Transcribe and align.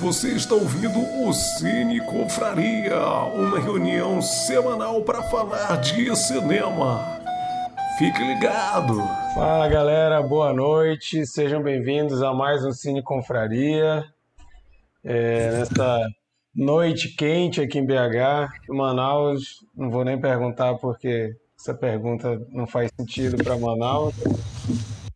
Você 0.00 0.28
está 0.28 0.54
ouvindo 0.54 1.00
o 1.24 1.32
Cine 1.32 2.00
Confraria, 2.00 2.96
uma 3.34 3.58
reunião 3.58 4.22
semanal 4.22 5.02
para 5.02 5.24
falar 5.24 5.80
de 5.80 6.14
cinema. 6.14 7.18
Fique 7.98 8.22
ligado! 8.22 8.96
Fala 9.34 9.66
galera, 9.68 10.22
boa 10.22 10.52
noite, 10.52 11.26
sejam 11.26 11.60
bem-vindos 11.60 12.22
a 12.22 12.32
mais 12.32 12.64
um 12.64 12.70
Cine 12.70 13.02
Confraria. 13.02 14.04
É, 15.02 15.50
nesta 15.50 16.08
noite 16.54 17.16
quente 17.16 17.60
aqui 17.60 17.80
em 17.80 17.84
BH, 17.84 18.68
Manaus, 18.68 19.64
não 19.76 19.90
vou 19.90 20.04
nem 20.04 20.20
perguntar 20.20 20.74
porque 20.76 21.34
essa 21.58 21.74
pergunta 21.74 22.40
não 22.50 22.68
faz 22.68 22.88
sentido 22.96 23.42
para 23.42 23.58
Manaus. 23.58 24.14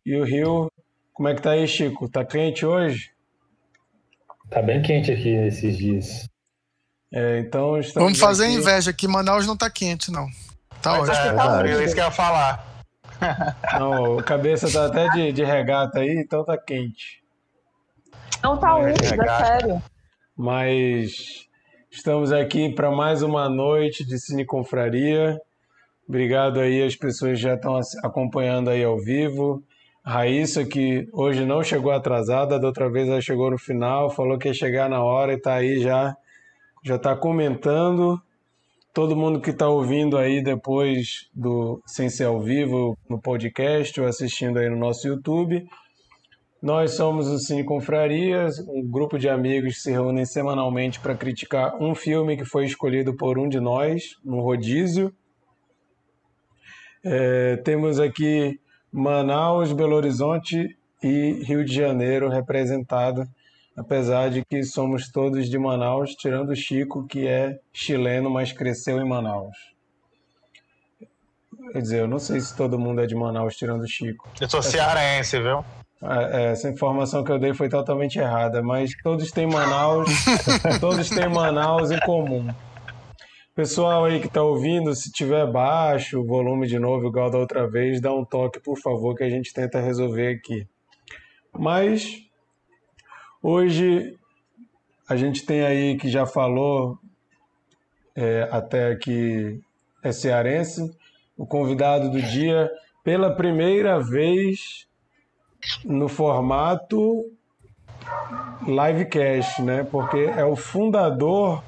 E 0.05 0.13
o 0.17 0.25
Rio, 0.25 0.69
como 1.13 1.29
é 1.29 1.35
que 1.35 1.41
tá 1.41 1.51
aí, 1.51 1.65
Chico? 1.69 2.09
Tá 2.09 2.25
quente 2.25 2.65
hoje? 2.65 3.12
Tá 4.53 4.61
bem 4.61 4.83
quente 4.83 5.11
aqui 5.11 5.29
esses 5.29 5.75
dias. 5.75 6.29
É, 7.11 7.39
então 7.39 7.73
Vamos 7.95 8.19
fazer 8.19 8.45
aqui... 8.45 8.53
inveja 8.53 8.91
aqui, 8.91 9.07
Manaus 9.07 9.47
não 9.47 9.57
tá 9.57 9.67
quente, 9.67 10.11
não. 10.11 10.27
Tá 10.79 10.91
Mas 10.91 11.09
ótimo. 11.09 11.25
É, 11.25 11.33
tá 11.33 11.59
frio, 11.59 11.83
isso 11.83 11.95
que 11.95 12.01
eu 12.01 12.05
ia 12.05 12.11
falar. 12.11 12.73
Não, 13.79 14.17
o 14.17 14.23
cabeça 14.23 14.69
tá 14.69 14.85
até 14.87 15.07
de, 15.09 15.31
de 15.31 15.43
regata 15.45 15.99
aí, 15.99 16.13
então 16.17 16.43
tá 16.43 16.57
quente. 16.57 17.23
Não 18.43 18.57
tá 18.57 18.75
úmido, 18.75 19.01
é 19.01 19.45
sério. 19.45 19.81
Mas 20.35 21.11
estamos 21.89 22.33
aqui 22.33 22.73
para 22.75 22.91
mais 22.91 23.21
uma 23.21 23.47
noite 23.47 24.05
de 24.05 24.19
Cine 24.19 24.45
Confraria. 24.45 25.39
Obrigado 26.07 26.59
aí 26.59 26.83
às 26.83 26.97
pessoas 26.97 27.37
que 27.37 27.43
já 27.43 27.53
estão 27.53 27.79
acompanhando 28.03 28.69
aí 28.69 28.83
ao 28.83 28.97
vivo. 28.97 29.63
Raíssa, 30.05 30.65
que 30.65 31.07
hoje 31.13 31.45
não 31.45 31.63
chegou 31.63 31.91
atrasada, 31.91 32.59
da 32.59 32.67
outra 32.67 32.89
vez 32.89 33.07
ela 33.07 33.21
chegou 33.21 33.49
no 33.49 33.57
final, 33.57 34.09
falou 34.09 34.37
que 34.37 34.49
ia 34.49 34.53
chegar 34.53 34.89
na 34.89 35.01
hora 35.01 35.31
e 35.31 35.37
está 35.37 35.53
aí 35.53 35.79
já, 35.79 36.13
já 36.83 36.97
está 36.97 37.15
comentando. 37.15 38.21
Todo 38.93 39.15
mundo 39.15 39.39
que 39.39 39.51
está 39.51 39.69
ouvindo 39.69 40.17
aí 40.17 40.43
depois 40.43 41.29
do 41.33 41.81
Sem 41.85 42.09
Ser 42.09 42.25
ao 42.25 42.41
Vivo 42.41 42.97
no 43.09 43.19
podcast 43.19 43.99
ou 44.01 44.05
assistindo 44.05 44.59
aí 44.59 44.69
no 44.69 44.75
nosso 44.75 45.07
YouTube. 45.07 45.65
Nós 46.61 46.91
somos 46.91 47.27
o 47.27 47.39
Cine 47.39 47.63
Confrarias, 47.63 48.59
um 48.59 48.85
grupo 48.85 49.17
de 49.17 49.29
amigos 49.29 49.75
que 49.75 49.81
se 49.81 49.91
reúnem 49.91 50.25
semanalmente 50.25 50.99
para 50.99 51.15
criticar 51.15 51.75
um 51.81 51.95
filme 51.95 52.37
que 52.37 52.45
foi 52.45 52.65
escolhido 52.65 53.15
por 53.15 53.39
um 53.39 53.47
de 53.47 53.59
nós, 53.59 54.17
no 54.23 54.41
rodízio. 54.41 55.13
É, 57.03 57.57
temos 57.57 57.99
aqui 57.99 58.59
Manaus, 58.93 59.73
Belo 59.73 59.95
Horizonte 59.95 60.77
e 61.01 61.43
Rio 61.43 61.65
de 61.65 61.73
Janeiro 61.73 62.29
representado, 62.29 63.27
apesar 63.75 64.29
de 64.29 64.45
que 64.45 64.63
somos 64.63 65.11
todos 65.11 65.49
de 65.49 65.57
Manaus, 65.57 66.11
tirando 66.11 66.51
o 66.51 66.55
Chico, 66.55 67.07
que 67.07 67.27
é 67.27 67.59
chileno, 67.73 68.29
mas 68.29 68.51
cresceu 68.51 68.99
em 68.99 69.09
Manaus. 69.09 69.57
Quer 71.71 71.81
dizer, 71.81 72.01
eu 72.01 72.07
não 72.07 72.19
sei 72.19 72.39
se 72.39 72.55
todo 72.55 72.77
mundo 72.77 73.01
é 73.01 73.07
de 73.07 73.15
Manaus, 73.15 73.55
tirando 73.55 73.81
o 73.81 73.87
Chico. 73.87 74.29
Eu 74.39 74.47
sou 74.47 74.61
cearense, 74.61 75.39
viu? 75.39 75.65
É, 76.03 76.51
essa 76.51 76.69
informação 76.69 77.23
que 77.23 77.31
eu 77.31 77.39
dei 77.39 77.53
foi 77.53 77.69
totalmente 77.69 78.19
errada, 78.19 78.61
mas 78.61 78.91
todos 79.01 79.31
têm 79.31 79.47
Manaus, 79.47 80.07
todos 80.79 81.09
têm 81.09 81.27
Manaus 81.27 81.89
em 81.89 81.99
comum. 82.01 82.53
Pessoal 83.55 84.05
aí 84.05 84.19
que 84.19 84.25
está 84.25 84.41
ouvindo, 84.41 84.95
se 84.95 85.11
tiver 85.11 85.45
baixo 85.45 86.19
o 86.19 86.25
volume 86.25 86.65
de 86.65 86.79
novo, 86.79 87.07
igual 87.07 87.29
da 87.29 87.37
outra 87.37 87.67
vez, 87.67 88.01
dá 88.01 88.11
um 88.11 88.25
toque, 88.25 88.59
por 88.59 88.79
favor, 88.79 89.15
que 89.15 89.23
a 89.23 89.29
gente 89.29 89.53
tenta 89.53 89.79
resolver 89.79 90.35
aqui. 90.35 90.67
Mas 91.51 92.25
hoje 93.43 94.17
a 95.07 95.15
gente 95.15 95.45
tem 95.45 95.63
aí 95.63 95.95
que 95.97 96.09
já 96.09 96.25
falou 96.25 96.97
é, 98.15 98.49
até 98.51 98.95
que 98.95 99.61
é 100.01 100.11
cearense, 100.11 100.91
o 101.37 101.45
convidado 101.45 102.09
do 102.09 102.19
dia, 102.19 102.71
pela 103.03 103.35
primeira 103.35 103.99
vez 103.99 104.87
no 105.85 106.07
formato 106.07 107.31
livecast, 108.65 109.61
né? 109.61 109.83
Porque 109.83 110.17
é 110.17 110.43
o 110.43 110.55
fundador 110.55 111.63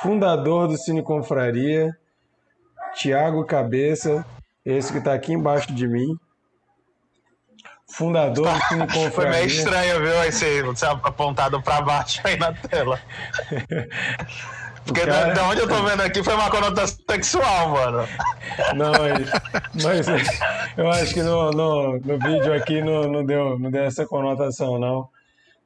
fundador 0.00 0.68
do 0.68 0.76
Cine 0.76 1.02
Confraria, 1.02 1.96
Tiago 2.94 3.44
Cabeça, 3.44 4.24
esse 4.64 4.92
que 4.92 4.98
está 4.98 5.12
aqui 5.14 5.32
embaixo 5.32 5.72
de 5.72 5.86
mim. 5.86 6.16
Fundador 7.86 8.46
do 8.52 8.64
Cine 8.68 8.86
Confraria. 8.86 9.10
Foi 9.12 9.28
meio 9.28 9.46
estranho, 9.46 10.00
viu, 10.00 10.24
esse 10.24 10.62
você 10.62 10.86
apontado 10.86 11.62
para 11.62 11.82
baixo 11.82 12.20
aí 12.24 12.36
na 12.36 12.52
tela. 12.52 13.00
Porque 14.84 15.00
cara... 15.00 15.32
da, 15.32 15.48
onde 15.48 15.60
eu 15.60 15.68
tô 15.68 15.82
vendo 15.82 16.02
aqui 16.02 16.22
foi 16.22 16.34
uma 16.34 16.50
conotação 16.50 16.98
sexual, 17.08 17.70
mano. 17.70 18.06
Não, 18.76 18.92
mas, 18.92 20.06
mas 20.06 20.40
eu 20.76 20.90
acho 20.90 21.14
que 21.14 21.22
no, 21.22 21.50
no, 21.52 21.98
no 22.00 22.18
vídeo 22.18 22.52
aqui 22.52 22.82
não, 22.82 23.04
não, 23.04 23.24
deu, 23.24 23.58
não 23.58 23.70
deu 23.70 23.84
essa 23.84 24.06
conotação, 24.06 24.78
não. 24.78 25.08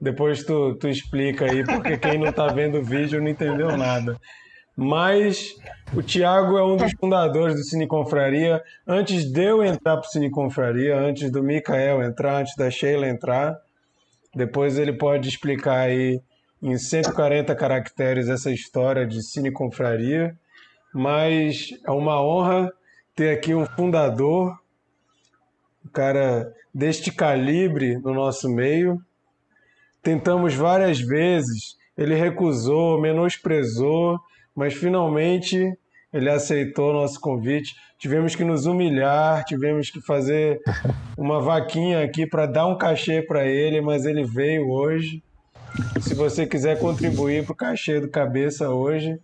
Depois 0.00 0.44
tu, 0.44 0.74
tu 0.76 0.88
explica 0.88 1.44
aí, 1.44 1.64
porque 1.64 1.96
quem 1.96 2.18
não 2.18 2.28
está 2.28 2.46
vendo 2.48 2.78
o 2.78 2.84
vídeo 2.84 3.20
não 3.20 3.28
entendeu 3.28 3.76
nada. 3.76 4.16
Mas 4.76 5.56
o 5.92 6.00
Tiago 6.00 6.56
é 6.56 6.64
um 6.64 6.76
dos 6.76 6.92
fundadores 7.00 7.56
do 7.56 7.64
Cine 7.64 7.84
Confraria. 7.88 8.62
Antes 8.86 9.24
de 9.24 9.42
eu 9.42 9.64
entrar 9.64 9.96
para 9.96 10.06
o 10.06 10.10
Cine 10.10 10.30
Confraria, 10.30 10.96
antes 10.96 11.32
do 11.32 11.42
Mikael 11.42 12.00
entrar, 12.00 12.36
antes 12.36 12.54
da 12.54 12.70
Sheila 12.70 13.08
entrar, 13.08 13.58
depois 14.32 14.78
ele 14.78 14.92
pode 14.92 15.28
explicar 15.28 15.80
aí 15.80 16.20
em 16.62 16.78
140 16.78 17.52
caracteres 17.56 18.28
essa 18.28 18.52
história 18.52 19.04
de 19.04 19.20
Cine 19.20 19.50
Confraria. 19.50 20.36
Mas 20.94 21.70
é 21.84 21.90
uma 21.90 22.22
honra 22.22 22.72
ter 23.16 23.30
aqui 23.30 23.52
um 23.52 23.66
fundador, 23.66 24.56
um 25.84 25.88
cara 25.88 26.54
deste 26.72 27.10
calibre 27.10 27.98
no 27.98 28.14
nosso 28.14 28.48
meio. 28.48 29.02
Tentamos 30.02 30.54
várias 30.54 31.00
vezes, 31.00 31.76
ele 31.96 32.14
recusou, 32.14 33.00
menosprezou, 33.00 34.18
mas 34.54 34.74
finalmente 34.74 35.76
ele 36.12 36.30
aceitou 36.30 36.92
nosso 36.92 37.20
convite. 37.20 37.74
Tivemos 37.98 38.34
que 38.34 38.44
nos 38.44 38.66
humilhar, 38.66 39.44
tivemos 39.44 39.90
que 39.90 40.00
fazer 40.00 40.60
uma 41.18 41.40
vaquinha 41.40 42.02
aqui 42.02 42.26
para 42.26 42.46
dar 42.46 42.66
um 42.66 42.78
cachê 42.78 43.20
para 43.20 43.46
ele, 43.46 43.80
mas 43.80 44.04
ele 44.04 44.24
veio 44.24 44.70
hoje. 44.70 45.22
Se 46.00 46.14
você 46.14 46.46
quiser 46.46 46.78
contribuir 46.78 47.44
para 47.44 47.52
o 47.52 47.56
cachê 47.56 48.00
do 48.00 48.08
Cabeça 48.08 48.70
hoje, 48.70 49.20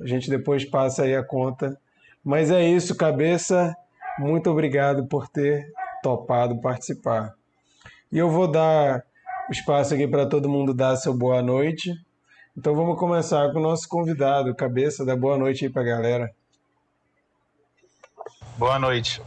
a 0.00 0.06
gente 0.06 0.30
depois 0.30 0.64
passa 0.64 1.02
aí 1.02 1.16
a 1.16 1.24
conta. 1.24 1.78
Mas 2.22 2.50
é 2.50 2.66
isso, 2.66 2.94
Cabeça. 2.94 3.74
Muito 4.18 4.50
obrigado 4.50 5.06
por 5.06 5.28
ter 5.28 5.66
topado 6.02 6.60
participar. 6.60 7.34
E 8.12 8.18
eu 8.18 8.30
vou 8.30 8.46
dar 8.46 9.02
espaço 9.50 9.94
aqui 9.94 10.06
para 10.06 10.26
todo 10.26 10.48
mundo 10.48 10.74
dar 10.74 10.96
seu 10.96 11.14
boa 11.14 11.42
noite. 11.42 11.92
Então 12.56 12.74
vamos 12.74 12.98
começar 12.98 13.52
com 13.52 13.58
o 13.58 13.62
nosso 13.62 13.88
convidado, 13.88 14.54
Cabeça, 14.54 15.04
da 15.04 15.14
boa 15.14 15.36
noite 15.36 15.66
aí 15.66 15.70
para 15.70 15.82
a 15.82 15.84
galera. 15.84 16.34
Boa 18.56 18.78
noite. 18.78 19.22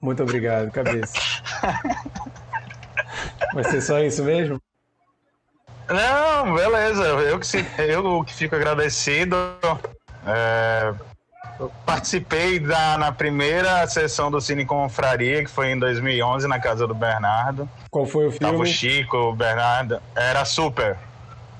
Muito 0.00 0.22
obrigado, 0.22 0.70
Cabeça. 0.70 1.18
Vai 3.54 3.64
ser 3.64 3.80
só 3.80 3.98
isso 4.00 4.22
mesmo? 4.22 4.60
Não, 5.88 6.54
beleza. 6.54 7.04
Eu 7.04 7.40
que, 7.40 7.46
eu 7.78 8.24
que 8.24 8.34
fico 8.34 8.54
agradecido. 8.54 9.36
É, 10.26 10.94
participei 11.84 12.58
da, 12.58 12.98
na 12.98 13.12
primeira 13.12 13.86
sessão 13.86 14.30
do 14.30 14.40
Cine 14.40 14.64
Confraria, 14.64 15.44
que 15.44 15.50
foi 15.50 15.70
em 15.72 15.78
2011, 15.78 16.46
na 16.46 16.58
casa 16.58 16.86
do 16.86 16.94
Bernardo. 16.94 17.68
Qual 17.90 18.06
foi 18.06 18.26
o 18.26 18.30
filme? 18.30 18.52
Tava 18.52 18.62
o 18.62 18.66
Chico, 18.66 19.16
o 19.16 19.34
Bernardo. 19.34 20.00
Era 20.14 20.44
Super, 20.44 20.96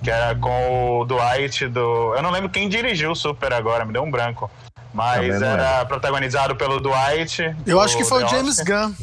que 0.03 0.11
era 0.11 0.35
com 0.35 1.00
o 1.00 1.05
Dwight 1.05 1.69
do... 1.69 2.15
Eu 2.15 2.23
não 2.23 2.31
lembro 2.31 2.50
quem 2.50 2.69
dirigiu 2.69 3.12
o 3.12 3.17
Super 3.17 3.53
agora, 3.53 3.85
me 3.85 3.93
deu 3.93 4.03
um 4.03 4.11
branco. 4.11 4.50
Mas 4.93 5.43
era 5.43 5.85
protagonizado 5.85 6.56
pelo 6.56 6.81
Dwight. 6.81 7.55
Eu 7.67 7.81
acho 7.81 7.97
que 7.97 8.05
foi 8.05 8.25
o 8.25 8.29
James 8.29 8.59
Gunn. 8.61 8.94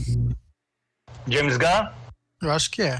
James 1.27 1.57
Gunn? 1.57 1.87
Eu 2.41 2.51
acho 2.51 2.71
que 2.71 2.81
é. 2.81 2.99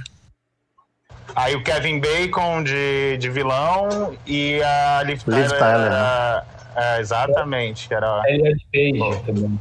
Aí 1.36 1.56
o 1.56 1.64
Kevin 1.64 2.00
Bacon 2.00 2.64
de, 2.64 3.18
de 3.18 3.30
vilão 3.30 4.16
e 4.26 4.62
a 4.62 5.02
Liv 5.04 5.24
Tyler, 5.24 5.50
Tyler 5.50 5.90
né? 5.90 6.44
É, 6.76 7.00
exatamente. 7.00 7.94
Era... 7.94 8.22
Ellen 8.28 8.56
Page 8.72 9.24
também. 9.26 9.60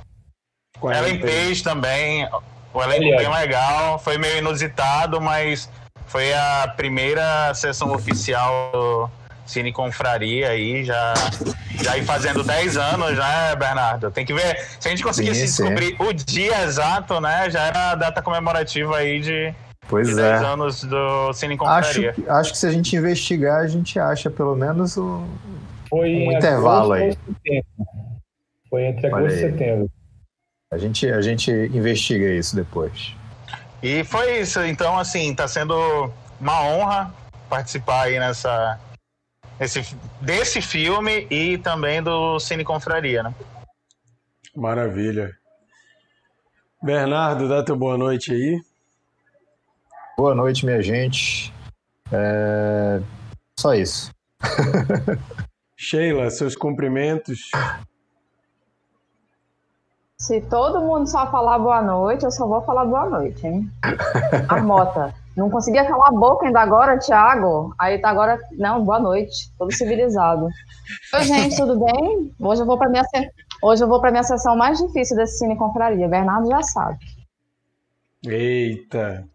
Ellen 0.84 1.20
Page 1.20 1.62
também. 1.62 2.28
O 2.74 2.82
elenco 2.82 3.16
bem 3.16 3.28
legal. 3.30 3.98
Foi 3.98 4.16
meio 4.16 4.38
inusitado, 4.38 5.20
mas 5.20 5.68
foi 6.06 6.32
a 6.32 6.72
primeira 6.76 7.52
sessão 7.54 7.92
oficial 7.92 8.70
do 8.72 9.10
Cine 9.44 9.72
Confraria 9.72 10.48
aí, 10.48 10.82
já, 10.84 11.12
já 11.82 11.98
ir 11.98 12.04
fazendo 12.04 12.42
10 12.42 12.76
anos, 12.78 13.18
né, 13.18 13.54
Bernardo? 13.56 14.10
Tem 14.10 14.24
que 14.24 14.32
ver. 14.32 14.58
Se 14.80 14.88
a 14.88 14.90
gente 14.90 15.02
conseguisse 15.02 15.42
descobrir 15.42 15.96
o 15.98 16.12
dia 16.14 16.62
exato, 16.62 17.20
né? 17.20 17.50
Já 17.50 17.60
era 17.64 17.90
a 17.90 17.94
data 17.94 18.22
comemorativa 18.22 18.96
aí 18.96 19.20
de, 19.20 19.54
Pois 19.88 20.06
de 20.08 20.14
é. 20.14 20.30
10 20.32 20.42
anos 20.42 20.82
do 20.84 21.32
Cine 21.34 21.54
Acho, 21.54 21.58
Confraria. 21.88 22.12
que- 22.14 22.28
acho 22.30 22.52
que 22.52 22.58
se 22.58 22.66
a 22.66 22.70
gente 22.70 22.96
investigar, 22.96 23.60
a 23.60 23.66
gente 23.66 23.98
acha 23.98 24.30
pelo 24.30 24.56
menos 24.56 24.96
o. 24.96 25.26
Foi 25.92 26.08
Um 26.08 26.32
em 26.32 26.34
intervalo 26.34 26.94
agosto 26.94 27.20
aí. 27.46 27.62
Foi 28.70 28.84
entre 28.86 29.08
Olha 29.08 29.26
agosto 29.26 29.40
e 29.40 29.44
aí. 29.44 29.50
setembro. 29.50 29.90
A 30.72 30.78
gente, 30.78 31.06
a 31.06 31.20
gente 31.20 31.50
investiga 31.50 32.30
isso 32.30 32.56
depois. 32.56 33.14
E 33.82 34.02
foi 34.02 34.40
isso. 34.40 34.62
Então, 34.62 34.98
assim, 34.98 35.34
tá 35.34 35.46
sendo 35.46 36.10
uma 36.40 36.64
honra 36.64 37.14
participar 37.46 38.04
aí 38.04 38.18
nessa. 38.18 38.80
Esse, 39.60 39.94
desse 40.22 40.62
filme 40.62 41.26
e 41.30 41.58
também 41.58 42.02
do 42.02 42.40
Cine 42.40 42.64
Confraria, 42.64 43.22
né? 43.22 43.34
Maravilha. 44.56 45.30
Bernardo, 46.82 47.50
dá 47.50 47.62
teu 47.62 47.76
boa 47.76 47.98
noite 47.98 48.32
aí. 48.32 48.58
Boa 50.16 50.34
noite, 50.34 50.64
minha 50.64 50.82
gente. 50.82 51.52
É, 52.10 52.98
Só 53.60 53.74
isso. 53.74 54.10
Sheila, 55.82 56.30
seus 56.30 56.54
cumprimentos. 56.54 57.50
Se 60.16 60.40
todo 60.42 60.80
mundo 60.80 61.08
só 61.08 61.28
falar 61.28 61.58
boa 61.58 61.82
noite, 61.82 62.24
eu 62.24 62.30
só 62.30 62.46
vou 62.46 62.62
falar 62.62 62.84
boa 62.84 63.10
noite, 63.10 63.44
hein? 63.44 63.68
A 64.48 64.62
Mota. 64.62 65.12
Não 65.36 65.50
conseguia 65.50 65.84
calar 65.84 66.10
a 66.10 66.12
boca 66.12 66.46
ainda 66.46 66.60
agora, 66.60 67.00
Thiago. 67.00 67.74
Aí 67.76 68.00
tá 68.00 68.10
agora. 68.10 68.38
Não, 68.52 68.84
boa 68.84 69.00
noite. 69.00 69.52
Todo 69.58 69.72
civilizado. 69.72 70.46
Oi, 71.14 71.22
gente, 71.24 71.56
tudo 71.56 71.84
bem? 71.84 72.32
Hoje 72.38 72.62
eu 72.62 72.66
vou 72.66 72.78
pra 72.78 72.88
minha, 72.88 73.02
Hoje 73.60 73.82
eu 73.82 73.88
vou 73.88 74.00
pra 74.00 74.12
minha 74.12 74.22
sessão 74.22 74.54
mais 74.54 74.78
difícil 74.78 75.16
desse 75.16 75.38
Cine 75.38 75.56
Confraria. 75.56 76.06
Bernardo 76.06 76.48
já 76.48 76.62
sabe. 76.62 76.98
Eita. 78.24 79.26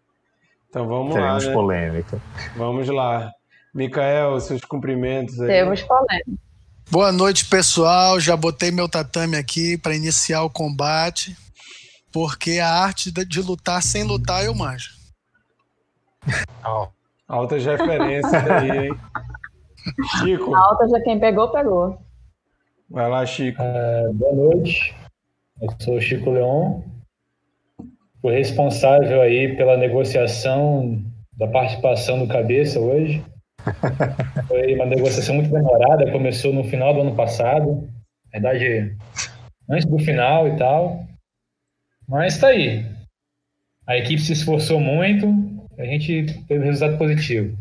Então 0.69 0.87
vamos 0.87 1.13
Teremos 1.13 1.43
lá, 1.43 1.49
né? 1.49 1.53
polêmica. 1.53 2.21
Vamos 2.55 2.87
lá. 2.87 3.33
Micael, 3.77 4.39
seus 4.39 4.61
cumprimentos 4.61 5.39
aí. 5.39 5.47
Temos 5.47 5.83
polêmica. 5.83 6.41
Boa 6.89 7.11
noite, 7.11 7.45
pessoal. 7.45 8.19
Já 8.19 8.35
botei 8.35 8.71
meu 8.71 8.89
tatame 8.89 9.37
aqui 9.37 9.77
para 9.77 9.95
iniciar 9.95 10.41
o 10.41 10.49
combate, 10.49 11.37
porque 12.11 12.57
a 12.57 12.67
arte 12.67 13.11
de 13.11 13.39
lutar 13.39 13.83
sem 13.83 14.03
lutar 14.03 14.43
eu 14.43 14.55
manjo. 14.55 14.89
Ó, 16.63 16.87
Altas 17.29 17.63
referências 17.65 18.33
aí, 18.33 18.87
hein? 18.87 18.99
Chico, 20.19 20.55
A 20.55 20.59
alta 20.59 20.87
já 20.87 20.99
quem 21.01 21.19
pegou, 21.19 21.51
pegou. 21.51 22.01
vai 22.89 23.07
lá, 23.09 23.25
Chico. 23.27 23.61
É, 23.61 24.09
boa 24.13 24.33
noite. 24.33 24.95
Eu 25.61 25.69
sou 25.79 25.97
o 25.97 26.01
Chico 26.01 26.31
Leon. 26.31 26.81
Fui 28.21 28.33
responsável 28.33 29.21
aí 29.21 29.55
pela 29.55 29.77
negociação 29.77 30.99
da 31.33 31.47
participação 31.47 32.17
do 32.17 32.27
Cabeça 32.27 32.79
hoje. 32.79 33.23
Foi 34.47 34.75
uma 34.75 34.85
negociação 34.85 35.35
muito 35.35 35.51
demorada, 35.51 36.11
começou 36.11 36.53
no 36.53 36.63
final 36.63 36.93
do 36.93 37.01
ano 37.01 37.15
passado. 37.15 37.87
Na 38.33 38.39
verdade, 38.39 38.95
antes 39.69 39.85
do 39.85 39.99
final 39.99 40.47
e 40.47 40.55
tal. 40.57 41.05
Mas 42.07 42.39
tá 42.39 42.47
aí. 42.47 42.85
A 43.85 43.97
equipe 43.97 44.21
se 44.21 44.33
esforçou 44.33 44.79
muito, 44.79 45.27
a 45.77 45.85
gente 45.85 46.25
teve 46.47 46.63
um 46.63 46.67
resultado 46.67 46.97
positivo. 46.97 47.57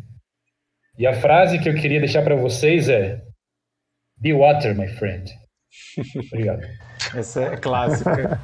E 0.98 1.06
a 1.06 1.14
frase 1.14 1.58
que 1.58 1.68
eu 1.68 1.74
queria 1.74 2.00
deixar 2.00 2.22
para 2.22 2.36
vocês 2.36 2.88
é: 2.88 3.22
Be 4.18 4.32
water, 4.32 4.76
my 4.76 4.88
friend. 4.88 5.30
Obrigado. 6.32 6.62
Essa 7.14 7.42
é 7.44 7.56
clássica. 7.56 8.40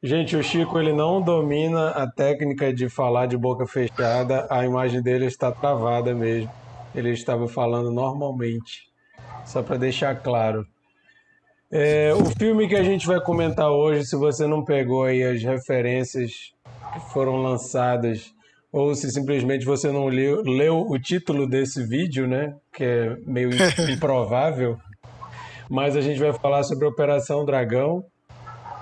Gente, 0.00 0.36
o 0.36 0.42
Chico 0.44 0.78
ele 0.78 0.92
não 0.92 1.20
domina 1.20 1.90
a 1.90 2.08
técnica 2.08 2.72
de 2.72 2.88
falar 2.88 3.26
de 3.26 3.36
boca 3.36 3.66
fechada. 3.66 4.46
A 4.48 4.64
imagem 4.64 5.02
dele 5.02 5.26
está 5.26 5.50
travada 5.50 6.14
mesmo. 6.14 6.50
Ele 6.94 7.10
estava 7.10 7.46
falando 7.48 7.90
normalmente. 7.90 8.88
Só 9.44 9.62
para 9.62 9.76
deixar 9.76 10.14
claro. 10.22 10.66
É, 11.70 12.14
o 12.14 12.24
filme 12.38 12.66
que 12.66 12.74
a 12.76 12.82
gente 12.82 13.06
vai 13.06 13.20
comentar 13.20 13.70
hoje, 13.70 14.06
se 14.06 14.16
você 14.16 14.46
não 14.46 14.64
pegou 14.64 15.04
aí 15.04 15.22
as 15.22 15.42
referências 15.42 16.52
que 16.94 17.00
foram 17.12 17.36
lançadas, 17.42 18.32
ou 18.72 18.94
se 18.94 19.10
simplesmente 19.10 19.64
você 19.66 19.92
não 19.92 20.06
leu, 20.06 20.42
leu 20.42 20.80
o 20.80 20.98
título 20.98 21.46
desse 21.46 21.86
vídeo, 21.86 22.26
né? 22.26 22.56
Que 22.72 22.84
é 22.84 23.16
meio 23.26 23.50
improvável. 23.92 24.78
Mas 25.68 25.94
a 25.94 26.00
gente 26.00 26.18
vai 26.18 26.32
falar 26.32 26.62
sobre 26.62 26.86
Operação 26.86 27.44
Dragão, 27.44 28.02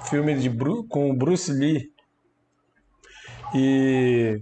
filme 0.08 0.36
de 0.36 0.48
Bru- 0.48 0.86
com 0.88 1.10
o 1.10 1.16
Bruce 1.16 1.50
Lee. 1.52 1.90
E 3.54 4.40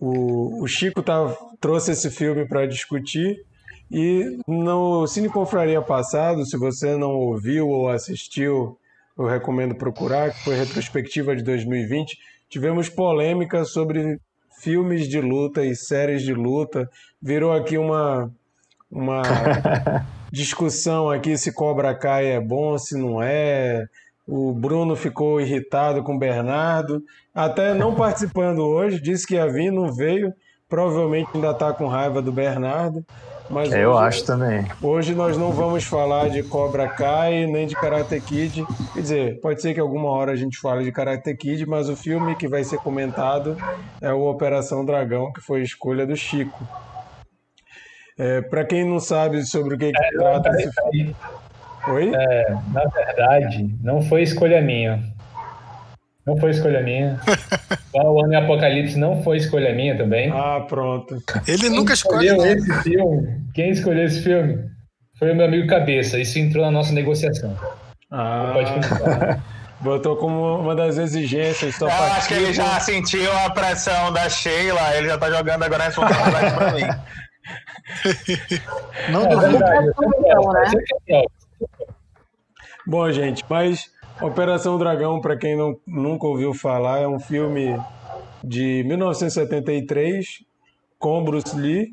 o, 0.00 0.62
o 0.62 0.66
Chico 0.66 1.02
tá, 1.02 1.32
trouxe 1.62 1.92
esse 1.92 2.10
filme 2.10 2.44
para 2.44 2.66
discutir. 2.66 3.42
E 3.90 4.38
no 4.48 5.06
Cine 5.06 5.28
Confraria 5.28 5.80
passado, 5.80 6.44
se 6.44 6.58
você 6.58 6.96
não 6.96 7.12
ouviu 7.12 7.68
ou 7.68 7.88
assistiu, 7.88 8.76
eu 9.16 9.26
recomendo 9.26 9.74
procurar, 9.74 10.32
que 10.32 10.42
foi 10.42 10.56
retrospectiva 10.56 11.36
de 11.36 11.44
2020. 11.44 12.18
Tivemos 12.48 12.88
polêmica 12.88 13.64
sobre 13.64 14.18
filmes 14.60 15.08
de 15.08 15.20
luta 15.20 15.64
e 15.64 15.76
séries 15.76 16.22
de 16.22 16.34
luta. 16.34 16.90
Virou 17.20 17.52
aqui 17.52 17.78
uma, 17.78 18.30
uma 18.90 19.22
discussão 20.32 21.10
aqui 21.10 21.38
se 21.38 21.52
Cobra 21.52 21.94
Kai 21.94 22.26
é 22.26 22.40
bom, 22.40 22.76
se 22.76 22.98
não 22.98 23.22
é. 23.22 23.86
O 24.26 24.52
Bruno 24.52 24.96
ficou 24.96 25.40
irritado 25.40 26.02
com 26.02 26.14
o 26.14 26.18
Bernardo, 26.18 27.02
até 27.34 27.74
não 27.74 27.94
participando 27.94 28.60
hoje, 28.60 29.00
disse 29.00 29.26
que 29.26 29.34
ia 29.34 29.46
vir, 29.46 29.70
não 29.70 29.92
veio. 29.92 30.32
Provavelmente 30.72 31.28
ainda 31.34 31.50
está 31.50 31.70
com 31.74 31.86
raiva 31.86 32.22
do 32.22 32.32
Bernardo. 32.32 33.04
Mas 33.50 33.70
Eu 33.70 33.90
hoje- 33.90 34.06
acho 34.06 34.24
também. 34.24 34.66
Hoje 34.80 35.14
nós 35.14 35.36
não 35.36 35.52
vamos 35.52 35.84
falar 35.84 36.30
de 36.30 36.42
Cobra 36.42 36.88
Kai 36.88 37.44
nem 37.44 37.66
de 37.66 37.74
Karate 37.74 38.18
Kid. 38.22 38.64
Quer 38.94 39.00
dizer, 39.02 39.40
pode 39.42 39.60
ser 39.60 39.74
que 39.74 39.80
alguma 39.80 40.08
hora 40.08 40.32
a 40.32 40.36
gente 40.36 40.58
fale 40.58 40.82
de 40.82 40.90
Karate 40.90 41.34
Kid, 41.36 41.66
mas 41.66 41.90
o 41.90 41.94
filme 41.96 42.34
que 42.36 42.48
vai 42.48 42.64
ser 42.64 42.78
comentado 42.78 43.54
é 44.00 44.10
o 44.14 44.22
Operação 44.30 44.82
Dragão, 44.82 45.30
que 45.30 45.42
foi 45.42 45.60
a 45.60 45.64
escolha 45.64 46.06
do 46.06 46.16
Chico. 46.16 46.66
É, 48.18 48.40
Para 48.40 48.64
quem 48.64 48.82
não 48.88 48.98
sabe 48.98 49.44
sobre 49.44 49.74
o 49.74 49.78
que, 49.78 49.92
que 49.92 50.10
trata 50.16 50.48
esse 50.52 50.70
filme. 50.90 51.14
Oi? 51.88 52.12
É, 52.14 52.56
na 52.72 52.84
verdade, 52.86 53.68
não 53.82 54.00
foi 54.00 54.22
escolha 54.22 54.62
minha. 54.62 55.02
Não 56.26 56.36
foi 56.38 56.50
escolha 56.50 56.82
minha. 56.82 57.18
O 57.94 58.24
Ano 58.24 58.38
Apocalipse 58.38 58.98
não 58.98 59.22
foi 59.22 59.36
escolha 59.36 59.74
minha 59.74 59.94
também. 59.94 60.30
Ah, 60.32 60.64
pronto. 60.66 61.22
Ele 61.46 61.68
nunca 61.68 61.92
escolhe 61.92 62.26
escolheu 62.28 62.56
nada. 62.56 62.72
esse 62.72 62.82
filme? 62.84 63.40
Quem 63.54 63.70
escolheu 63.70 64.04
esse 64.06 64.22
filme? 64.22 64.64
Foi 65.18 65.30
o 65.30 65.36
meu 65.36 65.44
amigo 65.44 65.66
Cabeça. 65.66 66.18
Isso 66.18 66.38
entrou 66.38 66.64
na 66.64 66.70
nossa 66.70 66.90
negociação. 66.94 67.54
Ah, 68.10 68.52
Pode 68.54 68.72
continuar. 68.72 69.44
botou 69.82 70.16
como 70.16 70.58
uma 70.60 70.74
das 70.74 70.96
exigências. 70.96 71.78
Eu 71.78 71.88
acho 71.88 72.28
que 72.28 72.34
ele 72.34 72.54
já 72.54 72.80
sentiu 72.80 73.30
a 73.44 73.50
pressão 73.50 74.10
da 74.10 74.26
Sheila, 74.30 74.96
ele 74.96 75.08
já 75.08 75.18
tá 75.18 75.30
jogando 75.30 75.64
agora 75.64 75.82
a 75.82 75.86
responsabilidade 75.86 76.54
pra 76.54 76.72
mim. 76.72 76.86
Não 79.10 79.22
É 79.26 79.28
duvido. 79.28 79.56
Então, 79.56 80.42
falo, 80.42 80.52
né? 80.54 81.22
Bom, 82.86 83.12
gente, 83.12 83.44
mas 83.50 83.91
Operação 84.22 84.78
Dragão, 84.78 85.20
para 85.20 85.36
quem 85.36 85.56
não, 85.56 85.76
nunca 85.86 86.26
ouviu 86.26 86.54
falar, 86.54 87.00
é 87.00 87.08
um 87.08 87.18
filme 87.18 87.76
de 88.42 88.84
1973 88.84 90.44
com 90.98 91.24
Bruce 91.24 91.58
Lee 91.58 91.88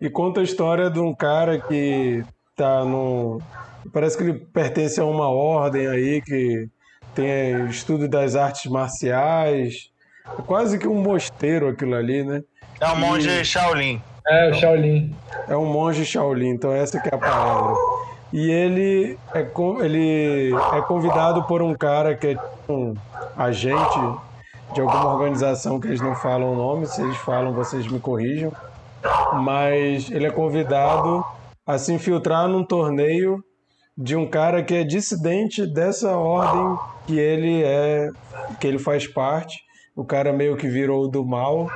e 0.00 0.08
conta 0.08 0.40
a 0.40 0.42
história 0.42 0.90
de 0.90 0.98
um 0.98 1.14
cara 1.14 1.60
que 1.60 2.24
tá 2.56 2.84
no. 2.84 3.40
Parece 3.92 4.16
que 4.16 4.24
ele 4.24 4.34
pertence 4.34 4.98
a 4.98 5.04
uma 5.04 5.28
ordem 5.28 5.86
aí 5.86 6.22
que 6.22 6.68
tem 7.14 7.66
estudo 7.66 8.08
das 8.08 8.34
artes 8.34 8.70
marciais. 8.70 9.90
É 10.26 10.42
quase 10.42 10.78
que 10.78 10.88
um 10.88 11.02
mosteiro 11.02 11.68
aquilo 11.68 11.94
ali, 11.94 12.24
né? 12.24 12.42
É 12.80 12.86
o 12.86 12.96
monge 12.96 13.44
Shaolin. 13.44 14.00
É, 14.26 14.50
o 14.50 14.54
Shaolin. 14.54 15.14
É 15.48 15.56
um 15.56 15.66
monge 15.66 16.06
Shaolin, 16.06 16.48
então 16.48 16.72
essa 16.72 17.00
que 17.00 17.08
é 17.08 17.14
a 17.14 17.18
palavra. 17.18 17.74
E 18.32 18.50
ele 18.50 19.18
é, 19.34 19.46
ele 19.84 20.52
é 20.54 20.80
convidado 20.82 21.42
por 21.44 21.60
um 21.60 21.74
cara 21.74 22.14
que 22.14 22.28
é 22.28 22.38
um 22.68 22.94
agente 23.36 23.98
de 24.72 24.80
alguma 24.80 25.12
organização 25.12 25.78
que 25.78 25.88
eles 25.88 26.00
não 26.00 26.14
falam 26.14 26.52
o 26.52 26.56
nome, 26.56 26.86
se 26.86 27.02
eles 27.02 27.16
falam 27.18 27.52
vocês 27.52 27.86
me 27.86 28.00
corrijam, 28.00 28.50
mas 29.34 30.10
ele 30.10 30.26
é 30.26 30.30
convidado 30.30 31.22
a 31.66 31.76
se 31.76 31.92
infiltrar 31.92 32.48
num 32.48 32.64
torneio 32.64 33.44
de 33.96 34.16
um 34.16 34.26
cara 34.26 34.62
que 34.62 34.74
é 34.74 34.84
dissidente 34.84 35.66
dessa 35.66 36.16
ordem 36.16 36.78
que 37.06 37.18
ele 37.18 37.62
é, 37.62 38.08
que 38.58 38.66
ele 38.66 38.78
faz 38.78 39.06
parte. 39.06 39.58
O 39.94 40.04
cara 40.04 40.32
meio 40.32 40.56
que 40.56 40.68
virou 40.68 41.06
do 41.06 41.24
mal 41.24 41.68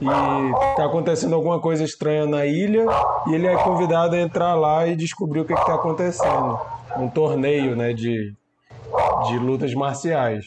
e 0.00 0.76
tá 0.76 0.84
acontecendo 0.86 1.34
alguma 1.34 1.60
coisa 1.60 1.84
estranha 1.84 2.26
na 2.26 2.46
ilha 2.46 2.86
e 3.28 3.34
ele 3.34 3.46
é 3.46 3.56
convidado 3.56 4.14
a 4.16 4.20
entrar 4.20 4.54
lá 4.54 4.86
e 4.86 4.96
descobrir 4.96 5.40
o 5.40 5.44
que 5.44 5.52
está 5.52 5.74
acontecendo. 5.74 6.58
Um 6.96 7.08
torneio, 7.08 7.76
né, 7.76 7.92
de, 7.92 8.34
de 9.28 9.38
lutas 9.38 9.74
marciais. 9.74 10.46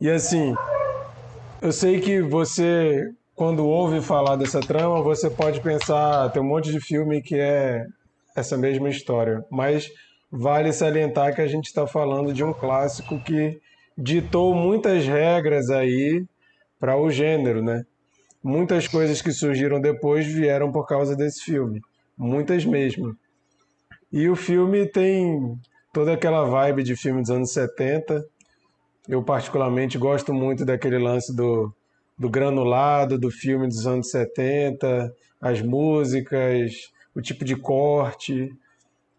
E 0.00 0.08
assim, 0.10 0.54
Eu 1.62 1.70
sei 1.70 2.00
que 2.00 2.20
você, 2.20 3.08
quando 3.36 3.64
ouve 3.64 4.00
falar 4.00 4.34
dessa 4.34 4.58
trama, 4.58 5.00
você 5.00 5.30
pode 5.30 5.60
pensar, 5.60 6.28
tem 6.30 6.42
um 6.42 6.44
monte 6.44 6.72
de 6.72 6.80
filme 6.80 7.22
que 7.22 7.36
é 7.36 7.86
essa 8.34 8.58
mesma 8.58 8.88
história, 8.88 9.44
mas 9.48 9.88
vale 10.28 10.72
salientar 10.72 11.32
que 11.32 11.40
a 11.40 11.46
gente 11.46 11.66
está 11.66 11.86
falando 11.86 12.32
de 12.32 12.42
um 12.42 12.52
clássico 12.52 13.16
que 13.20 13.60
ditou 13.96 14.52
muitas 14.56 15.06
regras 15.06 15.70
aí 15.70 16.24
para 16.80 16.96
o 16.96 17.10
gênero, 17.10 17.62
né? 17.62 17.84
Muitas 18.42 18.88
coisas 18.88 19.22
que 19.22 19.30
surgiram 19.30 19.80
depois 19.80 20.26
vieram 20.26 20.72
por 20.72 20.86
causa 20.86 21.14
desse 21.14 21.44
filme, 21.44 21.80
muitas 22.16 22.64
mesmo. 22.64 23.16
E 24.10 24.28
o 24.28 24.34
filme 24.34 24.86
tem 24.86 25.56
toda 25.92 26.12
aquela 26.12 26.44
vibe 26.44 26.82
de 26.82 26.96
filme 26.96 27.20
dos 27.20 27.30
anos 27.30 27.52
70. 27.52 28.24
Eu 29.08 29.22
particularmente 29.22 29.96
gosto 29.96 30.34
muito 30.34 30.64
daquele 30.64 30.98
lance 30.98 31.34
do, 31.34 31.72
do 32.18 32.28
granulado 32.28 33.18
do 33.18 33.30
filme 33.30 33.66
dos 33.66 33.86
anos 33.86 34.10
70, 34.10 35.14
as 35.40 35.62
músicas, 35.62 36.90
o 37.14 37.20
tipo 37.20 37.44
de 37.44 37.56
corte. 37.56 38.50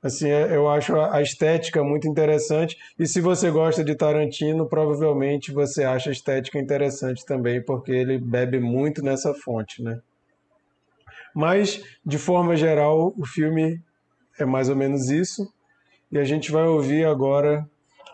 Assim, 0.03 0.29
é, 0.29 0.53
eu 0.53 0.67
acho 0.69 0.99
a 0.99 1.21
estética 1.21 1.81
muito 1.81 2.07
interessante. 2.07 2.77
E 2.99 3.07
se 3.07 3.21
você 3.21 3.49
gosta 3.49 3.83
de 3.83 3.95
Tarantino, 3.95 4.67
provavelmente 4.67 5.53
você 5.53 5.85
acha 5.85 6.09
a 6.09 6.13
estética 6.13 6.59
interessante 6.59 7.25
também, 7.25 7.63
porque 7.63 7.93
ele 7.93 8.17
bebe 8.17 8.59
muito 8.59 9.01
nessa 9.01 9.33
fonte, 9.33 9.81
né? 9.81 10.01
Mas, 11.33 11.81
de 12.05 12.17
forma 12.17 12.55
geral, 12.55 13.13
o 13.17 13.25
filme 13.25 13.81
é 14.37 14.45
mais 14.45 14.67
ou 14.67 14.75
menos 14.75 15.09
isso. 15.09 15.51
E 16.11 16.19
a 16.19 16.23
gente 16.25 16.51
vai 16.51 16.65
ouvir 16.65 17.05
agora 17.05 17.65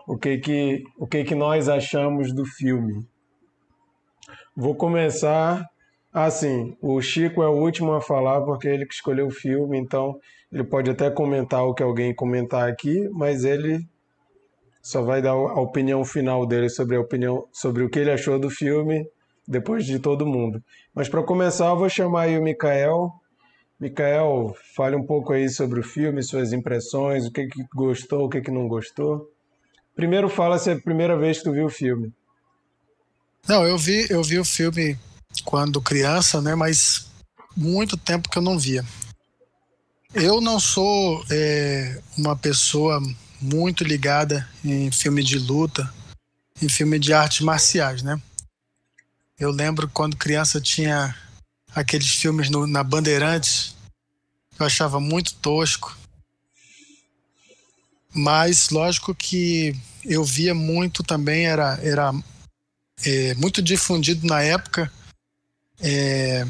o 0.07 0.15
que 0.15 0.37
que, 0.37 0.83
o 0.97 1.07
que, 1.07 1.23
que 1.23 1.35
nós 1.35 1.67
achamos 1.67 2.31
do 2.33 2.45
filme. 2.45 3.05
Vou 4.55 4.75
começar 4.75 5.65
assim, 6.11 6.75
o 6.81 6.99
Chico 7.01 7.43
é 7.43 7.47
o 7.47 7.61
último 7.61 7.93
a 7.93 8.01
falar 8.01 8.41
porque 8.41 8.67
é 8.67 8.73
ele 8.73 8.85
que 8.85 8.93
escolheu 8.93 9.27
o 9.27 9.31
filme, 9.31 9.77
então 9.77 10.19
ele 10.51 10.63
pode 10.63 10.89
até 10.89 11.09
comentar 11.09 11.63
o 11.63 11.73
que 11.73 11.83
alguém 11.83 12.13
comentar 12.13 12.67
aqui, 12.67 13.07
mas 13.09 13.43
ele 13.43 13.87
só 14.81 15.01
vai 15.01 15.21
dar 15.21 15.31
a 15.31 15.61
opinião 15.61 16.03
final 16.03 16.45
dele 16.45 16.69
sobre 16.69 16.95
a 16.95 17.01
opinião 17.01 17.47
sobre 17.53 17.83
o 17.83 17.89
que 17.89 17.99
ele 17.99 18.11
achou 18.11 18.39
do 18.39 18.49
filme 18.49 19.05
depois 19.47 19.85
de 19.85 19.99
todo 19.99 20.25
mundo. 20.25 20.63
Mas 20.93 21.07
para 21.09 21.23
começar, 21.23 21.67
eu 21.67 21.77
vou 21.77 21.89
chamar 21.89 22.23
aí 22.23 22.37
o 22.37 22.43
Mikael. 22.43 23.11
Mikael, 23.79 24.55
fale 24.75 24.95
um 24.95 25.05
pouco 25.05 25.33
aí 25.33 25.49
sobre 25.49 25.79
o 25.79 25.83
filme, 25.83 26.23
suas 26.23 26.51
impressões, 26.51 27.25
o 27.25 27.31
que, 27.31 27.47
que 27.47 27.63
gostou, 27.73 28.25
o 28.25 28.29
que, 28.29 28.41
que 28.41 28.51
não 28.51 28.67
gostou. 28.67 29.31
Primeiro 29.95 30.29
fala 30.29 30.57
se 30.57 30.69
é 30.69 30.73
a 30.73 30.79
primeira 30.79 31.17
vez 31.17 31.37
que 31.37 31.45
tu 31.45 31.51
viu 31.51 31.65
o 31.65 31.69
filme. 31.69 32.11
Não, 33.47 33.65
eu 33.65 33.77
vi, 33.77 34.05
eu 34.09 34.23
vi 34.23 34.39
o 34.39 34.45
filme 34.45 34.97
quando 35.45 35.81
criança, 35.81 36.41
né? 36.41 36.55
Mas 36.55 37.09
muito 37.55 37.97
tempo 37.97 38.29
que 38.29 38.37
eu 38.37 38.41
não 38.41 38.57
via. 38.57 38.83
Eu 40.13 40.41
não 40.41 40.59
sou 40.59 41.23
é, 41.29 42.01
uma 42.17 42.35
pessoa 42.35 42.99
muito 43.39 43.83
ligada 43.83 44.49
em 44.65 44.91
filme 44.91 45.23
de 45.23 45.37
luta, 45.37 45.93
em 46.59 46.67
filme 46.67 46.97
de 46.97 47.13
artes 47.13 47.41
marciais, 47.41 48.01
né? 48.01 48.19
Eu 49.39 49.51
lembro 49.51 49.87
quando 49.87 50.17
criança 50.17 50.59
tinha 50.59 51.15
aqueles 51.75 52.09
filmes 52.09 52.49
no, 52.49 52.65
na 52.65 52.83
Bandeirantes, 52.83 53.75
eu 54.59 54.65
achava 54.65 54.99
muito 54.99 55.35
tosco. 55.35 55.95
Mas 58.11 58.69
lógico 58.69 59.13
que 59.13 59.75
eu 60.03 60.23
via 60.23 60.55
muito 60.55 61.03
também, 61.03 61.45
era, 61.45 61.79
era 61.83 62.11
é, 63.05 63.35
muito 63.35 63.61
difundido 63.61 64.25
na 64.25 64.41
época 64.41 64.91
é, 65.79 66.47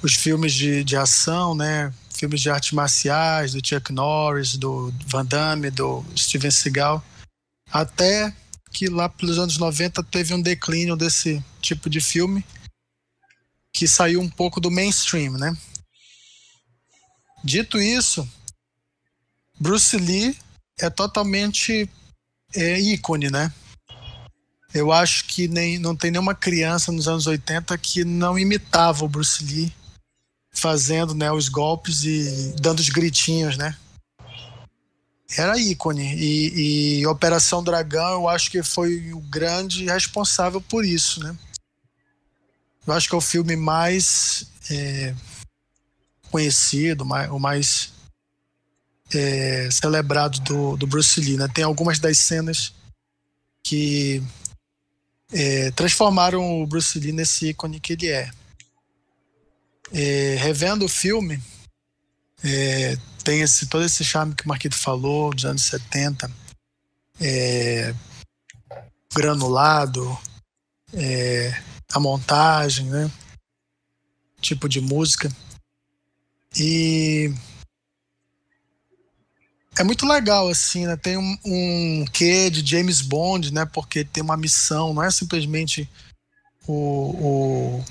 os 0.00 0.14
filmes 0.14 0.54
de, 0.54 0.84
de 0.84 0.96
ação, 0.96 1.56
né? 1.56 1.92
Filmes 2.18 2.40
de 2.40 2.50
artes 2.50 2.72
marciais, 2.72 3.52
do 3.52 3.64
Chuck 3.64 3.92
Norris, 3.92 4.56
do 4.56 4.92
Van 5.06 5.24
Damme, 5.24 5.70
do 5.70 6.04
Steven 6.16 6.50
Seagal, 6.50 7.04
até 7.70 8.34
que 8.72 8.88
lá 8.88 9.08
pelos 9.08 9.38
anos 9.38 9.56
90 9.56 10.02
teve 10.02 10.34
um 10.34 10.42
declínio 10.42 10.96
desse 10.96 11.42
tipo 11.60 11.88
de 11.88 12.00
filme 12.00 12.44
que 13.72 13.86
saiu 13.86 14.20
um 14.20 14.28
pouco 14.28 14.60
do 14.60 14.70
mainstream, 14.70 15.34
né? 15.34 15.56
Dito 17.44 17.80
isso, 17.80 18.28
Bruce 19.60 19.96
Lee 19.96 20.36
é 20.78 20.90
totalmente 20.90 21.88
é, 22.54 22.80
ícone, 22.80 23.30
né? 23.30 23.52
Eu 24.74 24.92
acho 24.92 25.24
que 25.26 25.48
nem, 25.48 25.78
não 25.78 25.96
tem 25.96 26.10
nenhuma 26.10 26.34
criança 26.34 26.92
nos 26.92 27.08
anos 27.08 27.26
80 27.26 27.76
que 27.78 28.04
não 28.04 28.38
imitava 28.38 29.04
o 29.04 29.08
Bruce 29.08 29.42
Lee 29.44 29.72
fazendo 30.58 31.14
né, 31.14 31.30
os 31.32 31.48
golpes 31.48 32.04
e 32.04 32.54
dando 32.60 32.80
os 32.80 32.88
gritinhos, 32.88 33.56
né? 33.56 33.76
Era 35.36 35.58
ícone. 35.58 36.14
E, 36.14 37.00
e 37.00 37.06
Operação 37.06 37.62
Dragão, 37.62 38.12
eu 38.12 38.28
acho 38.28 38.50
que 38.50 38.62
foi 38.62 39.12
o 39.12 39.20
grande 39.20 39.84
responsável 39.84 40.60
por 40.60 40.84
isso, 40.84 41.20
né? 41.20 41.36
Eu 42.86 42.94
acho 42.94 43.08
que 43.08 43.14
é 43.14 43.18
o 43.18 43.20
filme 43.20 43.54
mais 43.54 44.46
é, 44.70 45.14
conhecido, 46.30 47.04
mais, 47.04 47.30
o 47.30 47.38
mais 47.38 47.92
é, 49.14 49.68
celebrado 49.70 50.40
do, 50.40 50.76
do 50.76 50.86
Bruce 50.86 51.20
Lee. 51.20 51.36
Né? 51.36 51.46
Tem 51.48 51.64
algumas 51.64 51.98
das 51.98 52.16
cenas 52.16 52.72
que 53.62 54.22
é, 55.30 55.70
transformaram 55.72 56.62
o 56.62 56.66
Bruce 56.66 56.98
Lee 56.98 57.12
nesse 57.12 57.48
ícone 57.50 57.78
que 57.78 57.92
ele 57.92 58.08
é. 58.08 58.30
É 59.92 60.36
revendo 60.38 60.84
o 60.84 60.88
filme, 60.88 61.42
é, 62.44 62.96
tem 63.24 63.40
esse, 63.40 63.66
todo 63.66 63.84
esse 63.84 64.04
charme 64.04 64.34
que 64.34 64.44
o 64.44 64.48
Marquito 64.48 64.76
falou, 64.76 65.34
dos 65.34 65.44
anos 65.44 65.62
70, 65.62 66.30
é, 67.20 67.94
granulado, 69.14 70.18
é, 70.92 71.62
a 71.92 72.00
montagem, 72.00 72.86
né? 72.86 73.10
tipo 74.40 74.68
de 74.68 74.80
música. 74.80 75.30
E 76.56 77.32
é 79.78 79.84
muito 79.84 80.06
legal, 80.06 80.48
assim, 80.48 80.86
né? 80.86 80.96
Tem 80.96 81.16
um, 81.16 81.38
um 81.44 82.04
quê 82.12 82.50
de 82.50 82.68
James 82.68 83.00
Bond, 83.00 83.52
né? 83.52 83.64
Porque 83.66 84.04
tem 84.04 84.22
uma 84.22 84.36
missão, 84.36 84.94
não 84.94 85.02
é 85.02 85.10
simplesmente 85.10 85.88
o, 86.66 86.72
o, 86.74 87.84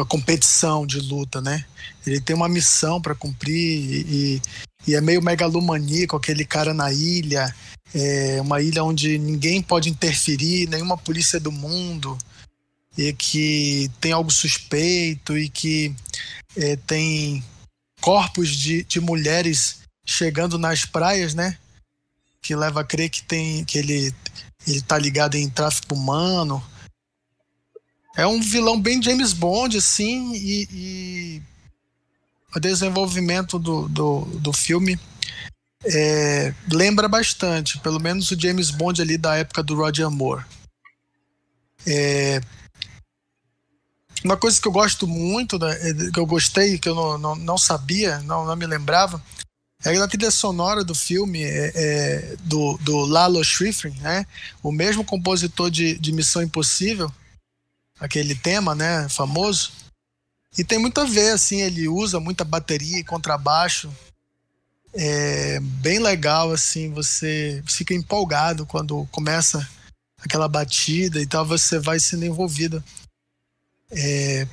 a 0.00 0.04
competição 0.04 0.86
de 0.86 0.98
luta, 1.00 1.40
né? 1.40 1.64
Ele 2.06 2.20
tem 2.20 2.34
uma 2.34 2.48
missão 2.48 3.00
para 3.00 3.14
cumprir 3.14 3.54
e, 3.54 4.42
e, 4.86 4.94
é 4.94 5.00
meio 5.00 5.22
megalomaníaco 5.22 6.16
aquele 6.16 6.44
cara 6.44 6.74
na 6.74 6.92
ilha, 6.92 7.54
é 7.94 8.40
uma 8.40 8.60
ilha 8.60 8.82
onde 8.82 9.18
ninguém 9.18 9.62
pode 9.62 9.88
interferir, 9.88 10.68
nenhuma 10.68 10.96
polícia 10.96 11.38
do 11.38 11.52
mundo, 11.52 12.18
e 12.96 13.12
que 13.12 13.90
tem 14.00 14.12
algo 14.12 14.30
suspeito 14.30 15.38
e 15.38 15.48
que 15.48 15.94
é, 16.56 16.76
tem 16.76 17.44
corpos 18.00 18.50
de, 18.50 18.82
de 18.84 19.00
mulheres 19.00 19.80
chegando 20.04 20.58
nas 20.58 20.84
praias, 20.84 21.34
né? 21.34 21.56
Que 22.42 22.56
leva 22.56 22.80
a 22.80 22.84
crer 22.84 23.10
que 23.10 23.22
tem 23.22 23.64
que 23.64 23.78
ele 23.78 24.12
ele 24.66 24.82
tá 24.82 24.98
ligado 24.98 25.36
em 25.36 25.48
tráfico 25.48 25.94
humano. 25.94 26.62
É 28.18 28.26
um 28.26 28.40
vilão 28.40 28.80
bem 28.80 29.00
James 29.00 29.32
Bond, 29.32 29.76
assim, 29.76 30.34
e, 30.34 30.68
e 30.72 31.42
o 32.52 32.58
desenvolvimento 32.58 33.60
do, 33.60 33.88
do, 33.88 34.24
do 34.40 34.52
filme 34.52 34.98
é, 35.84 36.52
lembra 36.68 37.06
bastante, 37.06 37.78
pelo 37.78 38.00
menos 38.00 38.28
o 38.32 38.40
James 38.40 38.72
Bond 38.72 39.00
ali 39.00 39.16
da 39.16 39.36
época 39.36 39.62
do 39.62 39.76
Roger 39.76 40.10
Moore. 40.10 40.44
É, 41.86 42.40
uma 44.24 44.36
coisa 44.36 44.60
que 44.60 44.66
eu 44.66 44.72
gosto 44.72 45.06
muito, 45.06 45.56
né, 45.56 45.78
que 46.12 46.18
eu 46.18 46.26
gostei, 46.26 46.76
que 46.76 46.88
eu 46.88 46.96
não, 46.96 47.18
não, 47.18 47.36
não 47.36 47.56
sabia, 47.56 48.18
não, 48.22 48.44
não 48.44 48.56
me 48.56 48.66
lembrava, 48.66 49.22
é 49.84 49.96
a 49.96 50.08
trilha 50.08 50.32
sonora 50.32 50.82
do 50.82 50.92
filme 50.92 51.44
é, 51.44 51.72
é, 51.72 52.36
do, 52.40 52.76
do 52.78 52.96
Lalo 53.04 53.44
Schifrin, 53.44 53.94
né? 54.00 54.26
O 54.60 54.72
mesmo 54.72 55.04
compositor 55.04 55.70
de, 55.70 55.96
de 55.96 56.10
Missão 56.10 56.42
Impossível, 56.42 57.12
aquele 58.00 58.34
tema, 58.34 58.74
né, 58.74 59.08
famoso. 59.08 59.72
E 60.56 60.64
tem 60.64 60.78
muito 60.78 61.00
a 61.00 61.04
ver, 61.04 61.30
assim, 61.30 61.60
ele 61.60 61.88
usa 61.88 62.18
muita 62.18 62.44
bateria 62.44 62.98
e 62.98 63.04
contrabaixo. 63.04 63.92
É 64.94 65.60
bem 65.60 65.98
legal, 65.98 66.50
assim, 66.50 66.92
você 66.92 67.62
fica 67.66 67.94
empolgado 67.94 68.64
quando 68.66 69.06
começa 69.12 69.68
aquela 70.18 70.48
batida 70.48 71.20
e 71.20 71.26
tal, 71.26 71.46
você 71.46 71.78
vai 71.78 72.00
sendo 72.00 72.24
envolvido 72.24 72.82
é, 73.90 74.46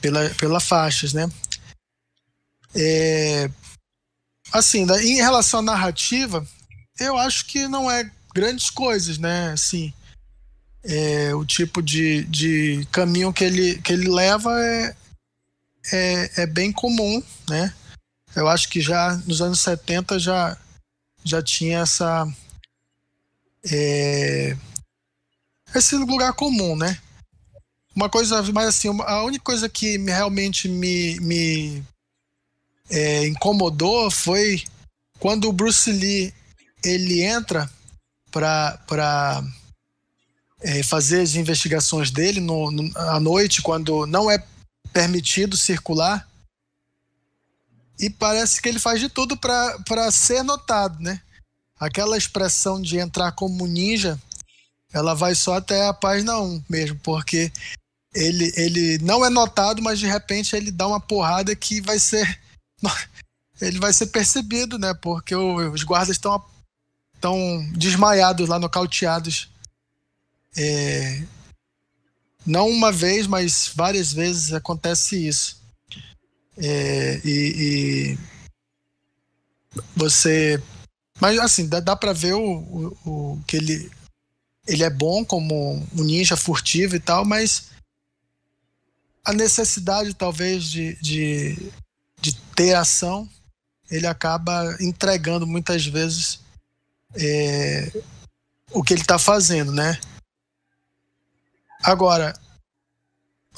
pela, 0.00 0.28
pela 0.30 0.60
faixas, 0.60 1.12
né? 1.12 1.30
É, 2.74 3.50
assim, 4.52 4.84
em 5.02 5.16
relação 5.16 5.60
à 5.60 5.62
narrativa, 5.62 6.46
eu 6.98 7.16
acho 7.16 7.46
que 7.46 7.68
não 7.68 7.90
é 7.90 8.10
grandes 8.34 8.70
coisas, 8.70 9.18
né? 9.18 9.52
Assim, 9.52 9.92
é, 10.84 11.34
o 11.34 11.44
tipo 11.44 11.82
de, 11.82 12.24
de 12.24 12.86
caminho 12.90 13.32
que 13.32 13.44
ele, 13.44 13.80
que 13.82 13.92
ele 13.92 14.08
leva 14.08 14.50
é, 14.60 14.96
é, 15.92 16.42
é 16.42 16.46
bem 16.46 16.72
comum, 16.72 17.22
né? 17.48 17.72
Eu 18.34 18.48
acho 18.48 18.68
que 18.68 18.80
já 18.80 19.14
nos 19.26 19.40
anos 19.40 19.60
70 19.60 20.18
já, 20.18 20.56
já 21.24 21.42
tinha 21.42 21.80
essa. 21.80 22.26
É, 23.70 24.56
esse 25.74 25.94
lugar 25.96 26.32
comum, 26.32 26.76
né? 26.76 26.98
Uma 27.94 28.08
coisa, 28.08 28.42
mas 28.52 28.68
assim, 28.68 28.88
a 29.02 29.22
única 29.22 29.44
coisa 29.44 29.68
que 29.68 29.98
realmente 29.98 30.66
me, 30.66 31.20
me 31.20 31.82
é, 32.90 33.26
incomodou 33.26 34.10
foi 34.10 34.64
quando 35.18 35.48
o 35.48 35.52
Bruce 35.52 35.92
Lee 35.92 36.34
ele 36.82 37.22
entra 37.22 37.70
para 38.30 39.44
é, 40.62 40.82
fazer 40.82 41.20
as 41.20 41.34
investigações 41.34 42.10
dele 42.10 42.40
no, 42.40 42.70
no, 42.70 42.90
à 42.96 43.20
noite, 43.20 43.62
quando 43.62 44.06
não 44.06 44.30
é 44.30 44.42
permitido 44.92 45.56
circular. 45.56 46.28
E 47.98 48.08
parece 48.08 48.60
que 48.60 48.68
ele 48.68 48.78
faz 48.78 49.00
de 49.00 49.08
tudo 49.08 49.36
para 49.36 50.10
ser 50.10 50.42
notado, 50.42 51.00
né? 51.00 51.20
Aquela 51.78 52.16
expressão 52.16 52.80
de 52.80 52.98
entrar 52.98 53.32
como 53.32 53.66
ninja, 53.66 54.20
ela 54.92 55.14
vai 55.14 55.34
só 55.34 55.56
até 55.56 55.86
a 55.86 55.92
página 55.92 56.38
1 56.40 56.64
mesmo, 56.68 56.98
porque 57.02 57.52
ele, 58.14 58.52
ele 58.56 58.98
não 58.98 59.24
é 59.24 59.30
notado, 59.30 59.82
mas 59.82 59.98
de 59.98 60.06
repente 60.06 60.54
ele 60.54 60.70
dá 60.70 60.86
uma 60.86 61.00
porrada 61.00 61.54
que 61.56 61.80
vai 61.80 61.98
ser. 61.98 62.40
Ele 63.60 63.78
vai 63.78 63.92
ser 63.92 64.06
percebido, 64.06 64.76
né? 64.76 64.92
Porque 64.92 65.36
os 65.36 65.84
guardas 65.84 66.16
estão 66.16 66.44
desmaiados 67.76 68.48
lá, 68.48 68.58
nocauteados. 68.58 69.51
É, 70.56 71.22
não 72.46 72.68
uma 72.68 72.90
vez, 72.90 73.26
mas 73.26 73.70
várias 73.74 74.12
vezes 74.12 74.52
acontece 74.52 75.26
isso. 75.26 75.60
É, 76.56 77.20
e, 77.24 78.16
e, 78.16 78.18
você. 79.96 80.62
Mas 81.20 81.38
assim, 81.38 81.68
dá, 81.68 81.80
dá 81.80 81.96
pra 81.96 82.12
ver 82.12 82.34
o, 82.34 82.42
o, 82.42 83.10
o, 83.10 83.44
que 83.46 83.56
ele, 83.56 83.90
ele 84.66 84.82
é 84.82 84.90
bom 84.90 85.24
como 85.24 85.74
um 85.94 86.04
ninja 86.04 86.36
furtivo 86.36 86.96
e 86.96 87.00
tal, 87.00 87.24
mas 87.24 87.70
a 89.24 89.32
necessidade 89.32 90.14
talvez 90.14 90.64
de, 90.64 90.96
de, 90.96 91.56
de 92.20 92.34
ter 92.56 92.74
ação, 92.74 93.28
ele 93.88 94.06
acaba 94.06 94.76
entregando 94.80 95.46
muitas 95.46 95.86
vezes 95.86 96.40
é, 97.14 97.92
o 98.72 98.82
que 98.82 98.92
ele 98.92 99.02
está 99.02 99.18
fazendo, 99.18 99.70
né? 99.70 99.98
Agora, 101.82 102.32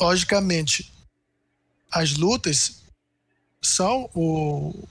logicamente, 0.00 0.92
as 1.90 2.14
lutas 2.14 2.82
são 3.62 4.10
o, 4.14 4.86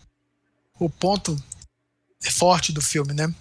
o 0.80 0.90
ponto 0.90 1.36
forte 2.32 2.72
do 2.72 2.82
filme, 2.82 3.14
né? 3.14 3.34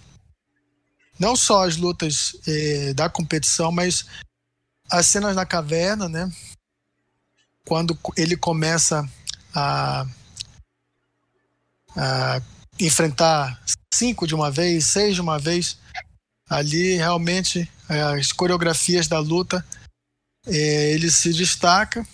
Não 1.19 1.35
só 1.35 1.65
as 1.65 1.77
lutas 1.77 2.35
é, 2.47 2.93
da 2.93 3.09
competição, 3.09 3.71
mas 3.71 4.05
as 4.89 5.07
cenas 5.07 5.35
na 5.35 5.45
caverna, 5.45 6.09
né? 6.09 6.31
quando 7.65 7.97
ele 8.17 8.35
começa 8.35 9.07
a, 9.53 10.05
a 11.95 12.41
enfrentar 12.79 13.61
cinco 13.93 14.27
de 14.27 14.35
uma 14.35 14.51
vez, 14.51 14.87
seis 14.87 15.15
de 15.15 15.21
uma 15.21 15.39
vez, 15.39 15.77
ali 16.49 16.95
realmente 16.95 17.69
é, 17.89 18.01
as 18.01 18.31
coreografias 18.31 19.07
da 19.07 19.19
luta 19.19 19.65
é, 20.47 20.91
ele 20.91 21.09
se 21.09 21.33
destaca 21.33 22.05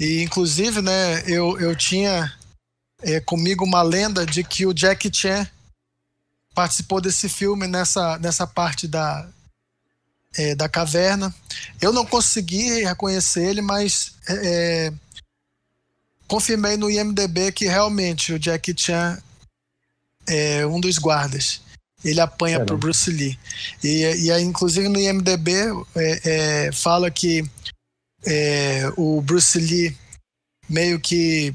e 0.00 0.22
inclusive 0.22 0.80
né 0.80 1.22
eu, 1.26 1.58
eu 1.60 1.76
tinha 1.76 2.32
é, 3.02 3.20
comigo 3.20 3.64
uma 3.64 3.82
lenda 3.82 4.24
de 4.24 4.44
que 4.44 4.64
o 4.64 4.72
Jack 4.72 5.10
Chan 5.12 5.46
participou 6.54 7.00
desse 7.00 7.28
filme 7.28 7.66
nessa, 7.66 8.18
nessa 8.18 8.46
parte 8.46 8.86
da, 8.86 9.28
é, 10.36 10.54
da 10.54 10.68
caverna. 10.68 11.34
Eu 11.80 11.92
não 11.92 12.06
consegui 12.06 12.84
reconhecer 12.84 13.44
ele, 13.44 13.60
mas 13.60 14.14
é, 14.28 14.34
é 14.88 14.92
confirmei 16.28 16.78
no 16.78 16.90
IMDB 16.90 17.52
que 17.52 17.66
realmente 17.66 18.32
o 18.32 18.38
Jack 18.38 18.74
Chan 18.76 19.20
é 20.26 20.64
um 20.66 20.80
dos 20.80 20.96
guardas. 20.96 21.60
Ele 22.04 22.20
apanha 22.20 22.58
para 22.58 22.66
pro 22.66 22.78
Bruce 22.78 23.10
Lee. 23.10 23.38
E, 23.82 24.24
e 24.24 24.32
aí, 24.32 24.42
inclusive 24.42 24.88
no 24.88 24.98
IMDB 24.98 25.52
é, 25.94 26.20
é, 26.66 26.72
fala 26.72 27.10
que 27.10 27.44
é, 28.24 28.92
o 28.96 29.20
Bruce 29.20 29.58
Lee 29.58 29.96
meio 30.68 31.00
que 31.00 31.54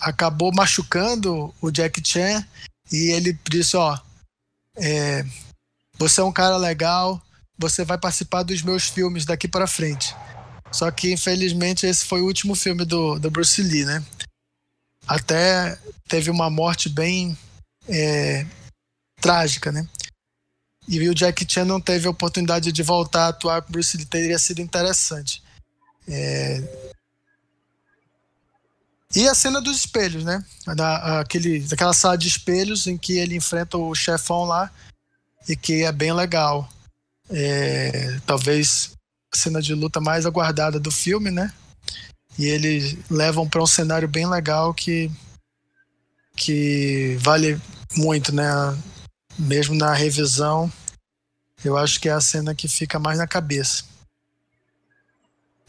acabou 0.00 0.52
machucando 0.54 1.54
o 1.60 1.70
Jack 1.70 2.02
Chan 2.06 2.46
e 2.90 3.10
ele 3.10 3.38
disse, 3.48 3.76
ó, 3.76 3.98
é, 4.76 5.24
você 5.98 6.20
é 6.20 6.24
um 6.24 6.32
cara 6.32 6.56
legal, 6.56 7.20
você 7.58 7.84
vai 7.84 7.98
participar 7.98 8.42
dos 8.42 8.62
meus 8.62 8.84
filmes 8.84 9.24
daqui 9.24 9.48
para 9.48 9.66
frente. 9.66 10.14
Só 10.70 10.90
que, 10.90 11.12
infelizmente, 11.12 11.86
esse 11.86 12.04
foi 12.04 12.20
o 12.20 12.26
último 12.26 12.54
filme 12.54 12.84
do, 12.84 13.18
do 13.18 13.30
Bruce 13.30 13.62
Lee, 13.62 13.84
né? 13.84 14.04
Até 15.06 15.78
teve 16.06 16.30
uma 16.30 16.50
morte 16.50 16.88
bem 16.88 17.36
é, 17.88 18.46
trágica, 19.20 19.70
né? 19.72 19.86
E 20.86 21.06
o 21.08 21.14
Jack 21.14 21.46
Chan 21.46 21.64
não 21.64 21.80
teve 21.80 22.06
a 22.06 22.10
oportunidade 22.10 22.72
de 22.72 22.82
voltar 22.82 23.26
a 23.26 23.28
atuar 23.28 23.62
com 23.62 23.72
Bruce 23.72 23.96
Lee, 23.96 24.06
teria 24.06 24.38
sido 24.38 24.60
interessante. 24.60 25.42
É... 26.08 26.62
E 29.14 29.28
a 29.28 29.34
cena 29.34 29.60
dos 29.60 29.76
espelhos, 29.76 30.24
né? 30.24 30.42
Da, 30.76 31.20
aquele, 31.20 31.60
daquela 31.60 31.92
sala 31.92 32.16
de 32.16 32.28
espelhos 32.28 32.86
em 32.86 32.96
que 32.96 33.18
ele 33.18 33.36
enfrenta 33.36 33.76
o 33.76 33.94
chefão 33.94 34.44
lá 34.44 34.70
e 35.48 35.56
que 35.56 35.84
é 35.84 35.92
bem 35.92 36.12
legal 36.12 36.68
é, 37.30 38.18
talvez 38.26 38.92
a 39.32 39.36
cena 39.36 39.60
de 39.60 39.74
luta 39.74 40.00
mais 40.00 40.26
aguardada 40.26 40.80
do 40.80 40.90
filme, 40.90 41.30
né? 41.30 41.52
E 42.38 42.46
eles 42.46 42.96
levam 43.10 43.48
para 43.48 43.62
um 43.62 43.66
cenário 43.66 44.08
bem 44.08 44.28
legal 44.28 44.72
que 44.72 45.10
que 46.36 47.16
vale 47.20 47.60
muito, 47.96 48.32
né? 48.32 48.44
Mesmo 49.38 49.74
na 49.76 49.94
revisão, 49.94 50.70
eu 51.64 51.76
acho 51.76 52.00
que 52.00 52.08
é 52.08 52.12
a 52.12 52.20
cena 52.20 52.54
que 52.54 52.66
fica 52.66 52.98
mais 52.98 53.18
na 53.18 53.26
cabeça. 53.26 53.84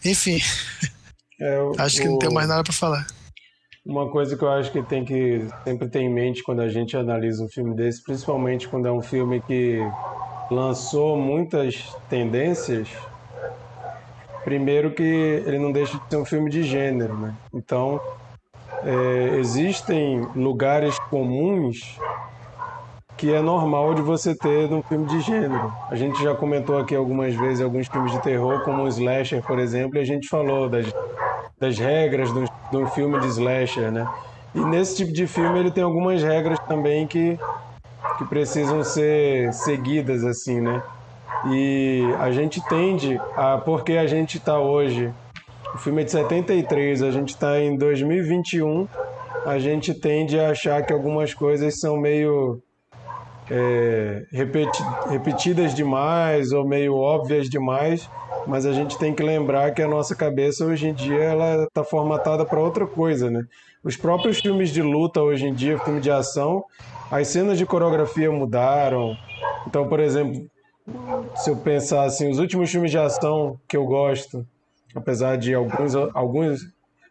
Enfim, 0.03 0.39
é, 1.39 1.62
o, 1.62 1.73
acho 1.77 2.01
que 2.01 2.08
não 2.08 2.17
tem 2.17 2.34
mais 2.34 2.47
nada 2.47 2.63
para 2.63 2.73
falar. 2.73 3.05
Uma 3.86 4.10
coisa 4.10 4.36
que 4.36 4.43
eu 4.43 4.49
acho 4.49 4.71
que 4.71 4.84
tem 4.84 5.03
que 5.05 5.47
sempre 5.63 5.88
ter 5.88 5.99
em 5.99 6.10
mente 6.10 6.43
quando 6.43 6.62
a 6.62 6.69
gente 6.69 6.95
analisa 6.95 7.43
um 7.43 7.49
filme 7.49 7.75
desse, 7.75 8.03
principalmente 8.03 8.67
quando 8.67 8.88
é 8.88 8.91
um 8.91 9.01
filme 9.01 9.41
que 9.41 9.79
lançou 10.51 11.17
muitas 11.17 11.95
tendências. 12.10 12.88
Primeiro 14.43 14.93
que 14.93 15.03
ele 15.03 15.60
não 15.60 15.71
deixa 15.71 15.97
de 15.97 16.10
ser 16.10 16.17
um 16.17 16.25
filme 16.25 16.49
de 16.49 16.63
gênero, 16.63 17.17
né? 17.17 17.36
Então, 17.53 18.01
é, 18.84 19.38
existem 19.38 20.21
lugares 20.36 20.97
comuns 21.10 21.97
que 23.19 23.34
é 23.34 23.41
normal 23.41 23.93
de 23.93 24.01
você 24.01 24.34
ter 24.34 24.69
num 24.69 24.82
filme 24.82 25.05
de 25.05 25.19
gênero. 25.19 25.73
A 25.89 25.95
gente 25.95 26.23
já 26.23 26.34
comentou 26.34 26.79
aqui 26.79 26.95
algumas 26.95 27.36
vezes 27.36 27.60
alguns 27.60 27.86
filmes 27.86 28.13
de 28.13 28.21
terror, 28.21 28.62
como 28.63 28.84
o 28.84 28.88
Slasher, 28.88 29.43
por 29.43 29.60
exemplo, 29.60 29.97
e 29.97 29.99
a 29.99 30.05
gente 30.05 30.29
falou 30.29 30.69
das, 30.69 30.86
das 31.60 31.77
regras 31.77 32.29
de 32.71 32.77
um 32.77 32.88
filme 32.88 33.19
de 33.19 33.27
Slasher, 33.27 33.91
né? 33.91 34.08
E 34.55 34.62
nesse 34.62 34.95
tipo 34.95 35.12
de 35.12 35.27
filme 35.27 35.60
ele 35.60 35.69
tem 35.69 35.84
algumas 35.84 36.23
regras 36.23 36.58
também 36.60 37.05
que 37.05 37.38
que 38.17 38.25
precisam 38.25 38.84
ser 38.84 39.53
seguidas 39.53 40.23
assim, 40.23 40.62
né? 40.62 40.82
E 41.51 42.01
a 42.19 42.32
gente 42.32 42.65
tende 42.67 43.19
a 43.36 43.58
porque 43.58 43.93
a 43.93 44.08
gente 44.08 44.38
está 44.38 44.60
hoje, 44.60 45.13
o 45.73 45.77
filme 45.77 46.03
é 46.03 46.05
de 46.05 46.12
73, 46.12 47.03
a 47.03 47.12
gente 47.12 47.29
está 47.29 47.60
em 47.60 47.77
2021, 47.77 48.88
a 49.45 49.60
gente 49.60 49.93
tende 49.93 50.39
a 50.39 50.51
achar 50.51 50.86
que 50.86 50.93
algumas 50.93 51.34
coisas 51.34 51.79
são 51.79 51.97
meio 51.97 52.62
é, 53.51 54.23
repeti 54.31 54.83
repetidas 55.09 55.73
demais 55.73 56.51
ou 56.51 56.67
meio 56.67 56.95
óbvias 56.95 57.49
demais, 57.49 58.07
mas 58.47 58.65
a 58.65 58.71
gente 58.71 58.97
tem 58.97 59.13
que 59.13 59.23
lembrar 59.23 59.71
que 59.73 59.81
a 59.81 59.88
nossa 59.88 60.15
cabeça 60.15 60.65
hoje 60.65 60.88
em 60.88 60.93
dia 60.93 61.23
ela 61.23 61.63
está 61.63 61.83
formatada 61.83 62.45
para 62.45 62.59
outra 62.59 62.85
coisa, 62.85 63.29
né? 63.29 63.43
Os 63.83 63.95
próprios 63.95 64.39
filmes 64.39 64.71
de 64.71 64.81
luta 64.81 65.21
hoje 65.21 65.47
em 65.47 65.53
dia, 65.53 65.79
filme 65.79 66.01
de 66.01 66.12
ação, 66.12 66.63
as 67.09 67.27
cenas 67.29 67.57
de 67.57 67.65
coreografia 67.65 68.31
mudaram. 68.31 69.15
Então, 69.67 69.88
por 69.88 69.99
exemplo, 69.99 70.41
se 71.35 71.49
eu 71.49 71.57
pensar 71.57 72.03
assim, 72.03 72.29
os 72.29 72.39
últimos 72.39 72.69
filmes 72.69 72.91
de 72.91 72.97
ação 72.97 73.57
que 73.67 73.77
eu 73.77 73.85
gosto, 73.85 74.45
apesar 74.95 75.38
de 75.38 75.53
alguns, 75.53 75.95
alguns 76.13 76.59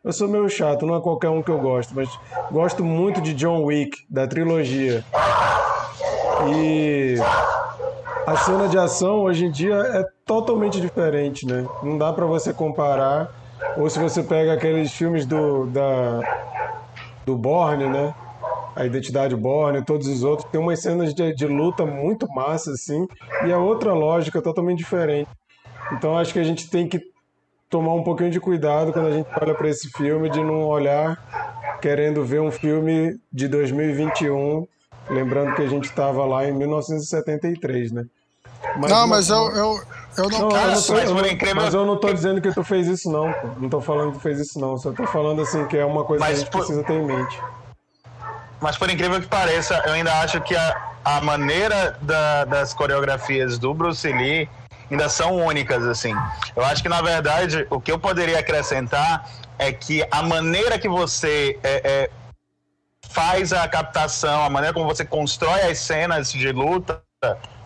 eu 0.04 0.12
sou 0.12 0.28
meio 0.28 0.48
chato, 0.48 0.86
não 0.86 0.96
é 0.96 1.00
qualquer 1.00 1.28
um 1.28 1.42
que 1.42 1.50
eu 1.50 1.58
gosto, 1.58 1.94
mas 1.94 2.08
gosto 2.50 2.84
muito 2.84 3.20
de 3.20 3.34
John 3.34 3.64
Wick, 3.64 3.96
da 4.08 4.26
trilogia. 4.26 5.04
E 6.56 7.16
a 8.26 8.36
cena 8.36 8.68
de 8.68 8.78
ação 8.78 9.22
hoje 9.22 9.46
em 9.46 9.50
dia 9.50 9.74
é 9.74 10.04
totalmente 10.24 10.80
diferente, 10.80 11.46
né? 11.46 11.66
Não 11.82 11.98
dá 11.98 12.12
para 12.12 12.26
você 12.26 12.52
comparar. 12.52 13.30
Ou 13.76 13.88
se 13.90 13.98
você 13.98 14.22
pega 14.22 14.52
aqueles 14.52 14.92
filmes 14.92 15.26
do, 15.26 15.66
da, 15.66 16.20
do 17.26 17.36
Borne, 17.36 17.88
né? 17.88 18.14
A 18.74 18.86
Identidade 18.86 19.34
Borne, 19.34 19.84
todos 19.84 20.06
os 20.06 20.22
outros, 20.22 20.48
tem 20.50 20.60
umas 20.60 20.80
cenas 20.80 21.12
de, 21.12 21.34
de 21.34 21.46
luta 21.46 21.84
muito 21.84 22.28
massa, 22.28 22.70
assim, 22.70 23.06
e 23.44 23.50
é 23.50 23.56
outra 23.56 23.92
lógica 23.92 24.40
totalmente 24.40 24.78
diferente. 24.78 25.28
Então 25.92 26.16
acho 26.16 26.32
que 26.32 26.38
a 26.38 26.44
gente 26.44 26.70
tem 26.70 26.86
que 26.88 27.00
tomar 27.68 27.94
um 27.94 28.02
pouquinho 28.02 28.30
de 28.30 28.38
cuidado 28.38 28.92
quando 28.92 29.08
a 29.08 29.10
gente 29.10 29.28
olha 29.40 29.54
para 29.54 29.68
esse 29.68 29.90
filme, 29.90 30.30
de 30.30 30.42
não 30.42 30.64
olhar 30.64 31.18
querendo 31.80 32.24
ver 32.24 32.40
um 32.40 32.50
filme 32.50 33.18
de 33.32 33.48
2021, 33.48 34.66
lembrando 35.10 35.54
que 35.54 35.62
a 35.62 35.68
gente 35.68 35.84
estava 35.84 36.24
lá 36.24 36.46
em 36.46 36.52
1973, 36.52 37.92
né? 37.92 38.04
Mas 38.76 38.90
não, 38.90 39.06
mas 39.06 39.30
eu, 39.30 39.36
eu, 39.36 39.80
eu 40.18 40.30
não, 40.30 40.48
não, 40.48 40.56
eu 40.56 40.72
não 40.72 40.82
tô, 40.82 40.92
mas, 40.92 41.08
eu 41.08 41.14
não, 41.14 41.54
mas 41.54 41.74
eu 41.74 41.86
não 41.86 41.96
tô 41.96 42.12
dizendo 42.12 42.40
que 42.40 42.52
tu 42.52 42.64
fez 42.64 42.86
isso 42.86 43.10
não, 43.10 43.32
pô. 43.32 43.48
Não 43.58 43.68
tô 43.68 43.80
falando 43.80 44.12
que 44.12 44.18
tu 44.18 44.22
fez 44.22 44.40
isso 44.40 44.58
não, 44.58 44.76
só 44.76 44.92
tô 44.92 45.06
falando 45.06 45.42
assim 45.42 45.64
que 45.66 45.76
é 45.76 45.84
uma 45.84 46.04
coisa 46.04 46.24
mas 46.24 46.30
que 46.30 46.34
a 46.34 46.44
gente 46.44 46.50
por... 46.50 46.58
precisa 46.58 46.82
ter 46.82 46.94
em 46.94 47.06
mente. 47.06 47.40
Mas 48.60 48.76
por 48.76 48.90
incrível 48.90 49.20
que 49.20 49.28
pareça, 49.28 49.80
eu 49.86 49.92
ainda 49.92 50.12
acho 50.20 50.40
que 50.40 50.56
a, 50.56 50.92
a 51.04 51.20
maneira 51.20 51.96
da, 52.02 52.44
das 52.44 52.74
coreografias 52.74 53.58
do 53.58 53.72
Bruce 53.72 54.10
Lee 54.10 54.48
ainda 54.90 55.08
são 55.08 55.36
únicas, 55.36 55.84
assim. 55.86 56.12
Eu 56.56 56.64
acho 56.64 56.82
que, 56.82 56.88
na 56.88 57.00
verdade, 57.00 57.66
o 57.70 57.80
que 57.80 57.92
eu 57.92 57.98
poderia 57.98 58.38
acrescentar 58.38 59.28
é 59.58 59.72
que 59.72 60.04
a 60.10 60.22
maneira 60.22 60.78
que 60.78 60.88
você 60.88 61.58
é, 61.62 61.82
é, 61.84 62.10
faz 63.06 63.52
a 63.52 63.66
captação, 63.68 64.44
a 64.44 64.50
maneira 64.50 64.74
como 64.74 64.86
você 64.86 65.04
constrói 65.04 65.62
as 65.62 65.78
cenas 65.78 66.32
de 66.32 66.52
luta 66.52 67.02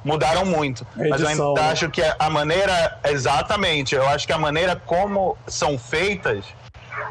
mudaram 0.05 0.45
muito. 0.45 0.87
Edição, 0.97 1.11
Mas 1.11 1.21
eu 1.21 1.29
ainda 1.29 1.63
né? 1.63 1.71
acho 1.71 1.91
que 1.91 2.03
a 2.19 2.31
maneira, 2.31 2.99
exatamente, 3.05 3.95
eu 3.95 4.09
acho 4.09 4.27
que 4.27 4.33
a 4.33 4.39
maneira 4.39 4.77
como 4.77 5.37
são 5.47 5.79
feitas, 5.79 6.45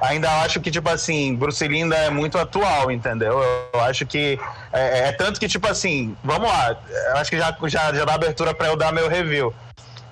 ainda 0.02 0.30
acho 0.42 0.60
que, 0.60 0.72
tipo 0.72 0.90
assim, 0.90 1.36
Bruce 1.36 1.66
Lee 1.68 1.84
ainda 1.84 1.96
é 1.96 2.10
muito 2.10 2.38
atual, 2.38 2.92
entendeu? 2.92 3.42
Eu 3.74 3.82
acho 3.82 4.06
que 4.06 4.40
é, 4.74 5.10
é 5.10 5.12
tanto 5.12 5.40
que, 5.40 5.48
tipo 5.48 5.68
assim, 5.68 6.16
vamos 6.24 6.50
lá, 6.50 6.78
eu 7.10 7.18
acho 7.18 7.30
que 7.30 7.38
já, 7.38 7.56
já, 7.66 7.94
já 7.94 8.06
dá 8.06 8.14
abertura 8.14 8.54
para 8.54 8.68
eu 8.68 8.76
dar 8.76 8.92
meu 8.92 9.08
review. 9.08 9.54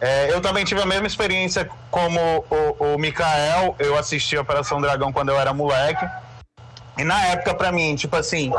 É, 0.02 0.32
eu 0.32 0.40
também 0.40 0.64
tive 0.64 0.82
a 0.82 0.86
mesma 0.86 1.08
experiência 1.08 1.70
como 1.92 2.46
o, 2.50 2.94
o 2.94 2.98
Mikael. 2.98 3.76
Eu 3.78 3.98
assisti 3.98 4.38
a 4.38 4.42
Operação 4.42 4.80
Dragão 4.80 5.12
quando 5.12 5.30
eu 5.30 5.38
era 5.38 5.54
moleque. 5.54 6.08
E 7.00 7.04
na 7.06 7.28
época, 7.28 7.54
para 7.54 7.72
mim, 7.72 7.96
tipo 7.96 8.14
assim, 8.18 8.52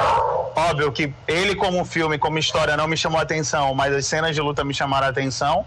óbvio 0.57 0.91
que 0.91 1.13
ele 1.29 1.55
como 1.55 1.85
filme, 1.85 2.19
como 2.19 2.39
história, 2.39 2.75
não 2.75 2.89
me 2.89 2.97
chamou 2.97 3.19
a 3.19 3.23
atenção, 3.23 3.75
mas 3.75 3.95
as 3.95 4.07
cenas 4.07 4.35
de 4.35 4.41
luta 4.41 4.65
me 4.65 4.73
chamaram 4.73 5.09
a 5.09 5.11
atenção. 5.11 5.67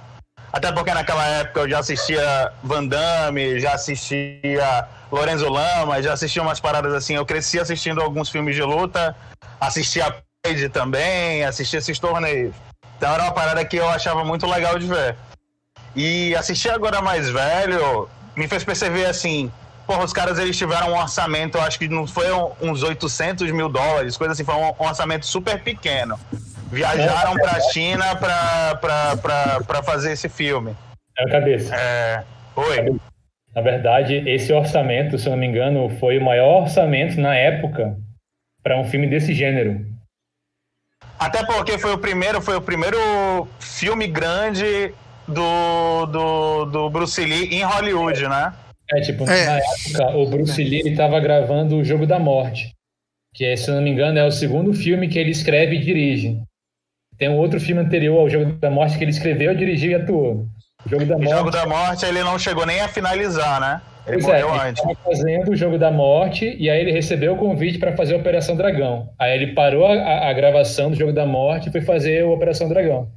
Até 0.51 0.71
porque 0.71 0.91
naquela 0.91 1.23
época 1.23 1.59
eu 1.59 1.69
já 1.69 1.77
assistia 1.77 2.51
Van 2.63 2.87
Damme, 2.87 3.59
já 3.59 3.73
assistia 3.73 4.87
Lorenzo 5.11 5.49
Lama, 5.49 6.01
já 6.01 6.13
assistia 6.13 6.41
umas 6.41 6.59
paradas 6.59 6.91
assim. 6.95 7.13
Eu 7.13 7.27
cresci 7.27 7.59
assistindo 7.59 8.01
alguns 8.01 8.31
filmes 8.31 8.55
de 8.55 8.63
luta, 8.63 9.15
assistia 9.61 10.15
Page 10.43 10.67
também, 10.69 11.45
assistia 11.45 11.77
esses 11.77 11.99
torneios. 11.99 12.55
Então 12.97 13.13
era 13.13 13.21
uma 13.21 13.33
parada 13.33 13.63
que 13.63 13.77
eu 13.77 13.87
achava 13.87 14.25
muito 14.25 14.47
legal 14.47 14.79
de 14.79 14.87
ver. 14.87 15.15
E 15.95 16.35
assistir 16.35 16.71
agora 16.71 17.03
mais 17.03 17.29
velho 17.29 18.09
me 18.35 18.47
fez 18.47 18.63
perceber 18.63 19.05
assim, 19.05 19.51
porra, 19.85 20.03
os 20.03 20.13
caras 20.13 20.39
eles 20.39 20.57
tiveram 20.57 20.91
um 20.91 20.97
orçamento, 20.97 21.59
acho 21.59 21.77
que 21.77 21.87
não 21.87 22.07
foi 22.07 22.25
uns 22.61 22.83
800 22.83 23.51
mil 23.51 23.69
dólares, 23.69 24.17
coisa 24.17 24.33
assim, 24.33 24.43
foi 24.43 24.55
um 24.55 24.73
orçamento 24.79 25.25
super 25.25 25.61
pequeno. 25.61 26.19
Viajaram 26.71 27.33
pra 27.35 27.59
China 27.71 28.15
pra, 28.15 28.75
pra, 28.75 29.17
pra, 29.17 29.61
pra 29.61 29.83
fazer 29.83 30.13
esse 30.13 30.27
filme. 30.27 30.75
É 31.17 31.23
a 31.23 31.31
cabeça. 31.31 31.75
É... 31.75 32.23
Oi. 32.55 32.99
Na 33.55 33.61
verdade, 33.61 34.15
esse 34.27 34.51
orçamento, 34.51 35.17
se 35.19 35.27
eu 35.27 35.31
não 35.31 35.37
me 35.37 35.45
engano, 35.45 35.89
foi 35.99 36.17
o 36.17 36.23
maior 36.23 36.63
orçamento 36.63 37.19
na 37.19 37.35
época 37.35 37.95
para 38.63 38.79
um 38.79 38.85
filme 38.85 39.05
desse 39.05 39.33
gênero. 39.33 39.85
Até 41.19 41.45
porque 41.45 41.77
foi 41.77 41.93
o 41.93 41.97
primeiro, 41.97 42.41
foi 42.41 42.55
o 42.55 42.61
primeiro 42.61 42.97
filme 43.59 44.07
grande 44.07 44.93
do, 45.27 46.05
do, 46.07 46.65
do 46.65 46.89
Bruce 46.89 47.23
Lee 47.23 47.53
em 47.53 47.63
Hollywood, 47.63 48.27
né? 48.27 48.53
É, 48.91 49.01
tipo, 49.01 49.23
é. 49.29 49.45
na 49.45 49.57
época, 49.57 50.17
o 50.17 50.25
Bruce 50.27 50.63
Lee 50.63 50.81
estava 50.89 51.19
gravando 51.19 51.77
o 51.77 51.83
Jogo 51.83 52.05
da 52.05 52.19
Morte, 52.19 52.73
que, 53.33 53.45
é, 53.45 53.55
se 53.55 53.69
eu 53.69 53.75
não 53.75 53.81
me 53.81 53.89
engano, 53.89 54.19
é 54.19 54.25
o 54.25 54.31
segundo 54.31 54.73
filme 54.73 55.07
que 55.07 55.17
ele 55.17 55.31
escreve 55.31 55.77
e 55.77 55.79
dirige. 55.79 56.41
Tem 57.17 57.29
um 57.29 57.37
outro 57.37 57.59
filme 57.59 57.81
anterior 57.81 58.19
ao 58.19 58.29
Jogo 58.29 58.53
da 58.53 58.69
Morte 58.69 58.97
que 58.97 59.03
ele 59.03 59.11
escreveu, 59.11 59.55
dirigiu 59.55 59.91
e 59.91 59.95
atuou. 59.95 60.47
O 60.85 60.89
Jogo 60.89 61.05
da, 61.05 61.17
Morte, 61.17 61.29
Jogo 61.29 61.51
da 61.51 61.65
Morte 61.65 62.05
ele 62.05 62.23
não 62.23 62.37
chegou 62.37 62.65
nem 62.65 62.81
a 62.81 62.87
finalizar, 62.87 63.61
né? 63.61 63.81
Ele 64.05 64.21
pois 64.21 64.25
morreu 64.25 64.55
é, 64.55 64.69
antes. 64.69 64.83
Ele 64.83 64.97
fazendo 65.01 65.51
o 65.51 65.55
Jogo 65.55 65.77
da 65.77 65.89
Morte 65.89 66.55
e 66.59 66.69
aí 66.69 66.81
ele 66.81 66.91
recebeu 66.91 67.33
o 67.33 67.37
convite 67.37 67.79
para 67.79 67.95
fazer 67.95 68.15
a 68.15 68.17
Operação 68.17 68.55
Dragão. 68.55 69.09
Aí 69.17 69.33
ele 69.33 69.53
parou 69.53 69.85
a, 69.85 70.29
a, 70.29 70.33
gravação 70.33 70.91
do 70.91 70.97
Jogo 70.97 71.13
da 71.13 71.25
Morte 71.25 71.69
e 71.69 71.71
foi 71.71 71.81
fazer 71.81 72.23
a 72.23 72.27
Operação 72.27 72.67
Dragão. 72.67 73.09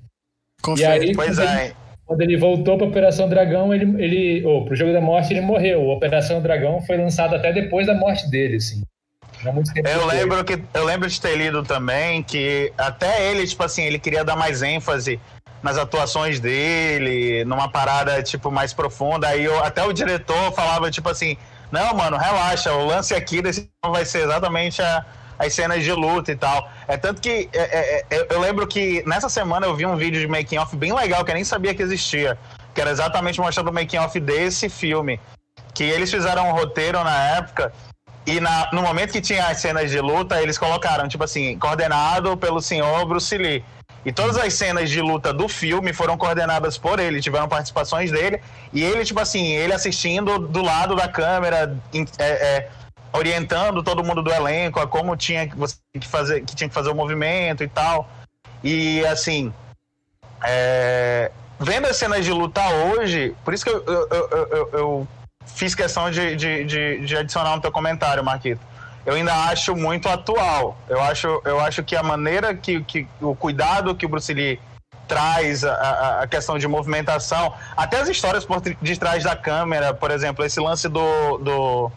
Confere. 0.62 1.06
E 1.06 1.08
aí, 1.08 1.14
pois 1.14 1.38
é. 1.38 1.72
Quando 2.06 2.20
ele 2.20 2.36
voltou 2.36 2.78
para 2.78 2.86
Operação 2.86 3.28
Dragão, 3.28 3.74
ele, 3.74 4.02
ele 4.02 4.44
ou 4.46 4.64
pro 4.64 4.76
Jogo 4.76 4.92
da 4.92 5.00
Morte, 5.00 5.32
ele 5.32 5.40
morreu. 5.40 5.90
A 5.90 5.94
Operação 5.94 6.40
Dragão 6.40 6.80
foi 6.82 6.96
lançada 6.96 7.36
até 7.36 7.52
depois 7.52 7.86
da 7.88 7.94
morte 7.94 8.30
dele, 8.30 8.56
assim. 8.56 8.82
eu 9.84 10.06
lembro 10.06 10.44
que 10.44 10.62
eu 10.72 10.84
lembro 10.84 11.08
de 11.08 11.20
ter 11.20 11.36
lido 11.36 11.62
também 11.64 12.22
que 12.22 12.72
até 12.78 13.30
ele, 13.30 13.46
tipo 13.46 13.62
assim, 13.62 13.82
ele 13.84 13.98
queria 13.98 14.24
dar 14.24 14.36
mais 14.36 14.62
ênfase 14.62 15.20
nas 15.62 15.76
atuações 15.76 16.38
dele, 16.38 17.44
numa 17.44 17.68
parada 17.68 18.22
tipo 18.22 18.52
mais 18.52 18.72
profunda. 18.72 19.26
Aí 19.26 19.44
eu, 19.44 19.62
até 19.64 19.82
o 19.82 19.92
diretor 19.92 20.52
falava 20.52 20.90
tipo 20.92 21.08
assim: 21.08 21.36
"Não, 21.72 21.92
mano, 21.92 22.16
relaxa, 22.16 22.72
o 22.72 22.86
lance 22.86 23.14
aqui 23.14 23.42
desse 23.42 23.68
vai 23.84 24.04
ser 24.04 24.22
exatamente 24.22 24.80
a 24.80 25.04
as 25.38 25.52
cenas 25.52 25.82
de 25.84 25.92
luta 25.92 26.32
e 26.32 26.36
tal. 26.36 26.68
É 26.88 26.96
tanto 26.96 27.20
que 27.20 27.48
é, 27.52 27.58
é, 27.58 28.04
é, 28.10 28.26
eu 28.30 28.40
lembro 28.40 28.66
que 28.66 29.02
nessa 29.06 29.28
semana 29.28 29.66
eu 29.66 29.74
vi 29.74 29.86
um 29.86 29.96
vídeo 29.96 30.20
de 30.20 30.26
making 30.26 30.58
off 30.58 30.76
bem 30.76 30.92
legal 30.92 31.24
que 31.24 31.30
eu 31.30 31.34
nem 31.34 31.44
sabia 31.44 31.74
que 31.74 31.82
existia, 31.82 32.38
que 32.74 32.80
era 32.80 32.90
exatamente 32.90 33.40
mostrando 33.40 33.68
o 33.68 33.72
making 33.72 33.98
off 33.98 34.18
desse 34.18 34.68
filme, 34.68 35.20
que 35.74 35.84
eles 35.84 36.10
fizeram 36.10 36.48
um 36.48 36.52
roteiro 36.52 37.02
na 37.02 37.36
época 37.36 37.72
e 38.26 38.40
na, 38.40 38.68
no 38.72 38.82
momento 38.82 39.12
que 39.12 39.20
tinha 39.20 39.46
as 39.46 39.58
cenas 39.58 39.88
de 39.88 40.00
luta, 40.00 40.42
eles 40.42 40.58
colocaram, 40.58 41.06
tipo 41.06 41.22
assim, 41.22 41.56
coordenado 41.58 42.36
pelo 42.36 42.60
senhor 42.60 43.06
Bruce 43.06 43.38
Lee. 43.38 43.64
E 44.04 44.12
todas 44.12 44.36
as 44.36 44.52
cenas 44.54 44.90
de 44.90 45.00
luta 45.00 45.32
do 45.32 45.48
filme 45.48 45.92
foram 45.92 46.16
coordenadas 46.16 46.76
por 46.76 46.98
ele, 46.98 47.20
tiveram 47.20 47.48
participações 47.48 48.10
dele. 48.10 48.40
E 48.72 48.82
ele, 48.82 49.04
tipo 49.04 49.20
assim, 49.20 49.52
ele 49.52 49.72
assistindo 49.72 50.40
do 50.40 50.60
lado 50.60 50.96
da 50.96 51.08
câmera, 51.08 51.76
é, 52.18 52.24
é, 52.24 52.68
orientando 53.16 53.82
todo 53.82 54.04
mundo 54.04 54.22
do 54.22 54.32
elenco 54.32 54.78
a 54.78 54.86
como 54.86 55.16
tinha 55.16 55.48
que 55.48 56.06
fazer, 56.06 56.42
que 56.42 56.54
tinha 56.54 56.68
que 56.68 56.74
fazer 56.74 56.90
o 56.90 56.94
movimento 56.94 57.64
e 57.64 57.68
tal. 57.68 58.08
E 58.62 59.04
assim, 59.06 59.52
é, 60.44 61.30
vendo 61.58 61.86
as 61.86 61.96
cenas 61.96 62.24
de 62.24 62.32
luta 62.32 62.60
hoje, 62.68 63.34
por 63.44 63.54
isso 63.54 63.64
que 63.64 63.70
eu, 63.70 63.84
eu, 63.86 64.28
eu, 64.30 64.70
eu 64.72 65.08
fiz 65.46 65.74
questão 65.74 66.10
de, 66.10 66.36
de, 66.36 66.64
de, 66.64 67.00
de, 67.06 67.16
adicionar 67.16 67.56
no 67.56 67.62
teu 67.62 67.72
comentário, 67.72 68.22
Marquito. 68.22 68.60
Eu 69.04 69.14
ainda 69.14 69.32
acho 69.44 69.76
muito 69.76 70.08
atual. 70.08 70.76
Eu 70.88 71.00
acho, 71.00 71.40
eu 71.44 71.60
acho 71.60 71.82
que 71.84 71.94
a 71.94 72.02
maneira 72.02 72.54
que, 72.54 72.82
que 72.82 73.06
o 73.20 73.36
cuidado 73.36 73.94
que 73.94 74.04
o 74.04 74.08
Bruce 74.08 74.34
Lee 74.34 74.60
traz 75.06 75.62
a, 75.62 76.22
a 76.22 76.26
questão 76.26 76.58
de 76.58 76.66
movimentação, 76.66 77.54
até 77.76 78.00
as 78.00 78.08
histórias 78.08 78.44
por 78.44 78.60
de 78.60 78.98
trás 78.98 79.22
da 79.22 79.36
câmera, 79.36 79.94
por 79.94 80.10
exemplo, 80.10 80.44
esse 80.44 80.58
lance 80.58 80.88
do, 80.88 81.38
do 81.38 81.92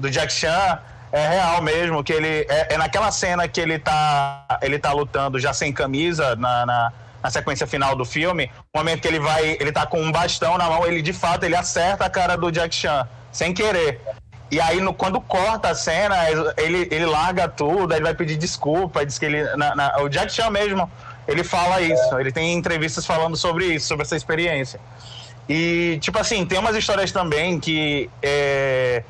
do 0.00 0.10
Jack 0.10 0.32
Chan 0.32 0.78
é 1.12 1.28
real 1.28 1.60
mesmo, 1.62 2.02
que 2.02 2.12
ele 2.12 2.46
é, 2.48 2.74
é, 2.74 2.78
naquela 2.78 3.10
cena 3.10 3.46
que 3.48 3.60
ele 3.60 3.78
tá, 3.78 4.58
ele 4.62 4.78
tá 4.78 4.92
lutando 4.92 5.38
já 5.38 5.52
sem 5.52 5.72
camisa 5.72 6.36
na, 6.36 6.64
na, 6.64 6.92
na, 7.22 7.30
sequência 7.30 7.66
final 7.66 7.96
do 7.96 8.04
filme, 8.04 8.50
o 8.72 8.78
momento 8.78 9.02
que 9.02 9.08
ele 9.08 9.18
vai, 9.18 9.56
ele 9.60 9.72
tá 9.72 9.86
com 9.86 10.00
um 10.00 10.12
bastão 10.12 10.56
na 10.56 10.68
mão, 10.68 10.86
ele 10.86 11.02
de 11.02 11.12
fato 11.12 11.44
ele 11.44 11.56
acerta 11.56 12.04
a 12.04 12.10
cara 12.10 12.36
do 12.36 12.50
Jack 12.50 12.74
Chan, 12.74 13.08
sem 13.32 13.52
querer. 13.52 14.00
E 14.50 14.60
aí, 14.60 14.80
no, 14.80 14.92
quando 14.92 15.20
corta 15.20 15.68
a 15.68 15.74
cena, 15.74 16.16
ele, 16.56 16.88
ele 16.90 17.06
larga 17.06 17.48
tudo, 17.48 17.94
ele 17.94 18.02
vai 18.02 18.14
pedir 18.14 18.36
desculpa, 18.36 19.06
diz 19.06 19.16
que 19.16 19.24
ele. 19.24 19.44
Na, 19.56 19.76
na, 19.76 20.02
o 20.02 20.08
Jack 20.08 20.32
Chan 20.32 20.50
mesmo, 20.50 20.90
ele 21.28 21.44
fala 21.44 21.80
isso, 21.80 22.18
ele 22.18 22.32
tem 22.32 22.54
entrevistas 22.54 23.06
falando 23.06 23.36
sobre 23.36 23.66
isso, 23.66 23.86
sobre 23.86 24.04
essa 24.04 24.16
experiência. 24.16 24.80
E, 25.48 25.98
tipo 26.00 26.18
assim, 26.18 26.44
tem 26.44 26.58
umas 26.58 26.76
histórias 26.76 27.12
também 27.12 27.60
que. 27.60 28.10
É, 28.22 29.04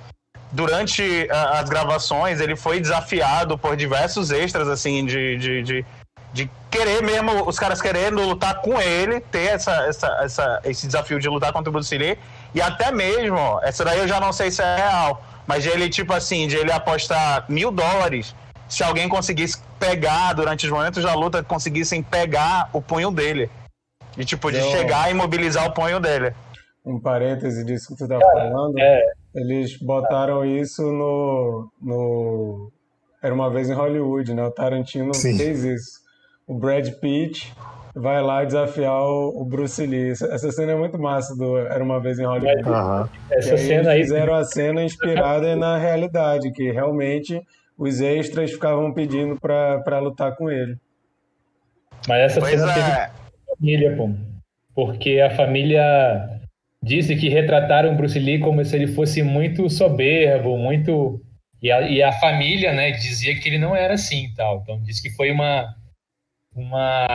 durante 0.53 1.29
as 1.31 1.69
gravações, 1.69 2.41
ele 2.41 2.57
foi 2.57 2.81
desafiado 2.81 3.57
por 3.57 3.77
diversos 3.77 4.31
extras, 4.31 4.69
assim, 4.69 5.07
de, 5.07 5.37
de, 5.37 5.63
de, 5.63 5.85
de, 6.33 6.51
querer 6.71 7.03
mesmo, 7.03 7.49
os 7.49 7.59
caras 7.59 7.81
querendo 7.81 8.23
lutar 8.23 8.61
com 8.61 8.81
ele, 8.81 9.21
ter 9.21 9.55
essa, 9.55 9.73
essa, 9.87 10.07
essa, 10.23 10.61
esse 10.65 10.87
desafio 10.87 11.19
de 11.19 11.29
lutar 11.29 11.53
contra 11.53 11.71
o 11.71 11.73
Bruce 11.73 11.97
Lee. 11.97 12.19
E 12.55 12.61
até 12.61 12.91
mesmo, 12.91 13.61
essa 13.63 13.85
daí 13.85 13.99
eu 13.99 14.09
já 14.09 14.21
não 14.21 14.33
sei 14.33 14.51
se 14.51 14.63
é 14.63 14.77
real, 14.77 15.23
mas 15.47 15.63
de 15.63 15.69
ele, 15.69 15.89
tipo 15.89 16.13
assim, 16.13 16.47
de 16.47 16.57
ele 16.57 16.73
apostar 16.73 17.45
mil 17.49 17.71
dólares 17.71 18.35
se 18.71 18.85
alguém 18.85 19.09
conseguisse 19.09 19.59
pegar, 19.81 20.33
durante 20.33 20.65
os 20.65 20.73
momentos 20.73 21.03
da 21.03 21.13
luta, 21.13 21.43
conseguissem 21.43 22.03
pegar 22.03 22.71
o 22.73 22.81
punho 22.81 23.11
dele. 23.11 23.51
De 24.17 24.25
tipo, 24.25 24.51
de 24.51 24.59
então, 24.59 24.71
chegar 24.71 25.11
e 25.11 25.15
mobilizar 25.15 25.67
o 25.67 25.73
punho 25.73 25.99
dele. 25.99 26.33
Um 26.87 27.01
parêntese 27.01 27.65
disso 27.65 27.89
que 27.89 27.97
tu 27.97 28.09
tá 28.09 28.19
falando. 28.19 28.79
É. 28.79 29.03
Eles 29.35 29.77
botaram 29.77 30.45
isso 30.45 30.83
no, 30.83 31.71
no. 31.81 32.73
Era 33.23 33.35
uma 33.35 33.51
vez 33.51 33.71
em 33.71 33.75
Hollywood, 33.75 34.35
né? 34.35 34.45
O 34.45 34.51
Tarantino 34.51 35.15
Sim. 35.15 35.37
fez 35.37 35.65
isso. 35.65 36.01
O 36.47 36.55
Brad 36.55 36.89
Pitt 36.95 37.53
vai 37.95 38.21
lá 38.23 38.45
desafiar 38.45 39.03
o, 39.03 39.45
Bruce 39.45 39.85
Lee. 39.85 40.11
Essa 40.11 40.51
cena 40.51 40.73
é 40.73 40.75
muito 40.75 40.99
massa 40.99 41.37
do 41.37 41.59
Era 41.59 41.83
uma 41.83 42.01
vez 42.01 42.19
em 42.19 42.25
Hollywood. 42.25 42.69
Uhum. 42.69 43.09
Essa 43.31 43.55
aí 43.55 43.59
cena 43.59 43.91
aí 43.91 44.03
fizeram 44.03 44.35
a 44.35 44.45
cena 44.45 44.83
inspirada 44.83 45.55
na 45.55 45.77
realidade, 45.77 46.51
que 46.53 46.71
realmente 46.71 47.41
os 47.79 48.01
extras 48.01 48.51
ficavam 48.51 48.93
pedindo 48.93 49.39
para 49.41 49.99
lutar 50.01 50.35
com 50.37 50.51
ele. 50.51 50.77
Mas 52.09 52.33
essa 52.33 52.41
pois 52.41 52.59
cena 52.59 52.73
é. 52.73 52.75
teve 52.75 53.57
família, 53.57 53.97
pô. 53.97 54.11
Porque 54.75 55.21
a 55.21 55.31
família 55.31 56.40
disse 56.83 57.17
que 57.17 57.29
retrataram 57.29 57.97
Bruce 57.97 58.19
Lee 58.19 58.39
como 58.39 58.65
se 58.65 58.75
ele 58.75 58.89
fosse 58.89 59.23
muito 59.23 59.69
soberbo, 59.69 60.57
muito 60.57 61.21
e 61.63 61.71
a, 61.71 61.83
e 61.83 62.03
a 62.03 62.13
família, 62.13 62.73
né, 62.73 62.91
dizia 62.93 63.39
que 63.39 63.49
ele 63.49 63.59
não 63.59 63.77
era 63.77 63.95
assim, 63.95 64.33
tal. 64.35 64.61
Então 64.63 64.81
disse 64.83 65.03
que 65.03 65.11
foi 65.11 65.31
uma 65.31 65.75
uma 66.55 67.07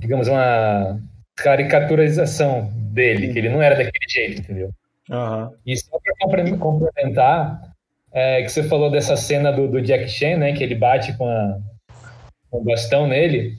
digamos 0.00 0.28
uma 0.28 1.00
caricaturização 1.36 2.70
dele, 2.92 3.32
que 3.32 3.38
ele 3.38 3.48
não 3.48 3.62
era 3.62 3.74
daquele 3.74 4.08
jeito, 4.08 4.40
entendeu? 4.40 4.70
Uhum. 5.10 5.50
E 5.66 5.76
só 5.76 5.98
para 6.28 6.56
complementar, 6.56 7.74
é, 8.12 8.42
que 8.42 8.48
você 8.48 8.62
falou 8.62 8.90
dessa 8.90 9.16
cena 9.16 9.52
do, 9.52 9.68
do, 9.68 9.82
Jack 9.82 10.08
Chan, 10.08 10.36
né, 10.36 10.52
que 10.52 10.62
ele 10.62 10.74
bate 10.74 11.12
com, 11.16 11.28
a, 11.28 11.58
com 12.48 12.58
o 12.58 12.64
bastão 12.64 13.06
nele, 13.06 13.58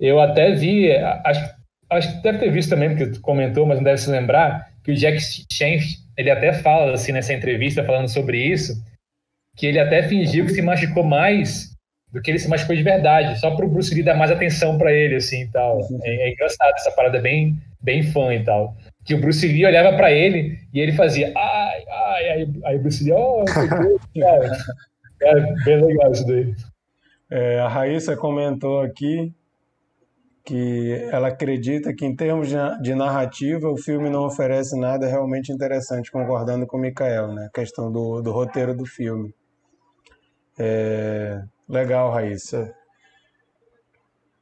eu 0.00 0.20
até 0.20 0.52
vi, 0.52 0.90
acho, 0.96 1.53
acho 1.94 2.16
que 2.16 2.22
deve 2.22 2.38
ter 2.38 2.50
visto 2.50 2.70
também, 2.70 2.90
porque 2.90 3.06
tu 3.06 3.20
comentou, 3.20 3.66
mas 3.66 3.78
não 3.78 3.84
deve 3.84 3.98
se 3.98 4.10
lembrar, 4.10 4.68
que 4.82 4.92
o 4.92 4.94
Jack 4.94 5.18
Chan, 5.50 5.78
ele 6.16 6.30
até 6.30 6.52
fala 6.52 6.92
assim 6.92 7.12
nessa 7.12 7.32
entrevista, 7.32 7.84
falando 7.84 8.08
sobre 8.08 8.38
isso, 8.38 8.74
que 9.56 9.66
ele 9.66 9.78
até 9.78 10.02
fingiu 10.02 10.46
que 10.46 10.52
se 10.52 10.62
machucou 10.62 11.04
mais 11.04 11.74
do 12.12 12.22
que 12.22 12.30
ele 12.30 12.38
se 12.38 12.48
machucou 12.48 12.76
de 12.76 12.82
verdade, 12.82 13.40
só 13.40 13.56
para 13.56 13.66
o 13.66 13.68
Bruce 13.68 13.92
Lee 13.92 14.04
dar 14.04 14.14
mais 14.14 14.30
atenção 14.30 14.78
para 14.78 14.92
ele, 14.92 15.16
assim, 15.16 15.42
e 15.42 15.48
tal. 15.48 15.80
É, 16.04 16.28
é, 16.28 16.32
engraçado, 16.32 16.72
essa 16.76 16.92
parada 16.92 17.20
bem, 17.20 17.58
bem 17.82 18.04
fã 18.04 18.32
e 18.32 18.44
tal. 18.44 18.76
Que 19.04 19.14
o 19.14 19.20
Bruce 19.20 19.46
Lee 19.46 19.66
olhava 19.66 19.96
para 19.96 20.12
ele 20.12 20.56
e 20.72 20.78
ele 20.78 20.92
fazia, 20.92 21.32
ai, 21.36 21.84
ai, 21.90 22.28
aí, 22.28 22.48
aí 22.64 22.76
o 22.76 22.80
Bruce 22.80 23.02
Lee, 23.02 23.12
oh, 23.12 23.44
cara. 24.20 24.56
é 25.22 25.64
bem 25.64 25.84
legal 25.84 26.12
isso 26.12 26.24
daí. 26.24 26.54
É, 27.30 27.58
a 27.58 27.66
Raíssa 27.66 28.16
comentou 28.16 28.80
aqui 28.80 29.32
que 30.44 31.08
ela 31.10 31.28
acredita 31.28 31.94
que, 31.94 32.04
em 32.04 32.14
termos 32.14 32.48
de 32.82 32.94
narrativa, 32.94 33.68
o 33.68 33.78
filme 33.78 34.10
não 34.10 34.26
oferece 34.26 34.78
nada 34.78 35.06
realmente 35.06 35.50
interessante, 35.50 36.10
concordando 36.10 36.66
com 36.66 36.76
o 36.76 36.80
Mikael, 36.80 37.28
né? 37.28 37.46
A 37.46 37.50
questão 37.50 37.90
do, 37.90 38.20
do 38.20 38.30
roteiro 38.30 38.76
do 38.76 38.84
filme. 38.84 39.34
É, 40.58 41.40
legal, 41.68 42.12
Raíssa. 42.12 42.74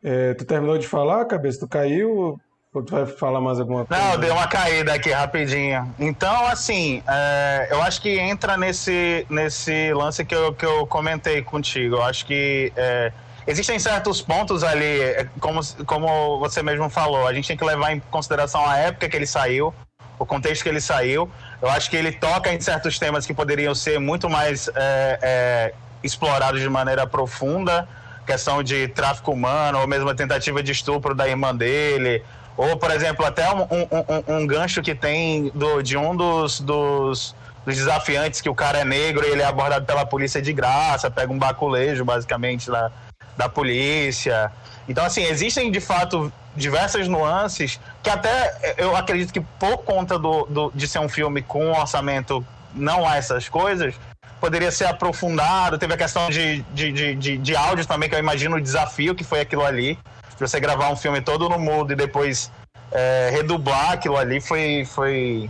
É, 0.02 0.34
tu 0.34 0.44
terminou 0.44 0.76
de 0.76 0.88
falar, 0.88 1.24
cabeça? 1.26 1.60
Tu 1.60 1.68
caiu? 1.68 2.36
Ou 2.74 2.82
tu 2.82 2.90
vai 2.90 3.06
falar 3.06 3.40
mais 3.40 3.60
alguma 3.60 3.84
coisa? 3.84 4.02
Não, 4.02 4.18
deu 4.18 4.32
uma 4.32 4.48
caída 4.48 4.94
aqui 4.94 5.10
rapidinho. 5.10 5.94
Então, 6.00 6.46
assim, 6.46 7.02
é, 7.06 7.68
eu 7.70 7.80
acho 7.82 8.02
que 8.02 8.18
entra 8.18 8.56
nesse, 8.56 9.24
nesse 9.30 9.92
lance 9.92 10.24
que 10.24 10.34
eu, 10.34 10.52
que 10.52 10.66
eu 10.66 10.86
comentei 10.86 11.42
contigo. 11.42 11.96
Eu 11.96 12.02
acho 12.02 12.26
que 12.26 12.72
é, 12.74 13.12
existem 13.46 13.78
certos 13.78 14.20
pontos 14.20 14.62
ali, 14.62 15.00
é, 15.00 15.28
como, 15.40 15.60
como 15.86 16.38
você 16.38 16.62
mesmo 16.62 16.88
falou, 16.88 17.26
a 17.26 17.32
gente 17.32 17.48
tem 17.48 17.56
que 17.56 17.64
levar 17.64 17.92
em 17.92 18.00
consideração 18.00 18.66
a 18.68 18.76
época 18.76 19.08
que 19.08 19.16
ele 19.16 19.26
saiu, 19.26 19.74
o 20.18 20.26
contexto 20.26 20.62
que 20.62 20.68
ele 20.68 20.80
saiu. 20.80 21.30
Eu 21.60 21.70
acho 21.70 21.90
que 21.90 21.96
ele 21.96 22.12
toca 22.12 22.52
em 22.52 22.60
certos 22.60 22.98
temas 22.98 23.26
que 23.26 23.34
poderiam 23.34 23.74
ser 23.74 23.98
muito 23.98 24.28
mais 24.28 24.68
é, 24.68 25.18
é, 25.22 25.74
explorados 26.02 26.60
de 26.60 26.68
maneira 26.68 27.06
profunda 27.06 27.88
questão 28.26 28.62
de 28.62 28.88
tráfico 28.88 29.32
humano, 29.32 29.80
ou 29.80 29.86
mesmo 29.86 30.08
a 30.08 30.14
tentativa 30.14 30.62
de 30.62 30.72
estupro 30.72 31.14
da 31.14 31.28
irmã 31.28 31.54
dele, 31.54 32.22
ou, 32.56 32.76
por 32.76 32.90
exemplo, 32.90 33.24
até 33.24 33.50
um, 33.52 33.62
um, 33.62 34.34
um, 34.36 34.36
um 34.36 34.46
gancho 34.46 34.82
que 34.82 34.94
tem 34.94 35.50
do, 35.54 35.82
de 35.82 35.96
um 35.96 36.14
dos, 36.14 36.60
dos, 36.60 37.34
dos, 37.64 37.76
desafiantes, 37.76 38.40
que 38.40 38.48
o 38.48 38.54
cara 38.54 38.80
é 38.80 38.84
negro 38.84 39.26
e 39.26 39.30
ele 39.30 39.42
é 39.42 39.44
abordado 39.44 39.84
pela 39.86 40.04
polícia 40.04 40.40
de 40.40 40.52
graça, 40.52 41.10
pega 41.10 41.32
um 41.32 41.38
baculejo, 41.38 42.04
basicamente, 42.04 42.70
lá 42.70 42.92
da 43.36 43.48
polícia. 43.48 44.52
Então, 44.88 45.04
assim, 45.04 45.22
existem 45.22 45.70
de 45.70 45.80
fato 45.80 46.32
diversas 46.54 47.08
nuances 47.08 47.80
que 48.02 48.10
até 48.10 48.74
eu 48.76 48.94
acredito 48.96 49.32
que 49.32 49.40
por 49.40 49.78
conta 49.78 50.18
do, 50.18 50.44
do, 50.46 50.72
de 50.74 50.86
ser 50.86 50.98
um 50.98 51.08
filme 51.08 51.40
com 51.42 51.66
um 51.66 51.70
orçamento 51.72 52.44
não 52.74 53.06
há 53.06 53.16
essas 53.16 53.48
coisas, 53.48 53.94
poderia 54.40 54.70
ser 54.70 54.86
aprofundado. 54.86 55.78
Teve 55.78 55.94
a 55.94 55.96
questão 55.96 56.28
de, 56.28 56.62
de, 56.74 56.92
de, 56.92 57.14
de, 57.14 57.38
de 57.38 57.56
áudio 57.56 57.86
também, 57.86 58.08
que 58.08 58.14
eu 58.14 58.18
imagino 58.18 58.56
o 58.56 58.60
desafio 58.60 59.14
que 59.14 59.24
foi 59.24 59.40
aquilo 59.40 59.64
ali. 59.64 59.98
Você 60.38 60.58
gravar 60.58 60.90
um 60.90 60.96
filme 60.96 61.20
todo 61.20 61.48
no 61.48 61.58
mudo 61.58 61.92
e 61.92 61.96
depois 61.96 62.50
é, 62.90 63.30
redublar 63.30 63.92
aquilo 63.92 64.16
ali 64.16 64.40
foi, 64.40 64.84
foi. 64.84 65.48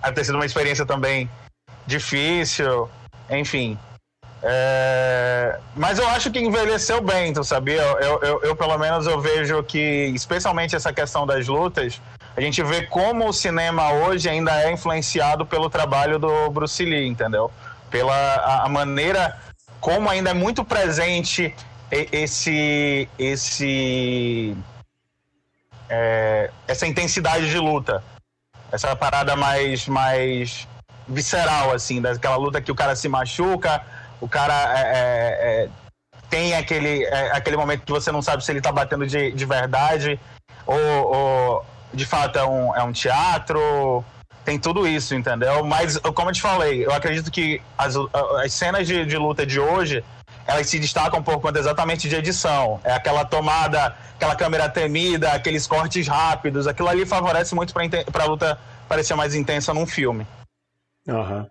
Deve 0.00 0.14
ter 0.14 0.24
sido 0.24 0.36
uma 0.36 0.46
experiência 0.46 0.86
também 0.86 1.28
difícil. 1.86 2.88
Enfim. 3.28 3.76
É... 4.42 5.58
Mas 5.74 5.98
eu 5.98 6.08
acho 6.08 6.30
que 6.30 6.38
envelheceu 6.38 7.00
bem, 7.00 7.32
tu 7.32 7.42
sabia? 7.42 7.82
Eu, 7.82 8.20
eu, 8.20 8.42
eu, 8.42 8.56
pelo 8.56 8.78
menos, 8.78 9.06
eu 9.06 9.20
vejo 9.20 9.62
que, 9.62 10.12
especialmente 10.14 10.76
essa 10.76 10.92
questão 10.92 11.26
das 11.26 11.48
lutas, 11.48 12.00
a 12.36 12.40
gente 12.40 12.62
vê 12.62 12.82
como 12.82 13.28
o 13.28 13.32
cinema 13.32 13.90
hoje 13.92 14.28
ainda 14.28 14.62
é 14.62 14.72
influenciado 14.72 15.44
pelo 15.44 15.68
trabalho 15.68 16.18
do 16.18 16.48
Bruce 16.50 16.84
Lee, 16.84 17.06
entendeu? 17.06 17.50
Pela 17.90 18.14
a, 18.14 18.64
a 18.64 18.68
maneira 18.68 19.36
como 19.80 20.08
ainda 20.08 20.30
é 20.30 20.34
muito 20.34 20.64
presente 20.64 21.52
esse 21.90 23.08
esse 23.18 24.56
é, 25.88 26.50
essa 26.68 26.86
intensidade 26.86 27.50
de 27.50 27.58
luta, 27.58 28.04
essa 28.70 28.94
parada 28.94 29.34
mais 29.34 29.88
mais 29.88 30.68
visceral 31.08 31.72
assim, 31.72 32.00
daquela 32.00 32.36
luta 32.36 32.60
que 32.60 32.70
o 32.70 32.74
cara 32.74 32.94
se 32.94 33.08
machuca, 33.08 33.82
o 34.20 34.28
cara 34.28 34.54
é, 34.76 34.80
é, 34.80 35.64
é, 35.64 35.68
tem 36.28 36.54
aquele, 36.54 37.04
é, 37.04 37.32
aquele 37.32 37.56
momento 37.56 37.84
que 37.84 37.92
você 37.92 38.10
não 38.10 38.22
sabe 38.22 38.44
se 38.44 38.52
ele 38.52 38.60
tá 38.60 38.72
batendo 38.72 39.06
de, 39.06 39.32
de 39.32 39.44
verdade 39.44 40.18
ou, 40.66 40.76
ou 40.76 41.66
de 41.92 42.04
fato 42.04 42.38
é 42.38 42.46
um, 42.46 42.76
é 42.76 42.82
um 42.82 42.92
teatro. 42.92 44.04
Tem 44.44 44.58
tudo 44.58 44.86
isso, 44.86 45.14
entendeu? 45.14 45.62
Mas, 45.64 45.98
como 45.98 46.30
eu 46.30 46.34
te 46.34 46.40
falei, 46.40 46.84
eu 46.84 46.92
acredito 46.92 47.30
que 47.30 47.60
as, 47.76 47.94
as 48.42 48.52
cenas 48.52 48.86
de, 48.86 49.04
de 49.04 49.16
luta 49.16 49.44
de 49.44 49.60
hoje 49.60 50.02
elas 50.46 50.66
se 50.66 50.78
destacam 50.78 51.22
por 51.22 51.38
conta 51.40 51.58
exatamente 51.58 52.08
de 52.08 52.16
edição. 52.16 52.80
É 52.82 52.94
aquela 52.94 53.22
tomada, 53.22 53.94
aquela 54.14 54.34
câmera 54.34 54.66
temida, 54.66 55.32
aqueles 55.32 55.66
cortes 55.66 56.08
rápidos. 56.08 56.66
Aquilo 56.66 56.88
ali 56.88 57.04
favorece 57.04 57.54
muito 57.54 57.74
para 58.10 58.24
a 58.24 58.26
luta 58.26 58.58
parecer 58.88 59.14
mais 59.14 59.34
intensa 59.34 59.74
num 59.74 59.86
filme. 59.86 60.26
Aham. 61.06 61.40
Uhum. 61.40 61.46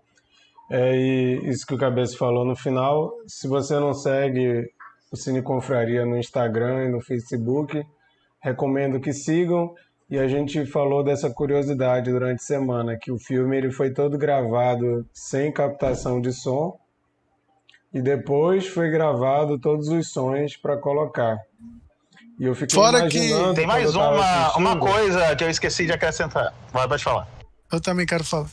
É, 0.70 0.96
e 0.96 1.50
isso 1.50 1.66
que 1.66 1.74
o 1.74 1.78
Cabeça 1.78 2.18
falou 2.18 2.44
no 2.46 2.56
final, 2.56 3.12
se 3.26 3.48
você 3.48 3.80
não 3.80 3.94
segue 3.94 4.70
o 5.12 5.16
Cine 5.16 5.42
Confraria 5.42 6.06
no 6.06 6.18
Instagram 6.18 6.86
e 6.86 6.92
no 6.92 7.02
Facebook, 7.02 7.82
recomendo 8.42 9.00
que 9.00 9.14
sigam. 9.14 9.74
E 10.10 10.18
a 10.18 10.28
gente 10.28 10.66
falou 10.66 11.04
dessa 11.04 11.30
curiosidade 11.30 12.12
durante 12.12 12.40
a 12.40 12.46
semana, 12.46 12.98
que 12.98 13.12
o 13.12 13.20
filme 13.20 13.58
ele 13.58 13.72
foi 13.72 13.92
todo 13.92 14.18
gravado 14.18 15.06
sem 15.14 15.52
captação 15.52 16.22
de 16.22 16.32
som 16.32 16.78
e 17.94 18.02
depois 18.02 18.68
foi 18.68 18.90
gravado 18.90 19.60
todos 19.60 19.88
os 19.90 20.12
sons 20.12 20.56
para 20.56 20.78
colocar. 20.78 21.38
E 22.40 22.46
eu 22.46 22.54
fiquei 22.54 22.76
Fora. 22.76 23.08
Que... 23.10 23.32
Tem 23.56 23.66
mais 23.66 23.96
uma, 23.96 24.56
uma 24.56 24.80
coisa 24.80 25.36
que 25.36 25.44
eu 25.44 25.50
esqueci 25.50 25.86
de 25.86 25.94
acrescentar. 25.94 26.54
Vai, 26.72 26.88
pode 26.88 27.04
falar. 27.04 27.28
Eu 27.72 27.82
também 27.82 28.06
quero 28.06 28.24
falar. 28.24 28.50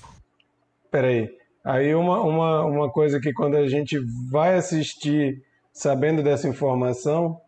Peraí. 0.91 1.31
Aí 1.65 1.95
uma, 1.95 2.21
uma, 2.21 2.65
uma 2.67 2.91
coisa 2.91 3.19
que 3.19 3.33
quando 3.33 3.57
a 3.57 3.67
gente 3.67 3.99
vai 4.31 4.55
assistir 4.55 5.43
sabendo 5.73 6.23
dessa 6.23 6.47
informação 6.47 7.41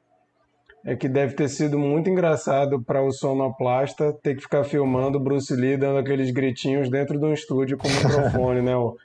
é 0.83 0.97
que 0.97 1.09
deve 1.09 1.35
ter 1.35 1.49
sido 1.49 1.79
muito 1.79 2.09
engraçado 2.09 2.81
para 2.81 3.03
o 3.03 3.11
sonoplasta 3.11 4.13
ter 4.23 4.37
que 4.37 4.43
ficar 4.43 4.65
filmando 4.65 5.21
Bruce 5.21 5.55
Lee 5.55 5.77
dando 5.77 5.99
aqueles 5.99 6.31
gritinhos 6.31 6.89
dentro 6.89 7.19
de 7.19 7.27
um 7.27 7.33
estúdio 7.33 7.77
com 7.77 7.89
o 7.89 7.91
microfone, 7.91 8.63
né? 8.63 8.75
O... 8.77 8.97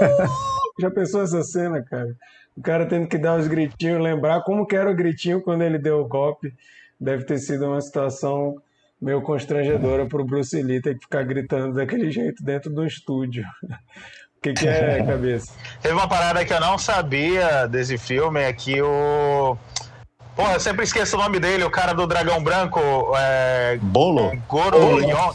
Já 0.80 0.90
pensou 0.90 1.22
essa 1.22 1.42
cena, 1.42 1.82
cara? 1.82 2.16
O 2.56 2.62
cara 2.62 2.86
tendo 2.86 3.06
que 3.06 3.18
dar 3.18 3.38
os 3.38 3.46
gritinhos, 3.46 4.02
lembrar 4.02 4.42
como 4.42 4.66
que 4.66 4.74
era 4.74 4.90
o 4.90 4.96
gritinho 4.96 5.42
quando 5.42 5.62
ele 5.62 5.78
deu 5.78 6.00
o 6.00 6.08
golpe. 6.08 6.52
Deve 6.98 7.24
ter 7.24 7.38
sido 7.38 7.66
uma 7.66 7.80
situação 7.80 8.56
meio 9.00 9.22
constrangedora 9.22 10.06
para 10.06 10.20
o 10.20 10.24
Bruce 10.24 10.62
Lee 10.62 10.80
ter 10.80 10.94
que 10.94 11.04
ficar 11.04 11.24
gritando 11.24 11.74
daquele 11.74 12.10
jeito 12.10 12.42
dentro 12.42 12.70
do 12.70 12.84
estúdio. 12.86 13.44
O 13.62 14.42
que, 14.42 14.52
que 14.52 14.68
é, 14.68 15.02
cabeça? 15.06 15.52
Teve 15.80 15.94
uma 15.94 16.08
parada 16.08 16.44
que 16.44 16.52
eu 16.52 16.60
não 16.60 16.78
sabia 16.78 17.66
desse 17.66 17.96
filme, 17.96 18.40
é 18.40 18.52
que 18.52 18.80
o, 18.82 19.56
Pô, 20.40 20.46
eu 20.48 20.60
sempre 20.60 20.84
esqueço 20.84 21.16
o 21.16 21.20
nome 21.20 21.38
dele, 21.38 21.64
o 21.64 21.70
cara 21.70 21.92
do 21.92 22.06
dragão 22.06 22.42
branco. 22.42 22.80
É... 23.14 23.78
Bolo? 23.82 24.32
Goro 24.48 24.98
Yon. 25.00 25.34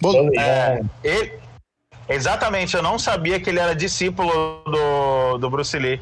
Bolo. 0.00 0.30
É, 0.40 0.80
ele, 1.04 1.38
exatamente, 2.08 2.74
eu 2.74 2.82
não 2.82 2.98
sabia 2.98 3.38
que 3.38 3.50
ele 3.50 3.58
era 3.58 3.74
discípulo 3.74 4.62
do, 4.64 5.36
do 5.36 5.50
Bruce 5.50 5.78
Lee. 5.78 6.00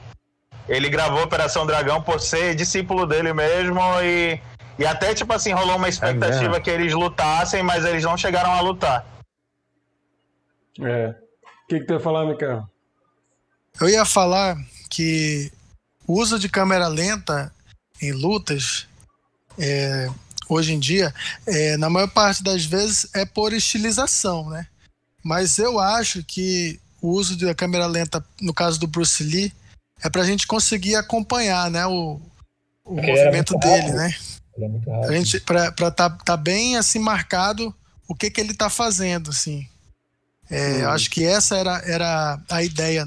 Ele 0.69 0.89
gravou 0.89 1.25
Operação 1.25 1.67
Dragão 1.67 2.01
por 2.01 2.21
ser 2.21 2.55
discípulo 2.55 3.07
dele 3.07 3.33
mesmo 3.33 3.81
e, 4.03 4.39
e 4.79 4.87
até, 4.87 5.13
tipo 5.15 5.33
assim, 5.33 5.53
rolou 5.53 5.77
uma 5.77 5.89
expectativa 5.89 6.57
É 6.57 6.61
que 6.61 6.71
eles 6.71 6.93
lutassem, 6.93 7.63
mas 7.63 7.85
eles 7.85 8.05
não 8.05 8.17
chegaram 8.17 8.53
a 8.53 8.61
lutar. 8.61 9.05
É. 10.81 11.09
O 11.09 11.67
que, 11.69 11.81
que 11.81 11.87
tu 11.87 11.95
ia 11.95 12.01
falar, 12.01 12.25
Mikael? 12.25 12.69
Eu 13.81 13.89
ia 13.89 14.05
falar 14.05 14.57
que 14.89 15.53
o 16.07 16.21
uso 16.21 16.39
de 16.39 16.49
câmera 16.49 16.87
lenta 16.87 17.53
em 18.01 18.13
lutas, 18.13 18.87
é, 19.59 20.09
hoje 20.49 20.73
em 20.73 20.79
dia, 20.79 21.13
é, 21.47 21.77
na 21.77 21.91
maior 21.91 22.09
parte 22.09 22.43
das 22.43 22.65
vezes 22.65 23.09
é 23.15 23.25
por 23.27 23.53
estilização, 23.53 24.49
né? 24.49 24.67
Mas 25.23 25.59
eu 25.59 25.79
acho 25.79 26.23
que 26.25 26.81
o 27.03 27.11
uso 27.11 27.37
da 27.37 27.55
câmera 27.55 27.87
lenta, 27.87 28.25
no 28.41 28.55
caso 28.55 28.79
do 28.79 28.87
Bruce 28.87 29.23
Lee, 29.23 29.53
é 30.03 30.09
pra 30.09 30.25
gente 30.25 30.47
conseguir 30.47 30.95
acompanhar, 30.95 31.71
né, 31.71 31.85
o, 31.87 32.21
o 32.85 32.95
movimento 32.95 33.59
dele, 33.59 33.81
rápido. 33.81 33.97
né? 33.97 34.15
Ele 34.59 34.65
é 34.65 34.69
muito 34.69 34.85
Pra 34.85 34.95
rápido. 34.97 35.13
gente, 35.13 35.41
pra, 35.41 35.71
pra 35.73 35.91
tá, 35.91 36.11
tá 36.11 36.37
bem 36.37 36.77
assim 36.77 36.99
marcado 36.99 37.73
o 38.09 38.15
que 38.15 38.29
que 38.29 38.41
ele 38.41 38.53
tá 38.55 38.69
fazendo, 38.69 39.31
assim. 39.31 39.69
É, 40.51 40.83
eu 40.83 40.91
Acho 40.91 41.09
que 41.11 41.25
essa 41.25 41.57
era, 41.57 41.79
era 41.85 42.41
a 42.51 42.63
ideia 42.65 43.07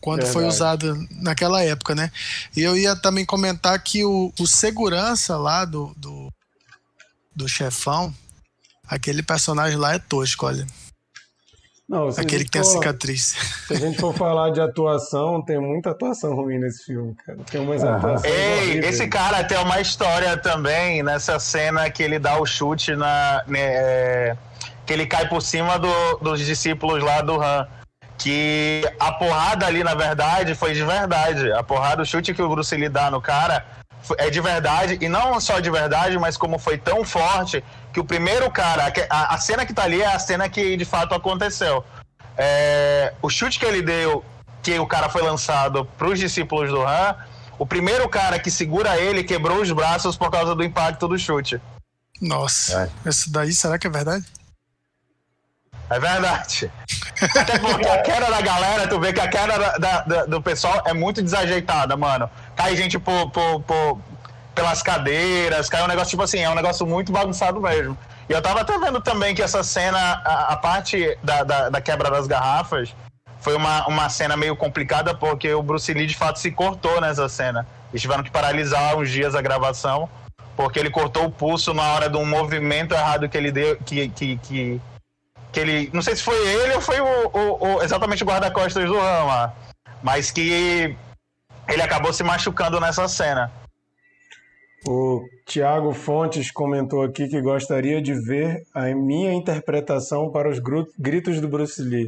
quando 0.00 0.22
foi 0.26 0.42
Verdade. 0.44 0.54
usada 0.54 0.94
naquela 1.10 1.62
época, 1.64 1.94
né? 1.94 2.12
E 2.54 2.60
eu 2.62 2.76
ia 2.76 2.94
também 2.94 3.24
comentar 3.24 3.82
que 3.82 4.04
o, 4.04 4.32
o 4.38 4.46
segurança 4.46 5.36
lá 5.36 5.64
do, 5.64 5.92
do, 5.96 6.32
do 7.34 7.48
chefão, 7.48 8.14
aquele 8.86 9.22
personagem 9.22 9.76
lá 9.76 9.94
é 9.94 9.98
tosco, 9.98 10.46
olha. 10.46 10.64
Não, 11.88 12.08
Aquele 12.08 12.44
que 12.44 12.50
tem 12.50 12.60
a 12.60 12.64
cicatriz. 12.64 13.36
Se 13.68 13.74
a 13.74 13.76
gente 13.76 13.98
for 14.00 14.12
falar 14.12 14.50
de 14.50 14.60
atuação, 14.60 15.40
tem 15.44 15.56
muita 15.60 15.90
atuação 15.90 16.34
ruim 16.34 16.58
nesse 16.58 16.84
filme, 16.84 17.14
cara. 17.24 17.38
Tem 17.48 17.60
umas 17.60 17.82
Aham. 17.84 17.96
atuações 17.96 18.24
Ei, 18.32 18.58
horríveis. 18.70 18.86
esse 18.94 19.06
cara 19.08 19.44
tem 19.44 19.56
uma 19.58 19.80
história 19.80 20.36
também 20.36 21.02
nessa 21.04 21.38
cena 21.38 21.88
que 21.88 22.02
ele 22.02 22.18
dá 22.18 22.40
o 22.40 22.44
chute 22.46 22.96
na. 22.96 23.44
né, 23.46 23.60
é, 23.60 24.36
que 24.84 24.92
ele 24.92 25.06
cai 25.06 25.28
por 25.28 25.40
cima 25.40 25.78
do- 25.78 26.16
dos 26.20 26.40
discípulos 26.44 27.02
lá 27.04 27.20
do 27.22 27.40
Han. 27.40 27.68
Que 28.18 28.82
a 28.98 29.12
porrada 29.12 29.66
ali, 29.66 29.84
na 29.84 29.94
verdade, 29.94 30.54
foi 30.54 30.72
de 30.72 30.82
verdade. 30.82 31.52
A 31.52 31.62
porrada, 31.62 32.02
o 32.02 32.06
chute 32.06 32.32
que 32.34 32.42
o 32.42 32.48
Bruce 32.48 32.74
Lee 32.74 32.88
dá 32.88 33.10
no 33.10 33.20
cara 33.20 33.64
é 34.18 34.30
de 34.30 34.40
verdade. 34.40 34.98
E 35.00 35.08
não 35.08 35.38
só 35.40 35.60
de 35.60 35.70
verdade, 35.70 36.18
mas 36.18 36.36
como 36.36 36.58
foi 36.58 36.78
tão 36.78 37.04
forte 37.04 37.62
que 37.96 38.00
o 38.00 38.04
primeiro 38.04 38.50
cara. 38.50 38.92
A, 39.08 39.34
a 39.34 39.38
cena 39.38 39.64
que 39.64 39.72
tá 39.72 39.84
ali 39.84 40.02
é 40.02 40.06
a 40.06 40.18
cena 40.18 40.50
que 40.50 40.76
de 40.76 40.84
fato 40.84 41.14
aconteceu. 41.14 41.82
É, 42.36 43.14
o 43.22 43.30
chute 43.30 43.58
que 43.58 43.64
ele 43.64 43.80
deu, 43.80 44.22
que 44.62 44.78
o 44.78 44.86
cara 44.86 45.08
foi 45.08 45.22
lançado 45.22 45.86
pros 45.96 46.18
discípulos 46.18 46.68
do 46.68 46.82
Han, 46.86 47.16
o 47.58 47.64
primeiro 47.64 48.06
cara 48.06 48.38
que 48.38 48.50
segura 48.50 48.98
ele 48.98 49.24
quebrou 49.24 49.62
os 49.62 49.72
braços 49.72 50.14
por 50.14 50.30
causa 50.30 50.54
do 50.54 50.62
impacto 50.62 51.08
do 51.08 51.18
chute. 51.18 51.58
Nossa, 52.20 52.92
isso 53.06 53.32
daí 53.32 53.50
será 53.54 53.78
que 53.78 53.86
é 53.86 53.90
verdade? 53.90 54.26
É 55.88 55.98
verdade. 55.98 56.70
Até 57.34 57.58
porque 57.58 57.88
a 57.88 58.02
queda 58.02 58.26
da 58.30 58.42
galera, 58.42 58.86
tu 58.86 59.00
vê 59.00 59.10
que 59.14 59.20
a 59.20 59.28
queda 59.28 59.58
da- 59.58 59.78
da- 59.78 60.00
da- 60.02 60.26
do 60.26 60.42
pessoal 60.42 60.82
é 60.84 60.92
muito 60.92 61.22
desajeitada, 61.22 61.96
mano. 61.96 62.28
Cai 62.54 62.76
gente 62.76 62.98
por, 62.98 63.30
por- 63.30 63.62
por- 63.62 63.98
pelas 64.56 64.82
cadeiras, 64.82 65.68
cai 65.68 65.82
um 65.84 65.86
negócio 65.86 66.10
tipo 66.10 66.22
assim, 66.22 66.40
é 66.40 66.50
um 66.50 66.54
negócio 66.54 66.84
muito 66.86 67.12
bagunçado 67.12 67.60
mesmo. 67.60 67.96
E 68.28 68.32
eu 68.32 68.40
tava 68.42 68.62
até 68.62 68.76
vendo 68.78 69.00
também 69.00 69.34
que 69.34 69.42
essa 69.42 69.62
cena, 69.62 69.98
a, 70.24 70.54
a 70.54 70.56
parte 70.56 71.16
da, 71.22 71.44
da, 71.44 71.68
da 71.68 71.80
quebra 71.80 72.10
das 72.10 72.26
garrafas, 72.26 72.92
foi 73.38 73.54
uma, 73.54 73.86
uma 73.86 74.08
cena 74.08 74.36
meio 74.36 74.56
complicada 74.56 75.14
porque 75.14 75.52
o 75.54 75.62
Bruce 75.62 75.92
Lee 75.92 76.06
de 76.06 76.16
fato 76.16 76.38
se 76.40 76.50
cortou 76.50 77.00
nessa 77.00 77.28
cena. 77.28 77.66
Eles 77.92 78.02
tiveram 78.02 78.24
que 78.24 78.30
paralisar 78.30 78.96
uns 78.96 79.10
dias 79.10 79.34
a 79.36 79.42
gravação 79.42 80.08
porque 80.56 80.78
ele 80.80 80.90
cortou 80.90 81.26
o 81.26 81.30
pulso 81.30 81.74
na 81.74 81.82
hora 81.92 82.08
de 82.08 82.16
um 82.16 82.24
movimento 82.24 82.94
errado 82.94 83.28
que 83.28 83.36
ele 83.36 83.52
deu, 83.52 83.76
que, 83.84 84.08
que, 84.08 84.38
que, 84.38 84.80
que 85.52 85.60
ele, 85.60 85.90
não 85.92 86.00
sei 86.00 86.16
se 86.16 86.22
foi 86.22 86.34
ele 86.48 86.74
ou 86.74 86.80
foi 86.80 86.98
o, 86.98 87.06
o- 87.28 87.74
o- 87.76 87.82
exatamente 87.82 88.22
o 88.24 88.26
guarda-costas 88.26 88.86
do 88.86 88.98
Rama, 88.98 89.52
mas 90.02 90.30
que 90.30 90.96
ele 91.68 91.82
acabou 91.82 92.10
se 92.10 92.22
machucando 92.24 92.80
nessa 92.80 93.06
cena. 93.06 93.52
O 94.88 95.24
Tiago 95.44 95.92
Fontes 95.92 96.52
comentou 96.52 97.02
aqui 97.02 97.26
que 97.26 97.40
gostaria 97.40 98.00
de 98.00 98.14
ver 98.14 98.62
a 98.72 98.84
minha 98.94 99.34
interpretação 99.34 100.30
para 100.30 100.48
os 100.48 100.60
gritos 100.96 101.40
do 101.40 101.48
Bruce 101.48 101.82
Lee. 101.82 102.06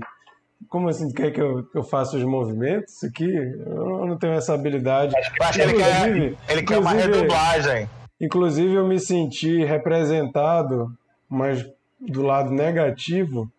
Como 0.68 0.88
assim? 0.88 1.10
Quer 1.12 1.32
que 1.32 1.40
eu, 1.40 1.66
eu 1.74 1.82
faça 1.82 2.16
os 2.16 2.22
movimentos 2.22 3.02
aqui? 3.02 3.28
Eu 3.28 4.06
não 4.06 4.16
tenho 4.16 4.34
essa 4.34 4.54
habilidade. 4.54 5.12
Acho 5.40 5.58
que 5.58 5.60
ele 5.60 5.74
quer, 5.74 6.36
ele 6.48 6.62
quer 6.62 6.78
uma 6.78 6.92
redublagem. 6.92 7.88
Inclusive, 8.20 8.74
eu 8.74 8.86
me 8.86 9.00
senti 9.00 9.64
representado, 9.64 10.92
mas 11.28 11.66
do 12.00 12.22
lado 12.22 12.50
negativo. 12.50 13.50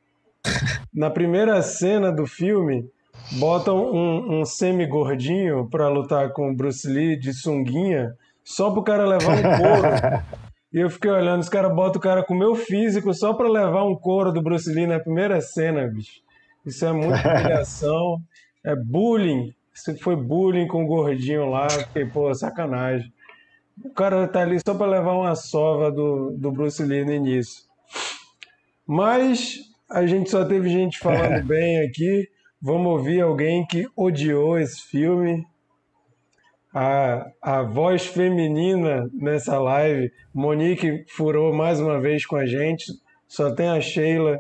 Na 0.94 1.10
primeira 1.10 1.62
cena 1.62 2.12
do 2.12 2.26
filme, 2.26 2.90
botam 3.34 3.78
um, 3.78 4.40
um 4.40 4.46
semi-gordinho 4.46 5.68
para 5.70 5.90
lutar 5.90 6.32
com 6.32 6.50
o 6.50 6.56
Bruce 6.56 6.88
Lee 6.88 7.18
de 7.18 7.34
sunguinha, 7.34 8.14
só 8.50 8.72
pro 8.72 8.84
cara 8.84 9.06
levar 9.06 9.38
um 9.38 9.42
couro. 9.42 10.40
E 10.72 10.78
eu 10.78 10.88
fiquei 10.88 11.10
olhando, 11.10 11.40
os 11.40 11.50
caras 11.50 11.74
botam 11.74 11.98
o 11.98 12.00
cara 12.00 12.24
com 12.24 12.36
o 12.36 12.38
meu 12.38 12.54
físico 12.54 13.12
só 13.12 13.34
para 13.34 13.50
levar 13.50 13.84
um 13.86 13.96
couro 13.96 14.32
do 14.32 14.40
Bruce 14.40 14.72
Lee 14.72 14.86
na 14.86 15.00
primeira 15.00 15.42
cena, 15.42 15.88
bicho. 15.88 16.22
Isso 16.64 16.86
é 16.86 16.94
muita 16.94 17.18
humilhação, 17.28 18.22
é 18.64 18.76
bullying. 18.76 19.52
Isso 19.74 19.98
foi 19.98 20.16
bullying 20.16 20.68
com 20.68 20.84
o 20.84 20.88
gordinho 20.88 21.50
lá, 21.50 21.66
porque, 21.66 22.06
pô, 22.06 22.32
sacanagem. 22.36 23.12
O 23.84 23.90
cara 23.90 24.28
tá 24.28 24.42
ali 24.42 24.60
só 24.64 24.76
para 24.76 24.86
levar 24.86 25.14
uma 25.14 25.34
sova 25.36 25.92
do, 25.92 26.36
do 26.38 26.52
Bruce 26.52 26.84
Lee 26.84 27.04
no 27.04 27.14
início. 27.14 27.64
Mas 28.86 29.58
a 29.90 30.06
gente 30.06 30.30
só 30.30 30.46
teve 30.46 30.70
gente 30.70 31.00
falando 31.00 31.42
bem 31.48 31.82
aqui. 31.82 32.30
Vamos 32.62 32.92
ouvir 32.92 33.22
alguém 33.22 33.66
que 33.66 33.88
odiou 33.98 34.60
esse 34.60 34.84
filme. 34.84 35.48
A, 36.74 37.32
a 37.42 37.62
voz 37.64 38.06
feminina 38.06 39.10
nessa 39.14 39.60
live. 39.60 40.12
Monique 40.34 41.04
furou 41.08 41.54
mais 41.54 41.80
uma 41.80 42.00
vez 42.00 42.26
com 42.26 42.36
a 42.36 42.46
gente. 42.46 42.86
Só 43.28 43.54
tem 43.54 43.70
a 43.70 43.82
Sheila 43.82 44.40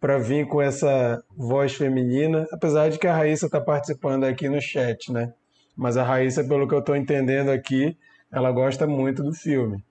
para 0.00 0.18
vir 0.18 0.46
com 0.46 0.62
essa 0.62 1.22
voz 1.36 1.74
feminina. 1.74 2.46
Apesar 2.52 2.88
de 2.88 2.98
que 2.98 3.06
a 3.06 3.14
Raíssa 3.14 3.46
está 3.46 3.60
participando 3.60 4.24
aqui 4.24 4.48
no 4.48 4.60
chat, 4.60 5.12
né? 5.12 5.32
Mas 5.76 5.96
a 5.96 6.02
Raíssa, 6.02 6.42
pelo 6.42 6.66
que 6.66 6.74
eu 6.74 6.80
estou 6.80 6.96
entendendo 6.96 7.50
aqui, 7.50 7.96
ela 8.32 8.50
gosta 8.50 8.86
muito 8.86 9.22
do 9.22 9.34
filme. 9.34 9.82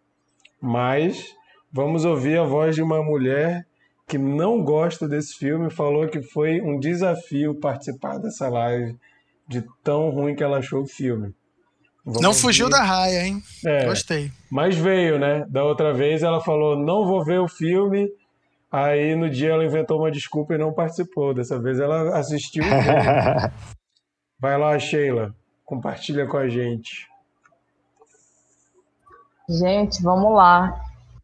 Mas 0.61 1.35
vamos 1.71 2.05
ouvir 2.05 2.39
a 2.39 2.43
voz 2.43 2.75
de 2.75 2.81
uma 2.81 3.03
mulher 3.03 3.65
que 4.07 4.17
não 4.17 4.63
gosta 4.63 5.07
desse 5.07 5.35
filme, 5.35 5.69
falou 5.69 6.07
que 6.07 6.21
foi 6.21 6.59
um 6.59 6.79
desafio 6.79 7.59
participar 7.59 8.17
dessa 8.17 8.49
live, 8.49 8.97
de 9.49 9.63
tão 9.83 10.09
ruim 10.11 10.35
que 10.35 10.43
ela 10.43 10.59
achou 10.59 10.83
o 10.83 10.87
filme. 10.87 11.33
Vamos 12.05 12.21
Não 12.21 12.33
fugiu 12.33 12.67
ouvir. 12.67 12.77
da 12.77 12.83
raia, 12.83 13.25
hein? 13.25 13.41
É, 13.65 13.85
Gostei. 13.85 14.31
mas 14.49 14.75
veio, 14.77 15.19
né? 15.19 15.45
Da 15.49 15.63
outra 15.65 15.93
vez 15.93 16.23
ela 16.23 16.39
falou: 16.39 16.77
não 16.77 17.05
vou 17.05 17.25
ver 17.25 17.39
o 17.39 17.47
filme. 17.47 18.07
Aí 18.71 19.15
no 19.15 19.29
dia 19.29 19.49
ela 19.53 19.65
inventou 19.65 19.97
uma 19.99 20.11
desculpa 20.11 20.53
e 20.53 20.57
não 20.57 20.71
participou. 20.71 21.33
Dessa 21.33 21.59
vez 21.59 21.79
ela 21.79 22.17
assistiu. 22.17 22.63
o 22.63 22.67
filme. 22.67 22.83
Vai 24.39 24.57
lá, 24.57 24.77
Sheila, 24.79 25.35
compartilha 25.65 26.25
com 26.27 26.37
a 26.37 26.47
gente. 26.47 27.07
Gente, 29.49 30.01
vamos 30.03 30.33
lá. 30.35 30.79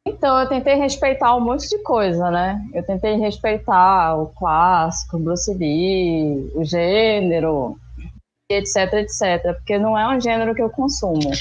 Então, 0.07 0.38
eu 0.39 0.47
tentei 0.49 0.76
respeitar 0.76 1.36
um 1.36 1.39
monte 1.41 1.67
de 1.69 1.78
coisa, 1.84 2.30
né? 2.30 2.59
Eu 2.73 2.84
tentei 2.84 3.15
respeitar 3.17 4.15
o 4.15 4.28
clássico, 4.28 5.17
Bruce 5.17 5.51
Lee, 5.53 6.51
o 6.55 6.63
gênero, 6.63 7.76
etc, 8.50 8.93
etc, 8.93 9.56
porque 9.56 9.78
não 9.78 9.98
é 9.98 10.08
um 10.16 10.20
gênero 10.20 10.54
que 10.54 10.62
eu 10.62 10.70
consumo. 10.70 11.32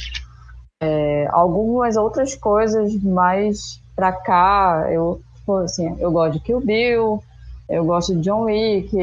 É, 0.83 1.29
algumas 1.31 1.97
outras 1.97 2.35
coisas 2.35 2.95
mais 3.03 3.81
pra 3.95 4.13
cá, 4.13 4.89
eu, 4.91 5.21
tipo 5.37 5.57
assim, 5.59 5.97
eu 5.99 6.11
gosto 6.11 6.35
de 6.35 6.41
Kill 6.41 6.61
Bill, 6.61 7.23
eu 7.69 7.85
gosto 7.85 8.15
de 8.15 8.21
John 8.21 8.43
Wick, 8.43 8.97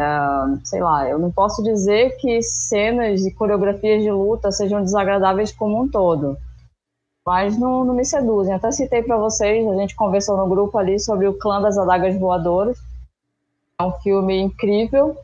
ah, 0.00 0.58
sei 0.64 0.80
lá, 0.80 1.08
eu 1.08 1.18
não 1.18 1.30
posso 1.30 1.62
dizer 1.62 2.16
que 2.16 2.42
cenas 2.42 3.24
e 3.24 3.30
coreografias 3.32 4.02
de 4.02 4.10
luta 4.10 4.50
sejam 4.50 4.82
desagradáveis 4.82 5.52
como 5.52 5.82
um 5.82 5.88
todo 5.88 6.36
mas 7.30 7.56
não, 7.56 7.84
não 7.84 7.94
me 7.94 8.04
seduzem. 8.04 8.54
Até 8.54 8.72
citei 8.72 9.02
para 9.02 9.16
vocês, 9.16 9.64
a 9.64 9.76
gente 9.76 9.94
conversou 9.94 10.36
no 10.36 10.48
grupo 10.48 10.76
ali 10.78 10.98
sobre 10.98 11.28
o 11.28 11.38
Clã 11.38 11.60
das 11.60 11.78
Adagas 11.78 12.18
Voadoras. 12.18 12.78
É 13.78 13.84
um 13.84 13.92
filme 14.00 14.38
incrível, 14.38 15.16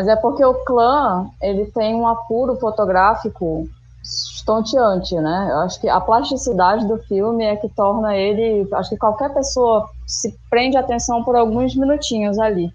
mas 0.00 0.08
é 0.08 0.16
porque 0.16 0.42
o 0.42 0.54
clã 0.64 1.28
ele 1.42 1.66
tem 1.72 1.94
um 1.94 2.08
apuro 2.08 2.56
fotográfico 2.56 3.68
estonteante, 4.02 5.14
né? 5.16 5.48
Eu 5.50 5.58
acho 5.58 5.78
que 5.78 5.90
a 5.90 6.00
plasticidade 6.00 6.88
do 6.88 6.96
filme 7.02 7.44
é 7.44 7.54
que 7.54 7.68
torna 7.68 8.16
ele. 8.16 8.66
Acho 8.72 8.88
que 8.88 8.96
qualquer 8.96 9.30
pessoa 9.34 9.90
se 10.06 10.34
prende 10.48 10.78
atenção 10.78 11.22
por 11.22 11.36
alguns 11.36 11.76
minutinhos 11.76 12.38
ali. 12.38 12.72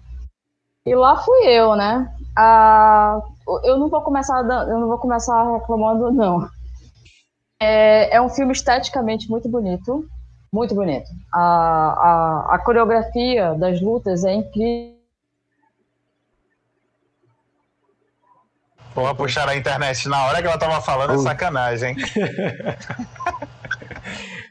E 0.86 0.94
lá 0.94 1.16
fui 1.16 1.48
eu, 1.48 1.74
né? 1.74 2.08
Ah, 2.38 3.20
eu 3.64 3.76
não 3.76 3.88
vou 3.88 4.02
começar, 4.02 4.38
eu 4.68 4.78
não 4.78 4.86
vou 4.86 4.98
começar 4.98 5.52
reclamando, 5.52 6.12
não. 6.12 6.48
É, 7.60 8.14
é 8.14 8.22
um 8.22 8.28
filme 8.28 8.52
esteticamente 8.52 9.28
muito 9.28 9.48
bonito, 9.48 10.04
muito 10.52 10.76
bonito. 10.76 11.10
A, 11.34 11.40
a, 11.40 12.54
a 12.54 12.58
coreografia 12.60 13.52
das 13.54 13.80
lutas 13.80 14.22
é 14.24 14.32
incrível. 14.32 14.95
Porra, 18.96 19.14
puxaram 19.14 19.52
a 19.52 19.56
internet 19.56 20.08
na 20.08 20.24
hora 20.24 20.40
que 20.40 20.48
ela 20.48 20.56
tava 20.56 20.80
falando 20.80 21.12
é 21.12 21.18
sacanagem, 21.18 21.90
hein? 21.90 21.96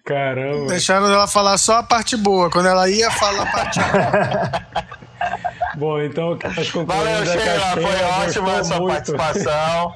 Caramba. 0.06 0.68
Deixaram 0.68 1.12
ela 1.12 1.28
falar 1.28 1.58
só 1.58 1.80
a 1.80 1.84
parte 1.84 2.16
boa. 2.16 2.52
Quando 2.52 2.68
ela 2.68 2.88
ia 2.88 3.10
falar 3.10 3.42
a 3.42 3.52
parte 3.52 3.80
boa. 3.80 4.52
Bom, 5.78 6.00
então 6.00 6.38
nós 6.56 6.70
Valeu, 6.70 7.26
Sheila. 7.26 7.74
Foi 7.74 8.04
ótima 8.24 8.60
a 8.60 8.64
sua 8.64 8.78
muito. 8.78 8.94
participação. 8.94 9.96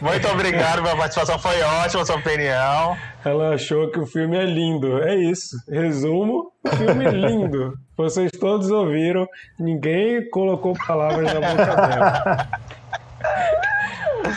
Muito 0.00 0.26
obrigado 0.28 0.82
pela 0.82 0.96
participação. 0.96 1.38
Foi 1.38 1.60
ótima 1.60 2.02
a 2.02 2.06
sua 2.06 2.16
opinião. 2.16 2.96
Ela 3.22 3.56
achou 3.56 3.90
que 3.90 3.98
o 3.98 4.06
filme 4.06 4.38
é 4.38 4.46
lindo. 4.46 5.02
É 5.02 5.14
isso. 5.16 5.54
Resumo: 5.68 6.50
filme 6.78 7.04
lindo. 7.10 7.74
Vocês 7.94 8.30
todos 8.32 8.70
ouviram. 8.70 9.28
Ninguém 9.58 10.30
colocou 10.30 10.72
palavras 10.86 11.30
na 11.34 11.40
boca 11.40 11.88
dela. 11.88 12.48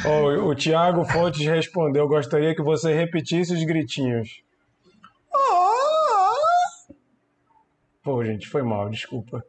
Oh, 0.06 0.50
o 0.50 0.56
Tiago 0.56 1.04
Fontes 1.06 1.46
respondeu: 1.46 2.08
gostaria 2.08 2.56
que 2.56 2.62
você 2.62 2.94
repetisse 2.94 3.54
os 3.54 3.64
gritinhos. 3.64 4.30
Pô, 8.04 8.24
gente, 8.24 8.48
foi 8.48 8.64
mal, 8.64 8.90
desculpa. 8.90 9.44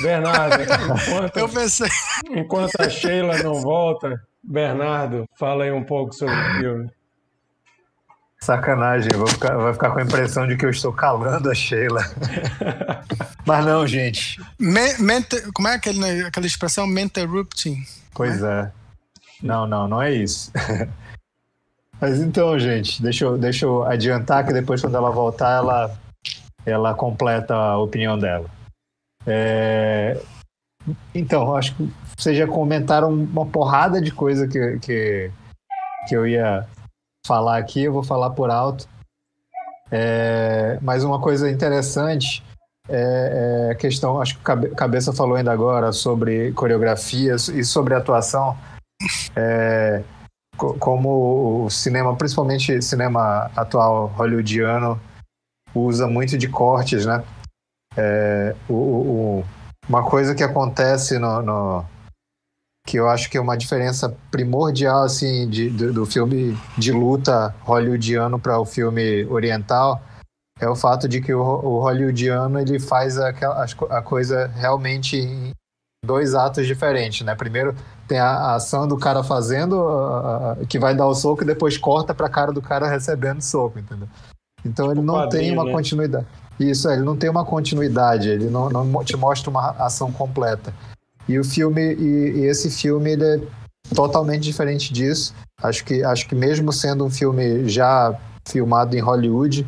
Bernardo, 0.00 0.62
enquanto, 0.62 1.36
Eu 1.36 1.48
pensei. 1.48 1.88
enquanto 2.30 2.72
a 2.80 2.88
Sheila 2.90 3.38
não 3.42 3.54
volta, 3.54 4.20
Bernardo, 4.42 5.24
fala 5.38 5.64
aí 5.64 5.72
um 5.72 5.84
pouco 5.84 6.12
sobre 6.12 6.34
o 6.34 6.54
filme. 6.58 6.90
Sacanagem, 8.40 9.10
vou 9.14 9.26
ficar, 9.26 9.56
vai 9.56 9.72
ficar 9.72 9.90
com 9.92 10.00
a 10.00 10.02
impressão 10.02 10.46
de 10.46 10.56
que 10.56 10.66
eu 10.66 10.70
estou 10.70 10.92
calando 10.92 11.50
a 11.50 11.54
Sheila. 11.54 12.02
Mas 13.46 13.64
não, 13.64 13.86
gente. 13.86 14.38
Me, 14.58 14.98
mente, 14.98 15.40
como 15.52 15.68
é 15.68 15.74
aquele, 15.76 16.26
aquela 16.26 16.46
expressão? 16.46 16.86
Menterrupting. 16.86 17.82
Pois 18.12 18.42
é. 18.42 18.70
Não, 19.42 19.66
não, 19.66 19.88
não 19.88 20.02
é 20.02 20.12
isso. 20.12 20.52
Mas 22.00 22.20
então, 22.20 22.58
gente, 22.58 23.00
deixa 23.02 23.24
eu, 23.24 23.38
deixa 23.38 23.64
eu 23.64 23.84
adiantar 23.84 24.46
que 24.46 24.52
depois, 24.52 24.80
quando 24.80 24.96
ela 24.96 25.10
voltar, 25.10 25.52
ela, 25.52 25.98
ela 26.66 26.94
completa 26.94 27.54
a 27.54 27.78
opinião 27.78 28.18
dela. 28.18 28.48
É... 29.26 30.20
Então, 31.14 31.56
acho 31.56 31.74
que 31.74 31.88
vocês 32.16 32.36
já 32.36 32.46
comentaram 32.46 33.10
uma 33.10 33.46
porrada 33.46 34.00
de 34.00 34.10
coisa 34.10 34.46
que, 34.46 34.78
que, 34.80 35.30
que 36.06 36.14
eu 36.14 36.26
ia 36.26 36.66
falar 37.26 37.56
aqui, 37.56 37.84
eu 37.84 37.92
vou 37.92 38.02
falar 38.02 38.30
por 38.30 38.50
alto. 38.50 38.86
É... 39.90 40.78
Mas 40.82 41.04
uma 41.04 41.20
coisa 41.20 41.50
interessante 41.50 42.42
é, 42.88 43.68
é 43.68 43.72
a 43.72 43.74
questão, 43.74 44.20
acho 44.20 44.38
que 44.38 44.50
o 44.50 44.74
Cabeça 44.74 45.12
falou 45.12 45.36
ainda 45.36 45.52
agora 45.52 45.90
sobre 45.92 46.52
coreografias 46.52 47.48
e 47.48 47.64
sobre 47.64 47.94
atuação. 47.94 48.56
É, 49.36 50.02
como 50.56 51.64
o 51.64 51.70
cinema, 51.70 52.16
principalmente 52.16 52.80
cinema 52.82 53.50
atual 53.56 54.06
hollywoodiano, 54.08 55.00
usa 55.74 56.06
muito 56.06 56.38
de 56.38 56.48
cortes, 56.48 57.04
né? 57.04 57.24
É, 57.96 58.54
o, 58.68 58.74
o, 58.74 59.44
uma 59.88 60.08
coisa 60.08 60.34
que 60.34 60.42
acontece 60.42 61.18
no, 61.18 61.42
no, 61.42 61.84
que 62.86 62.98
eu 62.98 63.08
acho 63.08 63.30
que 63.30 63.36
é 63.36 63.40
uma 63.40 63.56
diferença 63.56 64.14
primordial 64.30 65.04
assim 65.04 65.48
de, 65.48 65.70
do, 65.70 65.92
do 65.92 66.06
filme 66.06 66.56
de 66.76 66.92
luta 66.92 67.54
hollywoodiano 67.62 68.38
para 68.38 68.58
o 68.58 68.64
filme 68.64 69.24
oriental 69.26 70.02
é 70.60 70.68
o 70.68 70.76
fato 70.76 71.08
de 71.08 71.20
que 71.20 71.32
o, 71.32 71.40
o 71.40 71.80
hollywoodiano 71.80 72.60
ele 72.60 72.78
faz 72.78 73.18
a, 73.18 73.30
a, 73.30 74.02
coisa 74.02 74.46
realmente 74.48 75.16
em 75.16 75.52
dois 76.04 76.34
atos 76.34 76.66
diferentes, 76.66 77.26
né? 77.26 77.34
Primeiro 77.34 77.74
tem 78.06 78.18
a, 78.18 78.30
a 78.30 78.54
ação 78.56 78.86
do 78.86 78.96
cara 78.96 79.22
fazendo, 79.22 79.80
a, 79.88 80.58
que 80.68 80.78
vai 80.78 80.94
dar 80.94 81.06
o 81.06 81.14
soco 81.14 81.42
e 81.42 81.46
depois 81.46 81.76
corta 81.78 82.14
para 82.14 82.26
a 82.26 82.30
cara 82.30 82.52
do 82.52 82.62
cara 82.62 82.88
recebendo 82.88 83.40
soco, 83.40 83.78
entendeu? 83.78 84.08
Então 84.64 84.90
ele 84.90 85.02
não 85.02 85.28
tem 85.28 85.52
uma 85.52 85.64
né? 85.64 85.72
continuidade. 85.72 86.26
Isso, 86.58 86.88
ele 86.88 87.02
não 87.02 87.16
tem 87.16 87.28
uma 87.28 87.44
continuidade, 87.44 88.28
ele 88.28 88.48
não, 88.48 88.68
não 88.70 89.04
te 89.04 89.16
mostra 89.16 89.50
uma 89.50 89.70
ação 89.70 90.12
completa. 90.12 90.72
E 91.28 91.38
o 91.38 91.44
filme, 91.44 91.94
e, 91.94 92.32
e, 92.36 92.44
esse 92.44 92.70
filme, 92.70 93.12
ele 93.12 93.24
é 93.24 93.40
totalmente 93.94 94.42
diferente 94.42 94.92
disso. 94.92 95.34
Acho 95.62 95.84
que, 95.84 96.04
acho 96.04 96.28
que 96.28 96.34
mesmo 96.34 96.72
sendo 96.72 97.04
um 97.04 97.10
filme 97.10 97.68
já 97.68 98.14
filmado 98.46 98.94
em 98.96 99.00
Hollywood, 99.00 99.66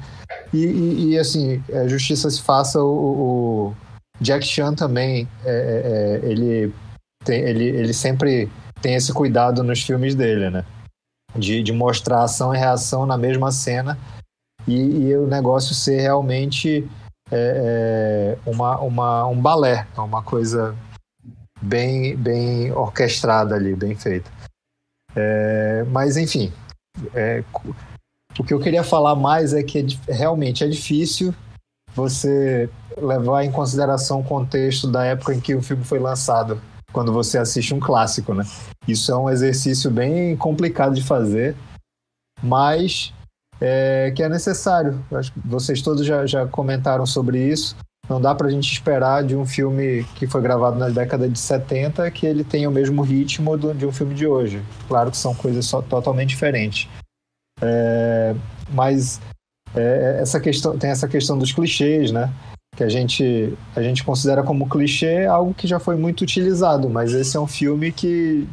e, 0.53 0.65
e, 0.65 1.11
e 1.11 1.19
assim, 1.19 1.63
é, 1.69 1.89
justiça 1.89 2.31
se 2.31 2.43
faça, 2.43 2.81
o, 2.81 3.73
o 3.73 3.75
Jack 4.21 4.47
Chan 4.47 4.75
também, 4.75 5.29
é, 5.45 5.51
é, 5.51 6.27
é, 6.29 6.31
ele, 6.31 6.73
tem, 7.27 7.41
ele, 7.41 7.65
ele 7.65 7.93
sempre 7.93 8.51
tem 8.81 8.95
esse 8.95 9.13
cuidado 9.13 9.63
nos 9.63 9.83
filmes 9.83 10.15
dele, 10.15 10.49
né? 10.49 10.65
De, 11.35 11.63
de 11.63 11.73
mostrar 11.73 12.23
ação 12.23 12.55
e 12.55 12.59
reação 12.59 13.05
na 13.05 13.19
mesma 13.19 13.51
cena 13.53 13.99
e, 14.67 15.09
e 15.09 15.17
o 15.17 15.27
negócio 15.27 15.75
ser 15.75 16.01
realmente 16.01 16.89
é, 17.31 18.37
é, 18.47 18.51
uma, 18.51 18.79
uma, 18.81 19.27
um 19.27 19.41
balé, 19.41 19.87
é 19.97 20.01
uma 20.01 20.23
coisa 20.23 20.75
bem, 21.61 22.17
bem 22.17 22.73
orquestrada 22.73 23.55
ali, 23.55 23.75
bem 23.75 23.97
feita. 23.97 24.31
É, 25.15 25.85
mas, 25.85 26.17
enfim, 26.17 26.53
é, 27.15 27.43
o 28.39 28.45
que 28.45 28.55
eu 28.55 28.61
queria 28.61 28.85
falar 28.85 29.15
mais 29.15 29.55
é 29.55 29.63
que 29.63 29.87
é, 30.09 30.13
realmente 30.13 30.63
é 30.63 30.69
difícil 30.69 31.35
você 31.95 32.69
levar 32.99 33.45
em 33.45 33.51
consideração 33.51 34.21
o 34.21 34.25
contexto 34.25 34.87
da 34.87 35.05
época 35.05 35.35
em 35.35 35.41
que 35.41 35.55
o 35.55 35.63
filme 35.63 35.85
foi 35.85 35.99
lançado, 35.99 36.61
quando 36.97 37.13
você 37.13 37.37
assiste 37.37 37.75
um 37.75 37.79
clássico, 37.79 38.33
né? 38.33 38.43
Isso 38.89 39.13
é 39.13 39.17
um 39.19 39.29
exercício 39.29 39.91
bem 39.91 40.35
complicado 40.35 40.95
de 40.95 41.05
fazer, 41.05 41.55
mas 42.43 43.13
é, 43.61 44.11
que 44.17 44.23
é 44.23 44.31
necessário. 44.31 45.05
Acho 45.13 45.31
que 45.31 45.39
vocês 45.45 45.83
todos 45.83 46.07
já, 46.07 46.25
já 46.25 46.47
comentaram 46.47 47.05
sobre 47.05 47.39
isso. 47.39 47.77
Não 48.09 48.19
dá 48.19 48.35
para 48.35 48.47
a 48.47 48.51
gente 48.51 48.73
esperar 48.73 49.23
de 49.23 49.37
um 49.37 49.45
filme 49.45 50.05
que 50.15 50.27
foi 50.27 50.41
gravado 50.41 50.79
na 50.79 50.89
década 50.89 51.29
de 51.29 51.39
70 51.39 52.11
que 52.13 52.25
ele 52.25 52.43
tenha 52.43 52.67
o 52.67 52.73
mesmo 52.73 53.03
ritmo 53.03 53.59
do, 53.59 53.75
de 53.75 53.85
um 53.85 53.93
filme 53.93 54.15
de 54.15 54.27
hoje. 54.27 54.63
Claro 54.89 55.11
que 55.11 55.19
são 55.19 55.35
coisas 55.35 55.67
só, 55.67 55.83
totalmente 55.83 56.31
diferentes. 56.31 56.89
É, 57.61 58.35
mas 58.73 59.21
é, 59.75 60.21
essa 60.23 60.41
questão, 60.41 60.79
tem 60.79 60.89
essa 60.89 61.07
questão 61.07 61.37
dos 61.37 61.53
clichês, 61.53 62.11
né? 62.11 62.33
Que 62.77 62.85
a 62.85 62.89
gente, 62.89 63.57
a 63.75 63.83
gente 63.83 64.05
considera 64.05 64.43
como 64.43 64.69
clichê 64.69 65.25
algo 65.25 65.55
que 65.55 65.67
já 65.67 65.81
foi 65.81 65.97
muito 65.97 66.21
utilizado, 66.23 66.91
mas 66.91 67.15
esse 67.15 67.37
é 67.37 67.41
um 67.41 67.47
filme 67.47 67.91
que 67.91 68.47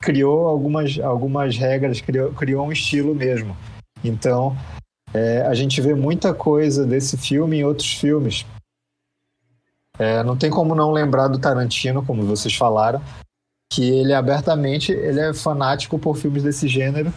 criou 0.00 0.48
algumas, 0.48 0.98
algumas 0.98 1.56
regras, 1.56 2.00
criou, 2.00 2.32
criou 2.32 2.66
um 2.66 2.72
estilo 2.72 3.14
mesmo. 3.14 3.56
Então, 4.02 4.56
é, 5.12 5.42
a 5.42 5.54
gente 5.54 5.80
vê 5.80 5.94
muita 5.94 6.32
coisa 6.32 6.86
desse 6.86 7.16
filme 7.16 7.58
em 7.58 7.64
outros 7.64 7.92
filmes. 7.92 8.46
É, 9.98 10.22
não 10.22 10.36
tem 10.36 10.48
como 10.48 10.74
não 10.74 10.92
lembrar 10.92 11.28
do 11.28 11.38
Tarantino, 11.38 12.04
como 12.04 12.22
vocês 12.24 12.54
falaram, 12.54 13.02
que 13.72 13.82
ele 13.82 14.14
abertamente 14.14 14.92
ele 14.92 15.20
é 15.20 15.34
fanático 15.34 15.98
por 15.98 16.16
filmes 16.16 16.42
desse 16.42 16.68
gênero 16.68 17.12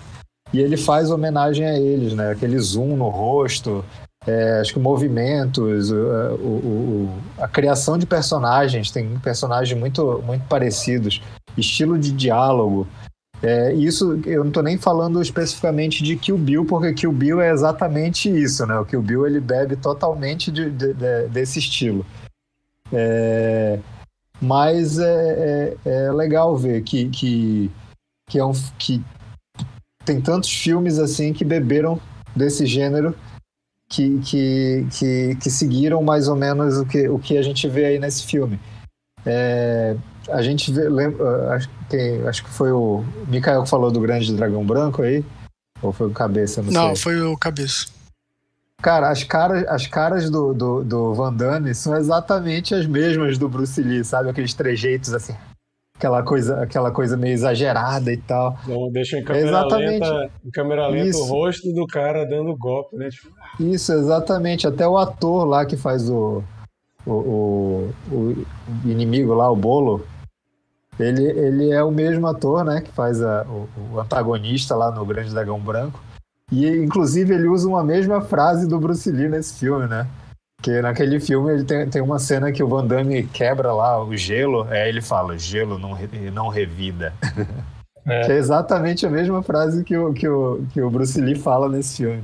e 0.51 0.59
ele 0.59 0.75
faz 0.75 1.11
homenagem 1.11 1.65
a 1.65 1.79
eles, 1.79 2.13
né? 2.13 2.31
Aquele 2.31 2.57
zoom 2.59 2.97
no 2.97 3.07
rosto, 3.09 3.85
é, 4.25 4.59
acho 4.59 4.73
que 4.73 4.79
movimentos, 4.79 5.91
o, 5.91 5.95
o, 5.95 7.07
o, 7.07 7.19
a 7.39 7.47
criação 7.47 7.97
de 7.97 8.05
personagens, 8.05 8.91
tem 8.91 9.17
personagens 9.19 9.77
muito, 9.77 10.21
muito 10.25 10.45
parecidos, 10.47 11.21
estilo 11.57 11.97
de 11.97 12.11
diálogo. 12.11 12.87
É, 13.41 13.73
isso 13.73 14.21
eu 14.25 14.41
não 14.41 14.49
estou 14.49 14.61
nem 14.61 14.77
falando 14.77 15.19
especificamente 15.19 16.03
de 16.03 16.15
Kill 16.15 16.37
Bill, 16.37 16.65
porque 16.65 16.93
Kill 16.93 17.11
Bill 17.11 17.41
é 17.41 17.51
exatamente 17.51 18.29
isso, 18.29 18.65
né? 18.67 18.77
O 18.77 18.85
Kill 18.85 19.01
Bill 19.01 19.25
ele 19.25 19.39
bebe 19.39 19.75
totalmente 19.75 20.51
de, 20.51 20.69
de, 20.69 20.93
de, 20.93 21.27
desse 21.29 21.57
estilo. 21.57 22.05
É, 22.93 23.79
mas 24.39 24.99
é, 24.99 25.77
é, 25.85 25.89
é, 25.89 26.11
legal 26.11 26.55
ver 26.55 26.83
que, 26.83 27.09
que, 27.09 27.71
que, 28.29 28.37
é 28.37 28.45
um, 28.45 28.51
que 28.77 29.03
tem 30.05 30.21
tantos 30.21 30.51
filmes 30.51 30.99
assim 30.99 31.33
que 31.33 31.43
beberam 31.43 31.99
desse 32.35 32.67
gênero 32.67 33.15
que, 33.91 34.19
que, 34.19 34.87
que, 34.89 35.35
que 35.35 35.49
seguiram 35.49 36.01
mais 36.01 36.29
ou 36.29 36.35
menos 36.35 36.77
o 36.77 36.85
que, 36.85 37.09
o 37.09 37.19
que 37.19 37.37
a 37.37 37.41
gente 37.41 37.67
vê 37.67 37.85
aí 37.85 37.99
nesse 37.99 38.25
filme. 38.25 38.57
É, 39.25 39.95
a 40.29 40.41
gente 40.41 40.71
vê, 40.71 40.87
lembra, 40.87 41.53
acho, 41.53 41.69
que, 41.89 42.21
acho 42.25 42.43
que 42.43 42.49
foi 42.49 42.71
o 42.71 43.03
Mikael 43.27 43.63
que 43.63 43.69
falou 43.69 43.91
do 43.91 43.99
Grande 43.99 44.33
Dragão 44.33 44.65
Branco 44.65 45.01
aí, 45.01 45.23
ou 45.81 45.91
foi 45.91 46.07
o 46.07 46.11
Cabeça? 46.11 46.63
Não, 46.63 46.89
não 46.89 46.95
foi 46.95 47.21
o 47.21 47.37
Cabeça. 47.37 47.87
Cara, 48.81 49.09
as 49.09 49.23
caras, 49.23 49.67
as 49.67 49.85
caras 49.85 50.29
do, 50.29 50.53
do, 50.53 50.83
do 50.83 51.13
Van 51.13 51.33
Damme 51.33 51.75
são 51.75 51.95
exatamente 51.95 52.73
as 52.73 52.87
mesmas 52.87 53.37
do 53.37 53.47
Bruce 53.47 53.79
Lee, 53.79 54.03
sabe? 54.03 54.29
Aqueles 54.29 54.53
trejeitos 54.53 55.13
assim. 55.13 55.35
Aquela 56.01 56.23
coisa, 56.23 56.63
aquela 56.63 56.89
coisa 56.89 57.15
meio 57.15 57.33
exagerada 57.33 58.11
e 58.11 58.17
tal. 58.17 58.57
Não, 58.67 58.91
deixa 58.91 59.19
em 59.19 59.23
câmera 59.23 59.47
exatamente. 59.47 59.99
lenta, 59.99 60.31
em 60.43 60.49
câmera 60.49 60.87
lenta 60.87 61.09
Isso. 61.09 61.21
o 61.21 61.27
rosto 61.27 61.71
do 61.71 61.85
cara 61.85 62.25
dando 62.25 62.57
golpe, 62.57 62.97
né? 62.97 63.07
Tipo... 63.09 63.29
Isso, 63.59 63.93
exatamente. 63.93 64.65
Até 64.65 64.87
o 64.87 64.97
ator 64.97 65.45
lá 65.45 65.63
que 65.63 65.77
faz 65.77 66.09
o, 66.09 66.43
o, 67.05 67.11
o, 67.11 67.93
o 68.11 68.45
inimigo 68.83 69.35
lá, 69.35 69.47
o 69.51 69.55
Bolo, 69.55 70.03
ele, 70.99 71.23
ele 71.23 71.69
é 71.69 71.83
o 71.83 71.91
mesmo 71.91 72.25
ator, 72.25 72.65
né? 72.65 72.81
Que 72.81 72.91
faz 72.91 73.21
a, 73.21 73.43
o, 73.43 73.69
o 73.93 73.99
antagonista 73.99 74.75
lá 74.75 74.89
no 74.89 75.05
Grande 75.05 75.29
Dragão 75.29 75.59
Branco. 75.59 75.99
E, 76.51 76.67
inclusive, 76.67 77.31
ele 77.31 77.47
usa 77.47 77.67
uma 77.67 77.83
mesma 77.83 78.21
frase 78.21 78.67
do 78.67 78.79
Bruce 78.79 79.11
Lee 79.11 79.29
nesse 79.29 79.59
filme, 79.59 79.85
né? 79.85 80.07
Que 80.61 80.81
naquele 80.81 81.19
filme 81.19 81.53
ele 81.53 81.63
tem, 81.63 81.89
tem 81.89 82.01
uma 82.01 82.19
cena 82.19 82.51
que 82.51 82.61
o 82.61 82.67
Van 82.67 82.85
Damme 82.85 83.23
quebra 83.23 83.73
lá 83.73 84.03
o 84.03 84.15
gelo, 84.15 84.63
aí 84.63 84.89
ele 84.89 85.01
fala, 85.01 85.37
gelo 85.37 85.79
não, 85.79 85.97
não 86.31 86.47
revida. 86.49 87.13
É. 88.05 88.25
Que 88.25 88.31
é 88.31 88.37
exatamente 88.37 89.05
a 89.05 89.09
mesma 89.09 89.43
frase 89.43 89.83
que 89.83 89.95
o, 89.95 90.13
que, 90.13 90.27
o, 90.27 90.65
que 90.73 90.81
o 90.81 90.89
Bruce 90.89 91.21
Lee 91.21 91.35
fala 91.35 91.69
nesse 91.69 91.97
filme. 91.97 92.23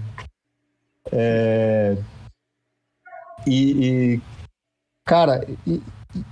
É... 1.12 1.98
E, 3.46 4.16
e, 4.16 4.22
cara, 5.06 5.46
e, 5.66 5.82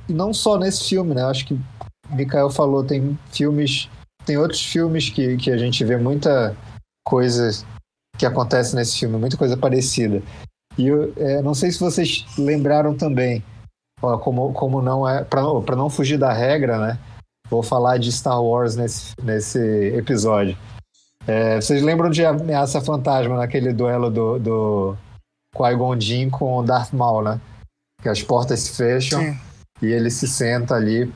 e, 0.08 0.14
não 0.14 0.34
só 0.34 0.58
nesse 0.58 0.90
filme, 0.90 1.14
né? 1.14 1.24
Acho 1.24 1.46
que 1.46 1.54
o 1.54 2.16
Mikael 2.16 2.50
falou, 2.50 2.84
tem 2.84 3.18
filmes, 3.32 3.90
tem 4.26 4.38
outros 4.38 4.62
filmes 4.62 5.10
que, 5.10 5.38
que 5.38 5.52
a 5.52 5.58
gente 5.58 5.84
vê 5.84 5.96
muita 5.96 6.56
coisa 7.06 7.66
que 8.18 8.26
acontece 8.26 8.76
nesse 8.76 9.00
filme, 9.00 9.18
muita 9.18 9.38
coisa 9.38 9.56
parecida. 9.56 10.22
E 10.78 10.88
eu 10.88 11.14
é, 11.18 11.42
não 11.42 11.54
sei 11.54 11.72
se 11.72 11.80
vocês 11.80 12.26
lembraram 12.38 12.96
também, 12.96 13.44
ó, 14.02 14.18
como, 14.18 14.54
como 14.54 14.82
não 14.82 15.08
é, 15.08 15.24
para 15.24 15.76
não 15.76 15.90
fugir 15.90 16.18
da 16.18 16.34
regra, 16.34 16.78
né? 16.80 17.00
Vou 17.50 17.62
falar 17.62 17.98
de 17.98 18.12
Star 18.12 18.42
Wars 18.42 18.76
nesse, 18.76 19.14
nesse 19.22 19.60
episódio. 19.96 20.58
É, 21.28 21.60
vocês 21.60 21.82
lembram 21.82 22.10
de 22.10 22.26
Ameaça 22.26 22.82
Fantasma 22.82 23.38
naquele 23.38 23.74
duelo 23.74 24.10
do, 24.10 24.40
do 24.40 24.98
Qui-Gon 25.56 26.00
Jinn 26.00 26.30
com 26.30 26.58
o 26.58 26.64
Darth 26.64 26.94
Maul, 26.94 27.24
né? 27.24 27.42
Que 28.02 28.10
as 28.10 28.22
portas 28.22 28.60
se 28.60 28.76
fecham 28.76 29.22
Sim. 29.22 29.38
e 29.82 29.88
ele 29.88 30.10
se 30.12 30.28
senta 30.28 30.76
ali 30.76 31.12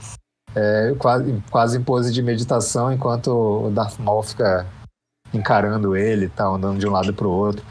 é, 0.56 0.96
quase, 0.98 1.44
quase 1.52 1.78
em 1.78 1.84
pose 1.84 2.12
de 2.12 2.24
meditação 2.24 2.92
enquanto 2.92 3.28
o 3.68 3.72
Darth 3.72 4.00
Maul 4.00 4.24
fica 4.24 4.66
encarando 5.34 5.96
ele, 5.96 6.30
tá 6.30 6.46
andando 6.46 6.80
de 6.80 6.88
um 6.88 6.92
lado 6.92 7.14
para 7.14 7.28
o 7.28 7.32
outro. 7.32 7.64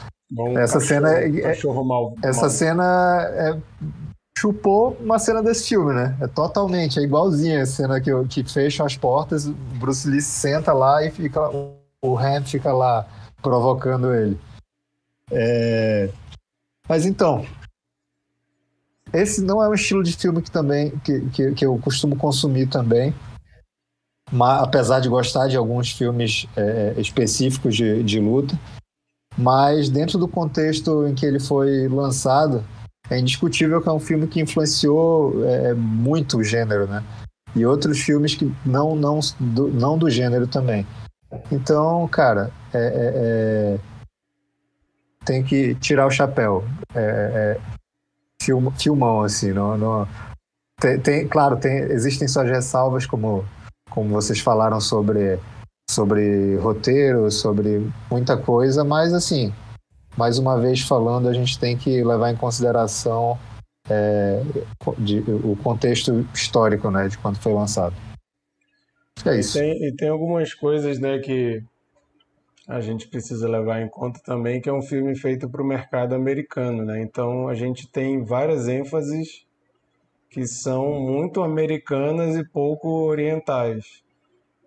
Essa 0.57 0.79
cachorro, 0.79 0.81
cena 0.81 1.11
é, 1.11 1.41
cachorro 1.41 1.83
mal, 1.83 2.15
essa 2.23 2.41
mal. 2.41 2.49
cena 2.49 3.21
é, 3.33 3.57
chupou 4.37 4.95
uma 4.99 5.17
cena 5.17 5.41
desse 5.41 5.69
filme, 5.69 5.93
né? 5.93 6.15
É 6.21 6.27
totalmente, 6.27 6.99
é 6.99 7.03
igualzinha 7.03 7.63
a 7.63 7.65
cena 7.65 7.99
que, 7.99 8.11
que 8.27 8.43
fecham 8.43 8.85
as 8.85 8.95
portas, 8.95 9.47
o 9.47 9.53
Bruce 9.79 10.07
Lee 10.07 10.21
senta 10.21 10.71
lá 10.71 11.03
e 11.03 11.09
fica 11.09 11.49
o 12.01 12.17
Ham 12.17 12.43
fica 12.43 12.71
lá 12.71 13.07
provocando 13.41 14.13
ele. 14.13 14.39
É... 15.31 16.09
Mas 16.87 17.05
então, 17.05 17.45
esse 19.11 19.41
não 19.41 19.63
é 19.63 19.67
um 19.67 19.73
estilo 19.73 20.03
de 20.03 20.15
filme 20.15 20.41
que 20.41 20.51
também 20.51 20.91
que, 20.99 21.21
que, 21.29 21.51
que 21.53 21.65
eu 21.65 21.77
costumo 21.79 22.15
consumir 22.15 22.67
também 22.67 23.13
mas, 24.31 24.63
apesar 24.63 24.99
de 24.99 25.09
gostar 25.09 25.47
de 25.47 25.57
alguns 25.57 25.91
filmes 25.91 26.45
é, 26.55 26.93
específicos 26.97 27.75
de, 27.75 28.03
de 28.03 28.19
luta, 28.19 28.57
mas 29.37 29.89
dentro 29.89 30.17
do 30.17 30.27
contexto 30.27 31.07
em 31.07 31.15
que 31.15 31.25
ele 31.25 31.39
foi 31.39 31.87
lançado, 31.87 32.63
é 33.09 33.19
indiscutível 33.19 33.81
que 33.81 33.89
é 33.89 33.91
um 33.91 33.99
filme 33.99 34.27
que 34.27 34.41
influenciou 34.41 35.45
é, 35.45 35.73
muito 35.73 36.37
o 36.37 36.43
gênero, 36.43 36.87
né? 36.87 37.03
E 37.55 37.65
outros 37.65 37.99
filmes 37.99 38.35
que 38.35 38.53
não, 38.65 38.95
não, 38.95 39.19
do, 39.39 39.67
não 39.69 39.97
do 39.97 40.09
gênero 40.09 40.45
também. 40.45 40.85
Então, 41.51 42.07
cara, 42.07 42.51
é, 42.73 42.79
é, 42.79 43.13
é 43.15 43.79
tem 45.25 45.43
que 45.43 45.75
tirar 45.75 46.07
o 46.07 46.11
chapéu. 46.11 46.63
É, 46.93 46.99
é, 46.99 47.61
film, 48.41 48.69
filmão, 48.71 49.21
assim. 49.21 49.51
Não, 49.51 49.77
não, 49.77 50.07
tem, 50.79 50.99
tem, 50.99 51.27
claro, 51.27 51.57
tem, 51.57 51.77
existem 51.77 52.27
suas 52.27 52.49
ressalvas, 52.49 53.05
como 53.05 53.45
como 53.89 54.09
vocês 54.09 54.39
falaram 54.39 54.79
sobre, 54.79 55.39
sobre 55.89 56.55
roteiro, 56.57 57.31
sobre 57.31 57.91
muita 58.11 58.37
coisa, 58.37 58.83
mas 58.83 59.11
assim, 59.11 59.51
mais 60.15 60.37
uma 60.37 60.61
vez 60.61 60.81
falando, 60.81 61.27
a 61.27 61.33
gente 61.33 61.57
tem 61.57 61.75
que 61.75 62.03
levar 62.03 62.29
em 62.29 62.35
consideração 62.35 63.39
é, 63.89 64.43
de, 64.99 65.19
o 65.43 65.55
contexto 65.63 66.27
histórico 66.31 66.91
né, 66.91 67.07
de 67.07 67.17
quando 67.17 67.39
foi 67.39 67.51
lançado. 67.53 67.95
É 69.25 69.39
isso. 69.39 69.57
E 69.57 69.61
tem, 69.61 69.87
e 69.87 69.95
tem 69.95 70.09
algumas 70.09 70.53
coisas 70.53 70.99
né, 70.99 71.17
que 71.17 71.63
a 72.67 72.79
gente 72.81 73.07
precisa 73.07 73.49
levar 73.49 73.81
em 73.81 73.89
conta 73.89 74.19
também, 74.23 74.61
que 74.61 74.69
é 74.69 74.73
um 74.73 74.83
filme 74.83 75.15
feito 75.15 75.49
para 75.49 75.63
o 75.63 75.65
mercado 75.65 76.13
americano. 76.13 76.85
Né? 76.85 77.01
Então 77.01 77.47
a 77.47 77.55
gente 77.55 77.87
tem 77.87 78.23
várias 78.23 78.67
ênfases 78.67 79.43
que 80.29 80.45
são 80.45 80.99
muito 80.99 81.41
americanas 81.41 82.35
e 82.35 82.43
pouco 82.43 82.87
orientais. 83.07 84.07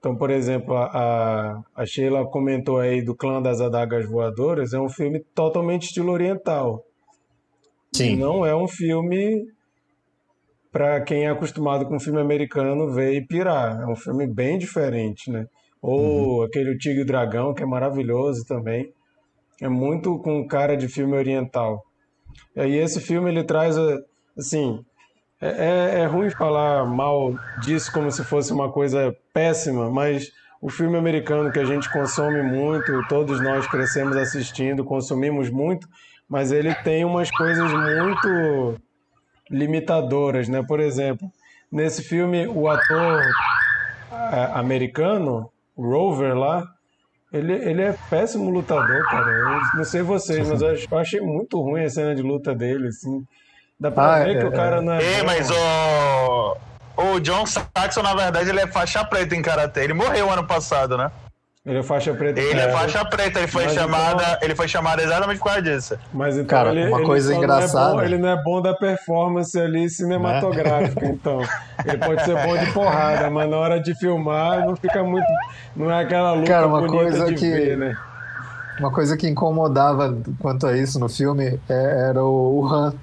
Então, 0.03 0.17
por 0.17 0.31
exemplo, 0.31 0.75
a, 0.77 1.63
a 1.77 1.87
Sheila 1.87 2.27
comentou 2.27 2.81
aí 2.81 3.01
do 3.01 3.15
Clã 3.15 3.41
das 3.41 3.61
Adagas 3.61 4.05
Voadoras, 4.05 4.73
é 4.73 4.81
um 4.81 4.89
filme 4.89 5.21
totalmente 5.33 5.85
estilo 5.85 6.11
oriental. 6.11 6.85
Sim. 7.95 8.17
Não 8.17 8.45
é 8.45 8.53
um 8.53 8.67
filme 8.67 9.47
para 10.73 11.01
quem 11.03 11.27
é 11.27 11.29
acostumado 11.29 11.87
com 11.87 12.01
filme 12.01 12.21
americano 12.21 12.93
ver 12.93 13.15
e 13.15 13.25
pirar. 13.25 13.81
É 13.81 13.87
um 13.87 13.95
filme 13.95 14.27
bem 14.27 14.59
diferente, 14.59 15.31
né? 15.31 15.47
Ou 15.81 16.39
uhum. 16.39 16.43
aquele 16.43 16.71
O 16.71 16.79
Tigre 16.79 16.99
e 16.99 17.03
o 17.05 17.07
Dragão, 17.07 17.55
que 17.55 17.63
é 17.63 17.67
maravilhoso 17.67 18.45
também. 18.45 18.93
É 19.61 19.69
muito 19.69 20.19
com 20.19 20.45
cara 20.49 20.77
de 20.77 20.89
filme 20.89 21.17
oriental. 21.17 21.81
E 22.57 22.61
aí 22.61 22.77
esse 22.77 23.01
filme 23.01 23.31
ele 23.31 23.45
traz 23.45 23.77
assim, 24.37 24.85
é, 25.43 25.49
é, 25.49 26.01
é 26.03 26.07
ruim 26.07 26.31
falar 26.31 26.87
mal 26.87 27.35
disso 27.61 27.91
como 27.93 28.09
se 28.13 28.23
fosse 28.23 28.53
uma 28.53 28.71
coisa 28.71 29.13
péssima, 29.35 29.91
mas 29.91 30.31
o 30.61 30.71
filme 30.71 30.97
americano 30.97 31.51
que 31.51 31.59
a 31.59 31.65
gente 31.65 31.91
consome 31.91 32.41
muito, 32.41 33.03
todos 33.09 33.43
nós 33.43 33.67
crescemos 33.67 34.17
assistindo, 34.17 34.85
consumimos 34.85 35.51
muito, 35.51 35.89
mas 36.29 36.53
ele 36.53 36.73
tem 36.77 37.05
umas 37.05 37.29
coisas 37.33 37.69
muito 37.73 38.81
limitadoras, 39.51 40.49
né? 40.49 40.63
Por 40.63 40.79
exemplo, 40.79 41.29
nesse 41.71 42.05
filme 42.05 42.47
o 42.47 42.69
ator 42.69 43.21
é, 44.13 44.45
americano, 44.55 45.51
Rover 45.77 46.37
lá, 46.37 46.65
ele, 47.33 47.53
ele 47.53 47.83
é 47.83 47.97
péssimo 48.09 48.49
lutador, 48.49 49.03
cara. 49.11 49.31
Eu 49.33 49.77
não 49.79 49.85
sei 49.85 50.03
vocês, 50.03 50.49
mas 50.49 50.63
eu 50.63 50.99
achei 50.99 51.21
muito 51.21 51.61
ruim 51.61 51.83
a 51.83 51.91
cena 51.91 52.15
de 52.15 52.23
luta 52.23 52.55
dele, 52.55 52.87
assim. 52.87 53.25
Dá 53.83 53.91
pra 53.91 54.15
ah, 54.15 54.19
ver 54.21 54.37
é, 54.37 54.39
que 54.39 54.47
o 54.47 54.53
cara 54.53 54.81
não 54.81 54.93
é. 54.93 55.19
É, 55.19 55.23
mas 55.25 55.51
o. 55.51 56.57
O 56.95 57.19
John 57.19 57.45
Saxon, 57.47 58.03
na 58.03 58.15
verdade, 58.15 58.49
ele 58.49 58.61
é 58.61 58.67
faixa 58.69 59.05
preta 59.05 59.35
em 59.35 59.43
karatê. 59.43 59.83
Ele 59.83 59.95
morreu 59.95 60.31
ano 60.31 60.45
passado, 60.45 60.97
né? 60.97 61.11
Ele 61.67 61.79
é 61.79 61.83
faixa 61.83 62.15
preta. 62.15 62.39
Ele 62.39 62.61
é, 62.61 62.65
é 62.67 62.71
faixa 62.71 63.05
preta, 63.05 63.41
ele 63.41 63.49
foi 63.49 63.69
chamada, 63.71 64.23
então... 64.23 64.39
ele 64.43 64.55
foi 64.55 64.69
chamado 64.69 65.01
exatamente 65.01 65.39
por 65.39 65.47
causa 65.47 65.63
disso. 65.63 65.99
Mas 66.13 66.35
então 66.37 66.47
Cara, 66.47 66.71
ele, 66.71 66.87
uma 66.87 66.99
ele 66.99 67.07
coisa 67.07 67.35
engraçada. 67.35 67.95
Não 67.95 67.95
é 67.95 68.03
bom, 68.03 68.03
ele 68.03 68.19
não 68.19 68.29
é 68.29 68.43
bom 68.45 68.63
da 68.63 68.75
performance 68.75 69.59
ali 69.59 69.91
cinematográfica, 69.91 71.01
né? 71.01 71.09
então. 71.21 71.41
Ele 71.85 71.99
pode 71.99 72.25
ser 72.25 72.37
bom 72.37 72.57
de 72.57 72.73
porrada, 72.73 73.31
mas 73.31 73.51
na 73.51 73.57
hora 73.57 73.81
de 73.81 73.97
filmar 73.97 74.65
não 74.65 74.77
fica 74.77 75.03
muito, 75.03 75.27
não 75.75 75.91
é 75.91 76.03
aquela 76.03 76.35
luta 76.35 76.47
Cara, 76.47 76.69
uma 76.69 76.87
coisa 76.87 77.33
que 77.33 77.51
ver, 77.51 77.77
né? 77.77 77.97
Uma 78.79 78.93
coisa 78.93 79.17
que 79.17 79.29
incomodava 79.29 80.17
quanto 80.39 80.69
a 80.69 80.77
isso 80.77 81.01
no 81.01 81.09
filme 81.09 81.59
é, 81.69 82.09
era 82.09 82.23
o, 82.23 82.61
o 82.61 82.67
Han 82.67 82.95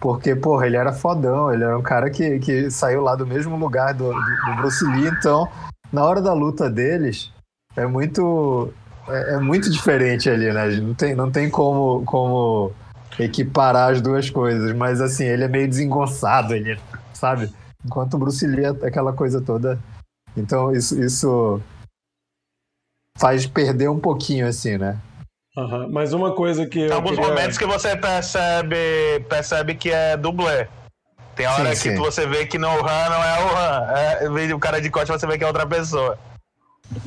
porque, 0.00 0.34
porra, 0.34 0.66
ele 0.66 0.76
era 0.76 0.92
fodão, 0.92 1.52
ele 1.52 1.62
era 1.62 1.78
um 1.78 1.82
cara 1.82 2.08
que, 2.08 2.38
que 2.38 2.70
saiu 2.70 3.02
lá 3.02 3.14
do 3.14 3.26
mesmo 3.26 3.56
lugar 3.56 3.92
do, 3.92 4.10
do, 4.10 4.46
do 4.46 4.56
Bruce 4.56 4.84
Lee, 4.84 5.08
então, 5.08 5.46
na 5.92 6.02
hora 6.04 6.22
da 6.22 6.32
luta 6.32 6.70
deles, 6.70 7.30
é 7.76 7.86
muito. 7.86 8.72
É, 9.08 9.34
é, 9.34 9.38
muito 9.38 9.70
diferente 9.70 10.30
ali, 10.30 10.52
né? 10.52 10.68
Não 10.76 10.94
tem, 10.94 11.14
não 11.14 11.30
tem 11.30 11.50
como, 11.50 12.04
como 12.04 12.72
equiparar 13.18 13.92
as 13.92 14.00
duas 14.00 14.30
coisas, 14.30 14.74
mas 14.74 15.00
assim, 15.00 15.24
ele 15.24 15.44
é 15.44 15.48
meio 15.48 15.68
desengonçado, 15.68 16.54
ele, 16.54 16.78
sabe? 17.12 17.52
Enquanto 17.84 18.14
o 18.14 18.18
Bruce 18.18 18.46
Lee 18.46 18.64
é 18.64 18.86
aquela 18.86 19.12
coisa 19.12 19.40
toda. 19.40 19.78
Então, 20.36 20.72
isso, 20.72 20.98
isso 21.02 21.60
faz 23.18 23.46
perder 23.46 23.88
um 23.88 23.98
pouquinho, 23.98 24.46
assim, 24.46 24.78
né? 24.78 24.98
Uhum. 25.60 25.88
Mas 25.90 26.12
uma 26.12 26.32
coisa 26.32 26.66
que. 26.66 26.86
Tem 26.86 26.92
alguns 26.92 27.16
queria... 27.16 27.28
momentos 27.28 27.58
que 27.58 27.66
você 27.66 27.96
percebe, 27.96 29.24
percebe 29.28 29.74
que 29.74 29.90
é 29.90 30.16
dublê. 30.16 30.66
Tem 31.36 31.46
hora 31.46 31.74
sim, 31.74 31.90
que 31.90 31.96
sim. 31.96 32.02
você 32.02 32.26
vê 32.26 32.46
que 32.46 32.58
no 32.58 32.68
Han 32.68 33.08
não 33.08 33.24
é 33.24 33.44
o 33.44 33.56
Han. 33.56 34.40
É, 34.40 34.54
o 34.54 34.58
cara 34.58 34.80
de 34.80 34.90
corte, 34.90 35.10
você 35.10 35.26
vê 35.26 35.38
que 35.38 35.44
é 35.44 35.46
outra 35.46 35.66
pessoa. 35.66 36.18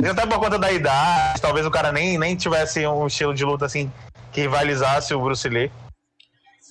E 0.01 0.07
até 0.07 0.25
por 0.25 0.39
conta 0.39 0.57
da 0.57 0.71
idade, 0.71 1.41
talvez 1.41 1.65
o 1.65 1.71
cara 1.71 1.91
nem, 1.91 2.17
nem 2.17 2.35
tivesse 2.35 2.85
um 2.87 3.05
estilo 3.07 3.33
de 3.33 3.43
luta 3.43 3.65
assim 3.65 3.91
que 4.31 4.41
rivalizasse 4.41 5.13
o 5.13 5.21
Bruce 5.21 5.47
Lee. 5.47 5.71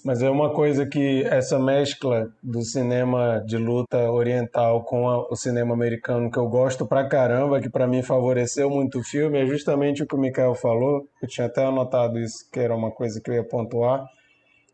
Mas 0.05 0.21
é 0.21 0.29
uma 0.29 0.53
coisa 0.53 0.85
que 0.85 1.23
essa 1.23 1.61
mescla 1.61 2.29
do 2.43 2.63
cinema 2.63 3.41
de 3.47 3.57
luta 3.57 4.11
oriental 4.11 4.83
com 4.83 5.09
a, 5.09 5.29
o 5.29 5.37
cinema 5.37 5.75
americano 5.75 6.29
que 6.29 6.39
eu 6.39 6.49
gosto 6.49 6.85
pra 6.85 7.09
caramba, 7.09 7.61
que 7.61 7.71
para 7.71 7.87
mim 7.87 8.03
favoreceu 8.03 8.69
muito 8.69 8.99
o 8.99 9.05
filme, 9.05 9.41
é 9.41 9.47
justamente 9.47 10.03
o 10.03 10.07
que 10.07 10.17
o 10.17 10.19
Mikael 10.19 10.57
falou. 10.57 11.07
Eu 11.23 11.29
tinha 11.29 11.47
até 11.47 11.65
anotado 11.65 12.19
isso, 12.19 12.51
que 12.51 12.59
era 12.59 12.75
uma 12.75 12.91
coisa 12.91 13.21
que 13.21 13.31
eu 13.31 13.35
ia 13.35 13.45
pontuar, 13.45 14.05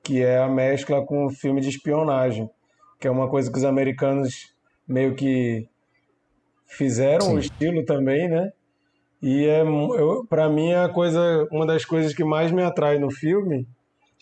que 0.03 0.23
é 0.23 0.39
a 0.39 0.49
mescla 0.49 1.05
com 1.05 1.27
o 1.27 1.31
filme 1.31 1.61
de 1.61 1.69
espionagem, 1.69 2.49
que 2.99 3.07
é 3.07 3.11
uma 3.11 3.29
coisa 3.29 3.53
que 3.53 3.59
os 3.59 3.65
americanos 3.65 4.55
meio 4.87 5.15
que 5.15 5.69
fizeram 6.67 7.27
Sim. 7.27 7.35
o 7.35 7.39
estilo 7.39 7.85
também, 7.85 8.29
né? 8.29 8.51
E 9.21 9.47
é, 9.47 9.63
para 10.31 10.49
mim 10.49 10.71
é 10.71 10.85
a 10.85 10.89
coisa, 10.89 11.47
uma 11.51 11.67
das 11.67 11.85
coisas 11.85 12.15
que 12.15 12.25
mais 12.25 12.51
me 12.51 12.63
atrai 12.63 12.99
no 12.99 13.11
filme 13.11 13.67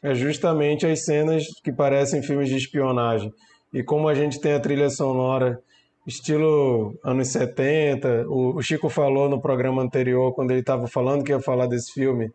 é 0.07 0.15
justamente 0.15 0.87
as 0.87 1.05
cenas 1.05 1.43
que 1.65 1.73
parecem 1.73 2.23
filmes 2.23 2.49
de 2.49 2.57
espionagem. 2.57 3.33
E 3.73 3.83
como 3.83 4.09
a 4.09 4.15
gente 4.15 4.41
tem 4.41 4.53
a 4.53 4.61
trilha 4.61 4.89
sonora 4.89 5.61
estilo 6.07 6.97
anos 7.05 7.27
70, 7.33 8.27
o, 8.29 8.63
Chico 8.63 8.89
falou 8.89 9.29
no 9.29 9.41
programa 9.41 9.83
anterior, 9.83 10.33
quando 10.33 10.53
ele 10.53 10.61
estava 10.61 10.87
falando 10.87 11.25
que 11.25 11.33
ia 11.33 11.41
falar 11.41 11.67
desse 11.67 11.93
filme, 11.93 12.31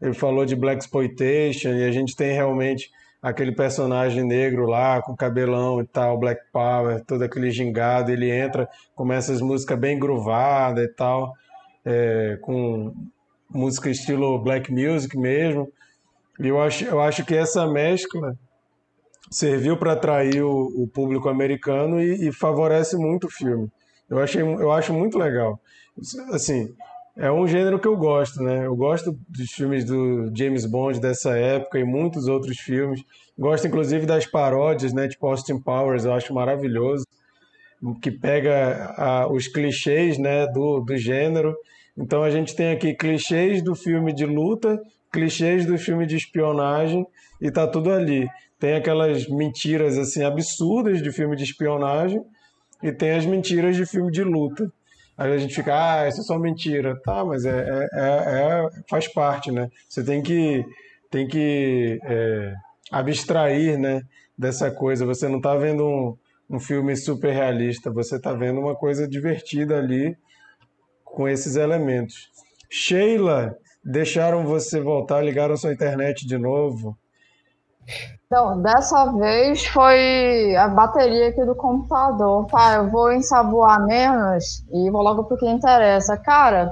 ele 0.00 0.14
falou 0.14 0.46
de 0.46 0.54
Black 0.54 0.84
Exploitation 0.84 1.70
e 1.70 1.82
a 1.82 1.90
gente 1.90 2.14
tem 2.14 2.32
realmente 2.32 2.88
aquele 3.20 3.50
personagem 3.50 4.22
negro 4.22 4.66
lá 4.66 5.02
com 5.02 5.16
cabelão 5.16 5.80
e 5.80 5.84
tal, 5.84 6.16
Black 6.16 6.40
Power, 6.52 7.04
todo 7.04 7.22
aquele 7.22 7.50
gingado, 7.50 8.12
ele 8.12 8.30
entra, 8.30 8.68
começa 8.94 9.32
as 9.32 9.40
músicas 9.40 9.76
bem 9.76 9.98
groovadas 9.98 10.84
e 10.84 10.88
tal, 10.94 11.32
é, 11.84 12.38
com 12.40 12.94
música 13.50 13.90
estilo 13.90 14.38
black 14.38 14.72
music 14.72 15.18
mesmo. 15.18 15.68
Eu 16.38 16.60
acho, 16.60 16.84
eu 16.84 17.00
acho 17.00 17.24
que 17.24 17.34
essa 17.34 17.66
mescla 17.66 18.34
serviu 19.30 19.76
para 19.76 19.92
atrair 19.92 20.42
o, 20.42 20.82
o, 20.82 20.86
público 20.86 21.28
americano 21.28 22.00
e, 22.00 22.28
e, 22.28 22.32
favorece 22.32 22.96
muito 22.96 23.26
o 23.26 23.30
filme. 23.30 23.68
Eu, 24.08 24.18
achei, 24.18 24.40
eu 24.40 24.70
acho 24.72 24.92
muito 24.92 25.18
legal. 25.18 25.60
Assim, 26.32 26.72
é 27.16 27.30
um 27.30 27.46
gênero 27.46 27.78
que 27.78 27.88
eu 27.88 27.96
gosto, 27.96 28.42
né? 28.42 28.66
Eu 28.66 28.76
gosto 28.76 29.18
dos 29.28 29.50
filmes 29.50 29.84
do 29.84 30.30
James 30.34 30.64
Bond 30.64 31.00
dessa 31.00 31.36
época 31.36 31.78
e 31.78 31.84
muitos 31.84 32.28
outros 32.28 32.58
filmes. 32.58 33.02
Gosto, 33.36 33.66
inclusive, 33.66 34.06
das 34.06 34.24
paródias, 34.24 34.92
né? 34.92 35.08
Tipo 35.08 35.26
Austin 35.26 35.60
Powers, 35.60 36.04
eu 36.04 36.12
acho 36.12 36.32
maravilhoso. 36.32 37.04
Que 38.00 38.10
pega 38.10 38.94
a, 38.96 39.30
os 39.30 39.48
clichês, 39.48 40.16
né? 40.16 40.46
Do, 40.46 40.80
do 40.80 40.96
gênero. 40.96 41.56
Então 41.96 42.22
a 42.22 42.30
gente 42.30 42.54
tem 42.54 42.70
aqui 42.70 42.94
clichês 42.94 43.62
do 43.62 43.74
filme 43.74 44.12
de 44.12 44.24
luta 44.24 44.80
clichês 45.12 45.66
do 45.66 45.78
filme 45.78 46.06
de 46.06 46.16
espionagem 46.16 47.06
e 47.40 47.50
tá 47.50 47.66
tudo 47.66 47.92
ali. 47.92 48.28
Tem 48.58 48.74
aquelas 48.74 49.26
mentiras 49.28 49.96
assim 49.96 50.24
absurdas 50.24 51.02
de 51.02 51.12
filme 51.12 51.36
de 51.36 51.44
espionagem 51.44 52.20
e 52.82 52.92
tem 52.92 53.12
as 53.12 53.24
mentiras 53.24 53.76
de 53.76 53.86
filme 53.86 54.10
de 54.10 54.22
luta. 54.22 54.70
Aí 55.16 55.32
a 55.32 55.38
gente 55.38 55.54
fica, 55.54 55.74
ah, 55.74 56.08
isso 56.08 56.20
é 56.20 56.24
só 56.24 56.38
mentira. 56.38 57.00
Tá, 57.04 57.24
mas 57.24 57.44
é, 57.44 57.58
é, 57.58 57.88
é, 57.92 58.08
é 58.66 58.68
faz 58.88 59.08
parte, 59.08 59.50
né? 59.50 59.68
Você 59.88 60.04
tem 60.04 60.22
que, 60.22 60.64
tem 61.10 61.26
que 61.26 61.98
é, 62.04 62.54
abstrair 62.90 63.78
né, 63.78 64.02
dessa 64.36 64.70
coisa. 64.70 65.04
Você 65.06 65.28
não 65.28 65.38
está 65.38 65.56
vendo 65.56 65.84
um, 65.84 66.16
um 66.48 66.60
filme 66.60 66.96
super 66.96 67.32
realista, 67.32 67.90
você 67.90 68.16
está 68.16 68.32
vendo 68.32 68.60
uma 68.60 68.76
coisa 68.76 69.08
divertida 69.08 69.78
ali 69.78 70.16
com 71.04 71.28
esses 71.28 71.56
elementos. 71.56 72.28
Sheila 72.70 73.56
deixaram 73.84 74.44
você 74.44 74.80
voltar, 74.80 75.22
ligaram 75.22 75.56
sua 75.56 75.72
internet 75.72 76.26
de 76.26 76.38
novo? 76.38 76.96
Não, 78.30 78.60
dessa 78.60 79.10
vez 79.12 79.66
foi 79.66 80.54
a 80.56 80.68
bateria 80.68 81.28
aqui 81.28 81.42
do 81.44 81.54
computador. 81.54 82.46
Tá, 82.46 82.74
eu 82.74 82.90
vou 82.90 83.10
ensaboar 83.12 83.84
menos 83.86 84.62
e 84.70 84.90
vou 84.90 85.02
logo 85.02 85.24
pro 85.24 85.38
que 85.38 85.48
interessa. 85.48 86.16
Cara, 86.18 86.70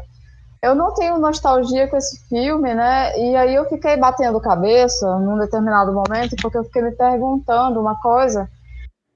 eu 0.63 0.75
não 0.75 0.93
tenho 0.93 1.19
nostalgia 1.19 1.89
com 1.89 1.97
esse 1.97 2.29
filme, 2.29 2.75
né? 2.75 3.19
E 3.19 3.35
aí 3.37 3.55
eu 3.55 3.67
fiquei 3.71 3.97
batendo 3.97 4.41
cabeça 4.41 5.19
num 5.19 5.39
determinado 5.39 5.93
momento, 5.93 6.37
porque 6.43 6.59
eu 6.59 6.65
fiquei 6.65 6.83
me 6.83 6.93
perguntando 6.93 7.81
uma 7.81 7.99
coisa. 8.01 8.47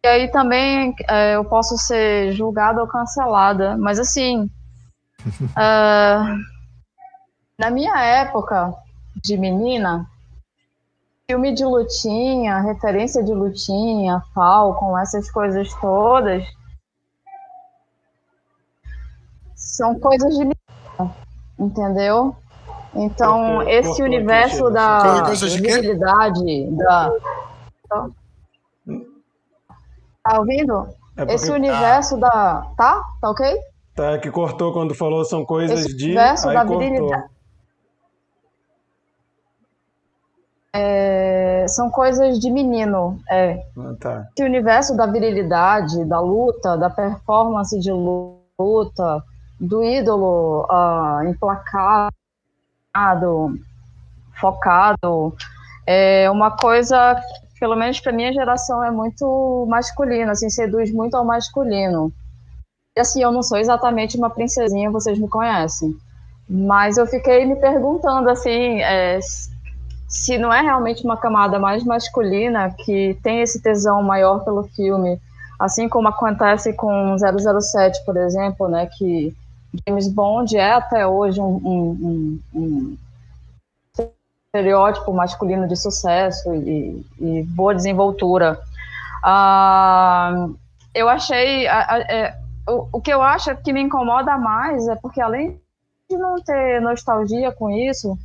E 0.03 0.09
aí 0.09 0.29
também 0.31 0.95
é, 1.11 1.37
eu 1.37 1.45
posso 1.45 1.77
ser 1.77 2.33
julgada 2.33 2.81
ou 2.81 2.89
cancelada. 2.89 3.77
Mas 3.77 3.99
assim. 3.99 4.49
uh, 5.27 6.37
Na 7.61 7.69
minha 7.69 7.95
época 8.03 8.75
de 9.23 9.37
menina, 9.37 10.09
filme 11.27 11.53
de 11.53 11.63
lutinha, 11.63 12.59
referência 12.61 13.23
de 13.23 13.35
lutinha, 13.35 14.23
Falcon, 14.35 14.97
essas 14.97 15.31
coisas 15.31 15.69
todas, 15.75 16.43
são 19.55 20.01
coisas 20.01 20.39
de 20.39 20.45
menina, 20.47 21.15
entendeu? 21.59 22.35
Então, 22.95 23.57
cortou, 23.57 23.69
esse 23.69 23.89
cortou, 23.89 24.07
universo 24.07 24.71
da 24.71 25.23
visibilidade, 25.25 26.71
da... 26.79 27.13
Tá 30.25 30.39
ouvindo? 30.39 30.89
É 31.15 31.35
esse 31.35 31.53
universo 31.53 32.19
tá. 32.19 32.27
da... 32.27 32.67
Tá? 32.75 33.05
Tá 33.21 33.31
ok? 33.31 33.61
Tá, 33.95 34.19
que 34.19 34.31
cortou 34.31 34.73
quando 34.73 34.95
falou 34.95 35.27
são 35.27 35.45
coisas 35.45 35.81
esse 35.81 35.95
de... 35.95 36.07
universo 36.07 36.47
da 36.47 36.65
virilidade 36.65 37.40
É, 40.75 41.67
são 41.69 41.91
coisas 41.91 42.39
de 42.39 42.51
menino. 42.51 43.21
É. 43.29 43.63
Ah, 43.77 43.95
tá. 44.01 44.29
Esse 44.37 44.45
universo 44.45 44.97
da 44.97 45.07
virilidade, 45.07 46.05
da 46.05 46.21
luta, 46.21 46.77
da 46.77 46.89
performance 46.89 47.79
de 47.79 47.91
luta, 47.91 49.23
do 49.59 49.83
ídolo 49.83 50.67
uh, 50.71 51.23
emplacado, 51.25 52.13
focado, 54.41 55.37
é 55.87 56.31
uma 56.31 56.51
coisa, 56.57 57.21
pelo 57.59 57.77
menos 57.77 58.01
para 58.01 58.13
minha 58.13 58.33
geração, 58.33 58.83
é 58.83 58.91
muito 58.91 59.67
masculina, 59.69 60.33
assim, 60.33 60.49
seduz 60.49 60.93
muito 60.93 61.17
ao 61.17 61.25
masculino. 61.25 62.13
E 62.97 63.01
assim, 63.01 63.23
eu 63.23 63.31
não 63.31 63.43
sou 63.43 63.59
exatamente 63.59 64.17
uma 64.17 64.31
princesinha, 64.31 64.91
vocês 64.91 65.19
me 65.19 65.29
conhecem. 65.29 65.95
Mas 66.49 66.97
eu 66.97 67.07
fiquei 67.07 67.45
me 67.45 67.57
perguntando, 67.57 68.29
assim, 68.29 68.81
é, 68.81 69.21
se 70.11 70.37
não 70.37 70.53
é 70.53 70.61
realmente 70.61 71.05
uma 71.05 71.17
camada 71.17 71.57
mais 71.61 71.85
masculina 71.85 72.69
que 72.71 73.17
tem 73.23 73.41
esse 73.43 73.63
tesão 73.63 74.03
maior 74.03 74.45
pelo 74.45 74.65
filme, 74.65 75.21
assim 75.57 75.89
como 75.89 76.09
acontece 76.09 76.73
com 76.73 77.17
007, 77.17 78.05
por 78.05 78.17
exemplo, 78.17 78.69
né, 78.69 78.87
que 78.87 79.33
James 79.87 80.09
Bond 80.09 80.57
é 80.57 80.73
até 80.73 81.07
hoje 81.07 81.41
um, 81.41 81.61
um, 81.65 82.41
um, 82.53 82.59
um 82.61 82.97
estereótipo 84.49 85.13
masculino 85.13 85.69
de 85.69 85.77
sucesso 85.77 86.53
e, 86.57 87.07
e 87.21 87.43
boa 87.45 87.73
desenvoltura. 87.73 88.61
Uh, 89.25 90.57
eu 90.93 91.09
achei. 91.09 91.69
é, 91.69 92.37
o, 92.69 92.89
o 92.95 93.01
que 93.01 93.13
eu 93.13 93.23
acho 93.23 93.55
que 93.59 93.73
me 93.73 93.81
incomoda 93.81 94.37
mais 94.37 94.89
é 94.89 94.97
porque, 94.97 95.21
além 95.21 95.61
de 96.11 96.17
não 96.17 96.43
ter 96.43 96.81
nostalgia 96.81 97.53
com 97.53 97.71
isso, 97.71 98.19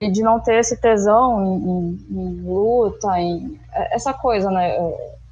e 0.00 0.10
de 0.10 0.22
não 0.22 0.38
ter 0.38 0.60
esse 0.60 0.76
tesão 0.76 1.44
em, 1.44 1.70
em, 1.70 2.20
em, 2.20 2.42
luta, 2.42 3.18
em 3.18 3.60
é, 3.72 3.96
essa 3.96 4.12
coisa, 4.12 4.50
né? 4.50 4.76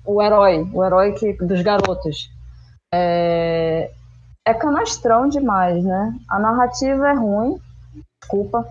O 0.05 0.23
herói, 0.23 0.69
o 0.73 0.85
herói 0.85 1.13
que, 1.13 1.33
dos 1.35 1.63
garotos. 1.63 2.31
É, 2.93 3.91
é 4.45 4.55
canastrão 4.55 5.29
demais, 5.29 5.85
né? 5.85 6.15
A 6.29 6.39
narrativa 6.39 7.09
é 7.09 7.15
ruim, 7.15 7.61
desculpa. 8.21 8.67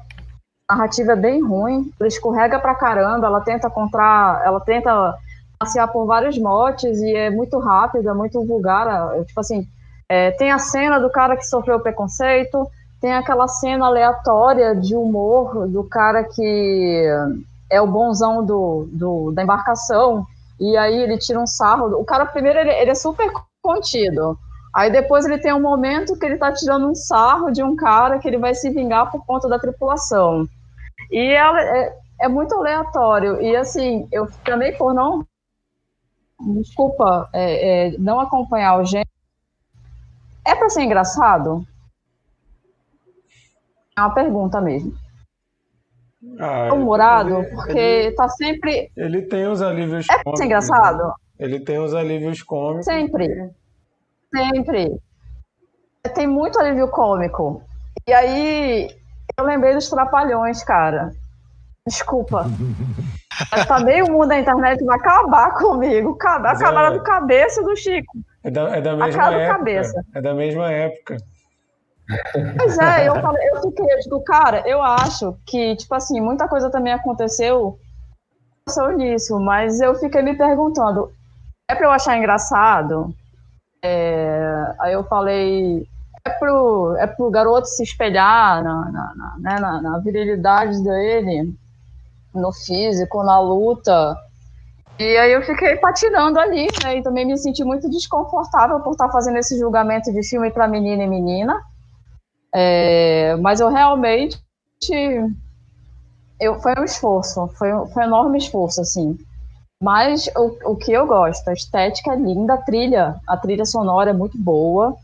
A 0.70 0.76
narrativa 0.76 1.12
é 1.14 1.16
bem 1.16 1.44
ruim, 1.44 1.94
ela 2.00 2.08
escorrega 2.08 2.60
pra 2.60 2.76
caramba, 2.76 3.28
ela 3.28 3.42
tenta 3.42 3.70
contra, 3.70 4.42
ela 4.44 4.60
tenta 4.60 5.16
passear 5.60 5.88
por 5.88 6.06
vários 6.06 6.38
motes 6.38 7.00
e 7.00 7.14
é 7.14 7.30
muito 7.30 7.60
rápida, 7.60 8.12
é 8.12 8.14
muito 8.14 8.44
vulgar. 8.46 9.24
Tipo 9.26 9.40
assim, 9.40 9.68
é, 10.10 10.32
tem 10.32 10.52
a 10.52 10.58
cena 10.58 11.00
do 11.00 11.10
cara 11.10 11.38
que 11.38 11.46
sofreu 11.46 11.80
preconceito, 11.80 12.68
tem 13.06 13.14
aquela 13.14 13.48
cena 13.48 13.86
aleatória 13.86 14.76
de 14.76 14.96
humor 14.96 15.68
do 15.68 15.84
cara 15.84 16.24
que 16.24 17.06
é 17.70 17.80
o 17.80 17.86
bonzão 17.86 18.44
do, 18.44 18.90
do, 18.92 19.32
da 19.32 19.44
embarcação, 19.44 20.26
e 20.60 20.76
aí 20.76 21.04
ele 21.04 21.16
tira 21.20 21.40
um 21.40 21.46
sarro. 21.46 22.00
O 22.00 22.04
cara, 22.04 22.26
primeiro, 22.26 22.58
ele, 22.58 22.72
ele 22.72 22.90
é 22.90 22.96
super 22.96 23.32
contido. 23.62 24.36
Aí 24.74 24.92
depois 24.92 25.24
ele 25.24 25.38
tem 25.38 25.54
um 25.54 25.62
momento 25.62 26.18
que 26.18 26.26
ele 26.26 26.40
tá 26.40 26.52
tirando 26.52 26.88
um 26.88 26.96
sarro 26.96 27.52
de 27.52 27.62
um 27.62 27.76
cara 27.76 28.18
que 28.18 28.28
ele 28.28 28.40
vai 28.40 28.56
se 28.56 28.72
vingar 28.72 29.12
por 29.12 29.24
conta 29.24 29.48
da 29.48 29.60
tripulação. 29.60 30.48
E 31.12 31.20
é, 31.20 31.84
é, 31.84 31.98
é 32.22 32.28
muito 32.28 32.56
aleatório. 32.56 33.40
E 33.40 33.56
assim, 33.56 34.08
eu 34.12 34.28
também 34.44 34.76
por 34.76 34.96
não 34.96 35.24
desculpa, 36.40 37.30
é, 37.32 37.90
é, 37.90 37.98
não 38.00 38.20
acompanhar 38.20 38.80
o 38.80 38.84
gênero. 38.84 39.08
É 40.44 40.56
para 40.56 40.72
ser 40.72 40.82
engraçado? 40.82 41.64
É 43.98 44.02
uma 44.02 44.14
pergunta 44.14 44.60
mesmo. 44.60 44.94
Ah, 46.40 46.74
humorado, 46.74 47.38
ele, 47.38 47.56
porque 47.56 47.78
ele, 47.78 48.16
tá 48.16 48.28
sempre. 48.28 48.92
Ele 48.98 49.22
tem 49.22 49.48
os 49.48 49.62
alívios 49.62 50.08
é 50.10 50.24
cômicos. 50.24 50.42
É 50.42 50.46
engraçado? 50.46 51.14
Ele 51.40 51.60
tem 51.60 51.78
os 51.80 51.94
alívios 51.94 52.42
cômicos. 52.42 52.86
Sempre. 52.86 53.52
Sempre. 54.36 55.00
Tem 56.14 56.28
muito 56.28 56.60
alívio 56.60 56.90
cômico. 56.90 57.64
E 58.08 58.14
aí, 58.14 58.90
eu 59.38 59.46
lembrei 59.46 59.74
dos 59.74 59.90
Trapalhões, 59.90 60.64
cara. 60.64 61.12
Desculpa. 61.88 62.46
tá 63.68 63.80
meio 63.80 64.12
mundo 64.12 64.28
da 64.28 64.40
internet 64.40 64.84
vai 64.84 64.98
acabar 64.98 65.54
comigo. 65.54 66.12
Acabar 66.12 66.56
a 66.56 66.60
cara 66.60 66.88
é... 66.88 66.98
do 66.98 67.04
cabeça 67.04 67.62
do 67.64 67.76
Chico. 67.76 68.18
É 68.44 68.52
da, 68.52 68.76
é 68.76 68.82
da 68.82 68.96
mesma 68.96 69.34
época. 69.34 69.58
Cabeça. 69.58 70.06
É 70.14 70.22
da 70.22 70.34
mesma 70.34 70.72
época. 70.72 71.18
Pois 72.58 72.78
é, 72.78 73.08
eu, 73.08 73.20
falei, 73.20 73.50
eu 73.50 73.62
fiquei, 73.62 73.86
eu 73.86 74.00
digo, 74.00 74.24
cara, 74.24 74.64
eu 74.68 74.82
acho 74.82 75.36
que, 75.46 75.76
tipo 75.76 75.94
assim, 75.96 76.22
muita 76.22 76.48
coisa 76.48 76.70
também 76.70 76.94
aconteceu 76.94 77.80
nisso, 78.96 79.40
mas 79.40 79.80
eu 79.80 79.96
fiquei 79.96 80.22
me 80.22 80.36
perguntando, 80.36 81.12
é 81.70 81.76
pra 81.76 81.86
eu 81.86 81.92
achar 81.92 82.18
engraçado? 82.18 83.14
É, 83.84 84.76
aí 84.80 84.94
eu 84.94 85.04
falei, 85.04 85.88
é 86.26 86.30
pro, 86.32 86.96
é 86.98 87.08
pro 87.08 87.30
garoto 87.30 87.68
se 87.68 87.84
espelhar 87.84 88.64
na, 88.64 88.92
na, 88.92 89.14
na, 89.16 89.38
né, 89.38 89.60
na, 89.60 89.82
na 89.82 90.00
virilidade 90.00 90.84
dele, 90.84 91.54
no 92.34 92.52
físico, 92.52 93.24
na 93.24 93.40
luta. 93.40 94.18
E 94.98 95.18
aí 95.18 95.32
eu 95.34 95.44
fiquei 95.44 95.76
patinando 95.76 96.40
ali, 96.40 96.68
né? 96.84 96.98
E 96.98 97.04
também 97.04 97.26
me 97.26 97.38
senti 97.38 97.64
muito 97.64 97.90
desconfortável 97.90 98.80
por 98.80 98.92
estar 98.92 99.10
fazendo 99.10 99.38
esse 99.38 99.58
julgamento 99.60 100.12
de 100.12 100.28
filme 100.28 100.50
para 100.52 100.68
menina 100.68 101.04
e 101.04 101.08
menina. 101.08 101.62
É, 102.58 103.36
mas 103.42 103.60
eu 103.60 103.70
realmente. 103.70 104.40
Eu, 106.40 106.60
foi 106.62 106.74
um 106.78 106.86
esforço, 106.86 107.48
foi, 107.58 107.70
foi 107.88 108.04
um 108.04 108.06
enorme 108.06 108.38
esforço, 108.38 108.80
assim. 108.80 109.18
Mas 109.82 110.30
o, 110.38 110.72
o 110.72 110.76
que 110.78 110.94
eu 110.94 111.06
gosto, 111.06 111.50
a 111.50 111.54
estética 111.54 112.14
é 112.14 112.16
linda, 112.16 112.54
a 112.54 112.58
trilha, 112.58 113.16
a 113.28 113.36
trilha 113.36 113.66
sonora 113.66 114.12
é 114.12 114.14
muito 114.14 114.38
boa, 114.38 114.96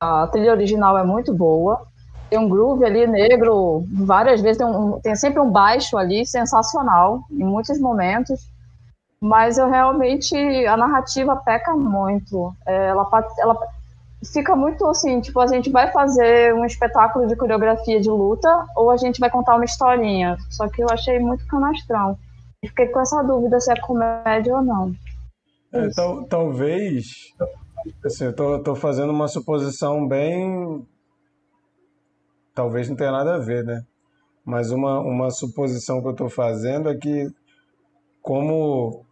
a 0.00 0.26
trilha 0.26 0.50
original 0.50 0.98
é 0.98 1.04
muito 1.04 1.32
boa. 1.32 1.86
Tem 2.28 2.40
um 2.40 2.48
groove 2.48 2.84
ali 2.84 3.06
negro, 3.06 3.84
várias 3.92 4.40
vezes, 4.40 4.58
tem, 4.58 4.66
um, 4.66 4.98
tem 5.00 5.14
sempre 5.14 5.38
um 5.40 5.48
baixo 5.48 5.96
ali 5.96 6.26
sensacional, 6.26 7.20
em 7.30 7.44
muitos 7.44 7.78
momentos. 7.78 8.40
Mas 9.20 9.58
eu 9.58 9.70
realmente, 9.70 10.36
a 10.66 10.76
narrativa 10.76 11.36
peca 11.36 11.72
muito. 11.76 12.52
É, 12.66 12.88
ela, 12.88 13.08
ela 13.38 13.56
fica 14.32 14.54
muito 14.56 14.86
assim, 14.86 15.20
tipo, 15.20 15.40
a 15.40 15.46
gente 15.46 15.70
vai 15.70 15.90
fazer 15.92 16.54
um 16.54 16.64
espetáculo 16.64 17.26
de 17.26 17.36
coreografia 17.36 18.00
de 18.00 18.08
luta 18.08 18.66
ou 18.76 18.90
a 18.90 18.96
gente 18.96 19.18
vai 19.20 19.30
contar 19.30 19.56
uma 19.56 19.64
historinha. 19.64 20.36
Só 20.50 20.68
que 20.68 20.82
eu 20.82 20.88
achei 20.90 21.18
muito 21.18 21.46
canastrão. 21.46 22.18
Fiquei 22.64 22.86
com 22.88 23.00
essa 23.00 23.22
dúvida 23.22 23.60
se 23.60 23.70
é 23.70 23.80
comédia 23.80 24.54
ou 24.54 24.62
não. 24.62 24.92
É, 25.72 25.88
tal, 25.90 26.24
talvez. 26.24 27.34
Assim, 28.04 28.24
eu 28.24 28.34
tô, 28.34 28.62
tô 28.62 28.74
fazendo 28.74 29.12
uma 29.12 29.28
suposição 29.28 30.06
bem. 30.06 30.86
Talvez 32.54 32.88
não 32.88 32.96
tenha 32.96 33.12
nada 33.12 33.34
a 33.34 33.38
ver, 33.38 33.64
né? 33.64 33.82
Mas 34.44 34.70
uma, 34.70 35.00
uma 35.00 35.30
suposição 35.30 36.00
que 36.00 36.08
eu 36.08 36.12
estou 36.12 36.30
fazendo 36.30 36.88
é 36.88 36.96
que, 36.96 37.28
como 38.22 39.04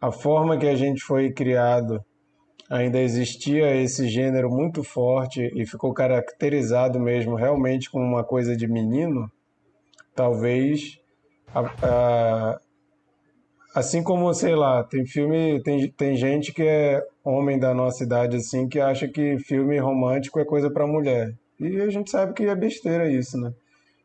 a 0.00 0.12
forma 0.12 0.56
que 0.56 0.66
a 0.66 0.74
gente 0.74 1.02
foi 1.02 1.32
criado 1.32 2.04
ainda 2.72 2.98
existia 2.98 3.76
esse 3.76 4.08
gênero 4.08 4.50
muito 4.50 4.82
forte 4.82 5.52
e 5.54 5.66
ficou 5.66 5.92
caracterizado 5.92 6.98
mesmo 6.98 7.34
realmente 7.34 7.90
como 7.90 8.02
uma 8.02 8.24
coisa 8.24 8.56
de 8.56 8.66
menino, 8.66 9.30
talvez 10.14 10.98
a, 11.54 11.60
a, 11.82 12.60
assim 13.74 14.02
como, 14.02 14.32
sei 14.32 14.56
lá, 14.56 14.82
tem 14.82 15.04
filme, 15.04 15.62
tem, 15.62 15.86
tem 15.90 16.16
gente 16.16 16.50
que 16.50 16.62
é 16.62 17.02
homem 17.22 17.58
da 17.58 17.74
nossa 17.74 18.04
idade 18.04 18.38
assim 18.38 18.66
que 18.66 18.80
acha 18.80 19.06
que 19.06 19.38
filme 19.40 19.78
romântico 19.78 20.40
é 20.40 20.44
coisa 20.44 20.70
para 20.70 20.86
mulher. 20.86 21.34
E 21.60 21.78
a 21.78 21.90
gente 21.90 22.10
sabe 22.10 22.32
que 22.32 22.44
é 22.44 22.54
besteira 22.54 23.06
isso, 23.12 23.38
né? 23.38 23.52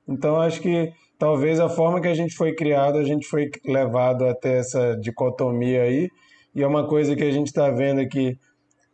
Então 0.05 0.41
acho 0.41 0.59
que 0.59 0.91
talvez 1.18 1.61
a 1.61 1.70
forma 1.70 2.01
que 2.01 2.07
a 2.09 2.13
gente 2.13 2.36
foi 2.36 2.53
criado, 2.53 2.97
a 2.97 3.03
gente 3.05 3.26
foi 3.28 3.49
levado 3.65 4.26
até 4.26 4.57
essa 4.57 4.97
dicotomia 4.97 5.84
aí, 5.84 6.09
e 6.53 6.63
é 6.63 6.68
uma 6.68 6.86
coisa 6.86 7.15
que 7.15 7.24
a 7.24 7.32
gente 7.32 7.47
está 7.47 7.70
vendo 7.70 8.01
aqui, 8.01 8.38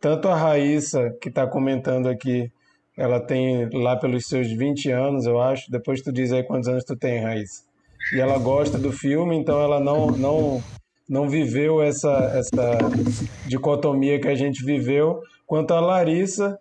tanto 0.04 0.28
a 0.28 0.36
Raíssa, 0.36 1.16
que 1.18 1.30
está 1.30 1.46
comentando 1.46 2.10
aqui, 2.10 2.52
ela 2.94 3.18
tem 3.18 3.70
lá 3.72 3.96
pelos 3.96 4.26
seus 4.26 4.52
20 4.52 4.90
anos, 4.90 5.24
eu 5.24 5.40
acho, 5.40 5.70
depois 5.70 6.02
tu 6.02 6.12
diz 6.12 6.30
aí 6.30 6.42
quantos 6.42 6.68
anos 6.68 6.84
tu 6.84 6.94
tem, 6.94 7.22
Raíssa 7.22 7.62
e 8.12 8.20
ela 8.20 8.38
gosta 8.38 8.78
do 8.78 8.92
filme, 8.92 9.36
então 9.36 9.60
ela 9.60 9.80
não, 9.80 10.08
não, 10.08 10.62
não 11.08 11.28
viveu 11.28 11.82
essa, 11.82 12.12
essa 12.34 12.78
dicotomia 13.46 14.20
que 14.20 14.28
a 14.28 14.34
gente 14.34 14.64
viveu. 14.64 15.22
Quanto 15.46 15.72
a 15.72 15.80
Larissa, 15.80 16.58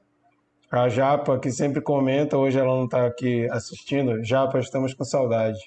a 0.71 0.87
Japa, 0.87 1.37
que 1.37 1.51
sempre 1.51 1.81
comenta, 1.81 2.37
hoje 2.37 2.57
ela 2.57 2.73
não 2.75 2.85
está 2.85 3.05
aqui 3.05 3.47
assistindo. 3.51 4.23
Japa, 4.23 4.59
estamos 4.59 4.93
com 4.93 5.03
saudade. 5.03 5.59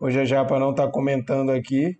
Hoje 0.00 0.20
a 0.20 0.24
Japa 0.24 0.58
não 0.58 0.70
está 0.70 0.88
comentando 0.88 1.50
aqui, 1.50 1.98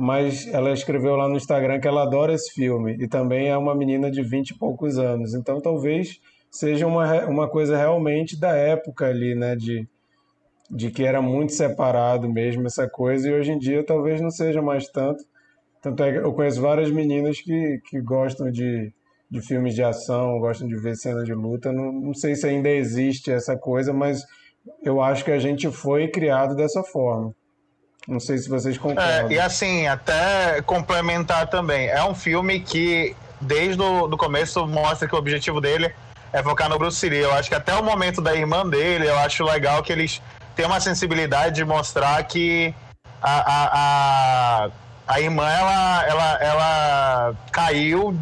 mas 0.00 0.46
ela 0.46 0.72
escreveu 0.72 1.14
lá 1.14 1.28
no 1.28 1.36
Instagram 1.36 1.78
que 1.78 1.86
ela 1.86 2.04
adora 2.04 2.32
esse 2.32 2.50
filme 2.54 2.96
e 2.98 3.06
também 3.06 3.48
é 3.48 3.56
uma 3.58 3.74
menina 3.74 4.10
de 4.10 4.22
20 4.22 4.50
e 4.50 4.58
poucos 4.58 4.98
anos. 4.98 5.34
Então 5.34 5.60
talvez 5.60 6.18
seja 6.50 6.86
uma, 6.86 7.26
uma 7.26 7.46
coisa 7.46 7.76
realmente 7.76 8.34
da 8.40 8.56
época 8.56 9.06
ali, 9.06 9.34
né? 9.34 9.54
De, 9.54 9.86
de 10.70 10.90
que 10.90 11.04
era 11.04 11.20
muito 11.20 11.52
separado 11.52 12.30
mesmo 12.30 12.66
essa 12.66 12.88
coisa, 12.88 13.28
e 13.28 13.34
hoje 13.34 13.52
em 13.52 13.58
dia 13.58 13.84
talvez 13.84 14.22
não 14.22 14.30
seja 14.30 14.62
mais 14.62 14.88
tanto. 14.88 15.22
Tanto 15.82 16.02
é 16.02 16.12
que 16.12 16.18
eu 16.18 16.32
conheço 16.32 16.62
várias 16.62 16.90
meninas 16.90 17.38
que, 17.38 17.82
que 17.90 18.00
gostam 18.00 18.50
de, 18.50 18.90
de 19.30 19.42
filmes 19.42 19.74
de 19.74 19.82
ação, 19.82 20.40
gostam 20.40 20.66
de 20.66 20.76
ver 20.76 20.96
cena 20.96 21.22
de 21.24 21.34
luta. 21.34 21.74
Não, 21.74 21.92
não 21.92 22.14
sei 22.14 22.34
se 22.34 22.46
ainda 22.46 22.70
existe 22.70 23.30
essa 23.30 23.54
coisa, 23.54 23.92
mas 23.92 24.24
eu 24.82 25.02
acho 25.02 25.26
que 25.26 25.30
a 25.30 25.38
gente 25.38 25.70
foi 25.70 26.08
criado 26.08 26.56
dessa 26.56 26.82
forma. 26.82 27.34
Não 28.08 28.18
sei 28.18 28.38
se 28.38 28.48
vocês 28.48 28.76
concordam. 28.78 29.04
É, 29.04 29.32
e 29.32 29.38
assim, 29.38 29.86
até 29.86 30.62
complementar 30.62 31.46
também, 31.48 31.88
é 31.88 32.02
um 32.02 32.14
filme 32.14 32.60
que 32.60 33.14
desde 33.40 33.82
o 33.82 34.16
começo 34.16 34.66
mostra 34.66 35.08
que 35.08 35.14
o 35.14 35.18
objetivo 35.18 35.60
dele 35.60 35.92
é 36.32 36.42
focar 36.42 36.68
no 36.68 36.78
Bruce 36.78 37.08
Lee. 37.08 37.20
Eu 37.20 37.32
acho 37.32 37.48
que 37.48 37.54
até 37.54 37.74
o 37.74 37.84
momento 37.84 38.20
da 38.20 38.34
irmã 38.34 38.66
dele, 38.66 39.08
eu 39.08 39.18
acho 39.18 39.44
legal 39.44 39.82
que 39.82 39.92
eles 39.92 40.20
tem 40.54 40.66
uma 40.66 40.80
sensibilidade 40.80 41.56
de 41.56 41.64
mostrar 41.64 42.22
que 42.24 42.74
a, 43.22 43.38
a, 43.40 44.64
a, 44.64 44.70
a 45.06 45.20
irmã, 45.20 45.48
ela, 45.48 46.06
ela, 46.06 46.38
ela 46.42 47.34
caiu 47.52 48.18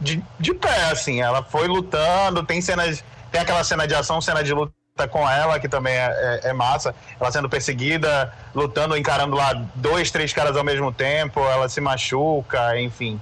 de, 0.00 0.22
de 0.38 0.54
pé, 0.54 0.90
assim. 0.90 1.20
Ela 1.20 1.42
foi 1.42 1.66
lutando, 1.68 2.44
tem 2.44 2.60
cenas... 2.60 3.04
Tem 3.30 3.40
aquela 3.40 3.62
cena 3.62 3.86
de 3.86 3.94
ação, 3.94 4.20
cena 4.20 4.42
de 4.42 4.52
luta 4.52 4.72
com 5.08 5.28
ela, 5.28 5.58
que 5.58 5.68
também 5.68 5.94
é, 5.94 6.40
é, 6.44 6.48
é, 6.50 6.52
massa. 6.52 6.94
Ela 7.18 7.30
sendo 7.30 7.48
perseguida, 7.48 8.32
lutando, 8.54 8.96
encarando 8.96 9.36
lá 9.36 9.52
dois, 9.74 10.10
três 10.10 10.32
caras 10.32 10.56
ao 10.56 10.64
mesmo 10.64 10.92
tempo, 10.92 11.40
ela 11.40 11.68
se 11.68 11.80
machuca, 11.80 12.78
enfim. 12.80 13.20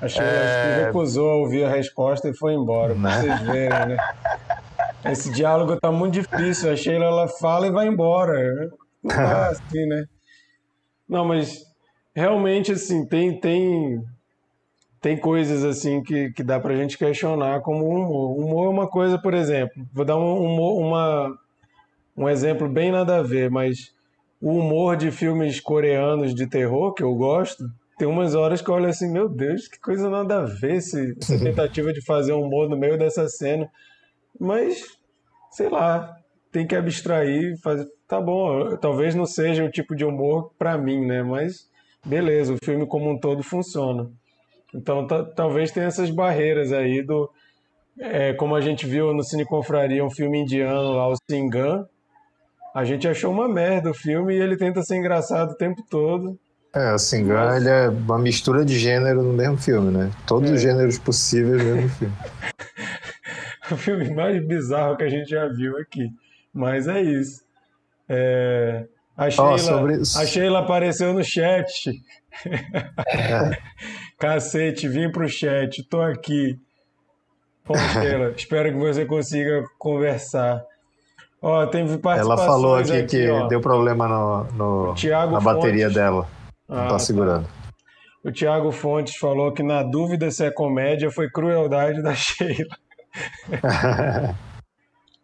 Achei 0.00 0.24
é... 0.24 0.76
que 0.78 0.84
recusou 0.86 1.40
ouvir 1.40 1.64
a 1.64 1.70
resposta 1.70 2.28
e 2.28 2.36
foi 2.36 2.54
embora, 2.54 2.94
pra 2.94 3.02
né? 3.02 3.20
vocês 3.20 3.40
verem, 3.42 3.86
né? 3.86 3.96
Esse 5.04 5.30
diálogo 5.30 5.76
tá 5.76 5.90
muito 5.90 6.14
difícil. 6.14 6.72
A 6.72 6.76
Sheila 6.76 7.04
ela 7.04 7.28
fala 7.28 7.66
e 7.66 7.70
vai 7.70 7.86
embora. 7.86 8.70
Não 9.02 9.14
tá 9.14 9.48
assim, 9.50 9.86
né? 9.86 10.04
Não, 11.08 11.24
mas 11.24 11.62
realmente 12.14 12.72
assim, 12.72 13.06
tem 13.06 13.40
tem 13.40 14.02
tem 15.00 15.16
coisas 15.16 15.64
assim 15.64 16.02
que, 16.02 16.30
que 16.32 16.42
dá 16.42 16.58
pra 16.58 16.76
gente 16.76 16.98
questionar 16.98 17.60
como 17.60 17.84
humor. 17.84 18.38
Humor 18.38 18.66
é 18.66 18.68
uma 18.68 18.88
coisa, 18.88 19.18
por 19.18 19.34
exemplo, 19.34 19.86
vou 19.92 20.04
dar 20.04 20.16
um 20.16 20.42
humor, 20.42 20.80
uma 20.80 21.38
um 22.16 22.28
exemplo 22.28 22.68
bem 22.68 22.90
nada 22.90 23.18
a 23.18 23.22
ver, 23.22 23.48
mas 23.48 23.92
o 24.40 24.50
humor 24.58 24.96
de 24.96 25.10
filmes 25.12 25.60
coreanos 25.60 26.34
de 26.34 26.48
terror 26.48 26.92
que 26.92 27.02
eu 27.02 27.14
gosto, 27.14 27.64
tem 27.96 28.08
umas 28.08 28.34
horas 28.34 28.60
que 28.60 28.68
eu 28.68 28.74
olho 28.74 28.88
assim, 28.88 29.10
meu 29.10 29.28
Deus, 29.28 29.68
que 29.68 29.78
coisa 29.80 30.10
nada 30.10 30.38
a 30.38 30.44
ver 30.44 30.76
esse, 30.76 31.16
essa 31.20 31.38
tentativa 31.38 31.92
de 31.92 32.04
fazer 32.04 32.32
humor 32.32 32.68
no 32.68 32.76
meio 32.76 32.98
dessa 32.98 33.28
cena. 33.28 33.70
Mas, 34.38 34.84
sei 35.52 35.68
lá, 35.68 36.16
tem 36.50 36.66
que 36.66 36.74
abstrair, 36.74 37.56
fazer. 37.60 37.88
Tá 38.08 38.20
bom, 38.20 38.76
talvez 38.78 39.14
não 39.14 39.26
seja 39.26 39.64
o 39.64 39.70
tipo 39.70 39.94
de 39.94 40.04
humor 40.04 40.52
para 40.58 40.78
mim, 40.78 41.04
né? 41.04 41.22
Mas 41.22 41.68
beleza, 42.04 42.54
o 42.54 42.64
filme 42.64 42.86
como 42.86 43.10
um 43.10 43.18
todo 43.18 43.42
funciona. 43.42 44.10
Então 44.74 45.06
talvez 45.34 45.70
tenha 45.70 45.86
essas 45.86 46.10
barreiras 46.10 46.72
aí 46.72 47.02
do. 47.02 47.30
É, 47.98 48.32
como 48.34 48.54
a 48.54 48.60
gente 48.60 48.86
viu 48.86 49.12
no 49.12 49.24
Cine 49.24 49.44
Confraria, 49.44 50.04
um 50.04 50.10
filme 50.10 50.42
indiano 50.42 50.92
lá, 50.92 51.08
o 51.08 51.16
Singan. 51.28 51.86
A 52.74 52.84
gente 52.84 53.08
achou 53.08 53.32
uma 53.32 53.48
merda 53.48 53.90
o 53.90 53.94
filme 53.94 54.34
e 54.34 54.40
ele 54.40 54.56
tenta 54.56 54.82
ser 54.82 54.96
engraçado 54.96 55.50
o 55.52 55.56
tempo 55.56 55.82
todo. 55.90 56.38
É, 56.72 56.92
o 56.92 56.98
Singan, 56.98 57.56
ele 57.56 57.68
é 57.68 57.88
uma 57.88 58.18
mistura 58.18 58.64
de 58.64 58.78
gênero 58.78 59.22
no 59.22 59.32
mesmo 59.32 59.56
filme, 59.56 59.90
né? 59.90 60.10
Todos 60.26 60.50
é. 60.50 60.54
os 60.54 60.60
gêneros 60.60 60.98
possíveis 60.98 61.64
no 61.64 61.74
mesmo 61.74 61.90
filme. 61.90 62.14
o 63.72 63.76
filme 63.76 64.14
mais 64.14 64.46
bizarro 64.46 64.96
que 64.96 65.04
a 65.04 65.08
gente 65.08 65.28
já 65.28 65.48
viu 65.48 65.76
aqui. 65.78 66.08
Mas 66.52 66.86
é 66.86 67.00
isso. 67.00 67.42
É... 68.08 68.86
A, 69.16 69.28
Sheila, 69.28 69.54
oh, 69.54 69.58
sobre... 69.58 69.94
a 69.94 70.26
Sheila 70.26 70.58
apareceu 70.60 71.12
no 71.12 71.24
chat. 71.24 71.90
É. 72.46 73.58
Cacete, 74.18 74.88
vim 74.88 75.10
pro 75.12 75.28
chat, 75.28 75.82
tô 75.84 76.00
aqui. 76.00 76.58
Sheila, 77.92 78.30
espero 78.36 78.72
que 78.72 78.78
você 78.78 79.06
consiga 79.06 79.64
conversar. 79.78 80.64
Ó, 81.40 81.64
tem 81.66 81.86
Ela 82.16 82.36
falou 82.36 82.74
aqui, 82.74 82.92
aqui 82.92 83.06
que 83.06 83.30
ó. 83.30 83.46
deu 83.46 83.60
problema 83.60 84.08
no, 84.08 84.44
no 84.54 84.94
na 85.30 85.40
bateria 85.40 85.84
Fontes. 85.84 85.94
dela. 85.94 86.28
Não 86.68 86.78
ah, 86.78 86.88
tá 86.88 86.98
segurando. 86.98 87.44
Tá. 87.44 87.50
O 88.24 88.32
Thiago 88.32 88.72
Fontes 88.72 89.14
falou 89.14 89.52
que 89.52 89.62
na 89.62 89.84
dúvida 89.84 90.30
se 90.32 90.44
é 90.44 90.50
comédia 90.50 91.10
foi 91.12 91.30
crueldade 91.30 92.02
da 92.02 92.12
Sheila. 92.16 92.76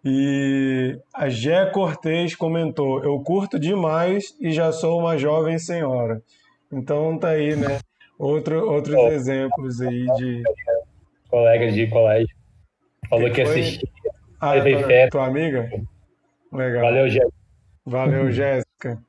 e 0.04 0.96
a 1.12 1.28
Gé 1.28 1.66
Cortez 1.66 2.36
comentou: 2.36 3.02
Eu 3.02 3.18
curto 3.20 3.58
demais 3.58 4.36
e 4.40 4.52
já 4.52 4.70
sou 4.70 5.00
uma 5.00 5.18
jovem 5.18 5.58
senhora. 5.58 6.22
Então 6.72 7.18
tá 7.18 7.30
aí, 7.30 7.56
né? 7.56 7.80
Outro, 8.18 8.70
outros 8.70 8.94
oh, 8.94 9.08
exemplos 9.08 9.80
aí 9.80 10.06
de. 10.16 10.42
Colegas 11.28 11.74
de 11.74 11.86
colégio. 11.88 12.36
Falou 13.08 13.26
que, 13.26 13.34
que 13.34 13.42
assistia. 13.42 13.88
Ah, 14.40 14.56
é 14.56 14.60
tua, 14.60 15.10
tua 15.10 15.26
amiga? 15.26 15.68
Legal. 16.52 16.82
Valeu, 16.82 17.08
Jéssica. 17.08 17.34
Valeu, 17.84 18.30
Jéssica. 18.30 19.02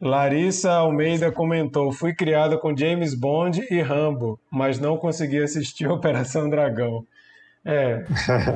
Larissa 0.00 0.72
Almeida 0.72 1.30
comentou: 1.30 1.92
Fui 1.92 2.14
criada 2.14 2.56
com 2.56 2.76
James 2.76 3.14
Bond 3.14 3.66
e 3.70 3.82
Rambo, 3.82 4.40
mas 4.50 4.78
não 4.78 4.96
consegui 4.96 5.42
assistir 5.42 5.86
Operação 5.86 6.48
Dragão. 6.48 7.06
É. 7.64 8.04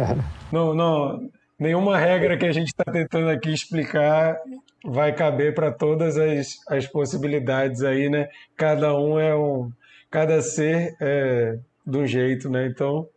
não, 0.50 0.72
não, 0.72 1.30
nenhuma 1.58 1.98
regra 1.98 2.38
que 2.38 2.46
a 2.46 2.52
gente 2.52 2.68
está 2.68 2.84
tentando 2.84 3.28
aqui 3.28 3.52
explicar 3.52 4.38
vai 4.85 5.14
caber 5.14 5.55
para 5.55 5.72
todas 5.72 6.18
as, 6.18 6.59
as 6.68 6.87
possibilidades 6.87 7.82
aí, 7.82 8.11
né? 8.11 8.28
Cada 8.57 8.95
um 8.95 9.18
é 9.18 9.35
um. 9.35 9.70
Cada 10.11 10.41
ser 10.43 10.95
é 11.01 11.59
de 11.87 11.99
um 11.99 12.07
jeito, 12.07 12.51
né? 12.51 12.66
Então 12.66 13.09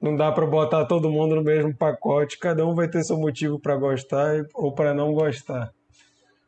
não 0.00 0.16
dá 0.16 0.32
para 0.32 0.46
botar 0.46 0.86
todo 0.86 1.10
mundo 1.10 1.36
no 1.36 1.42
mesmo 1.42 1.74
pacote, 1.74 2.38
cada 2.38 2.66
um 2.66 2.74
vai 2.74 2.88
ter 2.88 3.04
seu 3.04 3.18
motivo 3.18 3.60
para 3.60 3.76
gostar 3.76 4.46
ou 4.54 4.72
para 4.72 4.94
não 4.94 5.12
gostar. 5.12 5.70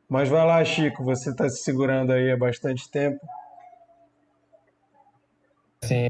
Mas 0.08 0.28
vai 0.28 0.46
lá, 0.46 0.64
Chico, 0.64 1.04
você 1.04 1.30
está 1.30 1.48
se 1.48 1.62
segurando 1.62 2.12
aí 2.12 2.30
há 2.30 2.36
bastante 2.36 2.90
tempo. 2.90 3.20
Sim. 5.82 6.08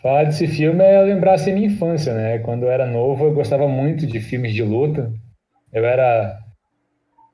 Falar 0.00 0.24
desse 0.24 0.48
filme 0.48 0.82
é 0.82 1.00
lembrar 1.02 1.34
assim, 1.34 1.52
minha 1.52 1.68
infância, 1.68 2.12
né? 2.12 2.38
Quando 2.40 2.64
eu 2.64 2.70
era 2.70 2.86
novo, 2.86 3.26
eu 3.26 3.34
gostava 3.34 3.68
muito 3.68 4.04
de 4.06 4.20
filmes 4.20 4.52
de 4.52 4.62
luta. 4.62 5.12
Eu 5.72 5.84
era 5.84 6.38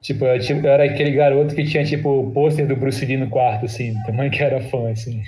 tipo, 0.00 0.24
eu, 0.24 0.38
tipo, 0.38 0.66
eu 0.66 0.72
era 0.72 0.84
aquele 0.84 1.12
garoto 1.12 1.54
que 1.54 1.64
tinha 1.64 1.84
tipo 1.84 2.08
o 2.08 2.30
pôster 2.32 2.66
do 2.66 2.76
Bruce 2.76 3.04
Lee 3.04 3.16
no 3.16 3.30
quarto, 3.30 3.66
assim, 3.66 3.94
também 4.04 4.30
que 4.30 4.42
era 4.42 4.60
fã, 4.60 4.90
assim. 4.90 5.22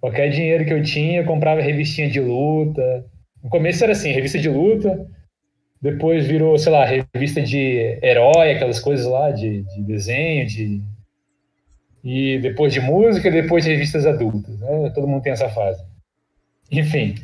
Qualquer 0.00 0.30
dinheiro 0.30 0.64
que 0.64 0.72
eu 0.72 0.82
tinha, 0.82 1.20
eu 1.20 1.24
comprava 1.26 1.60
revistinha 1.60 2.08
de 2.08 2.20
luta. 2.20 3.04
No 3.42 3.50
começo 3.50 3.84
era 3.84 3.92
assim, 3.92 4.12
revista 4.12 4.38
de 4.38 4.48
luta, 4.48 5.06
depois 5.80 6.26
virou, 6.26 6.58
sei 6.58 6.72
lá, 6.72 6.84
revista 6.84 7.40
de 7.40 7.98
herói, 8.02 8.52
aquelas 8.52 8.80
coisas 8.80 9.06
lá, 9.06 9.30
de, 9.30 9.62
de 9.62 9.82
desenho, 9.82 10.46
de. 10.46 10.82
E 12.02 12.38
depois 12.38 12.72
de 12.72 12.80
música, 12.80 13.30
depois 13.30 13.64
de 13.64 13.70
revistas 13.72 14.06
adultas. 14.06 14.58
Né? 14.58 14.90
Todo 14.94 15.06
mundo 15.06 15.22
tem 15.22 15.32
essa 15.32 15.48
fase. 15.48 15.82
Enfim. 16.70 17.14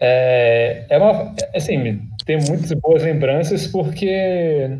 É, 0.00 0.86
é 0.88 0.98
uma. 0.98 1.34
Assim, 1.54 2.00
tem 2.24 2.38
muitas 2.38 2.72
boas 2.72 3.02
lembranças 3.02 3.66
porque. 3.66 4.78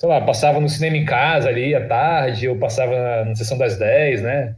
Sei 0.00 0.08
lá, 0.08 0.18
passava 0.22 0.58
no 0.60 0.68
cinema 0.68 0.96
em 0.96 1.04
casa 1.04 1.50
ali 1.50 1.74
à 1.74 1.86
tarde, 1.86 2.48
ou 2.48 2.56
passava 2.56 2.92
na, 2.98 3.24
na 3.26 3.34
sessão 3.34 3.58
das 3.58 3.76
10, 3.78 4.22
né? 4.22 4.56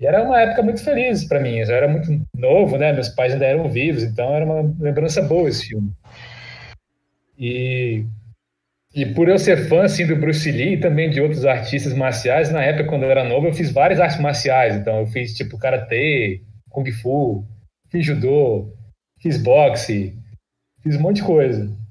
E 0.00 0.06
era 0.06 0.22
uma 0.22 0.40
época 0.40 0.62
muito 0.62 0.82
feliz 0.82 1.24
para 1.24 1.40
mim. 1.40 1.58
Eu 1.58 1.74
era 1.74 1.86
muito 1.86 2.08
novo, 2.34 2.78
né? 2.78 2.90
Meus 2.90 3.10
pais 3.10 3.34
ainda 3.34 3.44
eram 3.44 3.68
vivos, 3.68 4.02
então 4.02 4.34
era 4.34 4.46
uma 4.46 4.74
lembrança 4.80 5.20
boa 5.20 5.46
esse 5.46 5.66
filme. 5.66 5.92
E, 7.38 8.06
e 8.94 9.04
por 9.04 9.28
eu 9.28 9.38
ser 9.38 9.68
fã 9.68 9.84
assim, 9.84 10.06
do 10.06 10.16
Bruce 10.16 10.50
Lee 10.50 10.74
e 10.74 10.80
também 10.80 11.10
de 11.10 11.20
outros 11.20 11.44
artistas 11.44 11.92
marciais, 11.92 12.50
na 12.50 12.62
época, 12.62 12.88
quando 12.88 13.02
eu 13.02 13.10
era 13.10 13.24
novo, 13.24 13.48
eu 13.48 13.52
fiz 13.52 13.70
várias 13.70 14.00
artes 14.00 14.18
marciais. 14.20 14.74
Então, 14.74 15.00
eu 15.00 15.06
fiz 15.06 15.34
tipo 15.34 15.58
karatê, 15.58 16.40
kung 16.70 16.90
fu, 16.92 17.44
fiz 17.90 18.06
judô, 18.06 18.72
fiz 19.20 19.36
boxe, 19.36 20.16
fiz 20.82 20.96
um 20.96 21.00
monte 21.00 21.16
de 21.16 21.24
coisa. 21.24 21.85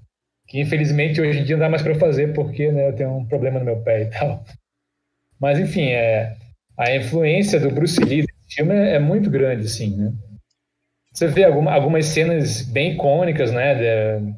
Que 0.48 0.62
infelizmente 0.62 1.20
hoje 1.20 1.39
em 1.39 1.43
dia 1.43 1.56
não 1.56 1.62
dá 1.62 1.70
mais 1.70 1.82
para 1.82 1.96
fazer 1.96 2.34
porque 2.34 2.72
né, 2.72 2.89
eu 2.89 2.96
tenho 2.96 3.18
um 3.18 3.26
problema 3.26 3.60
no 3.60 3.66
meu 3.66 3.82
pé 3.82 4.04
e 4.04 4.06
tal. 4.08 4.43
Mas 5.39 5.60
enfim, 5.60 5.89
é, 5.89 6.36
a 6.78 6.96
influência 6.96 7.60
do 7.60 7.72
Bruce 7.72 8.00
Lee 8.04 8.22
nesse 8.22 8.56
filme 8.56 8.74
é, 8.74 8.96
é 8.96 9.00
muito 9.00 9.30
grande, 9.30 9.66
assim, 9.66 9.96
né? 9.96 10.14
Você 11.12 11.28
vê 11.28 11.46
alguma, 11.46 11.72
algumas 11.72 12.08
cenas 12.08 12.62
bem 12.62 12.93
icônicas, 12.93 13.52
né? 13.52 13.76
De, 13.76 14.34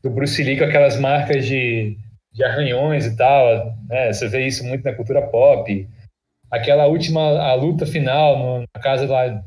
do 0.00 0.10
Bruce 0.10 0.40
Lee 0.42 0.56
com 0.56 0.64
aquelas 0.64 0.96
marcas 0.96 1.44
de, 1.44 1.96
de 2.32 2.44
arranhões 2.44 3.04
e 3.06 3.16
tal. 3.16 3.76
Né? 3.88 4.12
Você 4.12 4.28
vê 4.28 4.46
isso 4.46 4.64
muito 4.64 4.84
na 4.84 4.94
cultura 4.94 5.22
pop. 5.22 5.88
Aquela 6.48 6.86
última 6.86 7.20
a 7.20 7.54
luta 7.54 7.84
final 7.84 8.38
no, 8.38 8.60
na 8.60 8.80
casa 8.80 9.06
lá 9.06 9.42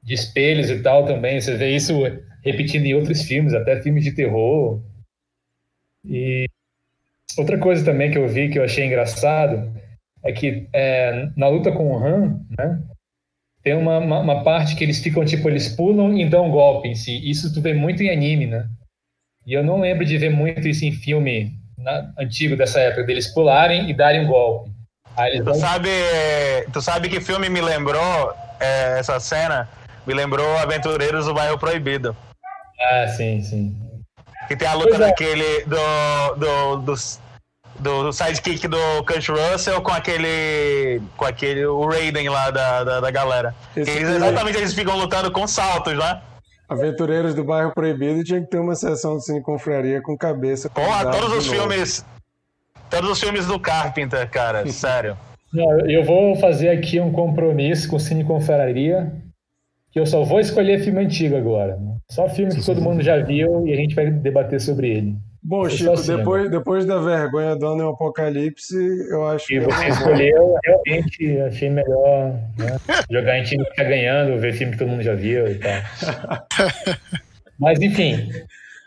de 0.00 0.14
espelhos 0.14 0.70
e 0.70 0.80
tal 0.80 1.04
também. 1.04 1.40
Você 1.40 1.56
vê 1.56 1.74
isso 1.74 2.00
repetindo 2.44 2.86
em 2.86 2.94
outros 2.94 3.22
filmes, 3.22 3.52
até 3.52 3.82
filmes 3.82 4.04
de 4.04 4.12
terror. 4.12 4.80
E 6.08 6.46
outra 7.36 7.58
coisa 7.58 7.84
também 7.84 8.10
que 8.10 8.18
eu 8.18 8.28
vi 8.28 8.48
que 8.48 8.58
eu 8.58 8.64
achei 8.64 8.86
engraçado 8.86 9.72
é 10.24 10.32
que 10.32 10.68
é, 10.72 11.28
na 11.36 11.48
luta 11.48 11.70
com 11.72 11.92
o 11.92 12.04
Han, 12.04 12.40
né, 12.58 12.82
tem 13.62 13.74
uma, 13.74 13.98
uma, 13.98 14.20
uma, 14.20 14.44
parte 14.44 14.76
que 14.76 14.84
eles 14.84 15.00
ficam 15.00 15.24
tipo 15.24 15.48
eles 15.48 15.68
pulam 15.68 16.16
e 16.16 16.28
dão 16.28 16.46
um 16.46 16.50
golpe 16.50 16.88
em 16.88 16.94
si. 16.94 17.28
Isso 17.28 17.52
tu 17.52 17.60
vê 17.60 17.74
muito 17.74 18.02
em 18.02 18.10
anime, 18.10 18.46
né? 18.46 18.68
E 19.44 19.52
eu 19.52 19.62
não 19.62 19.80
lembro 19.80 20.04
de 20.04 20.16
ver 20.18 20.30
muito 20.30 20.68
isso 20.68 20.84
em 20.84 20.92
filme 20.92 21.52
na, 21.76 22.12
antigo 22.18 22.56
dessa 22.56 22.80
época, 22.80 23.04
deles 23.04 23.32
pularem 23.32 23.90
e 23.90 23.94
darem 23.94 24.24
um 24.24 24.28
golpe. 24.28 24.70
tu, 25.36 25.44
vão... 25.44 25.54
sabe, 25.54 25.88
tu 26.72 26.80
sabe 26.80 27.08
que 27.08 27.20
filme 27.20 27.48
me 27.48 27.60
lembrou 27.60 28.34
é, 28.60 28.98
essa 28.98 29.18
cena? 29.20 29.68
Me 30.06 30.14
lembrou 30.14 30.56
Aventureiros 30.58 31.26
do 31.26 31.34
Bairro 31.34 31.58
Proibido. 31.58 32.16
Ah, 32.80 33.08
sim, 33.08 33.40
sim. 33.40 33.76
Que 34.48 34.56
tem 34.56 34.68
a 34.68 34.74
luta 34.74 34.96
é. 34.96 34.98
daquele 34.98 35.64
do, 35.64 36.34
do, 36.36 36.76
do, 36.76 36.94
do, 37.78 38.02
do 38.04 38.12
sidekick 38.12 38.66
do 38.68 38.78
Kurt 39.04 39.28
Russell 39.28 39.80
com 39.80 39.92
aquele. 39.92 41.00
com 41.16 41.24
aquele. 41.24 41.66
o 41.66 41.86
Raiden 41.86 42.28
lá 42.28 42.50
da, 42.50 42.84
da, 42.84 43.00
da 43.00 43.10
galera. 43.10 43.54
Eles, 43.76 44.08
exatamente 44.08 44.58
eles 44.58 44.74
ficam 44.74 44.96
lutando 44.96 45.30
com 45.30 45.46
saltos, 45.46 45.94
né? 45.94 46.20
Aventureiros 46.68 47.34
do 47.34 47.44
Bairro 47.44 47.72
Proibido 47.72 48.24
tinha 48.24 48.40
que 48.40 48.48
ter 48.48 48.58
uma 48.58 48.74
sessão 48.74 49.16
de 49.16 49.24
Cine 49.24 49.40
Confraria 49.40 50.02
com 50.02 50.16
cabeça. 50.16 50.68
Porra, 50.68 51.10
todos 51.10 51.32
os 51.32 51.46
filmes. 51.46 52.04
Todos 52.90 53.10
os 53.10 53.20
filmes 53.20 53.46
do 53.46 53.58
Carpenter, 53.58 54.28
cara, 54.30 54.66
sério. 54.70 55.16
eu 55.88 56.04
vou 56.04 56.36
fazer 56.36 56.68
aqui 56.68 57.00
um 57.00 57.12
compromisso 57.12 57.88
com 57.88 57.96
o 57.96 58.00
Cine 58.00 58.24
Confraria, 58.24 59.12
que 59.96 60.00
eu 60.00 60.04
só 60.04 60.22
vou 60.22 60.38
escolher 60.38 60.80
filme 60.80 61.00
antigo 61.00 61.38
agora. 61.38 61.78
Só 62.10 62.28
filme 62.28 62.54
que 62.54 62.62
todo 62.62 62.82
mundo 62.82 63.02
já 63.02 63.16
viu 63.16 63.66
e 63.66 63.72
a 63.72 63.76
gente 63.76 63.94
vai 63.94 64.10
debater 64.10 64.60
sobre 64.60 64.90
ele. 64.90 65.16
Bom, 65.42 65.66
Chico, 65.70 65.90
assim, 65.90 66.18
depois, 66.18 66.50
depois 66.50 66.84
da 66.84 66.98
vergonha 66.98 67.56
do 67.56 67.66
ano 67.66 67.88
Apocalipse, 67.88 68.76
eu 69.08 69.26
acho 69.26 69.54
e 69.54 69.58
que. 69.58 69.64
você 69.64 69.88
escolheu, 69.88 70.54
realmente 70.62 71.40
achei 71.40 71.70
melhor 71.70 72.34
né? 72.58 72.76
jogar 73.10 73.38
em 73.38 73.44
time 73.44 73.64
que 73.64 73.74
tá 73.74 73.84
ganhando, 73.84 74.38
ver 74.38 74.52
filme 74.52 74.74
que 74.74 74.78
todo 74.80 74.88
mundo 74.88 75.02
já 75.02 75.14
viu 75.14 75.48
e 75.48 75.54
tal. 75.54 75.80
Mas, 77.58 77.80
enfim. 77.80 78.28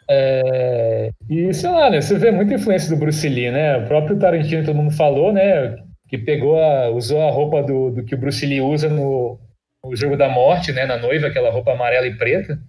É... 0.07 1.10
E 1.28 1.51
sei 1.55 1.72
lá, 1.72 1.89
né? 1.89 2.01
Você 2.01 2.20
vê 2.20 2.30
muita 2.30 2.53
influência 2.53 2.88
do 2.88 2.99
Bruce 2.99 3.28
Lee, 3.28 3.49
né? 3.49 3.78
O 3.78 3.88
próprio 3.88 4.20
Tarantino, 4.20 4.64
todo 4.64 4.76
mundo 4.76 4.91
falou, 4.91 5.34
né? 5.34 5.76
Que 6.07 6.20
pegou 6.20 6.62
a, 6.62 6.91
usou 6.91 7.20
a 7.28 7.32
roupa 7.32 7.64
do, 7.64 7.89
do 7.89 8.05
que 8.05 8.14
o 8.14 8.18
Bruce 8.20 8.45
Lee 8.45 8.62
usa 8.62 8.89
no, 8.89 9.39
no 9.84 9.95
Jogo 9.95 10.17
da 10.17 10.30
Morte, 10.30 10.71
né? 10.71 10.86
Na 10.86 10.97
noiva, 10.97 11.27
aquela 11.27 11.51
roupa 11.51 11.73
amarela 11.73 12.07
e 12.07 12.15
preta. 12.15 12.59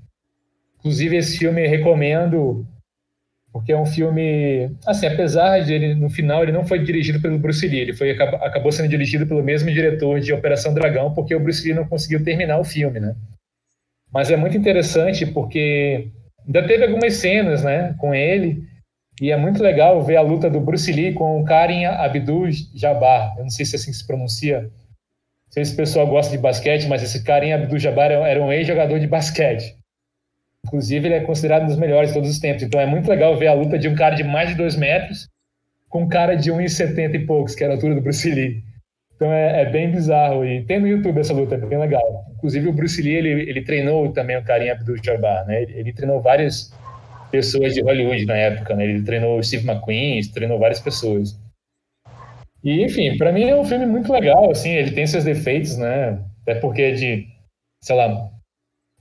Inclusive, 0.79 1.17
esse 1.17 1.39
filme 1.39 1.67
recomendo 1.67 2.67
porque 3.53 3.73
é 3.73 3.77
um 3.77 3.87
filme, 3.87 4.71
assim, 4.87 5.07
apesar 5.07 5.59
de 5.61 5.73
ele, 5.73 5.95
no 5.95 6.09
final, 6.09 6.43
ele 6.43 6.53
não 6.53 6.65
foi 6.65 6.79
dirigido 6.79 7.21
pelo 7.21 7.39
Bruce 7.39 7.67
Lee, 7.67 7.81
ele 7.81 7.93
foi, 7.93 8.13
acabou 8.13 8.71
sendo 8.71 8.89
dirigido 8.89 9.27
pelo 9.27 9.43
mesmo 9.43 9.71
diretor 9.73 10.21
de 10.21 10.33
Operação 10.33 10.73
Dragão, 10.73 11.13
porque 11.13 11.35
o 11.35 11.41
Bruce 11.41 11.67
Lee 11.67 11.75
não 11.75 11.87
conseguiu 11.87 12.23
terminar 12.23 12.59
o 12.61 12.65
filme, 12.65 13.01
né? 13.01 13.17
Mas 14.13 14.31
é 14.31 14.37
muito 14.37 14.57
interessante 14.57 15.27
porque 15.27 16.09
ainda 16.47 16.65
teve 16.67 16.85
algumas 16.85 17.15
cenas, 17.15 17.65
né, 17.65 17.95
com 17.99 18.15
ele, 18.15 18.63
E 19.21 19.31
é 19.31 19.37
muito 19.37 19.63
legal 19.63 20.03
ver 20.03 20.17
a 20.17 20.23
luta 20.23 20.49
do 20.49 20.61
Bruce 20.61 20.91
Lee 20.91 21.13
com 21.13 21.41
o 21.41 21.45
Karim 21.45 21.85
Abdul-Jabbar. 21.85 23.35
Eu 23.37 23.43
não 23.43 23.51
sei 23.51 23.67
se 23.67 23.77
é 23.77 23.79
assim 23.79 23.93
se 23.93 24.07
pronuncia. 24.07 24.71
Não 25.51 25.55
sei 25.55 25.65
se 25.65 25.73
o 25.73 25.77
pessoal 25.77 26.07
gosta 26.07 26.31
de 26.31 26.39
basquete, 26.39 26.87
mas 26.87 27.03
esse 27.03 27.25
Karim 27.25 27.53
Abdul-Jabbar 27.53 28.13
era 28.13 28.41
um 28.41 28.53
ex-jogador 28.53 29.01
de 29.01 29.09
basquete. 29.09 29.77
Inclusive, 30.65 31.09
ele 31.09 31.15
é 31.17 31.21
considerado 31.21 31.65
um 31.65 31.67
dos 31.67 31.77
melhores 31.77 32.11
de 32.11 32.15
todos 32.15 32.31
os 32.31 32.39
tempos. 32.39 32.63
Então, 32.63 32.81
é 32.81 32.87
muito 32.87 33.11
legal 33.11 33.37
ver 33.37 33.49
a 33.49 33.55
luta 33.55 33.77
de 33.77 33.89
um 33.89 33.97
cara 33.97 34.15
de 34.15 34.23
mais 34.23 34.51
de 34.51 34.55
dois 34.55 34.77
metros 34.77 35.29
com 35.89 36.03
um 36.03 36.09
cara 36.09 36.37
de 36.37 36.53
1,70 36.53 37.15
e 37.15 37.27
poucos, 37.27 37.57
que 37.57 37.65
era 37.65 37.73
a 37.73 37.77
altura 37.77 37.97
do 37.97 38.01
Bruce 38.01 38.31
Lee. 38.31 38.63
Então, 39.17 39.33
é, 39.33 39.63
é, 39.63 39.65
bem 39.69 39.91
bizarro. 39.91 40.45
E 40.45 40.63
tem 40.63 40.79
no 40.79 40.87
YouTube 40.87 41.19
essa 41.19 41.35
luta, 41.35 41.57
é 41.57 41.59
bem 41.59 41.81
legal. 41.81 42.27
Inclusive, 42.37 42.69
o 42.69 42.73
Bruce 42.73 43.03
Lee, 43.03 43.17
ele, 43.17 43.51
ele 43.51 43.63
treinou 43.63 44.13
também 44.13 44.37
o 44.37 44.45
Karim 44.45 44.69
Abdul-Jabbar, 44.69 45.47
né? 45.47 45.63
Ele, 45.63 45.73
ele, 45.81 45.93
treinou 45.93 46.21
várias 46.21 46.73
pessoas 47.33 47.75
de 47.75 47.83
Hollywood 47.83 48.25
na 48.25 48.37
época, 48.37 48.77
né? 48.77 48.85
Ele 48.85 49.03
treinou 49.03 49.37
o 49.37 49.43
Steve 49.43 49.69
McQueen, 49.69 50.21
treinou 50.33 50.61
várias 50.61 50.79
pessoas. 50.79 51.37
E, 52.63 52.85
enfim, 52.85 53.17
para 53.17 53.33
mim 53.33 53.45
é 53.45 53.57
um 53.57 53.65
filme 53.65 53.87
muito 53.87 54.13
legal, 54.13 54.51
assim, 54.51 54.71
ele 54.71 54.93
tem 54.93 55.07
seus 55.07 55.25
defeitos, 55.25 55.77
né? 55.77 56.23
Até 56.43 56.57
porque 56.57 56.83
é 56.83 56.93
de, 56.93 57.29
sei 57.83 57.97
lá, 57.97 58.31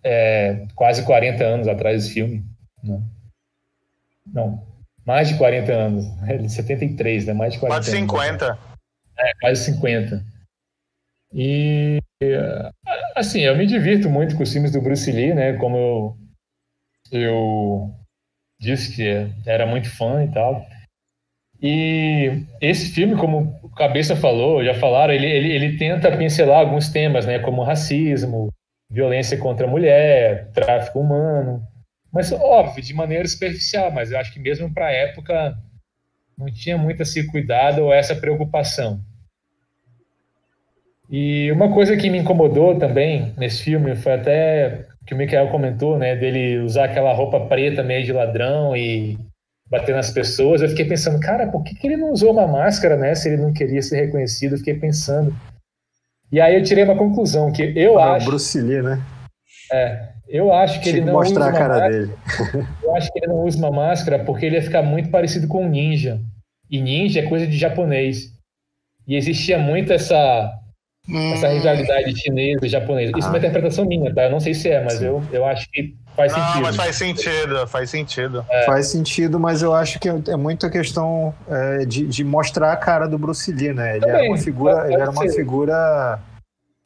é, 0.04 0.66
quase 0.76 1.04
40 1.04 1.44
anos 1.44 1.68
atrás 1.68 2.02
desse 2.02 2.14
filme. 2.14 2.44
Né? 2.84 3.02
Não, 4.26 4.64
mais 5.06 5.28
de 5.28 5.38
40 5.38 5.72
anos. 5.72 6.06
É 6.28 6.38
de 6.38 6.50
73, 6.50 7.26
né? 7.26 7.34
Mais 7.34 7.54
de 7.54 7.60
40 7.60 7.82
quase 7.82 7.98
50. 7.98 8.46
Anos, 8.46 8.60
é, 9.18 9.34
quase 9.42 9.66
50. 9.66 10.24
E, 11.34 12.00
assim, 13.16 13.42
eu 13.42 13.56
me 13.58 13.66
divirto 13.66 14.10
muito 14.10 14.36
com 14.36 14.44
os 14.44 14.52
filmes 14.52 14.72
do 14.72 14.82
Bruce 14.82 15.12
Lee, 15.12 15.34
né? 15.34 15.54
Como 15.54 15.78
eu, 15.78 16.18
eu 17.12 17.96
disse 18.60 18.96
que 18.96 19.32
era 19.46 19.66
muito 19.66 19.90
fã 19.96 20.24
e 20.24 20.32
tal. 20.32 20.66
E 21.62 22.44
esse 22.62 22.90
filme, 22.94 23.16
como 23.16 23.60
o 23.62 23.70
Cabeça 23.70 24.16
falou, 24.16 24.64
já 24.64 24.74
falaram, 24.74 25.14
ele, 25.14 25.28
ele, 25.28 25.52
ele 25.52 25.78
tenta 25.78 26.16
pincelar 26.16 26.60
alguns 26.60 26.90
temas, 26.90 27.26
né? 27.26 27.40
Como 27.40 27.64
racismo, 27.64 28.50
violência 28.90 29.38
contra 29.38 29.68
a 29.68 29.70
mulher, 29.70 30.50
tráfico 30.54 31.00
humano. 31.00 31.62
Mas, 32.12 32.32
óbvio, 32.32 32.84
de 32.84 32.94
maneira 32.94 33.28
superficial, 33.28 33.92
mas 33.92 34.12
eu 34.12 34.18
acho 34.18 34.34
que 34.34 34.40
mesmo 34.40 34.74
para 34.74 34.88
a 34.88 34.92
época 34.92 35.56
não 36.38 36.48
tinha 36.52 36.78
muito 36.78 37.02
esse 37.02 37.28
cuidado 37.28 37.84
ou 37.84 37.94
essa 37.94 38.16
preocupação. 38.16 39.02
E 41.10 41.52
uma 41.52 41.74
coisa 41.74 41.98
que 41.98 42.10
me 42.10 42.20
incomodou 42.20 42.78
também 42.78 43.34
nesse 43.38 43.64
filme 43.64 43.96
foi 43.96 44.14
até 44.14 44.86
que 45.06 45.14
o 45.14 45.18
Michael 45.18 45.50
comentou, 45.50 45.98
né, 45.98 46.16
dele 46.16 46.60
usar 46.60 46.86
aquela 46.86 47.12
roupa 47.14 47.40
preta 47.48 47.84
meio 47.84 48.06
de 48.06 48.14
ladrão 48.14 48.78
e 48.78 49.18
bater 49.70 49.96
nas 49.96 50.12
pessoas. 50.12 50.62
Eu 50.62 50.70
fiquei 50.70 50.86
pensando, 50.86 51.20
cara, 51.20 51.48
por 51.48 51.64
que, 51.64 51.76
que 51.76 51.88
ele 51.88 51.98
não 51.98 52.12
usou 52.12 52.32
uma 52.32 52.48
máscara, 52.48 52.96
né, 52.98 53.14
se 53.16 53.30
ele 53.30 53.42
não 53.42 53.54
queria 53.54 53.82
ser 53.82 54.06
reconhecido? 54.06 54.54
Eu 54.54 54.58
fiquei 54.58 54.76
pensando. 54.76 55.36
E 56.32 56.40
aí 56.40 56.56
eu 56.56 56.64
tirei 56.64 56.84
uma 56.84 56.98
conclusão 56.98 57.52
que 57.52 57.74
eu 57.76 58.00
ah, 58.00 58.16
acho. 58.16 58.26
Bruce 58.26 58.60
Lee, 58.62 58.82
né? 58.82 59.02
É, 59.72 60.10
eu 60.28 60.54
acho 60.54 60.80
que 60.80 60.90
Tinha 60.90 60.98
ele 60.98 61.06
não 61.06 61.14
mostrar 61.14 61.48
usa 61.48 61.50
a 61.50 61.54
cara 61.54 61.74
máscara, 61.76 61.92
dele. 61.92 62.14
Eu 62.84 62.96
acho 62.96 63.12
que 63.12 63.20
ele 63.20 63.28
não 63.28 63.44
usa 63.44 63.58
uma 63.58 63.72
máscara 63.72 64.24
porque 64.24 64.46
ele 64.46 64.56
ia 64.56 64.62
ficar 64.62 64.84
muito 64.84 65.10
parecido 65.10 65.48
com 65.48 65.66
um 65.66 65.70
ninja. 65.70 66.22
E 66.70 66.80
ninja 66.80 67.20
é 67.20 67.28
coisa 67.28 67.48
de 67.48 67.58
japonês. 67.58 68.32
E 69.08 69.16
existia 69.16 69.58
muito 69.58 69.92
essa 69.92 70.54
essa 71.34 71.50
hum. 71.50 71.54
rivalidade 71.54 72.20
chinesa 72.20 72.64
e 72.64 72.70
japonesa. 72.70 73.12
Isso 73.18 73.28
é 73.28 73.32
uma 73.32 73.38
ah. 73.38 73.40
interpretação 73.40 73.86
minha, 73.86 74.14
tá? 74.14 74.26
Eu 74.26 74.32
não 74.32 74.40
sei 74.40 74.54
se 74.54 74.70
é, 74.70 74.84
mas 74.84 75.02
eu, 75.02 75.24
eu 75.32 75.44
acho 75.46 75.68
que 75.72 75.96
faz 76.20 76.34
não, 76.34 76.46
sentido. 76.46 76.62
mas 76.64 76.76
faz 76.76 76.96
sentido, 76.96 77.68
faz 77.68 77.90
sentido. 77.90 78.46
É. 78.50 78.66
Faz 78.66 78.88
sentido, 78.88 79.40
mas 79.40 79.62
eu 79.62 79.74
acho 79.74 80.00
que 80.00 80.10
é 80.10 80.36
muito 80.36 80.66
a 80.66 80.70
questão 80.70 81.34
é, 81.50 81.86
de, 81.86 82.06
de 82.06 82.24
mostrar 82.24 82.74
a 82.74 82.78
cara 82.78 83.08
do 83.08 83.18
Bruce 83.18 83.52
Lee, 83.52 83.74
né? 83.74 83.96
Ele 83.96 84.02
Também, 84.02 84.16
era 84.16 84.30
uma 84.30 84.38
figura, 84.38 84.86
ele 84.86 85.02
era 85.02 85.12
uma 85.12 85.30
figura 85.30 86.20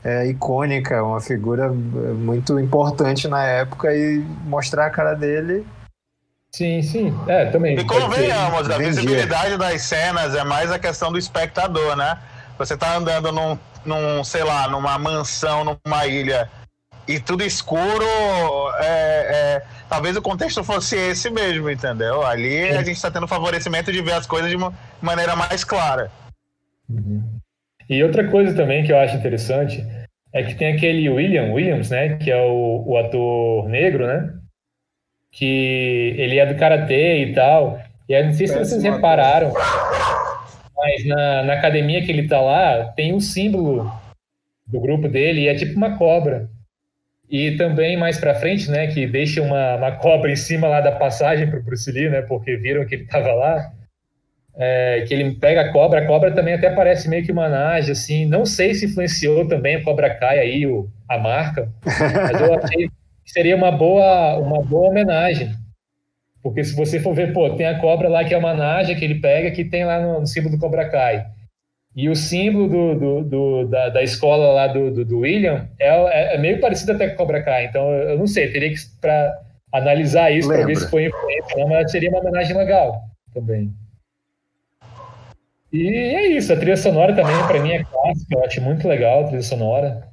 é, 0.03 0.27
icônica, 0.27 1.03
uma 1.03 1.19
figura 1.19 1.69
muito 1.69 2.59
importante 2.59 3.27
na 3.27 3.43
época 3.43 3.93
e 3.95 4.23
mostrar 4.45 4.85
a 4.85 4.89
cara 4.91 5.15
dele. 5.15 5.65
Sim, 6.51 6.83
sim. 6.83 7.19
É, 7.27 7.45
também. 7.45 7.75
E 7.79 7.83
convenhamos, 7.83 8.69
a 8.69 8.77
visibilidade 8.77 9.57
das 9.57 9.81
cenas 9.81 10.35
é 10.35 10.43
mais 10.43 10.71
a 10.71 10.77
questão 10.77 11.11
do 11.11 11.17
espectador, 11.17 11.95
né? 11.95 12.19
Você 12.59 12.77
tá 12.77 12.95
andando 12.95 13.31
num, 13.31 13.57
num 13.83 14.23
sei 14.23 14.43
lá, 14.43 14.67
numa 14.67 14.99
mansão, 14.99 15.79
numa 15.83 16.05
ilha 16.05 16.47
e 17.07 17.19
tudo 17.19 17.43
escuro, 17.43 18.05
é, 18.79 18.85
é, 18.85 19.61
talvez 19.89 20.15
o 20.15 20.21
contexto 20.21 20.63
fosse 20.63 20.95
esse 20.95 21.29
mesmo, 21.29 21.69
entendeu? 21.69 22.25
Ali 22.25 22.69
a 22.69 22.83
gente 22.83 22.95
está 22.95 23.11
tendo 23.11 23.27
favorecimento 23.27 23.91
de 23.91 24.01
ver 24.01 24.13
as 24.13 24.25
coisas 24.25 24.49
de 24.49 24.55
uma 24.55 24.73
maneira 25.01 25.35
mais 25.35 25.63
clara. 25.63 26.09
Uhum. 26.89 27.21
E 27.89 28.03
outra 28.03 28.27
coisa 28.29 28.55
também 28.55 28.83
que 28.83 28.91
eu 28.91 28.97
acho 28.97 29.17
interessante 29.17 29.85
é 30.31 30.43
que 30.43 30.55
tem 30.55 30.73
aquele 30.73 31.09
William 31.09 31.51
Williams, 31.51 31.89
né, 31.89 32.17
que 32.17 32.31
é 32.31 32.41
o, 32.41 32.83
o 32.87 32.97
ator 32.97 33.67
negro, 33.67 34.07
né, 34.07 34.33
que 35.31 36.15
ele 36.17 36.39
é 36.39 36.45
do 36.45 36.57
karatê 36.57 37.25
e 37.25 37.33
tal. 37.33 37.81
E 38.07 38.15
aí, 38.15 38.25
não 38.25 38.33
sei 38.33 38.47
se 38.47 38.57
vocês 38.57 38.83
repararam, 38.83 39.53
mas 40.75 41.05
na, 41.05 41.43
na 41.43 41.53
academia 41.53 42.03
que 42.03 42.11
ele 42.11 42.27
tá 42.27 42.39
lá, 42.39 42.85
tem 42.95 43.13
um 43.13 43.19
símbolo 43.19 43.91
do 44.67 44.79
grupo 44.79 45.07
dele 45.07 45.41
e 45.41 45.47
é 45.47 45.55
tipo 45.55 45.75
uma 45.75 45.97
cobra. 45.97 46.49
E 47.29 47.57
também 47.57 47.97
mais 47.97 48.19
para 48.19 48.35
frente, 48.35 48.69
né, 48.69 48.87
que 48.87 49.07
deixa 49.07 49.41
uma, 49.41 49.75
uma 49.75 49.91
cobra 49.93 50.31
em 50.31 50.35
cima 50.35 50.67
lá 50.67 50.81
da 50.81 50.91
passagem 50.91 51.49
para 51.49 51.59
o 51.59 51.63
Bruce 51.63 51.91
Lee, 51.91 52.09
né, 52.09 52.21
porque 52.21 52.55
viram 52.57 52.85
que 52.85 52.95
ele 52.95 53.03
estava 53.03 53.33
lá 53.33 53.71
é, 54.55 55.03
que 55.07 55.13
ele 55.13 55.33
pega 55.35 55.61
a 55.61 55.71
cobra, 55.71 56.01
a 56.01 56.05
cobra 56.05 56.31
também 56.31 56.53
até 56.53 56.69
parece 56.69 57.09
meio 57.09 57.25
que 57.25 57.31
uma 57.31 57.49
nage, 57.49 57.91
assim, 57.91 58.25
não 58.25 58.45
sei 58.45 58.73
se 58.73 58.85
influenciou 58.85 59.47
também 59.47 59.75
a 59.75 59.83
Cobra 59.83 60.13
Kai 60.13 60.39
aí, 60.39 60.67
o, 60.67 60.87
a 61.09 61.17
marca, 61.17 61.71
mas 61.83 62.39
eu 62.39 62.53
achei 62.53 62.87
que 62.87 63.31
seria 63.31 63.55
uma 63.55 63.71
boa, 63.71 64.37
uma 64.37 64.61
boa 64.61 64.89
homenagem, 64.89 65.51
porque 66.41 66.63
se 66.63 66.75
você 66.75 66.99
for 66.99 67.15
ver, 67.15 67.33
pô, 67.33 67.49
tem 67.55 67.65
a 67.65 67.79
cobra 67.79 68.09
lá 68.09 68.23
que 68.23 68.33
é 68.33 68.37
uma 68.37 68.53
naja 68.53 68.93
que 68.93 69.03
ele 69.03 69.19
pega, 69.19 69.49
que 69.49 69.65
tem 69.65 69.85
lá 69.85 69.99
no, 69.99 70.19
no 70.19 70.27
símbolo 70.27 70.55
do 70.55 70.59
Cobra 70.59 70.87
Kai, 70.89 71.25
e 71.95 72.09
o 72.09 72.15
símbolo 72.15 72.67
do, 72.67 72.95
do, 72.95 73.23
do 73.23 73.67
da, 73.67 73.89
da, 73.89 74.03
escola 74.03 74.53
lá 74.53 74.67
do, 74.67 75.19
William 75.19 75.69
é, 75.79 75.87
é, 75.87 76.35
é, 76.35 76.37
meio 76.39 76.59
parecido 76.59 76.93
até 76.93 77.07
com 77.07 77.13
o 77.13 77.17
Cobra 77.17 77.43
Kai, 77.43 77.65
então 77.65 77.87
eu 77.91 78.17
não 78.17 78.25
sei, 78.25 78.51
teria 78.51 78.69
que 78.69 78.79
para 78.99 79.39
analisar 79.71 80.31
isso 80.31 80.47
para 80.47 80.65
ver 80.65 80.75
se 80.75 80.89
foi 80.89 81.05
influência, 81.05 81.67
mas 81.67 81.91
seria 81.91 82.09
uma 82.09 82.19
homenagem 82.19 82.57
legal 82.57 83.01
também. 83.33 83.71
E 85.71 85.87
é 85.87 86.27
isso, 86.27 86.53
a 86.53 86.55
trilha 86.55 86.77
sonora 86.77 87.15
também, 87.15 87.35
para 87.47 87.59
mim, 87.59 87.71
é 87.71 87.83
clássica, 87.83 88.35
eu 88.35 88.45
acho 88.45 88.61
muito 88.61 88.87
legal 88.87 89.21
a 89.21 89.27
trilha 89.27 89.41
sonora. 89.41 90.07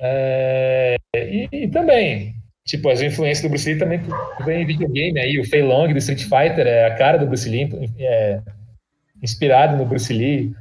É, 0.00 0.96
e, 1.16 1.48
e, 1.50 1.68
também, 1.68 2.34
tipo, 2.64 2.88
as 2.88 3.00
influências 3.00 3.42
do 3.42 3.48
Bruce 3.48 3.68
Lee 3.68 3.78
também 3.78 4.00
vem 4.44 4.62
em 4.62 4.66
videogame 4.66 5.18
aí, 5.18 5.40
o 5.40 5.44
Fei 5.44 5.62
Long 5.62 5.92
do 5.92 5.98
Street 5.98 6.22
Fighter 6.22 6.64
é 6.64 6.86
a 6.86 6.94
cara 6.94 7.18
do 7.18 7.26
Bruce 7.26 7.48
Lee, 7.48 7.68
é, 7.98 8.40
inspirado 9.24 9.76
no 9.76 9.84
Bruce 9.84 10.12
Lee. 10.12 10.52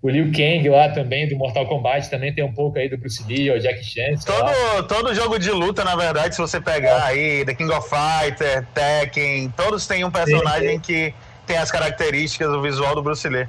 O 0.00 0.08
Liu 0.08 0.26
Kang 0.26 0.68
lá 0.68 0.88
também, 0.90 1.28
do 1.28 1.36
Mortal 1.36 1.66
Kombat, 1.66 2.08
também 2.08 2.32
tem 2.32 2.44
um 2.44 2.52
pouco 2.52 2.78
aí 2.78 2.88
do 2.88 2.96
Bruce 2.98 3.24
Lee, 3.26 3.50
o 3.50 3.58
Jack 3.58 3.82
Chan. 3.82 4.14
Todo, 4.24 4.86
todo 4.86 5.14
jogo 5.14 5.38
de 5.38 5.50
luta, 5.50 5.82
na 5.82 5.96
verdade, 5.96 6.34
se 6.34 6.40
você 6.40 6.60
pegar 6.60 7.04
aí, 7.04 7.44
The 7.44 7.54
King 7.54 7.72
of 7.72 7.88
Fighter, 7.88 8.64
Tekken, 8.74 9.50
todos 9.56 9.86
têm 9.86 10.04
um 10.04 10.10
personagem 10.10 10.68
sim, 10.68 10.74
sim. 10.74 10.80
que 10.80 11.14
tem 11.46 11.56
as 11.56 11.70
características 11.70 12.48
do 12.48 12.62
visual 12.62 12.94
do 12.94 13.02
Bruce 13.02 13.28
Lee. 13.28 13.48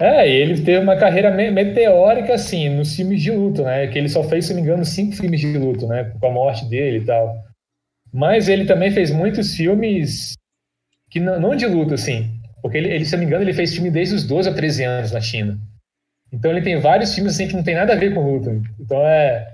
É, 0.00 0.28
ele 0.28 0.60
teve 0.62 0.78
uma 0.78 0.96
carreira 0.96 1.30
meteórica, 1.30 2.34
assim, 2.34 2.68
nos 2.68 2.96
filmes 2.96 3.22
de 3.22 3.30
luto, 3.30 3.62
né? 3.62 3.86
Que 3.86 3.98
ele 3.98 4.08
só 4.08 4.24
fez, 4.24 4.46
se 4.46 4.54
não 4.54 4.60
me 4.60 4.66
engano, 4.66 4.84
cinco 4.84 5.14
filmes 5.14 5.38
de 5.38 5.56
luto, 5.56 5.86
né? 5.86 6.10
Com 6.18 6.26
a 6.26 6.30
morte 6.30 6.64
dele 6.64 6.98
e 6.98 7.04
tal. 7.04 7.36
Mas 8.12 8.48
ele 8.48 8.64
também 8.64 8.90
fez 8.90 9.12
muitos 9.12 9.54
filmes 9.54 10.34
que 11.08 11.20
não, 11.20 11.38
não 11.38 11.54
de 11.54 11.66
luto, 11.66 11.94
assim. 11.94 12.41
Porque 12.62 12.78
ele, 12.78 12.88
ele, 12.88 13.04
se 13.04 13.12
não 13.12 13.18
me 13.18 13.26
engano, 13.26 13.42
ele 13.42 13.52
fez 13.52 13.74
filme 13.74 13.90
desde 13.90 14.14
os 14.14 14.24
12 14.24 14.48
a 14.48 14.54
13 14.54 14.84
anos 14.84 15.12
na 15.12 15.20
China. 15.20 15.58
Então 16.32 16.50
ele 16.50 16.62
tem 16.62 16.80
vários 16.80 17.14
filmes, 17.14 17.34
assim, 17.34 17.48
que 17.48 17.56
não 17.56 17.62
tem 17.62 17.74
nada 17.74 17.92
a 17.92 17.96
ver 17.96 18.14
com 18.14 18.22
luta. 18.22 18.58
Então 18.80 19.04
é, 19.06 19.52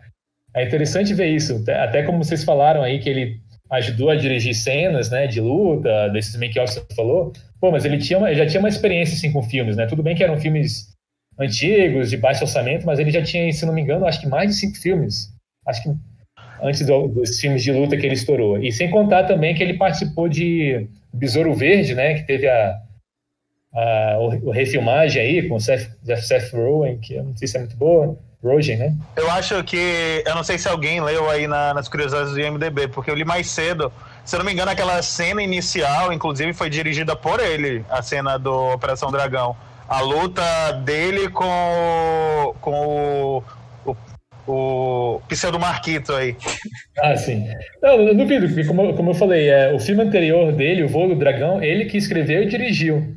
é 0.54 0.64
interessante 0.64 1.14
ver 1.14 1.28
isso. 1.28 1.64
Até 1.68 2.02
como 2.02 2.22
vocês 2.22 2.44
falaram 2.44 2.82
aí, 2.82 3.00
que 3.00 3.08
ele 3.08 3.40
ajudou 3.70 4.10
a 4.10 4.14
dirigir 4.14 4.54
cenas, 4.54 5.10
né, 5.10 5.26
de 5.26 5.40
luta, 5.40 6.08
desses 6.08 6.36
make-offs 6.36 6.78
que 6.78 6.86
você 6.86 6.94
falou. 6.94 7.32
Pô, 7.60 7.70
mas 7.70 7.84
ele, 7.84 7.98
tinha 7.98 8.18
uma, 8.18 8.32
já 8.34 8.46
tinha 8.46 8.60
uma 8.60 8.68
experiência, 8.68 9.14
assim, 9.14 9.32
com 9.32 9.42
filmes, 9.42 9.76
né? 9.76 9.86
Tudo 9.86 10.02
bem 10.02 10.14
que 10.14 10.22
eram 10.22 10.38
filmes 10.38 10.92
antigos, 11.38 12.10
de 12.10 12.16
baixo 12.16 12.44
orçamento, 12.44 12.86
mas 12.86 12.98
ele 12.98 13.10
já 13.10 13.22
tinha, 13.22 13.50
se 13.52 13.66
não 13.66 13.72
me 13.72 13.82
engano, 13.82 14.06
acho 14.06 14.20
que 14.20 14.26
mais 14.26 14.50
de 14.50 14.56
cinco 14.56 14.78
filmes. 14.78 15.32
Acho 15.66 15.82
que 15.82 15.90
antes 16.62 16.84
do, 16.86 17.08
dos 17.08 17.38
filmes 17.38 17.62
de 17.62 17.72
luta 17.72 17.96
que 17.96 18.06
ele 18.06 18.14
estourou. 18.14 18.62
E 18.62 18.72
sem 18.72 18.90
contar 18.90 19.24
também 19.24 19.54
que 19.54 19.62
ele 19.62 19.74
participou 19.74 20.28
de 20.28 20.88
Besouro 21.12 21.54
Verde, 21.54 21.94
né? 21.94 22.14
Que 22.14 22.26
teve 22.26 22.48
a, 22.48 22.80
a 23.74 24.16
o, 24.18 24.48
o 24.48 24.50
refilmagem 24.50 25.22
aí 25.22 25.48
com 25.48 25.56
o 25.56 25.60
Seth, 25.60 25.90
Seth 26.22 26.52
Rogen, 26.52 26.98
que 26.98 27.14
eu 27.14 27.24
não 27.24 27.36
sei 27.36 27.48
se 27.48 27.56
é 27.56 27.60
muito 27.60 27.76
boa. 27.76 28.16
Rogen, 28.42 28.76
né? 28.76 28.94
Eu 29.16 29.28
acho 29.32 29.62
que. 29.64 30.22
Eu 30.24 30.34
não 30.34 30.44
sei 30.44 30.58
se 30.58 30.68
alguém 30.68 31.00
leu 31.00 31.28
aí 31.28 31.48
na, 31.48 31.74
nas 31.74 31.88
curiosidades 31.88 32.32
do 32.32 32.40
IMDB, 32.40 32.86
porque 32.88 33.10
eu 33.10 33.14
li 33.14 33.24
mais 33.24 33.50
cedo. 33.50 33.92
Se 34.24 34.36
eu 34.36 34.38
não 34.38 34.46
me 34.46 34.52
engano, 34.52 34.70
aquela 34.70 35.02
cena 35.02 35.42
inicial, 35.42 36.12
inclusive, 36.12 36.52
foi 36.52 36.70
dirigida 36.70 37.16
por 37.16 37.40
ele, 37.40 37.84
a 37.88 38.00
cena 38.02 38.38
do 38.38 38.72
Operação 38.72 39.10
Dragão. 39.10 39.56
A 39.88 40.00
luta 40.02 40.72
dele 40.84 41.30
com, 41.30 42.54
com 42.60 43.42
o, 43.86 43.90
o, 43.90 43.96
o 44.46 45.20
pseudo 45.28 45.58
Marquito 45.58 46.12
aí. 46.12 46.36
Ah, 47.00 47.16
sim. 47.16 47.46
Não, 47.80 47.92
eu 48.00 48.14
duvido, 48.14 48.48
porque 48.48 48.64
como, 48.64 48.92
como 48.94 49.10
eu 49.10 49.14
falei, 49.14 49.48
é, 49.48 49.72
o 49.72 49.78
filme 49.78 50.02
anterior 50.02 50.52
dele, 50.52 50.82
O 50.82 50.88
Voo 50.88 51.08
do 51.08 51.14
Dragão, 51.14 51.62
ele 51.62 51.84
que 51.84 51.96
escreveu 51.96 52.42
e 52.42 52.46
dirigiu. 52.46 53.16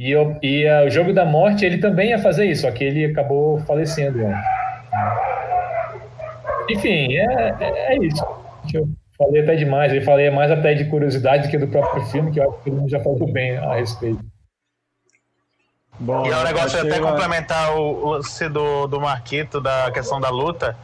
E, 0.00 0.12
eu, 0.12 0.34
e 0.42 0.64
uh, 0.64 0.86
o 0.86 0.90
Jogo 0.90 1.12
da 1.12 1.26
Morte, 1.26 1.62
ele 1.62 1.76
também 1.76 2.08
ia 2.08 2.18
fazer 2.18 2.46
isso, 2.46 2.62
só 2.62 2.70
que 2.70 2.82
ele 2.82 3.04
acabou 3.04 3.60
falecendo. 3.66 4.16
Né? 4.16 4.44
Enfim, 6.70 7.14
é, 7.16 7.54
é, 7.60 7.94
é 7.94 7.98
isso. 7.98 8.24
Eu 8.72 8.88
falei 9.18 9.42
até 9.42 9.56
demais, 9.56 9.92
eu 9.92 10.00
falei 10.00 10.30
mais 10.30 10.50
até 10.50 10.72
de 10.72 10.86
curiosidade 10.86 11.42
do 11.42 11.50
que 11.50 11.58
do 11.58 11.68
próprio 11.68 12.02
filme, 12.06 12.32
que 12.32 12.40
eu 12.40 12.48
acho 12.48 12.58
que 12.60 12.70
todo 12.70 12.80
mundo 12.80 12.88
já 12.88 12.98
falou 13.00 13.30
bem 13.30 13.58
a 13.58 13.74
respeito. 13.74 14.24
Bom, 15.98 16.24
e 16.24 16.30
é 16.30 16.36
um 16.38 16.44
negócio 16.44 16.80
até 16.80 16.98
complementar 16.98 17.76
o 17.76 18.12
lance 18.12 18.48
do, 18.48 18.86
do 18.86 18.98
Marquito, 18.98 19.60
da 19.60 19.90
questão 19.90 20.18
da 20.18 20.30
luta, 20.30 20.74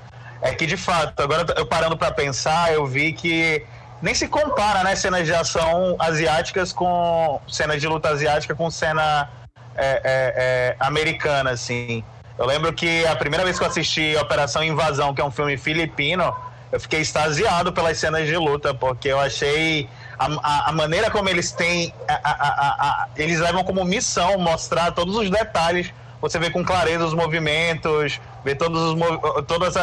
é 0.42 0.54
que 0.54 0.66
de 0.66 0.76
fato, 0.76 1.22
agora 1.22 1.46
eu 1.56 1.64
parando 1.64 1.96
para 1.96 2.12
pensar, 2.12 2.74
eu 2.74 2.84
vi 2.84 3.14
que 3.14 3.64
nem 4.02 4.14
se 4.14 4.28
compara, 4.28 4.82
né, 4.82 4.94
cenas 4.94 5.26
de 5.26 5.34
ação 5.34 5.96
asiáticas 5.98 6.72
com 6.72 7.40
cenas 7.48 7.80
de 7.80 7.88
luta 7.88 8.08
asiática 8.10 8.54
com 8.54 8.70
cena 8.70 9.28
é, 9.76 9.86
é, 9.86 10.02
é, 10.04 10.76
americana, 10.80 11.50
assim. 11.50 12.02
Eu 12.38 12.46
lembro 12.46 12.72
que 12.72 13.06
a 13.06 13.16
primeira 13.16 13.44
vez 13.44 13.58
que 13.58 13.64
eu 13.64 13.68
assisti 13.68 14.16
Operação 14.16 14.62
Invasão, 14.62 15.14
que 15.14 15.20
é 15.20 15.24
um 15.24 15.30
filme 15.30 15.56
filipino, 15.56 16.34
eu 16.70 16.80
fiquei 16.80 17.00
extasiado 17.00 17.72
pelas 17.72 17.96
cenas 17.98 18.26
de 18.26 18.36
luta, 18.36 18.74
porque 18.74 19.08
eu 19.08 19.18
achei 19.18 19.88
a, 20.18 20.26
a, 20.26 20.68
a 20.70 20.72
maneira 20.72 21.10
como 21.10 21.28
eles 21.28 21.52
têm. 21.52 21.94
A, 22.08 23.08
eles 23.16 23.40
levam 23.40 23.64
como 23.64 23.84
missão 23.84 24.38
mostrar 24.38 24.92
todos 24.92 25.16
os 25.16 25.30
detalhes. 25.30 25.92
Você 26.20 26.38
vê 26.38 26.50
com 26.50 26.64
clareza 26.64 27.04
os 27.04 27.14
movimentos, 27.14 28.20
vê 28.44 28.54
todos 28.54 28.82
os, 28.82 29.46
todas 29.46 29.74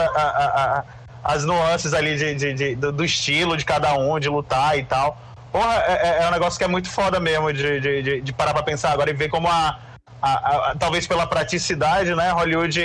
as 1.23 1.45
nuances 1.45 1.93
ali 1.93 2.15
de, 2.15 2.35
de, 2.35 2.53
de, 2.53 2.75
do 2.75 3.03
estilo 3.05 3.55
de 3.55 3.65
cada 3.65 3.93
um, 3.95 4.19
de 4.19 4.29
lutar 4.29 4.77
e 4.77 4.83
tal. 4.83 5.17
Porra, 5.51 5.83
é, 5.87 6.19
é, 6.19 6.23
é 6.23 6.27
um 6.27 6.31
negócio 6.31 6.57
que 6.57 6.63
é 6.63 6.67
muito 6.67 6.89
foda 6.89 7.19
mesmo 7.19 7.53
de, 7.53 7.79
de, 7.79 8.21
de 8.21 8.33
parar 8.33 8.53
pra 8.53 8.63
pensar 8.63 8.91
agora 8.91 9.09
e 9.09 9.13
ver 9.13 9.29
como 9.29 9.47
a 9.47 9.79
a, 10.23 10.71
a, 10.71 10.75
talvez 10.75 11.05
pela 11.05 11.27
praticidade, 11.27 12.15
né, 12.15 12.31
Hollywood 12.31 12.81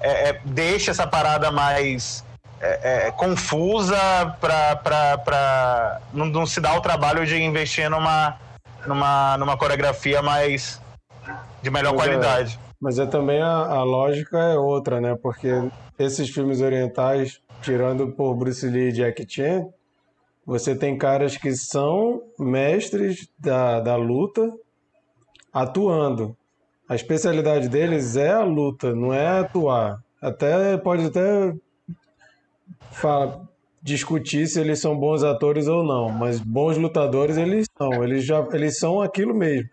é, 0.00 0.28
é, 0.28 0.40
deixa 0.44 0.90
essa 0.90 1.06
parada 1.06 1.50
mais 1.50 2.22
é, 2.60 3.06
é 3.06 3.10
confusa 3.10 3.96
para 4.38 6.00
não, 6.12 6.26
não 6.26 6.44
se 6.46 6.60
dar 6.60 6.76
o 6.76 6.82
trabalho 6.82 7.24
de 7.24 7.42
investir 7.42 7.88
numa, 7.88 8.36
numa, 8.86 9.38
numa 9.38 9.56
coreografia 9.56 10.20
mais 10.20 10.80
de 11.62 11.70
melhor 11.70 11.94
mas 11.94 12.02
qualidade. 12.02 12.58
É, 12.62 12.74
mas 12.78 12.98
é 12.98 13.06
também 13.06 13.40
a, 13.40 13.48
a 13.48 13.82
lógica 13.82 14.38
é 14.38 14.58
outra, 14.58 15.00
né? 15.00 15.16
Porque 15.22 15.48
esses 15.98 16.28
filmes 16.28 16.60
orientais, 16.60 17.40
tirando 17.64 18.12
por 18.12 18.34
Bruce 18.34 18.66
Lee 18.66 18.88
e 18.88 18.92
Jack 18.92 19.24
Chan, 19.28 19.66
você 20.46 20.76
tem 20.76 20.98
caras 20.98 21.36
que 21.36 21.52
são 21.56 22.22
mestres 22.38 23.28
da, 23.38 23.80
da 23.80 23.96
luta 23.96 24.52
atuando. 25.52 26.36
A 26.86 26.94
especialidade 26.94 27.68
deles 27.68 28.14
é 28.16 28.30
a 28.30 28.44
luta, 28.44 28.94
não 28.94 29.12
é 29.12 29.40
atuar. 29.40 30.02
Até 30.20 30.76
pode 30.76 31.06
até 31.06 31.54
falar, 32.92 33.40
discutir 33.82 34.46
se 34.46 34.60
eles 34.60 34.80
são 34.80 34.98
bons 34.98 35.22
atores 35.22 35.66
ou 35.66 35.82
não, 35.82 36.10
mas 36.10 36.40
bons 36.40 36.76
lutadores 36.76 37.38
eles 37.38 37.66
são. 37.76 38.04
Eles 38.04 38.24
já 38.24 38.46
eles 38.52 38.78
são 38.78 39.00
aquilo 39.00 39.34
mesmo. 39.34 39.68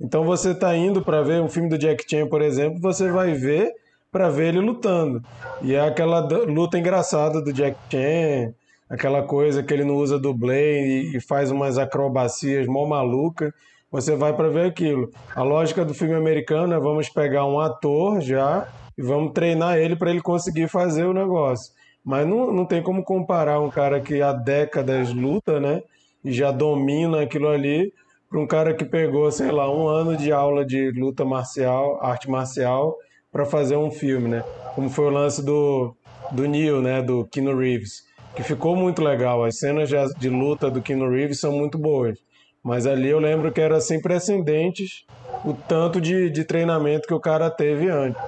Então 0.00 0.24
você 0.24 0.52
está 0.52 0.74
indo 0.74 1.02
para 1.02 1.22
ver 1.22 1.42
um 1.42 1.48
filme 1.48 1.68
do 1.68 1.78
Jack 1.78 2.04
Chan, 2.08 2.26
por 2.26 2.40
exemplo, 2.40 2.80
você 2.80 3.10
vai 3.10 3.34
ver 3.34 3.70
para 4.14 4.30
ver 4.30 4.50
ele 4.50 4.60
lutando. 4.60 5.20
E 5.60 5.74
é 5.74 5.80
aquela 5.80 6.20
luta 6.20 6.78
engraçada 6.78 7.42
do 7.42 7.52
Jack 7.52 7.76
Chan, 7.90 8.54
aquela 8.88 9.24
coisa 9.24 9.60
que 9.60 9.74
ele 9.74 9.82
não 9.82 9.96
usa 9.96 10.20
dublê 10.20 11.16
e 11.16 11.20
faz 11.20 11.50
umas 11.50 11.78
acrobacias 11.78 12.68
mó 12.68 12.86
maluca 12.86 13.52
você 13.90 14.16
vai 14.16 14.32
para 14.32 14.48
ver 14.48 14.66
aquilo. 14.66 15.10
A 15.36 15.42
lógica 15.44 15.84
do 15.84 15.94
filme 15.94 16.14
americano 16.14 16.74
é 16.74 16.80
vamos 16.80 17.08
pegar 17.08 17.46
um 17.46 17.60
ator 17.60 18.20
já 18.20 18.66
e 18.98 19.02
vamos 19.02 19.32
treinar 19.32 19.78
ele 19.78 19.94
para 19.94 20.10
ele 20.10 20.20
conseguir 20.20 20.68
fazer 20.68 21.04
o 21.04 21.12
negócio. 21.12 21.72
Mas 22.04 22.26
não, 22.26 22.52
não 22.52 22.66
tem 22.66 22.82
como 22.82 23.04
comparar 23.04 23.60
um 23.60 23.70
cara 23.70 24.00
que 24.00 24.20
há 24.20 24.32
décadas 24.32 25.12
luta, 25.12 25.60
né? 25.60 25.80
E 26.24 26.32
já 26.32 26.50
domina 26.50 27.22
aquilo 27.22 27.48
ali, 27.48 27.92
para 28.28 28.40
um 28.40 28.46
cara 28.48 28.74
que 28.74 28.84
pegou, 28.84 29.30
sei 29.30 29.52
lá, 29.52 29.72
um 29.72 29.86
ano 29.86 30.16
de 30.16 30.32
aula 30.32 30.64
de 30.64 30.90
luta 30.90 31.24
marcial, 31.24 31.98
arte 32.02 32.28
marcial, 32.28 32.96
para 33.34 33.44
fazer 33.44 33.76
um 33.76 33.90
filme, 33.90 34.28
né? 34.28 34.44
Como 34.76 34.88
foi 34.88 35.06
o 35.06 35.10
lance 35.10 35.44
do, 35.44 35.92
do 36.30 36.46
Neil, 36.46 36.80
né? 36.80 37.02
Do 37.02 37.24
Keanu 37.24 37.58
Reeves, 37.58 38.04
que 38.36 38.44
ficou 38.44 38.76
muito 38.76 39.02
legal. 39.02 39.42
As 39.42 39.58
cenas 39.58 39.88
de, 39.88 39.96
de 40.16 40.28
luta 40.28 40.70
do 40.70 40.80
Keanu 40.80 41.10
Reeves 41.10 41.40
são 41.40 41.50
muito 41.50 41.76
boas. 41.76 42.16
Mas 42.62 42.86
ali 42.86 43.08
eu 43.08 43.18
lembro 43.18 43.50
que 43.50 43.60
era 43.60 43.80
sem 43.80 44.00
precedentes 44.00 45.04
o 45.44 45.52
tanto 45.52 46.00
de, 46.00 46.30
de 46.30 46.44
treinamento 46.44 47.08
que 47.08 47.12
o 47.12 47.18
cara 47.18 47.50
teve 47.50 47.88
antes. 47.88 48.22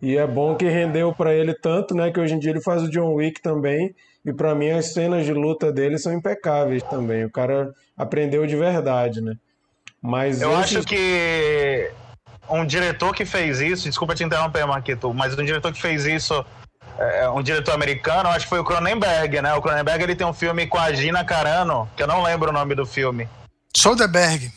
E 0.00 0.16
é 0.16 0.26
bom 0.26 0.56
que 0.56 0.66
rendeu 0.66 1.12
para 1.12 1.34
ele 1.34 1.52
tanto, 1.52 1.94
né, 1.94 2.10
que 2.10 2.18
hoje 2.18 2.34
em 2.34 2.38
dia 2.38 2.52
ele 2.52 2.62
faz 2.62 2.82
o 2.82 2.90
John 2.90 3.12
Wick 3.12 3.42
também, 3.42 3.94
e 4.24 4.32
para 4.32 4.54
mim 4.54 4.70
as 4.70 4.94
cenas 4.94 5.26
de 5.26 5.34
luta 5.34 5.70
dele 5.70 5.98
são 5.98 6.14
impecáveis 6.14 6.82
também. 6.84 7.26
O 7.26 7.30
cara 7.30 7.74
aprendeu 7.94 8.46
de 8.46 8.56
verdade, 8.56 9.20
né? 9.20 9.34
Mas 10.00 10.40
eu 10.40 10.50
esse... 10.52 10.78
acho 10.78 10.82
que 10.88 11.90
um 12.50 12.66
diretor 12.66 13.14
que 13.14 13.24
fez 13.24 13.60
isso, 13.60 13.88
desculpa 13.88 14.14
te 14.14 14.24
interromper, 14.24 14.66
Marquito, 14.66 15.12
mas 15.14 15.38
um 15.38 15.44
diretor 15.44 15.72
que 15.72 15.80
fez 15.80 16.04
isso, 16.04 16.44
é, 16.98 17.28
um 17.30 17.42
diretor 17.42 17.72
americano, 17.72 18.28
acho 18.28 18.44
que 18.44 18.50
foi 18.50 18.58
o 18.58 18.64
Cronenberg, 18.64 19.40
né? 19.40 19.54
O 19.54 19.62
Cronenberg 19.62 20.02
ele 20.02 20.16
tem 20.16 20.26
um 20.26 20.34
filme 20.34 20.66
com 20.66 20.78
a 20.78 20.92
Gina 20.92 21.24
Carano, 21.24 21.88
que 21.96 22.02
eu 22.02 22.06
não 22.06 22.22
lembro 22.22 22.50
o 22.50 22.52
nome 22.52 22.74
do 22.74 22.84
filme. 22.84 23.28
Soderbergh. 23.74 24.52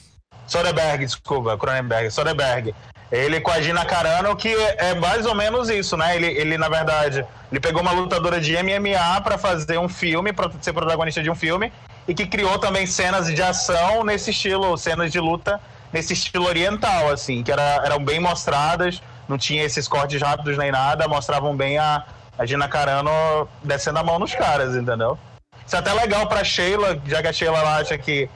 Soderbergh, 0.48 1.06
desculpa, 1.06 1.58
Cronenberg, 1.58 2.10
Soderbergh. 2.12 2.74
Ele 3.12 3.40
com 3.40 3.52
a 3.52 3.62
Gina 3.62 3.86
Carano, 3.86 4.36
que 4.36 4.50
é 4.50 4.96
mais 4.96 5.26
ou 5.28 5.36
menos 5.36 5.70
isso, 5.70 5.96
né? 5.96 6.16
Ele, 6.16 6.26
ele 6.26 6.58
na 6.58 6.68
verdade, 6.68 7.24
ele 7.52 7.60
pegou 7.60 7.82
uma 7.82 7.92
lutadora 7.92 8.42
de 8.42 8.58
MMA 8.62 9.22
para 9.22 9.38
fazer 9.38 9.78
um 9.78 9.88
filme, 9.88 10.34
para 10.34 10.52
ser 10.60 10.74
protagonista 10.74 11.22
de 11.22 11.30
um 11.30 11.36
filme, 11.36 11.72
e 12.08 12.16
que 12.16 12.26
criou 12.26 12.58
também 12.58 12.88
cenas 12.88 13.28
de 13.28 13.42
ação 13.42 14.04
nesse 14.04 14.32
estilo, 14.32 14.76
cenas 14.78 15.12
de 15.12 15.20
luta 15.20 15.62
nesse 15.94 16.14
estilo 16.14 16.48
oriental, 16.48 17.12
assim, 17.12 17.44
que 17.44 17.52
era, 17.52 17.82
eram 17.86 18.04
bem 18.04 18.20
mostradas, 18.20 19.02
não 19.30 19.38
tinha 19.38 19.64
esses 19.64 19.88
cortes 19.88 20.20
rápidos 20.22 20.58
nem 20.58 20.72
nada, 20.72 21.08
mostravam 21.08 21.56
bem 21.56 21.78
a, 21.78 22.04
a 22.38 22.46
Gina 22.46 22.68
Carano 22.68 23.48
descendo 23.64 24.00
a 24.00 24.04
mão 24.04 24.18
nos 24.18 24.34
caras, 24.34 24.76
entendeu? 24.76 25.18
Isso 25.66 25.76
é 25.76 25.80
até 25.80 25.94
legal 25.94 26.28
pra 26.28 26.44
Sheila, 26.44 27.00
já 27.06 27.22
que 27.22 27.28
a 27.28 27.34
Sheila 27.34 27.78
acha 27.78 27.98
que 27.98 28.28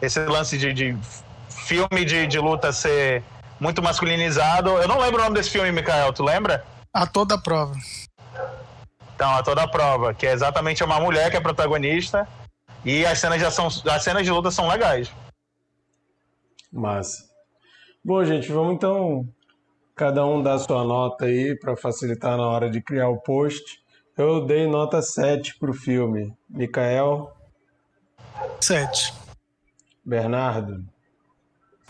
esse 0.00 0.20
lance 0.20 0.58
de, 0.58 0.72
de 0.72 0.96
filme 1.48 2.04
de, 2.04 2.26
de, 2.26 2.38
luta 2.38 2.70
ser 2.70 3.24
muito 3.58 3.82
masculinizado. 3.82 4.70
Eu 4.70 4.86
não 4.86 5.00
lembro 5.00 5.20
o 5.20 5.24
nome 5.24 5.34
desse 5.34 5.50
filme, 5.50 5.72
Mikael, 5.72 6.12
tu 6.12 6.22
lembra? 6.22 6.64
A 6.94 7.06
toda 7.06 7.36
prova. 7.38 7.74
Então, 9.14 9.34
a 9.34 9.42
toda 9.42 9.66
prova, 9.66 10.12
que 10.12 10.26
é 10.26 10.32
exatamente 10.32 10.84
uma 10.84 11.00
mulher 11.00 11.30
que 11.30 11.36
é 11.36 11.40
protagonista 11.40 12.28
e 12.84 13.04
as 13.04 13.18
cenas 13.18 13.38
de 13.38 13.46
ação, 13.46 13.66
as 13.66 14.04
cenas 14.04 14.24
de 14.24 14.30
luta 14.30 14.50
são 14.50 14.68
legais. 14.68 15.10
Massa. 16.76 17.24
Bom, 18.04 18.24
gente, 18.24 18.52
vamos 18.52 18.74
então 18.74 19.26
cada 19.94 20.24
um 20.26 20.42
dar 20.42 20.58
sua 20.58 20.84
nota 20.84 21.24
aí 21.24 21.58
para 21.58 21.76
facilitar 21.76 22.36
na 22.36 22.46
hora 22.46 22.70
de 22.70 22.82
criar 22.82 23.08
o 23.08 23.16
post. 23.16 23.80
Eu 24.16 24.46
dei 24.46 24.66
nota 24.66 25.00
7 25.00 25.58
pro 25.58 25.72
filme. 25.72 26.32
Mikael? 26.48 27.34
7. 28.60 29.14
Bernardo? 30.04 30.84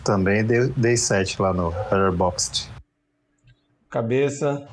Também 0.04 0.44
dei, 0.44 0.68
dei 0.76 0.96
7 0.96 1.42
lá 1.42 1.52
no 1.52 1.68
Letterboxd. 1.68 2.70
Cabeça? 3.90 4.68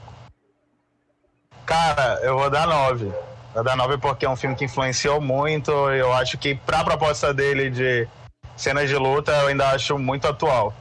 Cara, 1.65 2.19
eu 2.21 2.37
vou 2.37 2.49
dar 2.49 2.67
9. 2.67 3.11
Vou 3.53 3.63
dar 3.63 3.75
9 3.75 3.97
porque 3.97 4.25
é 4.25 4.29
um 4.29 4.35
filme 4.35 4.55
que 4.55 4.65
influenciou 4.65 5.19
muito. 5.19 5.71
Eu 5.71 6.13
acho 6.13 6.37
que, 6.37 6.55
pra 6.55 6.83
proposta 6.83 7.33
dele 7.33 7.69
de 7.69 8.07
cenas 8.55 8.89
de 8.89 8.95
luta, 8.95 9.31
eu 9.31 9.47
ainda 9.47 9.69
acho 9.69 9.97
muito 9.97 10.27
atual. 10.27 10.73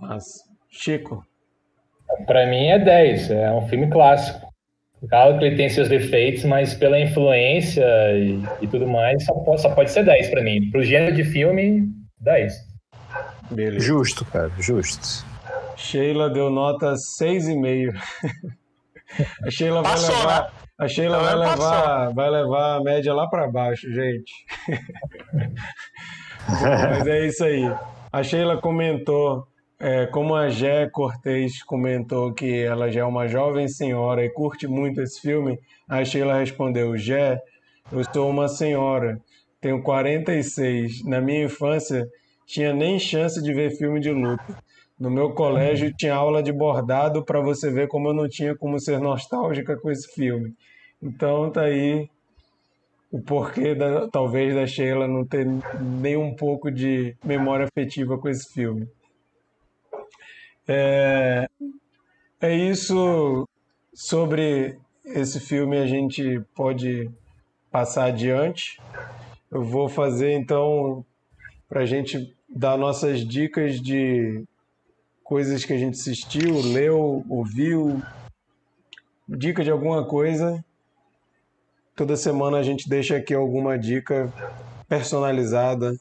Mas, 0.00 0.24
Chico? 0.70 1.24
Pra 2.26 2.46
mim 2.46 2.66
é 2.68 2.78
10. 2.78 3.30
É 3.30 3.50
um 3.52 3.66
filme 3.68 3.88
clássico. 3.90 4.46
Claro 5.08 5.38
que 5.38 5.44
ele 5.44 5.56
tem 5.56 5.68
seus 5.68 5.88
defeitos, 5.88 6.44
mas 6.44 6.74
pela 6.74 6.98
influência 6.98 7.84
e, 8.16 8.42
e 8.62 8.66
tudo 8.66 8.86
mais, 8.86 9.24
só 9.24 9.32
pode, 9.32 9.62
só 9.62 9.70
pode 9.70 9.90
ser 9.92 10.04
10 10.04 10.28
para 10.30 10.42
mim. 10.42 10.70
Pro 10.70 10.82
gênero 10.82 11.14
de 11.14 11.24
filme, 11.24 11.88
10. 12.20 12.52
Beleza. 13.50 13.86
Justo, 13.86 14.24
cara, 14.24 14.50
justo. 14.58 15.24
Sheila 15.76 16.28
deu 16.28 16.50
nota 16.50 16.94
6,5. 16.94 17.94
A 19.42 19.50
Sheila 19.50 19.80
vai 19.82 19.92
Passou, 19.92 20.14
levar, 20.18 20.42
né? 20.42 20.50
a 20.80 20.86
Sheila 20.88 21.18
vai 21.18 21.32
Ela 21.32 21.50
levar, 21.50 22.12
vai 22.12 22.30
levar 22.30 22.76
a 22.76 22.80
média 22.82 23.14
lá 23.14 23.26
para 23.26 23.48
baixo, 23.50 23.90
gente. 23.90 24.30
Mas 26.90 27.06
é 27.06 27.26
isso 27.26 27.44
aí. 27.44 27.64
A 28.10 28.22
Sheila 28.22 28.56
comentou, 28.60 29.46
é, 29.78 30.06
como 30.06 30.34
a 30.34 30.48
Gé 30.48 30.88
Cortez 30.88 31.62
comentou 31.62 32.32
que 32.32 32.62
ela 32.62 32.90
já 32.90 33.02
é 33.02 33.04
uma 33.04 33.28
jovem 33.28 33.68
senhora 33.68 34.24
e 34.24 34.30
curte 34.30 34.66
muito 34.66 35.00
esse 35.02 35.20
filme, 35.20 35.58
a 35.88 36.04
Sheila 36.04 36.38
respondeu: 36.38 36.96
Gé, 36.96 37.38
eu 37.92 38.02
sou 38.12 38.30
uma 38.30 38.48
senhora, 38.48 39.20
tenho 39.60 39.82
46. 39.82 41.04
Na 41.04 41.20
minha 41.20 41.44
infância, 41.44 42.06
tinha 42.46 42.72
nem 42.72 42.98
chance 42.98 43.42
de 43.42 43.52
ver 43.52 43.76
filme 43.76 44.00
de 44.00 44.10
luta. 44.10 44.56
No 44.98 45.10
meu 45.10 45.30
colégio 45.30 45.94
tinha 45.94 46.14
aula 46.14 46.42
de 46.42 46.52
bordado 46.52 47.24
para 47.24 47.40
você 47.40 47.70
ver 47.70 47.86
como 47.88 48.08
eu 48.08 48.14
não 48.14 48.28
tinha 48.28 48.56
como 48.56 48.80
ser 48.80 48.98
nostálgica 48.98 49.76
com 49.76 49.90
esse 49.90 50.12
filme. 50.12 50.54
Então 51.00 51.50
tá 51.52 51.62
aí 51.62 52.08
o 53.10 53.20
porquê 53.20 53.74
da, 53.74 54.08
talvez 54.08 54.54
da 54.54 54.66
Sheila 54.66 55.08
não 55.08 55.26
ter 55.26 55.46
nem 55.80 56.16
um 56.16 56.34
pouco 56.34 56.70
de 56.70 57.16
memória 57.24 57.66
afetiva 57.66 58.18
com 58.18 58.28
esse 58.28 58.52
filme. 58.52 58.86
É, 60.66 61.48
é 62.40 62.54
isso 62.54 63.48
sobre 63.94 64.78
esse 65.04 65.40
filme 65.40 65.78
a 65.78 65.86
gente 65.86 66.40
pode 66.54 67.10
passar 67.70 68.06
adiante. 68.06 68.78
Eu 69.50 69.64
vou 69.64 69.88
fazer 69.88 70.32
então 70.32 71.04
para 71.68 71.80
a 71.80 71.86
gente 71.86 72.36
dar 72.48 72.76
nossas 72.76 73.26
dicas 73.26 73.80
de 73.80 74.44
coisas 75.24 75.64
que 75.64 75.72
a 75.72 75.78
gente 75.78 75.94
assistiu, 75.98 76.60
leu, 76.60 77.24
ouviu, 77.28 78.02
dica 79.28 79.64
de 79.64 79.70
alguma 79.70 80.06
coisa. 80.06 80.64
Toda 81.98 82.16
semana 82.16 82.58
a 82.58 82.62
gente 82.62 82.88
deixa 82.88 83.16
aqui 83.16 83.34
alguma 83.34 83.76
dica 83.76 84.32
personalizada 84.88 85.98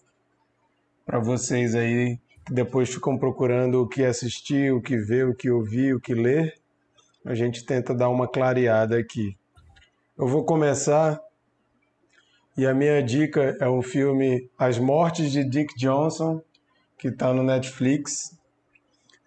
para 1.03 1.17
vocês 1.17 1.73
aí 1.73 2.19
que 2.45 2.53
depois 2.53 2.93
ficam 2.93 3.17
procurando 3.17 3.81
o 3.81 3.87
que 3.87 4.05
assistir, 4.05 4.71
o 4.71 4.79
que 4.79 4.95
ver, 4.95 5.27
o 5.27 5.33
que 5.33 5.49
ouvir, 5.49 5.95
o 5.95 5.99
que 5.99 6.13
ler. 6.13 6.53
A 7.25 7.33
gente 7.33 7.65
tenta 7.65 7.95
dar 7.95 8.09
uma 8.09 8.27
clareada 8.27 8.95
aqui. 8.95 9.35
Eu 10.15 10.27
vou 10.27 10.45
começar 10.45 11.19
e 12.55 12.67
a 12.67 12.75
minha 12.75 13.01
dica 13.01 13.57
é 13.59 13.67
o 13.67 13.81
filme 13.81 14.47
As 14.55 14.77
Mortes 14.77 15.31
de 15.31 15.43
Dick 15.43 15.73
Johnson, 15.75 16.43
que 16.95 17.07
está 17.07 17.33
no 17.33 17.41
Netflix. 17.41 18.37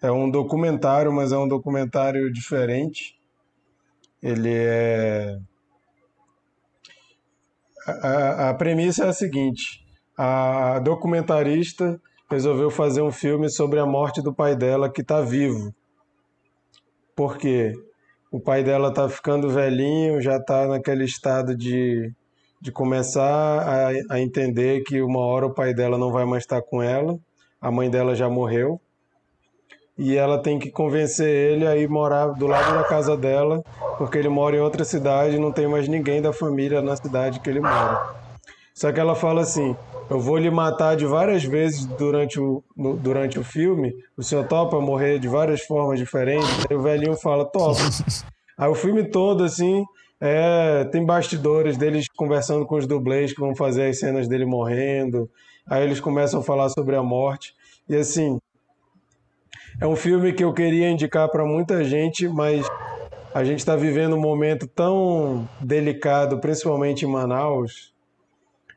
É 0.01 0.09
um 0.09 0.31
documentário, 0.31 1.11
mas 1.11 1.33
é 1.33 1.37
um 1.37 1.49
documentário 1.49 2.31
diferente. 2.31 3.19
Ele 4.23 4.53
é. 4.53 5.37
A, 7.85 8.49
a 8.49 8.53
premissa 8.53 9.05
é 9.05 9.09
a 9.09 9.13
seguinte: 9.13 9.83
a 10.17 10.79
documentarista 10.79 11.99
resolveu 12.29 12.69
fazer 12.69 13.01
um 13.01 13.11
filme 13.11 13.49
sobre 13.49 13.79
a 13.79 13.85
morte 13.85 14.21
do 14.21 14.33
pai 14.33 14.55
dela 14.55 14.91
que 14.91 15.01
está 15.01 15.21
vivo. 15.21 15.73
Por 17.15 17.37
quê? 17.37 17.73
O 18.31 18.39
pai 18.39 18.63
dela 18.63 18.89
está 18.89 19.09
ficando 19.09 19.49
velhinho, 19.49 20.21
já 20.21 20.37
está 20.37 20.67
naquele 20.67 21.03
estado 21.03 21.55
de, 21.55 22.11
de 22.61 22.71
começar 22.71 23.25
a, 23.27 23.89
a 24.09 24.19
entender 24.21 24.83
que 24.83 25.01
uma 25.01 25.19
hora 25.19 25.47
o 25.47 25.53
pai 25.53 25.73
dela 25.73 25.97
não 25.97 26.11
vai 26.11 26.25
mais 26.25 26.43
estar 26.43 26.61
com 26.61 26.81
ela, 26.81 27.19
a 27.59 27.69
mãe 27.69 27.89
dela 27.89 28.15
já 28.15 28.29
morreu 28.29 28.79
e 30.03 30.17
ela 30.17 30.41
tem 30.41 30.57
que 30.57 30.71
convencer 30.71 31.29
ele 31.29 31.67
a 31.67 31.77
ir 31.77 31.87
morar 31.87 32.29
do 32.29 32.47
lado 32.47 32.73
da 32.73 32.83
casa 32.83 33.15
dela, 33.15 33.63
porque 33.99 34.17
ele 34.17 34.29
mora 34.29 34.55
em 34.55 34.59
outra 34.59 34.83
cidade 34.83 35.35
e 35.35 35.39
não 35.39 35.51
tem 35.51 35.67
mais 35.67 35.87
ninguém 35.87 36.19
da 36.19 36.33
família 36.33 36.81
na 36.81 36.95
cidade 36.95 37.39
que 37.39 37.47
ele 37.47 37.59
mora. 37.59 38.01
Só 38.73 38.91
que 38.91 38.99
ela 38.99 39.13
fala 39.13 39.41
assim: 39.41 39.75
Eu 40.09 40.19
vou 40.19 40.39
lhe 40.39 40.49
matar 40.49 40.95
de 40.95 41.05
várias 41.05 41.43
vezes 41.43 41.85
durante 41.85 42.39
o, 42.39 42.63
no, 42.75 42.95
durante 42.97 43.37
o 43.37 43.43
filme, 43.43 43.93
o 44.17 44.23
senhor 44.23 44.47
topa 44.47 44.81
morrer 44.81 45.19
de 45.19 45.27
várias 45.27 45.61
formas 45.61 45.99
diferentes? 45.99 46.65
Aí 46.67 46.75
o 46.75 46.81
velhinho 46.81 47.15
fala: 47.15 47.45
Topa. 47.45 47.81
Aí 48.57 48.69
o 48.69 48.73
filme 48.73 49.03
todo, 49.03 49.43
assim, 49.43 49.85
é, 50.19 50.83
tem 50.85 51.05
bastidores 51.05 51.77
deles 51.77 52.07
conversando 52.17 52.65
com 52.65 52.75
os 52.75 52.87
dublês 52.87 53.33
que 53.33 53.39
vão 53.39 53.55
fazer 53.55 53.89
as 53.89 53.99
cenas 53.99 54.27
dele 54.27 54.45
morrendo. 54.47 55.29
Aí 55.69 55.83
eles 55.83 55.99
começam 55.99 56.39
a 56.39 56.43
falar 56.43 56.69
sobre 56.69 56.95
a 56.95 57.03
morte. 57.03 57.53
E 57.87 57.95
assim, 57.95 58.39
é 59.81 59.87
um 59.87 59.95
filme 59.95 60.31
que 60.31 60.43
eu 60.43 60.53
queria 60.53 60.91
indicar 60.91 61.27
para 61.27 61.43
muita 61.43 61.83
gente, 61.83 62.27
mas 62.27 62.63
a 63.33 63.43
gente 63.43 63.57
está 63.59 63.75
vivendo 63.75 64.15
um 64.15 64.21
momento 64.21 64.67
tão 64.67 65.49
delicado, 65.59 66.39
principalmente 66.39 67.03
em 67.03 67.09
Manaus, 67.09 67.91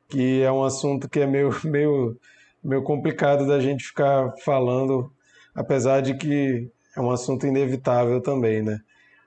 que 0.09 0.41
é 0.43 0.51
um 0.51 0.65
assunto 0.65 1.07
que 1.07 1.21
é 1.21 1.27
meio, 1.27 1.55
meio, 1.63 2.17
meio 2.65 2.83
complicado 2.83 3.47
da 3.47 3.61
gente 3.61 3.85
ficar 3.85 4.33
falando, 4.43 5.13
apesar 5.55 6.01
de 6.01 6.15
que 6.15 6.71
é 6.97 7.01
um 7.03 7.11
assunto 7.11 7.47
inevitável 7.47 8.23
também, 8.23 8.63
né? 8.63 8.81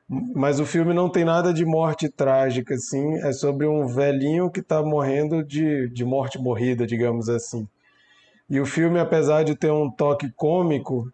Mas 0.09 0.59
o 0.59 0.65
filme 0.65 0.95
não 0.95 1.07
tem 1.07 1.25
nada 1.25 1.53
de 1.53 1.63
morte 1.63 2.09
trágica, 2.09 2.73
assim, 2.73 3.17
é 3.17 3.31
sobre 3.31 3.67
um 3.67 3.85
velhinho 3.85 4.49
que 4.49 4.61
está 4.61 4.81
morrendo 4.81 5.43
de, 5.43 5.89
de 5.89 6.03
morte 6.03 6.39
morrida, 6.39 6.87
digamos 6.87 7.29
assim. 7.29 7.67
E 8.49 8.59
o 8.59 8.65
filme, 8.65 8.99
apesar 8.99 9.43
de 9.43 9.53
ter 9.53 9.69
um 9.69 9.91
toque 9.91 10.31
cômico, 10.31 11.11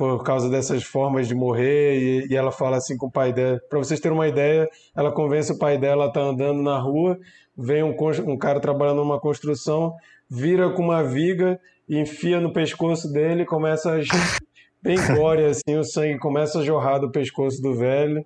por 0.00 0.24
causa 0.24 0.48
dessas 0.48 0.82
formas 0.82 1.28
de 1.28 1.34
morrer 1.34 1.98
e, 1.98 2.32
e 2.32 2.34
ela 2.34 2.50
fala 2.50 2.78
assim 2.78 2.96
com 2.96 3.08
o 3.08 3.10
pai 3.10 3.34
dela. 3.34 3.60
Para 3.68 3.80
vocês 3.80 4.00
terem 4.00 4.16
uma 4.16 4.26
ideia, 4.26 4.66
ela 4.96 5.12
convence 5.12 5.52
o 5.52 5.58
pai 5.58 5.76
dela 5.76 6.06
a 6.06 6.10
tá 6.10 6.22
andando 6.22 6.62
na 6.62 6.78
rua, 6.78 7.18
vem 7.54 7.82
um, 7.82 7.94
um 8.26 8.38
cara 8.38 8.58
trabalhando 8.60 8.96
numa 8.96 9.20
construção, 9.20 9.94
vira 10.26 10.70
com 10.70 10.84
uma 10.84 11.04
viga, 11.04 11.60
enfia 11.86 12.40
no 12.40 12.50
pescoço 12.50 13.12
dele, 13.12 13.44
começa 13.44 13.92
a 13.92 13.98
bem 14.82 14.96
glória 15.06 15.48
assim, 15.48 15.76
o 15.76 15.84
sangue 15.84 16.18
começa 16.18 16.60
a 16.60 16.64
jorrar 16.64 16.98
do 16.98 17.10
pescoço 17.10 17.60
do 17.60 17.74
velho. 17.74 18.24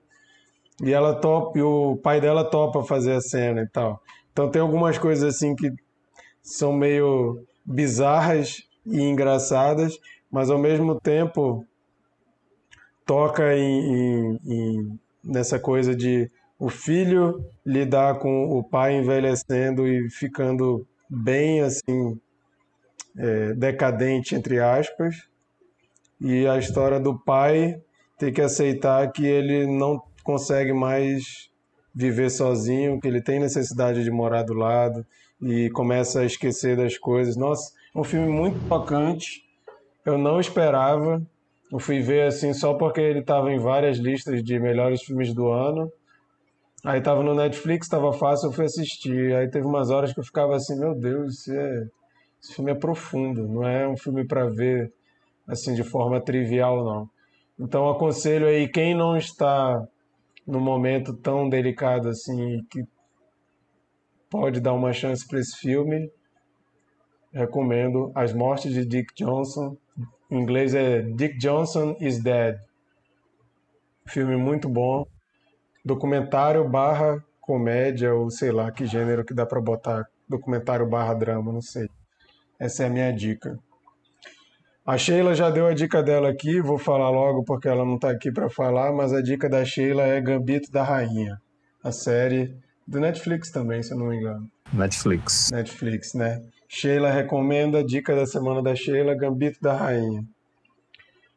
E 0.80 0.92
ela 0.92 1.12
topa, 1.12 1.58
e 1.58 1.62
o 1.62 1.96
pai 1.96 2.20
dela 2.20 2.44
topa 2.44 2.84
fazer 2.84 3.14
a 3.14 3.20
cena 3.20 3.62
e 3.62 3.68
tal. 3.68 4.00
Então 4.30 4.48
tem 4.48 4.62
algumas 4.62 4.96
coisas 4.96 5.34
assim 5.34 5.56
que 5.56 5.72
são 6.40 6.72
meio 6.72 7.44
bizarras 7.66 8.62
e 8.86 9.00
engraçadas, 9.00 9.98
mas 10.34 10.50
ao 10.50 10.58
mesmo 10.58 11.00
tempo 11.00 11.64
toca 13.06 13.56
em, 13.56 13.94
em, 13.94 14.40
em, 14.44 15.00
nessa 15.22 15.60
coisa 15.60 15.94
de 15.94 16.28
o 16.58 16.68
filho 16.68 17.48
lidar 17.64 18.18
com 18.18 18.48
o 18.48 18.60
pai 18.60 18.96
envelhecendo 18.96 19.86
e 19.86 20.10
ficando 20.10 20.84
bem 21.08 21.60
assim 21.60 22.20
é, 23.16 23.54
decadente 23.54 24.34
entre 24.34 24.58
aspas 24.58 25.14
e 26.20 26.48
a 26.48 26.58
história 26.58 26.98
do 26.98 27.16
pai 27.16 27.80
ter 28.18 28.32
que 28.32 28.42
aceitar 28.42 29.12
que 29.12 29.24
ele 29.24 29.68
não 29.68 30.02
consegue 30.24 30.72
mais 30.72 31.48
viver 31.94 32.28
sozinho, 32.28 33.00
que 33.00 33.06
ele 33.06 33.22
tem 33.22 33.38
necessidade 33.38 34.02
de 34.02 34.10
morar 34.10 34.42
do 34.42 34.54
lado 34.54 35.06
e 35.40 35.70
começa 35.70 36.22
a 36.22 36.24
esquecer 36.24 36.76
das 36.76 36.98
coisas. 36.98 37.36
Nossa, 37.36 37.72
é 37.94 37.98
um 38.00 38.02
filme 38.02 38.28
muito 38.28 38.58
tocante 38.68 39.43
eu 40.04 40.18
não 40.18 40.38
esperava. 40.40 41.22
Eu 41.72 41.78
fui 41.78 42.00
ver 42.00 42.26
assim 42.26 42.52
só 42.52 42.74
porque 42.74 43.00
ele 43.00 43.20
estava 43.20 43.52
em 43.52 43.58
várias 43.58 43.98
listas 43.98 44.42
de 44.42 44.58
melhores 44.58 45.02
filmes 45.02 45.34
do 45.34 45.48
ano. 45.48 45.90
Aí 46.84 46.98
estava 46.98 47.22
no 47.22 47.34
Netflix, 47.34 47.86
estava 47.86 48.12
fácil, 48.12 48.48
eu 48.48 48.52
fui 48.52 48.66
assistir. 48.66 49.34
Aí 49.34 49.48
teve 49.48 49.66
umas 49.66 49.90
horas 49.90 50.12
que 50.12 50.20
eu 50.20 50.24
ficava 50.24 50.54
assim, 50.54 50.78
meu 50.78 50.94
Deus, 50.94 51.48
é... 51.48 51.86
esse 52.42 52.54
filme 52.54 52.72
é 52.72 52.74
profundo, 52.74 53.48
não 53.48 53.66
é 53.66 53.88
um 53.88 53.96
filme 53.96 54.26
para 54.26 54.46
ver 54.50 54.92
assim 55.48 55.74
de 55.74 55.82
forma 55.82 56.20
trivial 56.20 56.84
não. 56.84 57.08
Então 57.58 57.88
aconselho 57.88 58.46
aí 58.46 58.68
quem 58.68 58.94
não 58.94 59.16
está 59.16 59.86
no 60.46 60.60
momento 60.60 61.14
tão 61.14 61.48
delicado 61.48 62.08
assim 62.08 62.62
que 62.70 62.84
pode 64.28 64.60
dar 64.60 64.72
uma 64.72 64.92
chance 64.92 65.26
para 65.26 65.38
esse 65.38 65.56
filme, 65.56 66.10
recomendo 67.34 68.12
As 68.14 68.32
Mortes 68.32 68.72
de 68.72 68.86
Dick 68.86 69.12
Johnson. 69.14 69.76
Em 70.30 70.38
inglês 70.38 70.74
é 70.74 71.02
Dick 71.02 71.36
Johnson 71.36 71.96
is 72.00 72.22
Dead. 72.22 72.56
Filme 74.06 74.36
muito 74.36 74.68
bom. 74.68 75.06
Documentário 75.84 76.66
barra 76.68 77.22
comédia, 77.40 78.14
ou 78.14 78.30
sei 78.30 78.50
lá 78.50 78.70
que 78.70 78.86
gênero 78.86 79.24
que 79.24 79.34
dá 79.34 79.44
para 79.44 79.60
botar. 79.60 80.06
Documentário 80.28 80.88
barra 80.88 81.12
drama, 81.14 81.52
não 81.52 81.60
sei. 81.60 81.88
Essa 82.58 82.84
é 82.84 82.86
a 82.86 82.90
minha 82.90 83.12
dica. 83.12 83.58
A 84.86 84.96
Sheila 84.96 85.34
já 85.34 85.50
deu 85.50 85.66
a 85.66 85.74
dica 85.74 86.02
dela 86.02 86.28
aqui, 86.28 86.60
vou 86.60 86.78
falar 86.78 87.10
logo 87.10 87.42
porque 87.42 87.66
ela 87.66 87.84
não 87.84 87.96
está 87.96 88.10
aqui 88.10 88.30
para 88.30 88.50
falar, 88.50 88.92
mas 88.92 89.14
a 89.14 89.22
dica 89.22 89.48
da 89.48 89.64
Sheila 89.64 90.02
é 90.02 90.20
Gambito 90.20 90.70
da 90.70 90.82
Rainha, 90.82 91.40
a 91.82 91.90
série 91.90 92.54
do 92.86 93.00
Netflix 93.00 93.50
também, 93.50 93.82
se 93.82 93.92
eu 93.92 93.98
não 93.98 94.06
me 94.08 94.16
engano. 94.16 94.46
Netflix. 94.72 95.50
Netflix, 95.50 96.12
né? 96.12 96.42
Sheila 96.74 97.08
recomenda, 97.08 97.84
dica 97.84 98.16
da 98.16 98.26
semana 98.26 98.60
da 98.60 98.74
Sheila, 98.74 99.14
Gambito 99.14 99.60
da 99.62 99.74
Rainha. 99.74 100.24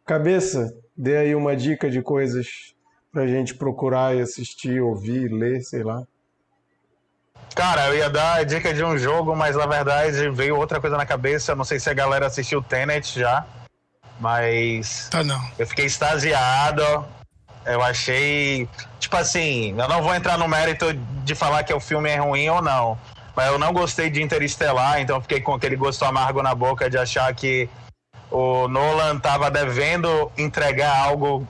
Cabeça, 0.03 0.73
dê 0.97 1.15
aí 1.15 1.35
uma 1.35 1.55
dica 1.55 1.91
de 1.91 2.01
coisas 2.01 2.73
pra 3.11 3.27
gente 3.27 3.53
procurar 3.53 4.15
e 4.15 4.21
assistir, 4.21 4.81
ouvir, 4.81 5.31
ler, 5.31 5.61
sei 5.61 5.83
lá? 5.83 6.01
Cara, 7.53 7.87
eu 7.87 7.97
ia 7.97 8.09
dar 8.09 8.39
a 8.39 8.43
dica 8.43 8.73
de 8.73 8.83
um 8.83 8.97
jogo, 8.97 9.35
mas 9.35 9.55
na 9.55 9.67
verdade 9.67 10.27
veio 10.31 10.57
outra 10.57 10.81
coisa 10.81 10.97
na 10.97 11.05
cabeça. 11.05 11.51
Eu 11.51 11.55
não 11.55 11.63
sei 11.63 11.79
se 11.79 11.87
a 11.87 11.93
galera 11.93 12.25
assistiu 12.25 12.63
Tenet 12.63 13.19
já, 13.19 13.45
mas. 14.19 15.07
Tá 15.11 15.23
não. 15.23 15.39
Eu 15.59 15.67
fiquei 15.67 15.85
extasiado. 15.85 17.05
Eu 17.63 17.83
achei. 17.83 18.67
Tipo 18.99 19.17
assim, 19.17 19.69
eu 19.69 19.87
não 19.87 20.01
vou 20.01 20.15
entrar 20.15 20.35
no 20.35 20.47
mérito 20.47 20.91
de 21.23 21.35
falar 21.35 21.63
que 21.63 21.73
o 21.73 21.79
filme 21.79 22.09
é 22.09 22.17
ruim 22.17 22.49
ou 22.49 22.61
não. 22.61 22.97
Mas 23.37 23.51
eu 23.51 23.59
não 23.59 23.71
gostei 23.71 24.09
de 24.09 24.19
Interestelar, 24.19 24.99
então 24.99 25.21
fiquei 25.21 25.39
com 25.39 25.53
aquele 25.53 25.75
gosto 25.75 26.03
amargo 26.03 26.41
na 26.41 26.55
boca 26.55 26.89
de 26.89 26.97
achar 26.97 27.31
que 27.35 27.69
o 28.31 28.67
Nolan 28.67 29.19
tava 29.19 29.51
devendo 29.51 30.31
entregar 30.35 30.97
algo 30.97 31.47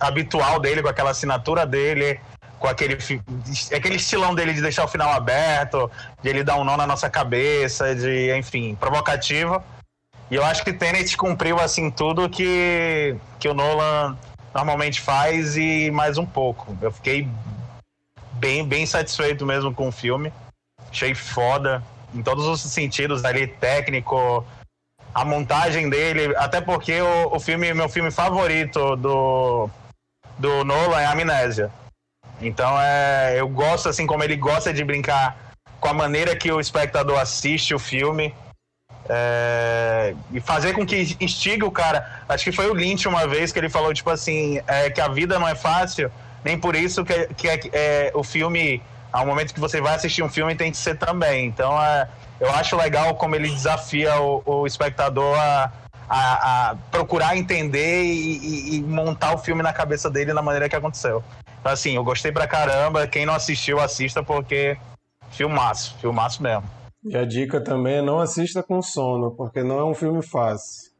habitual 0.00 0.58
dele, 0.58 0.82
com 0.82 0.88
aquela 0.88 1.10
assinatura 1.10 1.64
dele, 1.64 2.20
com 2.58 2.66
aquele, 2.66 2.98
aquele 3.72 3.94
estilão 3.94 4.34
dele 4.34 4.54
de 4.54 4.60
deixar 4.60 4.84
o 4.84 4.88
final 4.88 5.08
aberto, 5.12 5.88
de 6.20 6.30
ele 6.30 6.42
dar 6.42 6.56
um 6.56 6.64
nó 6.64 6.76
na 6.76 6.84
nossa 6.84 7.08
cabeça, 7.08 7.94
de, 7.94 8.36
enfim, 8.36 8.74
provocativo. 8.74 9.62
E 10.28 10.34
eu 10.34 10.44
acho 10.44 10.64
que 10.64 10.72
Tenet 10.72 11.16
cumpriu, 11.16 11.60
assim, 11.60 11.92
tudo 11.92 12.28
que, 12.28 13.16
que 13.38 13.48
o 13.48 13.54
Nolan 13.54 14.18
normalmente 14.52 15.00
faz 15.00 15.56
e 15.56 15.92
mais 15.92 16.18
um 16.18 16.26
pouco. 16.26 16.76
Eu 16.82 16.90
fiquei 16.90 17.28
bem, 18.32 18.66
bem 18.66 18.84
satisfeito 18.84 19.46
mesmo 19.46 19.72
com 19.72 19.86
o 19.86 19.92
filme. 19.92 20.32
Achei 20.94 21.12
foda 21.12 21.82
em 22.14 22.22
todos 22.22 22.46
os 22.46 22.60
sentidos 22.60 23.24
ali, 23.24 23.48
técnico, 23.48 24.46
a 25.12 25.24
montagem 25.24 25.90
dele, 25.90 26.32
até 26.36 26.60
porque 26.60 27.02
o, 27.02 27.34
o 27.34 27.40
filme, 27.40 27.74
meu 27.74 27.88
filme 27.88 28.12
favorito 28.12 28.94
do, 28.94 29.68
do 30.38 30.64
Nolan 30.64 31.00
é 31.00 31.06
Amnésia. 31.06 31.68
Então 32.40 32.80
é, 32.80 33.34
eu 33.36 33.48
gosto 33.48 33.88
assim 33.88 34.06
como 34.06 34.22
ele 34.22 34.36
gosta 34.36 34.72
de 34.72 34.84
brincar 34.84 35.36
com 35.80 35.88
a 35.88 35.92
maneira 35.92 36.36
que 36.36 36.52
o 36.52 36.60
espectador 36.60 37.18
assiste 37.18 37.74
o 37.74 37.78
filme. 37.80 38.32
É, 39.08 40.14
e 40.32 40.40
fazer 40.40 40.74
com 40.74 40.86
que 40.86 41.16
instigue 41.20 41.64
o 41.64 41.72
cara. 41.72 42.22
Acho 42.28 42.44
que 42.44 42.52
foi 42.52 42.70
o 42.70 42.72
Lynch 42.72 43.08
uma 43.08 43.26
vez 43.26 43.50
que 43.50 43.58
ele 43.58 43.68
falou, 43.68 43.92
tipo 43.92 44.10
assim, 44.10 44.60
é, 44.68 44.90
que 44.90 45.00
a 45.00 45.08
vida 45.08 45.40
não 45.40 45.48
é 45.48 45.56
fácil, 45.56 46.08
nem 46.44 46.56
por 46.56 46.76
isso 46.76 47.04
que, 47.04 47.26
que 47.34 47.48
é, 47.48 47.60
é, 47.72 48.12
o 48.14 48.22
filme, 48.22 48.80
ao 49.14 49.24
momento 49.24 49.54
que 49.54 49.60
você 49.60 49.80
vai 49.80 49.94
assistir 49.94 50.24
um 50.24 50.28
filme, 50.28 50.56
tem 50.56 50.72
que 50.72 50.76
ser 50.76 50.98
também. 50.98 51.46
Então 51.46 51.80
é, 51.80 52.08
eu 52.40 52.50
acho 52.50 52.76
legal 52.76 53.14
como 53.14 53.36
ele 53.36 53.48
desafia 53.48 54.20
o, 54.20 54.42
o 54.44 54.66
espectador 54.66 55.38
a, 55.38 55.72
a, 56.08 56.70
a, 56.70 56.76
procurar 56.90 57.36
entender 57.36 58.02
e, 58.02 58.38
e, 58.38 58.76
e, 58.76 58.82
montar 58.82 59.32
o 59.32 59.38
filme 59.38 59.62
na 59.62 59.72
cabeça 59.72 60.10
dele 60.10 60.32
na 60.32 60.42
maneira 60.42 60.68
que 60.68 60.74
aconteceu. 60.74 61.22
Então, 61.60 61.70
assim, 61.70 61.94
eu 61.94 62.02
gostei 62.02 62.32
pra 62.32 62.48
caramba. 62.48 63.06
Quem 63.06 63.24
não 63.24 63.34
assistiu, 63.34 63.78
assista, 63.78 64.20
porque 64.20 64.76
filmaço, 65.30 65.96
filmaço 66.00 66.42
mesmo. 66.42 66.68
E 67.04 67.16
a 67.16 67.24
dica 67.24 67.60
também 67.60 67.98
é 67.98 68.02
não 68.02 68.18
assista 68.18 68.64
com 68.64 68.82
sono, 68.82 69.30
porque 69.30 69.62
não 69.62 69.78
é 69.78 69.84
um 69.84 69.94
filme 69.94 70.22
fácil. 70.22 70.90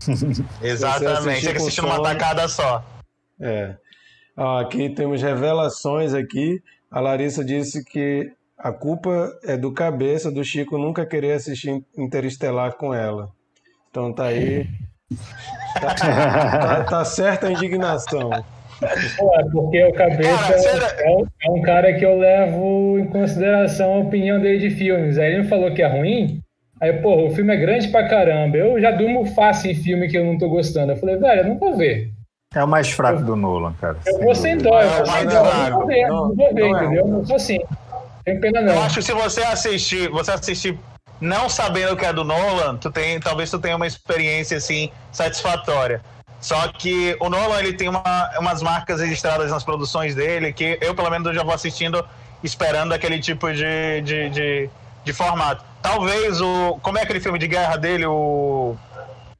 Exatamente, 0.62 1.44
tem 1.44 1.52
que 1.52 1.58
assistir 1.58 1.82
numa 1.82 2.02
tacada 2.02 2.48
só. 2.48 2.82
É. 3.38 3.76
Aqui 4.58 4.88
temos 4.88 5.20
revelações 5.20 6.14
aqui. 6.14 6.62
A 6.90 7.00
Larissa 7.00 7.44
disse 7.44 7.84
que 7.84 8.32
a 8.58 8.72
culpa 8.72 9.32
é 9.44 9.56
do 9.56 9.72
cabeça 9.72 10.30
do 10.30 10.44
Chico 10.44 10.76
nunca 10.76 11.06
querer 11.06 11.32
assistir 11.32 11.82
Interestelar 11.96 12.76
com 12.76 12.92
ela. 12.92 13.30
Então 13.90 14.12
tá 14.12 14.26
aí. 14.26 14.66
Tá, 15.80 15.94
tá, 15.94 16.84
tá 16.84 17.04
certa 17.04 17.46
a 17.46 17.52
indignação. 17.52 18.30
É, 18.82 19.44
porque 19.52 19.84
o 19.84 19.92
cabeça 19.92 20.54
é, 20.54 21.10
um, 21.10 21.26
é, 21.42 21.50
um, 21.50 21.62
cara 21.62 21.92
que 21.92 22.04
eu 22.04 22.18
levo 22.18 22.98
em 22.98 23.06
consideração 23.06 23.94
a 23.94 23.98
opinião 23.98 24.40
dele 24.40 24.58
de 24.58 24.74
filmes. 24.74 25.18
Aí 25.18 25.32
ele 25.32 25.42
me 25.42 25.48
falou 25.48 25.72
que 25.72 25.82
é 25.82 25.86
ruim. 25.86 26.40
Aí, 26.80 26.94
pô, 26.94 27.26
o 27.26 27.30
filme 27.30 27.54
é 27.54 27.58
grande 27.58 27.88
pra 27.88 28.08
caramba. 28.08 28.56
Eu 28.56 28.80
já 28.80 28.90
durmo 28.90 29.26
fácil 29.26 29.70
em 29.70 29.74
filme 29.74 30.08
que 30.08 30.16
eu 30.16 30.24
não 30.24 30.38
tô 30.38 30.48
gostando. 30.48 30.92
Eu 30.92 30.96
falei, 30.96 31.16
velho, 31.16 31.42
eu 31.42 31.48
não 31.48 31.58
vou 31.58 31.76
ver. 31.76 32.09
É 32.52 32.64
o 32.64 32.66
mais 32.66 32.90
fraco 32.90 33.20
eu, 33.20 33.26
do 33.26 33.36
Nolan, 33.36 33.72
cara. 33.74 33.96
Eu 34.04 34.18
vou 34.18 34.34
sem 34.34 34.58
dó, 34.58 34.82
eu 34.82 34.90
vou 34.90 35.06
sem 35.06 35.26
dó. 35.28 35.44
Não 35.44 35.78
vou 35.78 35.86
ver, 35.86 36.08
não, 36.08 36.28
não 36.28 36.34
vou 36.34 36.52
ver, 36.52 36.68
não 36.68 36.76
entendeu? 36.82 37.04
É. 37.04 37.08
Não 37.08 37.24
sou 37.24 37.36
assim. 37.36 37.60
Tem 38.24 38.40
pena 38.40 38.60
não. 38.60 38.74
Eu 38.74 38.82
acho 38.82 38.96
que 38.96 39.02
se 39.02 39.12
você 39.12 39.42
assistir, 39.42 40.10
você 40.10 40.32
assistir 40.32 40.76
não 41.20 41.48
sabendo 41.48 41.96
que 41.96 42.04
é 42.04 42.12
do 42.12 42.24
Nolan, 42.24 42.76
tu 42.76 42.90
tem, 42.90 43.20
talvez 43.20 43.52
tu 43.52 43.60
tenha 43.60 43.76
uma 43.76 43.86
experiência 43.86 44.56
assim 44.56 44.90
satisfatória. 45.12 46.02
Só 46.40 46.66
que 46.72 47.16
o 47.20 47.28
Nolan 47.28 47.60
ele 47.60 47.74
tem 47.74 47.88
uma, 47.88 48.02
umas 48.40 48.62
marcas 48.62 49.00
registradas 49.00 49.52
nas 49.52 49.62
produções 49.62 50.16
dele 50.16 50.52
que 50.52 50.76
eu 50.80 50.92
pelo 50.92 51.08
menos 51.08 51.32
já 51.32 51.44
vou 51.44 51.54
assistindo 51.54 52.04
esperando 52.42 52.92
aquele 52.92 53.20
tipo 53.20 53.52
de, 53.52 54.00
de, 54.00 54.28
de, 54.28 54.70
de 55.04 55.12
formato. 55.12 55.64
Talvez 55.80 56.40
o 56.40 56.80
como 56.82 56.98
é 56.98 57.02
aquele 57.02 57.20
filme 57.20 57.38
de 57.38 57.46
guerra 57.46 57.76
dele 57.76 58.06
o 58.06 58.74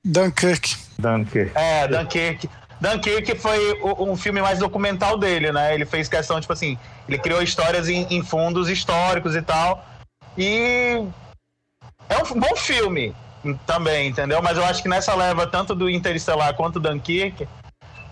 Dunkirk. 0.05 0.77
Dunkirk. 0.99 1.51
É, 1.57 1.89
Dunkirk. 1.89 2.49
Dunkirk 2.81 3.37
foi 3.37 3.81
um 3.83 4.17
filme 4.17 4.41
mais 4.41 4.59
documental 4.59 5.19
dele, 5.19 5.53
né? 5.53 5.75
Ele 5.75 5.85
fez 5.85 6.09
questão, 6.09 6.41
tipo 6.41 6.53
assim, 6.53 6.79
ele 7.07 7.19
criou 7.19 7.43
histórias 7.43 7.89
em, 7.89 8.07
em 8.11 8.23
fundos 8.23 8.69
históricos 8.69 9.37
e 9.37 9.43
tal. 9.43 9.85
E 10.37 11.05
é 12.09 12.17
um 12.17 12.41
bom 12.41 12.57
filme 12.57 13.15
também, 13.67 14.09
entendeu? 14.09 14.41
Mas 14.43 14.57
eu 14.57 14.65
acho 14.65 14.83
que 14.83 14.89
nessa 14.89 15.15
leva, 15.15 15.47
tanto 15.47 15.75
do 15.75 15.91
Interestelar 15.91 16.55
quanto 16.55 16.81
do 16.81 16.89
Dunkirk, 16.89 17.47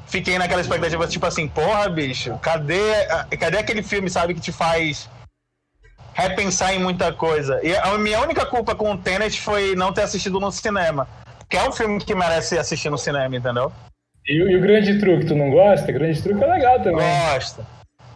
fiquei 0.06 0.38
naquela 0.38 0.60
expectativa, 0.60 1.06
tipo 1.06 1.24
assim, 1.24 1.48
porra, 1.48 1.88
bicho, 1.88 2.38
cadê, 2.38 3.06
cadê 3.38 3.58
aquele 3.58 3.82
filme, 3.82 4.10
sabe, 4.10 4.34
que 4.34 4.40
te 4.40 4.52
faz 4.52 5.08
repensar 6.12 6.74
em 6.74 6.80
muita 6.80 7.12
coisa? 7.12 7.60
E 7.62 7.74
a 7.76 7.96
minha 7.96 8.20
única 8.20 8.44
culpa 8.44 8.74
com 8.74 8.92
o 8.92 8.98
Tenet 8.98 9.40
foi 9.40 9.74
não 9.74 9.92
ter 9.92 10.02
assistido 10.02 10.38
no 10.40 10.50
cinema. 10.50 11.08
Que 11.48 11.56
é 11.56 11.66
um 11.66 11.72
filme 11.72 11.98
que 11.98 12.14
merece 12.14 12.58
assistir 12.58 12.90
no 12.90 12.98
cinema, 12.98 13.34
entendeu? 13.34 13.72
E, 14.28 14.34
e 14.34 14.56
o 14.56 14.60
Grande 14.60 14.98
Truque, 14.98 15.24
tu 15.24 15.34
não 15.34 15.50
gosta? 15.50 15.90
Grande 15.90 16.20
Truque 16.22 16.44
é 16.44 16.46
legal 16.46 16.78
também. 16.80 17.06
Gosto, 17.32 17.66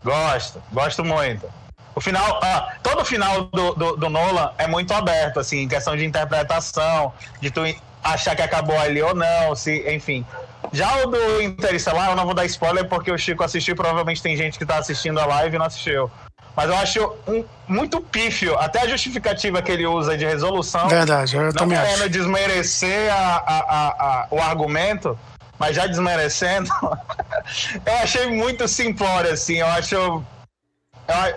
gosto, 0.05 0.63
gosto 0.71 1.05
muito. 1.05 1.49
O 1.95 2.01
final, 2.01 2.41
ah, 2.43 2.75
todo 2.83 3.01
o 3.01 3.05
final 3.05 3.45
do, 3.45 3.75
do, 3.75 3.97
do, 3.97 4.11
Nolan 4.11 4.53
é 4.59 4.67
muito 4.67 4.93
aberto, 4.93 5.41
assim, 5.41 5.61
em 5.61 5.69
questão 5.69 5.97
de 5.97 6.05
interpretação, 6.05 7.13
de 7.41 7.51
tu 7.51 7.63
achar 8.03 8.35
que 8.37 8.43
acabou 8.43 8.79
ali 8.79 9.03
ou 9.03 9.15
não, 9.15 9.55
se, 9.55 9.85
enfim. 9.91 10.25
Já 10.73 11.03
o 11.03 11.07
do 11.07 11.43
Interestelar, 11.43 12.11
eu 12.11 12.17
não 12.17 12.25
vou 12.25 12.35
dar 12.35 12.45
spoiler 12.47 12.87
porque 12.89 13.11
o 13.11 13.19
Chico 13.19 13.43
assistiu, 13.43 13.75
provavelmente 13.75 14.23
tem 14.23 14.37
gente 14.37 14.59
que 14.59 14.65
tá 14.65 14.79
assistindo 14.79 15.19
a 15.19 15.27
live 15.27 15.57
e 15.57 15.59
não 15.59 15.67
assistiu. 15.67 16.11
Mas 16.55 16.69
eu 16.69 16.77
acho 16.77 17.15
um, 17.27 17.45
muito 17.67 18.01
pífio, 18.01 18.59
até 18.59 18.83
a 18.83 18.89
justificativa 18.89 19.63
que 19.63 19.73
ele 19.73 19.87
usa 19.87 20.17
de 20.17 20.25
resolução. 20.25 20.89
Verdade, 20.89 21.37
eu 21.37 21.45
não 21.45 21.53
também 21.53 21.79
querendo 21.79 22.09
desmerecer 22.11 23.13
a, 23.13 23.37
a, 23.37 23.89
a, 23.89 24.27
o 24.31 24.39
argumento, 24.39 25.19
mas 25.63 25.77
já 25.77 25.87
desmerecendo, 25.87 26.69
eu 27.87 27.95
achei 28.03 28.27
muito 28.27 28.67
simplório, 28.67 29.31
assim. 29.31 29.59
Eu 29.59 29.69
acho. 29.69 29.95
Eu, 29.95 30.25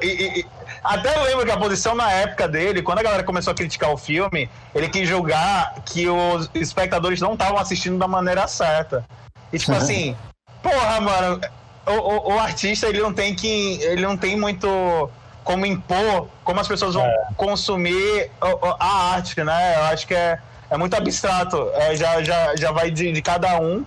e, 0.01 0.39
e, 0.39 0.45
até 0.83 1.15
lembro 1.21 1.45
que 1.45 1.51
a 1.51 1.57
posição 1.57 1.93
na 1.93 2.11
época 2.11 2.47
dele, 2.47 2.81
quando 2.81 2.97
a 2.97 3.03
galera 3.03 3.23
começou 3.23 3.51
a 3.51 3.55
criticar 3.55 3.91
o 3.91 3.97
filme, 3.97 4.49
ele 4.73 4.89
quis 4.89 5.07
julgar 5.07 5.75
que 5.85 6.09
os 6.09 6.49
espectadores 6.55 7.21
não 7.21 7.33
estavam 7.33 7.59
assistindo 7.59 7.99
da 7.99 8.07
maneira 8.07 8.47
certa. 8.47 9.05
E 9.53 9.59
tipo 9.59 9.73
assim, 9.73 10.17
porra, 10.63 10.99
mano, 11.01 11.39
o, 11.85 11.91
o, 11.91 12.33
o, 12.33 12.39
artista 12.39 12.87
ele 12.87 13.01
não 13.01 13.13
tem 13.13 13.35
que. 13.35 13.79
Ele 13.83 14.01
não 14.01 14.17
tem 14.17 14.35
muito 14.35 15.07
como 15.43 15.67
impor 15.67 16.27
como 16.43 16.59
as 16.59 16.67
pessoas 16.67 16.95
vão 16.95 17.05
é. 17.05 17.27
consumir 17.37 18.31
a 18.79 19.13
arte, 19.13 19.43
né? 19.43 19.75
Eu 19.75 19.83
acho 19.83 20.07
que 20.07 20.15
é, 20.15 20.39
é 20.71 20.77
muito 20.77 20.95
abstrato. 20.95 21.69
É, 21.75 21.95
já, 21.95 22.23
já, 22.23 22.55
já 22.55 22.71
vai 22.71 22.89
de, 22.89 23.11
de 23.11 23.21
cada 23.21 23.59
um 23.59 23.85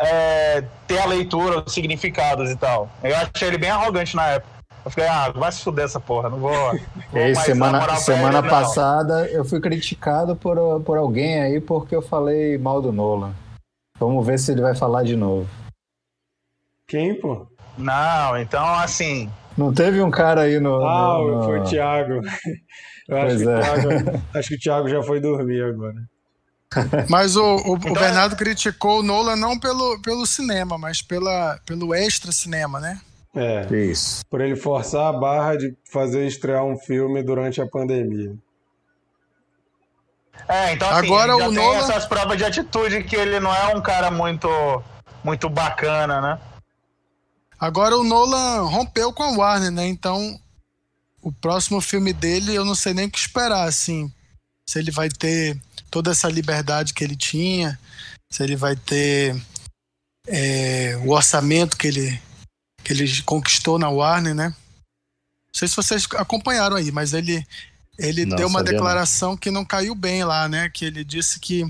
é, 0.00 0.64
ter 0.86 0.98
a 0.98 1.06
leitura, 1.06 1.62
os 1.64 1.72
significados 1.72 2.50
e 2.50 2.56
tal. 2.56 2.88
Eu 3.02 3.14
achei 3.16 3.48
ele 3.48 3.58
bem 3.58 3.70
arrogante 3.70 4.16
na 4.16 4.26
época. 4.26 4.60
Eu 4.84 4.90
fiquei, 4.90 5.06
ah, 5.06 5.30
vai 5.30 5.52
se 5.52 5.62
fuder 5.62 5.84
essa 5.84 6.00
porra, 6.00 6.30
não 6.30 6.38
vou. 6.38 6.52
vou 6.52 6.80
aí, 7.22 7.36
semana 7.36 7.96
semana 7.96 8.38
ele, 8.38 8.48
passada 8.48 9.26
eu 9.28 9.44
fui 9.44 9.60
criticado 9.60 10.34
por, 10.34 10.56
por 10.80 10.96
alguém 10.96 11.40
aí 11.40 11.60
porque 11.60 11.94
eu 11.94 12.02
falei 12.02 12.56
mal 12.56 12.80
do 12.80 12.90
Nolan. 12.90 13.34
Vamos 13.98 14.26
ver 14.26 14.38
se 14.38 14.52
ele 14.52 14.62
vai 14.62 14.74
falar 14.74 15.02
de 15.04 15.14
novo. 15.14 15.46
Quem, 16.88 17.14
pô? 17.14 17.46
Não, 17.76 18.38
então 18.38 18.64
assim. 18.76 19.30
Não 19.56 19.72
teve 19.74 20.00
um 20.00 20.10
cara 20.10 20.42
aí 20.42 20.58
no. 20.58 20.82
Ah, 20.82 21.18
no, 21.18 21.36
no... 21.36 21.42
foi 21.44 21.60
o 21.60 21.64
Thiago. 21.64 22.20
Eu 23.08 23.16
acho 23.16 23.36
que, 23.38 23.48
é. 23.48 23.60
Thiago, 23.60 24.22
acho 24.34 24.48
que 24.48 24.54
o 24.54 24.58
Thiago 24.58 24.88
já 24.88 25.02
foi 25.02 25.20
dormir 25.20 25.62
agora. 25.62 25.96
Mas 27.08 27.36
o, 27.36 27.56
o, 27.56 27.76
então, 27.76 27.92
o, 27.92 27.94
Bernardo 27.94 28.36
criticou 28.36 29.00
o 29.00 29.02
Nolan 29.02 29.36
não 29.36 29.58
pelo, 29.58 30.00
pelo 30.02 30.24
cinema, 30.24 30.78
mas 30.78 31.02
pela, 31.02 31.58
pelo 31.66 31.92
extra 31.92 32.30
cinema, 32.30 32.78
né? 32.78 33.00
É. 33.34 33.66
Isso. 33.74 34.24
Por 34.30 34.40
ele 34.40 34.54
forçar 34.54 35.06
a 35.06 35.12
barra 35.12 35.56
de 35.56 35.76
fazer 35.84 36.26
estrear 36.26 36.64
um 36.64 36.78
filme 36.78 37.22
durante 37.22 37.60
a 37.60 37.66
pandemia. 37.66 38.34
É, 40.48 40.72
então 40.72 40.88
assim, 40.88 41.06
Agora, 41.06 41.36
já 41.38 41.48
o 41.48 41.52
tem 41.52 41.62
Nolan... 41.62 41.78
essas 41.78 42.06
provas 42.06 42.36
de 42.36 42.44
atitude 42.44 43.04
que 43.04 43.16
ele 43.16 43.38
não 43.38 43.54
é 43.54 43.74
um 43.74 43.80
cara 43.80 44.10
muito, 44.10 44.48
muito 45.22 45.48
bacana, 45.48 46.20
né? 46.20 46.40
Agora 47.58 47.96
o 47.96 48.02
Nolan 48.02 48.62
rompeu 48.62 49.12
com 49.12 49.22
a 49.22 49.30
Warner, 49.32 49.70
né? 49.70 49.86
Então 49.86 50.38
o 51.22 51.30
próximo 51.30 51.80
filme 51.80 52.12
dele 52.12 52.54
eu 52.54 52.64
não 52.64 52.74
sei 52.74 52.94
nem 52.94 53.06
o 53.06 53.10
que 53.10 53.18
esperar, 53.18 53.68
assim. 53.68 54.10
Se 54.66 54.78
ele 54.78 54.90
vai 54.90 55.08
ter 55.08 55.60
toda 55.90 56.10
essa 56.10 56.28
liberdade 56.28 56.94
que 56.94 57.02
ele 57.02 57.16
tinha, 57.16 57.78
se 58.30 58.42
ele 58.42 58.56
vai 58.56 58.76
ter 58.76 59.36
é, 60.26 60.96
o 61.04 61.10
orçamento 61.10 61.76
que 61.76 61.88
ele, 61.88 62.22
que 62.84 62.92
ele 62.92 63.22
conquistou 63.22 63.78
na 63.78 63.88
Warner, 63.88 64.34
né? 64.34 64.48
Não 64.48 65.54
sei 65.54 65.66
se 65.66 65.76
vocês 65.76 66.06
acompanharam 66.16 66.76
aí, 66.76 66.92
mas 66.92 67.12
ele, 67.12 67.44
ele 67.98 68.24
deu 68.24 68.46
uma 68.46 68.62
declaração 68.62 69.30
não. 69.30 69.36
que 69.36 69.50
não 69.50 69.64
caiu 69.64 69.94
bem 69.94 70.24
lá, 70.24 70.48
né? 70.48 70.68
Que 70.68 70.84
ele 70.84 71.04
disse 71.04 71.40
que, 71.40 71.66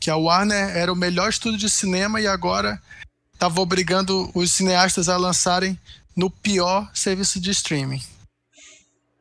que 0.00 0.10
a 0.10 0.16
Warner 0.16 0.74
era 0.76 0.92
o 0.92 0.96
melhor 0.96 1.28
estúdio 1.28 1.58
de 1.58 1.68
cinema 1.68 2.20
e 2.20 2.26
agora 2.26 2.80
estava 3.34 3.60
obrigando 3.60 4.30
os 4.34 4.50
cineastas 4.50 5.10
a 5.10 5.16
lançarem 5.18 5.78
no 6.16 6.30
pior 6.30 6.90
serviço 6.94 7.38
de 7.38 7.50
streaming. 7.50 8.02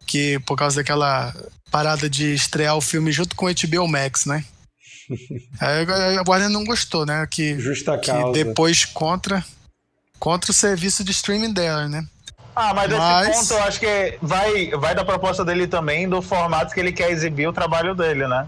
Que 0.06 0.40
por 0.40 0.56
causa 0.56 0.78
daquela 0.78 1.34
parada 1.72 2.10
de 2.10 2.34
estrear 2.34 2.76
o 2.78 2.82
filme 2.82 3.12
junto 3.12 3.36
com 3.36 3.48
o 3.48 3.54
HBO 3.54 3.88
Max, 3.88 4.26
né? 4.26 4.46
Aí 5.60 5.86
a 6.18 6.24
Warner 6.28 6.50
não 6.50 6.64
gostou, 6.64 7.06
né? 7.06 7.28
Que, 7.30 7.60
Justa 7.60 7.98
que 7.98 8.12
causa. 8.12 8.32
depois 8.32 8.86
contra, 8.86 9.44
contra 10.20 10.52
o 10.52 10.54
serviço 10.54 11.04
de 11.04 11.12
streaming 11.12 11.54
dela, 11.54 11.88
né? 11.88 12.06
Ah, 12.56 12.74
mas, 12.74 12.90
mas... 12.90 13.28
esse 13.28 13.40
ponto 13.50 13.54
eu 13.54 13.64
acho 13.66 13.80
que 13.80 14.18
vai, 14.22 14.70
vai 14.72 14.96
da 14.96 15.04
proposta 15.04 15.44
dele 15.44 15.68
também, 15.68 16.08
do 16.08 16.22
formato 16.22 16.74
que 16.74 16.80
ele 16.80 16.94
quer 16.94 17.12
exibir 17.12 17.48
o 17.48 17.54
trabalho 17.54 17.94
dele, 17.94 18.28
né? 18.28 18.48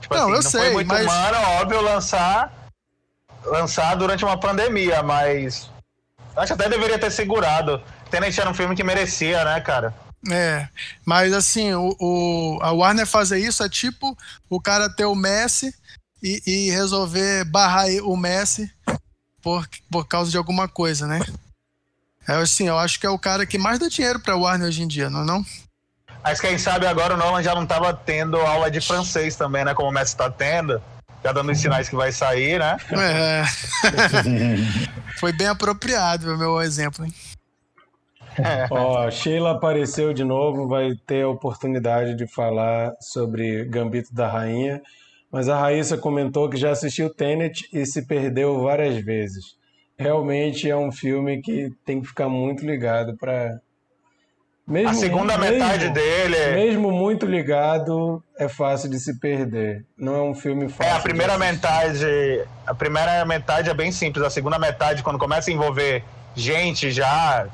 Tipo 0.00 0.14
não, 0.14 0.22
assim, 0.22 0.30
eu 0.30 0.34
não 0.34 0.42
sei, 0.42 0.60
foi 0.60 0.72
muito 0.72 0.88
mas... 0.88 1.02
humano, 1.02 1.38
óbvio, 1.60 1.80
lançar, 1.82 2.50
lançar 3.44 3.94
durante 3.96 4.24
uma 4.24 4.40
pandemia, 4.40 5.02
mas 5.02 5.70
acho 6.34 6.46
que 6.54 6.62
até 6.62 6.68
deveria 6.70 6.98
ter 6.98 7.10
segurado. 7.10 7.82
Tenet 8.10 8.40
era 8.40 8.48
um 8.48 8.54
filme 8.54 8.74
que 8.74 8.82
merecia, 8.82 9.44
né, 9.44 9.60
cara? 9.60 9.94
É, 10.30 10.68
mas 11.04 11.32
assim, 11.32 11.74
o, 11.74 11.96
o, 11.98 12.58
a 12.62 12.70
Warner 12.70 13.06
fazer 13.06 13.38
isso 13.38 13.62
é 13.62 13.68
tipo 13.68 14.16
o 14.48 14.60
cara 14.60 14.88
ter 14.88 15.04
o 15.04 15.16
Messi 15.16 15.74
e, 16.22 16.40
e 16.46 16.70
resolver 16.70 17.44
barrar 17.44 17.88
o 18.04 18.16
Messi 18.16 18.70
por, 19.42 19.68
por 19.90 20.06
causa 20.06 20.30
de 20.30 20.36
alguma 20.36 20.68
coisa, 20.68 21.06
né? 21.06 21.20
É 22.28 22.34
assim, 22.34 22.68
eu 22.68 22.78
acho 22.78 23.00
que 23.00 23.06
é 23.06 23.10
o 23.10 23.18
cara 23.18 23.44
que 23.44 23.58
mais 23.58 23.80
dá 23.80 23.88
dinheiro 23.88 24.20
pra 24.20 24.36
Warner 24.36 24.68
hoje 24.68 24.82
em 24.82 24.86
dia, 24.86 25.10
não 25.10 25.22
é 25.22 25.24
não? 25.24 25.44
Mas 26.22 26.40
quem 26.40 26.56
sabe 26.56 26.86
agora 26.86 27.14
o 27.14 27.16
Nolan 27.16 27.42
já 27.42 27.52
não 27.54 27.66
tava 27.66 27.92
tendo 27.92 28.36
aula 28.36 28.70
de 28.70 28.80
francês 28.80 29.34
também, 29.34 29.64
né? 29.64 29.74
Como 29.74 29.88
o 29.88 29.92
Messi 29.92 30.16
tá 30.16 30.30
tendo. 30.30 30.80
Já 31.24 31.32
dando 31.32 31.50
os 31.50 31.58
sinais 31.58 31.88
que 31.88 31.96
vai 31.96 32.12
sair, 32.12 32.60
né? 32.60 32.76
É. 32.92 33.44
Foi 35.18 35.32
bem 35.32 35.48
apropriado 35.48 36.32
o 36.32 36.38
meu 36.38 36.60
exemplo, 36.60 37.04
hein? 37.04 37.12
Ó, 38.70 39.10
Sheila 39.10 39.52
apareceu 39.52 40.12
de 40.12 40.24
novo, 40.24 40.68
vai 40.68 40.92
ter 41.06 41.22
a 41.22 41.28
oportunidade 41.28 42.14
de 42.14 42.26
falar 42.26 42.92
sobre 43.00 43.64
Gambito 43.64 44.14
da 44.14 44.28
Rainha, 44.28 44.82
mas 45.30 45.48
a 45.48 45.58
Raíssa 45.58 45.96
comentou 45.96 46.48
que 46.48 46.56
já 46.56 46.70
assistiu 46.70 47.12
Tenet 47.12 47.68
e 47.72 47.84
se 47.86 48.06
perdeu 48.06 48.62
várias 48.62 48.96
vezes. 49.02 49.56
Realmente 49.98 50.68
é 50.68 50.76
um 50.76 50.90
filme 50.90 51.40
que 51.40 51.70
tem 51.84 52.00
que 52.00 52.08
ficar 52.08 52.28
muito 52.28 52.64
ligado 52.66 53.16
para 53.16 53.60
mesmo, 54.66 54.90
a 54.90 54.94
segunda 54.94 55.38
mesmo, 55.38 55.54
metade 55.54 55.90
dele. 55.90 56.36
É- 56.36 56.54
mesmo 56.54 56.90
muito 56.90 57.26
ligado, 57.26 58.22
é 58.38 58.48
fácil 58.48 58.88
de 58.88 58.98
se 58.98 59.18
perder. 59.18 59.84
Não 59.96 60.14
é 60.14 60.22
um 60.22 60.34
filme 60.34 60.68
fácil. 60.68 60.92
É, 60.92 60.96
a 60.96 61.00
primeira 61.00 61.36
metade. 61.36 62.06
A 62.66 62.74
primeira 62.74 63.24
metade 63.24 63.68
é 63.68 63.74
bem 63.74 63.90
simples. 63.90 64.24
A 64.24 64.30
segunda 64.30 64.58
metade, 64.58 65.02
quando 65.02 65.18
começa 65.18 65.50
a 65.50 65.52
envolver 65.52 66.04
gente 66.34 66.90
já, 66.90 67.46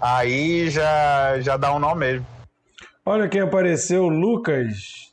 aí 0.00 0.70
já, 0.70 1.40
já 1.40 1.56
dá 1.56 1.74
um 1.74 1.78
nó 1.78 1.94
mesmo. 1.94 2.26
Olha 3.04 3.28
quem 3.28 3.40
apareceu, 3.40 4.08
Lucas. 4.08 5.06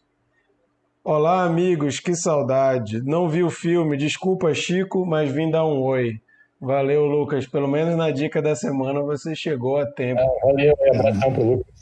Olá, 1.03 1.43
amigos, 1.43 1.99
que 1.99 2.15
saudade. 2.15 3.01
Não 3.03 3.27
vi 3.27 3.43
o 3.43 3.49
filme, 3.49 3.97
desculpa, 3.97 4.53
Chico, 4.53 5.05
mas 5.05 5.31
vim 5.31 5.51
dar 5.51 5.65
um 5.65 5.81
oi. 5.81 6.19
Valeu, 6.61 7.05
Lucas. 7.05 7.45
Pelo 7.45 7.67
menos 7.67 7.95
na 7.97 8.09
dica 8.09 8.41
da 8.41 8.55
semana 8.55 9.01
você 9.01 9.35
chegou 9.35 9.77
a 9.77 9.85
tempo. 9.85 10.21
É, 10.21 10.39
valeu, 10.45 10.75
abração 10.95 11.33
pro 11.33 11.43
Lucas. 11.43 11.73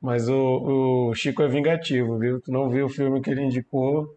Mas 0.00 0.28
o, 0.28 1.08
o, 1.08 1.14
Chico 1.14 1.42
é 1.42 1.48
vingativo, 1.48 2.18
viu? 2.18 2.40
Tu 2.40 2.50
não 2.50 2.70
viu 2.70 2.86
o 2.86 2.88
filme 2.88 3.20
que 3.20 3.30
ele 3.30 3.42
indicou. 3.42 4.16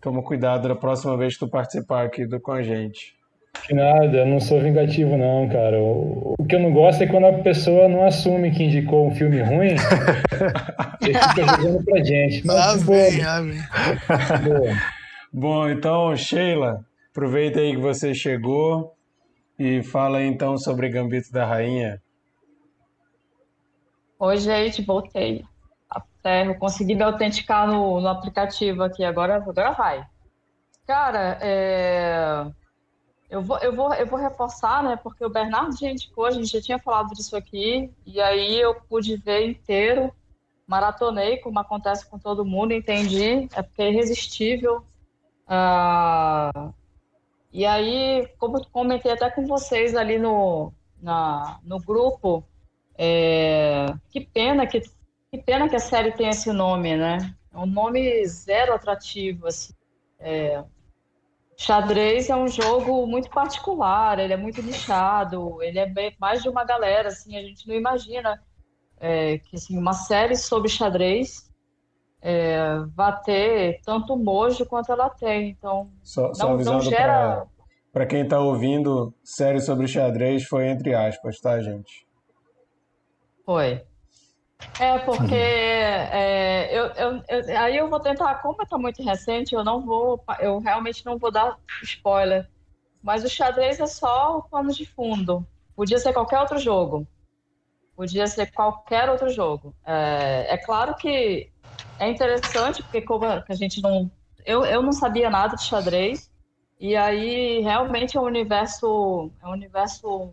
Toma 0.00 0.22
cuidado 0.22 0.66
da 0.66 0.74
próxima 0.74 1.16
vez 1.16 1.34
que 1.34 1.40
tu 1.40 1.48
participar 1.48 2.04
aqui 2.04 2.26
do, 2.26 2.40
com 2.40 2.52
a 2.52 2.62
gente. 2.62 3.15
Que 3.64 3.74
nada, 3.74 4.18
eu 4.18 4.26
não 4.26 4.40
sou 4.40 4.60
vingativo, 4.60 5.16
não, 5.16 5.48
cara. 5.48 5.80
O, 5.80 6.36
que 6.48 6.54
eu 6.54 6.60
não 6.60 6.72
gosto 6.72 7.02
é 7.02 7.06
quando 7.06 7.26
a 7.26 7.32
pessoa 7.32 7.88
não 7.88 8.04
assume 8.04 8.50
que 8.50 8.64
indicou 8.64 9.08
um 9.08 9.14
filme 9.14 9.40
ruim 9.42 9.74
e 11.02 11.06
fica 11.06 11.56
jogando 11.56 11.84
pra 11.84 12.04
gente. 12.04 12.46
Mas, 12.46 12.56
ah, 12.56 12.86
bem, 12.86 13.24
ah, 13.24 13.40
bem. 14.38 14.76
Bom, 15.32 15.68
então, 15.68 16.14
Sheila, 16.16 16.84
Aproveita 17.16 17.60
aí 17.60 17.74
que 17.74 17.80
você 17.80 18.12
chegou 18.12 18.94
e 19.58 19.82
fala 19.82 20.18
aí, 20.18 20.26
então 20.26 20.58
sobre 20.58 20.90
Gambito 20.90 21.32
da 21.32 21.46
Rainha. 21.46 21.98
Oi, 24.18 24.36
gente, 24.36 24.82
voltei. 24.82 25.42
Até 25.88 26.46
eu 26.46 26.54
consegui 26.56 26.94
me 26.94 27.02
autenticar 27.02 27.66
no, 27.66 28.02
no 28.02 28.08
aplicativo 28.08 28.82
aqui, 28.82 29.02
agora, 29.02 29.36
agora 29.36 29.70
vai. 29.70 30.04
Cara, 30.86 31.38
é... 31.40 32.44
eu, 33.28 33.42
vou, 33.42 33.58
eu, 33.58 33.74
vou, 33.74 33.92
eu 33.94 34.06
vou 34.06 34.18
reforçar, 34.18 34.82
né? 34.82 34.96
Porque 34.96 35.24
o 35.24 35.30
Bernardo 35.30 35.78
já 35.78 35.88
indicou, 35.88 36.26
a 36.26 36.30
gente 36.30 36.52
já 36.52 36.60
tinha 36.60 36.78
falado 36.78 37.14
disso 37.14 37.36
aqui, 37.36 37.90
e 38.04 38.20
aí 38.20 38.60
eu 38.60 38.74
pude 38.74 39.16
ver 39.16 39.48
inteiro, 39.48 40.12
maratonei, 40.66 41.38
como 41.38 41.58
acontece 41.58 42.08
com 42.08 42.18
todo 42.18 42.44
mundo, 42.44 42.72
entendi, 42.72 43.48
é 43.54 43.62
porque 43.62 43.82
é 43.82 43.90
irresistível. 43.90 44.84
Uh, 45.48 46.72
e 47.52 47.64
aí, 47.64 48.28
como 48.38 48.64
comentei 48.68 49.12
até 49.12 49.30
com 49.30 49.46
vocês 49.46 49.96
ali 49.96 50.18
no, 50.18 50.72
na, 51.00 51.58
no 51.64 51.80
grupo, 51.80 52.44
é, 52.98 53.86
que 54.10 54.20
pena 54.20 54.66
que, 54.66 54.80
que 55.30 55.38
pena 55.38 55.68
que 55.68 55.76
a 55.76 55.80
série 55.80 56.12
tem 56.12 56.28
esse 56.28 56.52
nome, 56.52 56.96
né? 56.96 57.34
É 57.52 57.58
um 57.58 57.66
nome 57.66 58.26
zero 58.26 58.74
atrativo, 58.74 59.46
assim. 59.46 59.72
É, 60.18 60.62
xadrez 61.56 62.28
é 62.28 62.36
um 62.36 62.48
jogo 62.48 63.06
muito 63.06 63.30
particular, 63.30 64.18
ele 64.18 64.32
é 64.32 64.36
muito 64.36 64.62
nichado, 64.62 65.62
ele 65.62 65.78
é 65.78 65.86
mais 66.20 66.42
de 66.42 66.48
uma 66.48 66.64
galera, 66.64 67.08
assim, 67.08 67.36
a 67.36 67.42
gente 67.42 67.66
não 67.66 67.74
imagina 67.74 68.40
é, 68.98 69.38
que 69.38 69.56
assim, 69.56 69.78
uma 69.78 69.92
série 69.92 70.36
sobre 70.36 70.68
xadrez 70.68 71.46
é, 72.20 72.80
vai 72.94 73.20
ter 73.22 73.80
tanto 73.84 74.16
mojo 74.16 74.66
quanto 74.66 74.90
ela 74.90 75.08
tem. 75.08 75.50
Então, 75.50 75.90
só, 76.02 76.32
só 76.34 76.48
não, 76.48 76.56
não 76.58 76.80
gera. 76.80 77.46
Para 77.92 78.06
quem 78.06 78.22
está 78.22 78.40
ouvindo, 78.40 79.14
série 79.24 79.60
sobre 79.60 79.88
xadrez 79.88 80.44
foi 80.44 80.68
entre 80.68 80.94
aspas, 80.94 81.40
tá, 81.40 81.60
gente? 81.60 82.06
Foi. 83.44 83.82
É, 84.78 84.98
porque 85.00 85.34
é, 85.34 86.68
eu, 86.76 86.86
eu, 86.86 87.22
eu, 87.28 87.58
aí 87.58 87.76
eu 87.76 87.88
vou 87.88 88.00
tentar, 88.00 88.36
como 88.36 88.62
está 88.62 88.76
muito 88.76 89.02
recente, 89.02 89.54
eu 89.54 89.64
não 89.64 89.84
vou, 89.84 90.22
eu 90.40 90.58
realmente 90.58 91.04
não 91.04 91.18
vou 91.18 91.30
dar 91.30 91.58
spoiler. 91.82 92.48
Mas 93.02 93.24
o 93.24 93.28
xadrez 93.28 93.80
é 93.80 93.86
só 93.86 94.38
o 94.38 94.42
pano 94.42 94.72
de 94.72 94.84
fundo. 94.84 95.46
Podia 95.74 95.98
ser 95.98 96.12
qualquer 96.12 96.40
outro 96.40 96.58
jogo. 96.58 97.06
Podia 97.94 98.26
ser 98.26 98.52
qualquer 98.52 99.08
outro 99.08 99.30
jogo. 99.30 99.74
É, 99.84 100.46
é 100.50 100.58
claro 100.58 100.94
que 100.96 101.50
é 101.98 102.10
interessante, 102.10 102.82
porque 102.82 103.00
como 103.02 103.24
a 103.24 103.54
gente 103.54 103.82
não. 103.82 104.10
Eu, 104.44 104.64
eu 104.64 104.82
não 104.82 104.92
sabia 104.92 105.30
nada 105.30 105.56
de 105.56 105.64
xadrez, 105.64 106.30
e 106.78 106.94
aí 106.94 107.60
realmente 107.60 108.16
é 108.16 108.20
um 108.20 108.24
universo, 108.24 109.30
é 109.42 109.46
um 109.46 109.52
universo 109.52 110.32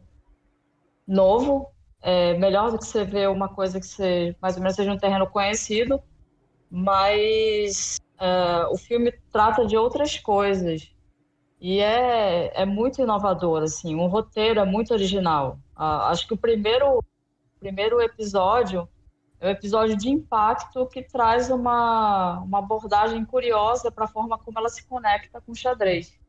novo, 1.07 1.71
é 2.05 2.37
melhor 2.37 2.69
do 2.69 2.77
que 2.77 2.85
você 2.85 3.05
ver 3.05 3.29
uma 3.29 3.47
coisa 3.47 3.79
que 3.79 3.87
você, 3.87 4.35
mais 4.41 4.57
ou 4.57 4.61
menos 4.61 4.75
seja 4.75 4.91
um 4.91 4.97
terreno 4.97 5.25
conhecido, 5.25 6.03
mas 6.69 7.97
uh, 8.19 8.73
o 8.73 8.77
filme 8.77 9.13
trata 9.31 9.65
de 9.65 9.77
outras 9.77 10.19
coisas. 10.19 10.93
E 11.61 11.79
é, 11.79 12.61
é 12.61 12.65
muito 12.65 13.01
inovador, 13.01 13.63
assim, 13.63 13.95
o 13.95 14.05
roteiro 14.07 14.59
é 14.59 14.65
muito 14.65 14.93
original. 14.93 15.57
Acho 15.73 16.27
que 16.27 16.33
o 16.33 16.37
primeiro, 16.37 17.01
primeiro 17.57 18.01
episódio 18.01 18.87
é 19.39 19.47
um 19.47 19.51
episódio 19.51 19.95
de 19.95 20.09
impacto 20.09 20.85
que 20.87 21.01
traz 21.03 21.49
uma, 21.49 22.41
uma 22.41 22.59
abordagem 22.59 23.23
curiosa 23.23 23.89
para 23.89 24.03
a 24.03 24.09
forma 24.09 24.37
como 24.37 24.59
ela 24.59 24.67
se 24.67 24.85
conecta 24.85 25.39
com 25.39 25.53
o 25.53 25.55
xadrez. 25.55 26.19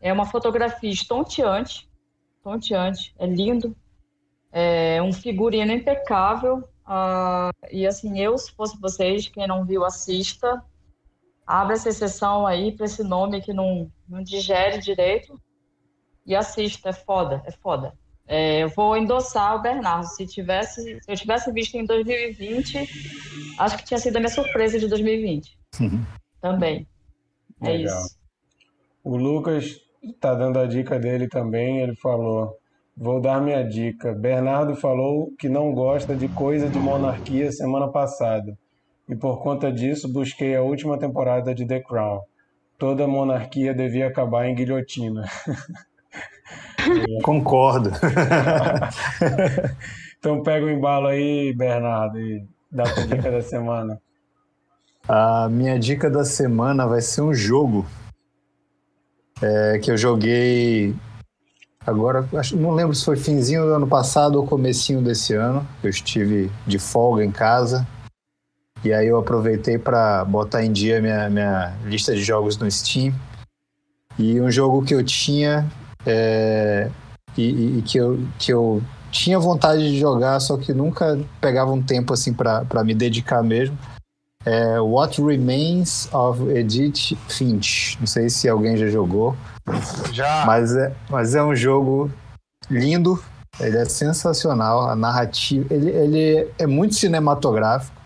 É 0.00 0.12
uma 0.12 0.26
fotografia 0.26 0.90
estonteante, 0.90 1.90
estonteante, 2.36 3.12
é 3.18 3.26
lindo, 3.26 3.74
é 4.52 5.02
um 5.02 5.12
figurino 5.12 5.72
impecável. 5.72 6.58
Uh, 6.86 7.50
e 7.70 7.86
assim, 7.86 8.20
eu, 8.20 8.36
se 8.38 8.52
fosse 8.52 8.80
vocês, 8.80 9.28
quem 9.28 9.46
não 9.46 9.64
viu, 9.64 9.84
assista. 9.84 10.62
Abre 11.46 11.74
essa 11.74 11.88
exceção 11.88 12.46
aí 12.46 12.72
para 12.72 12.86
esse 12.86 13.02
nome 13.02 13.40
que 13.40 13.52
não, 13.52 13.90
não 14.08 14.22
digere 14.22 14.78
direito 14.78 15.40
e 16.26 16.34
assista, 16.34 16.88
é 16.88 16.92
foda, 16.92 17.42
é 17.46 17.52
foda. 17.52 17.92
É, 18.26 18.64
eu 18.64 18.68
vou 18.68 18.96
endossar 18.96 19.54
o 19.54 19.62
Bernardo. 19.62 20.06
Se, 20.06 20.26
tivesse, 20.26 20.82
se 21.00 21.10
eu 21.10 21.16
tivesse 21.16 21.52
visto 21.52 21.76
em 21.76 21.84
2020, 21.84 23.56
acho 23.58 23.76
que 23.76 23.84
tinha 23.84 23.98
sido 23.98 24.16
a 24.16 24.20
minha 24.20 24.30
surpresa 24.30 24.78
de 24.78 24.88
2020. 24.88 25.56
Uhum. 25.80 26.04
Também. 26.40 26.86
É 27.62 27.70
Legal. 27.70 28.00
isso. 28.00 28.18
O 29.04 29.16
Lucas 29.16 29.80
está 30.02 30.34
dando 30.34 30.58
a 30.58 30.66
dica 30.66 30.98
dele 30.98 31.28
também. 31.28 31.78
Ele 31.78 31.94
falou: 31.94 32.58
Vou 32.96 33.20
dar 33.20 33.42
minha 33.42 33.62
dica. 33.62 34.14
Bernardo 34.14 34.74
falou 34.74 35.30
que 35.38 35.50
não 35.50 35.74
gosta 35.74 36.16
de 36.16 36.28
coisa 36.28 36.68
de 36.68 36.78
monarquia 36.78 37.52
semana 37.52 37.88
passada. 37.88 38.56
E 39.06 39.14
por 39.14 39.42
conta 39.42 39.70
disso, 39.70 40.10
busquei 40.10 40.56
a 40.56 40.62
última 40.62 40.98
temporada 40.98 41.54
de 41.54 41.66
The 41.66 41.80
Crown. 41.80 42.22
Toda 42.78 43.06
monarquia 43.06 43.74
devia 43.74 44.06
acabar 44.06 44.46
em 44.46 44.54
guilhotina. 44.54 45.24
Concordo. 47.22 47.90
então 50.18 50.42
pega 50.42 50.64
o 50.64 50.70
embalo 50.70 51.08
aí, 51.08 51.54
Bernardo, 51.54 52.18
e 52.18 52.46
dá 52.72 52.84
a 52.84 53.06
dica 53.06 53.30
da 53.30 53.42
semana. 53.42 54.00
A 55.06 55.48
minha 55.50 55.78
dica 55.78 56.10
da 56.10 56.24
semana 56.24 56.86
vai 56.86 57.00
ser 57.00 57.20
um 57.20 57.34
jogo 57.34 57.86
é, 59.42 59.78
que 59.78 59.90
eu 59.90 59.96
joguei 59.96 60.94
agora, 61.86 62.28
acho, 62.34 62.56
não 62.56 62.72
lembro 62.72 62.94
se 62.94 63.04
foi 63.04 63.16
finzinho 63.16 63.62
do 63.62 63.74
ano 63.74 63.86
passado 63.86 64.36
ou 64.36 64.46
comecinho 64.46 65.00
desse 65.00 65.34
ano. 65.34 65.66
Eu 65.82 65.90
estive 65.90 66.50
de 66.66 66.78
folga 66.78 67.24
em 67.24 67.30
casa 67.30 67.86
e 68.84 68.92
aí 68.92 69.06
eu 69.06 69.18
aproveitei 69.18 69.78
para 69.78 70.24
botar 70.24 70.64
em 70.64 70.72
dia 70.72 71.00
minha, 71.00 71.28
minha 71.30 71.74
lista 71.84 72.14
de 72.14 72.22
jogos 72.22 72.56
no 72.58 72.70
Steam. 72.70 73.14
E 74.18 74.40
um 74.40 74.50
jogo 74.50 74.84
que 74.84 74.94
eu 74.94 75.04
tinha 75.04 75.66
é, 76.04 76.90
e, 77.36 77.78
e, 77.78 77.82
que, 77.82 77.98
eu, 77.98 78.20
que 78.38 78.52
eu 78.52 78.82
tinha 79.10 79.38
vontade 79.38 79.90
de 79.90 79.98
jogar, 79.98 80.38
só 80.40 80.56
que 80.56 80.72
nunca 80.72 81.18
pegava 81.40 81.72
um 81.72 81.82
tempo 81.82 82.12
assim 82.12 82.32
para 82.32 82.84
me 82.84 82.94
dedicar 82.94 83.42
mesmo. 83.42 83.76
É 84.44 84.80
What 84.80 85.20
Remains 85.20 86.08
of 86.14 86.40
Edith 86.50 87.16
Finch. 87.28 87.98
Não 87.98 88.06
sei 88.06 88.30
se 88.30 88.48
alguém 88.48 88.76
já 88.76 88.86
jogou. 88.86 89.36
Já. 90.12 90.44
Mas 90.46 90.76
é, 90.76 90.94
mas 91.10 91.34
é 91.34 91.42
um 91.42 91.54
jogo 91.54 92.10
lindo. 92.70 93.22
Ele 93.58 93.76
é 93.76 93.84
sensacional. 93.84 94.88
A 94.88 94.96
narrativa. 94.96 95.66
Ele, 95.72 95.90
ele 95.90 96.50
é 96.58 96.66
muito 96.66 96.94
cinematográfico. 96.94 97.96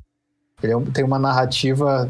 Ele 0.62 0.72
é, 0.72 0.80
tem 0.92 1.04
uma 1.04 1.18
narrativa 1.18 2.08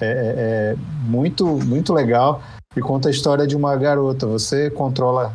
é, 0.00 0.06
é, 0.06 0.10
é, 0.10 0.76
muito, 1.02 1.46
muito 1.64 1.92
legal 1.92 2.42
e 2.76 2.80
conta 2.80 3.08
a 3.08 3.10
história 3.10 3.46
de 3.46 3.56
uma 3.56 3.76
garota. 3.76 4.26
Você 4.26 4.70
controla 4.70 5.34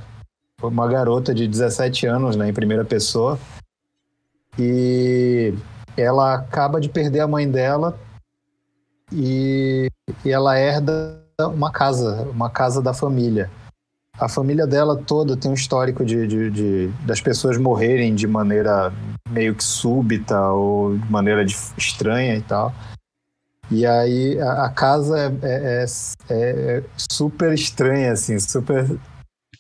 uma 0.62 0.88
garota 0.88 1.34
de 1.34 1.48
17 1.48 2.08
anos 2.08 2.36
né, 2.36 2.48
em 2.48 2.54
primeira 2.54 2.86
pessoa 2.86 3.38
e 4.58 5.54
ela 5.98 6.36
acaba 6.36 6.80
de 6.80 6.88
perder 6.88 7.20
a 7.20 7.28
mãe 7.28 7.50
dela 7.50 8.00
e, 9.12 9.90
e 10.24 10.32
ela 10.32 10.58
herda 10.58 11.23
uma 11.40 11.72
casa, 11.72 12.28
uma 12.30 12.50
casa 12.50 12.82
da 12.82 12.94
família. 12.94 13.50
A 14.20 14.30
família 14.30 14.68
dela 14.68 14.96
toda 14.96 15.36
tem 15.36 15.50
um 15.50 15.56
histórico 15.56 16.06
de, 16.06 16.28
de, 16.28 16.52
de, 16.52 16.88
das 17.06 17.20
pessoas 17.20 17.58
morrerem 17.58 18.14
de 18.14 18.28
maneira 18.28 18.94
meio 19.30 19.56
que 19.56 19.64
súbita 19.64 20.40
ou 20.52 20.98
de 20.98 21.12
maneira 21.12 21.44
de, 21.44 21.56
estranha 21.78 22.36
e 22.36 22.42
tal. 22.42 22.74
E 23.72 23.86
aí 23.86 24.40
a, 24.40 24.66
a 24.66 24.70
casa 24.70 25.18
é, 25.42 25.48
é, 25.48 25.86
é, 26.30 26.78
é, 26.78 26.84
super 26.96 27.54
estranha, 27.54 28.12
assim, 28.12 28.40
super 28.40 29.00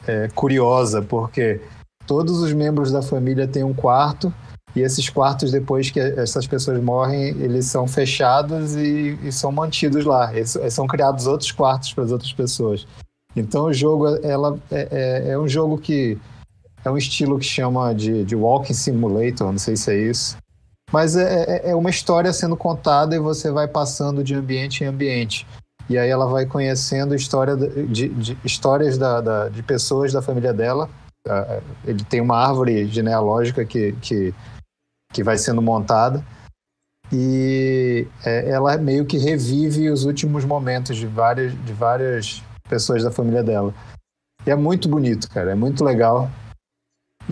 é, 0.05 0.27
curiosa, 0.29 1.01
porque 1.01 1.59
todos 2.05 2.39
os 2.39 2.53
membros 2.53 2.91
da 2.91 3.01
família 3.01 3.47
têm 3.47 3.63
um 3.63 3.73
quarto 3.73 4.31
e 4.75 4.81
esses 4.81 5.07
quartos, 5.07 5.51
depois 5.51 5.91
que 5.91 5.99
essas 5.99 6.47
pessoas 6.47 6.81
morrem, 6.81 7.29
eles 7.39 7.65
são 7.65 7.87
fechados 7.87 8.75
e, 8.75 9.17
e 9.23 9.31
são 9.31 9.51
mantidos 9.51 10.03
lá. 10.03 10.33
Eles, 10.35 10.57
são 10.69 10.87
criados 10.87 11.27
outros 11.27 11.51
quartos 11.51 11.93
para 11.93 12.03
as 12.03 12.11
outras 12.11 12.33
pessoas. 12.33 12.87
Então 13.35 13.65
o 13.65 13.73
jogo 13.73 14.07
ela 14.23 14.57
é, 14.71 14.87
é, 14.91 15.31
é, 15.31 15.39
um 15.39 15.47
jogo 15.47 15.77
que 15.77 16.17
é 16.83 16.89
um 16.89 16.97
estilo 16.97 17.37
que 17.37 17.45
chama 17.45 17.93
de, 17.93 18.23
de 18.23 18.35
Walking 18.35 18.73
Simulator, 18.73 19.51
não 19.51 19.59
sei 19.59 19.75
se 19.75 19.91
é 19.91 19.97
isso. 19.97 20.37
Mas 20.91 21.15
é, 21.15 21.43
é, 21.43 21.71
é 21.71 21.75
uma 21.75 21.89
história 21.89 22.33
sendo 22.33 22.57
contada 22.57 23.15
e 23.15 23.19
você 23.19 23.51
vai 23.51 23.67
passando 23.67 24.23
de 24.23 24.33
ambiente 24.33 24.83
em 24.83 24.87
ambiente. 24.87 25.45
E 25.89 25.97
aí 25.97 26.09
ela 26.09 26.25
vai 26.25 26.45
conhecendo 26.45 27.13
história 27.13 27.55
de, 27.55 28.09
de 28.09 28.37
histórias 28.43 28.97
da, 28.97 29.21
da, 29.21 29.49
de 29.49 29.61
pessoas 29.61 30.13
da 30.13 30.21
família 30.21 30.53
dela. 30.53 30.89
Ele 31.85 32.03
tem 32.03 32.21
uma 32.21 32.37
árvore 32.37 32.85
genealógica 32.87 33.65
que, 33.65 33.93
que, 34.01 34.33
que 35.13 35.23
vai 35.23 35.37
sendo 35.37 35.61
montada. 35.61 36.23
E 37.11 38.07
é, 38.25 38.49
ela 38.49 38.75
meio 38.77 39.05
que 39.05 39.17
revive 39.17 39.89
os 39.89 40.03
últimos 40.03 40.43
momentos 40.43 40.97
de 40.97 41.05
várias, 41.05 41.53
de 41.63 41.71
várias 41.71 42.43
pessoas 42.67 43.03
da 43.03 43.11
família 43.11 43.43
dela. 43.43 43.73
E 44.45 44.51
é 44.51 44.55
muito 44.55 44.89
bonito, 44.89 45.29
cara, 45.29 45.51
é 45.51 45.55
muito 45.55 45.83
legal. 45.83 46.29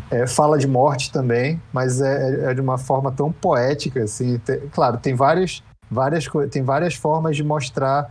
É, 0.09 0.25
fala 0.25 0.57
de 0.57 0.67
morte 0.67 1.11
também, 1.11 1.61
mas 1.73 1.99
é, 1.99 2.51
é, 2.51 2.53
de 2.53 2.61
uma 2.61 2.77
forma 2.77 3.11
tão 3.11 3.31
poética, 3.31 4.03
assim. 4.03 4.37
Tem, 4.37 4.59
claro, 4.69 4.97
tem 4.97 5.15
várias, 5.15 5.61
várias, 5.89 6.25
tem 6.49 6.63
várias 6.63 6.93
formas 6.93 7.35
de 7.35 7.43
mostrar 7.43 8.09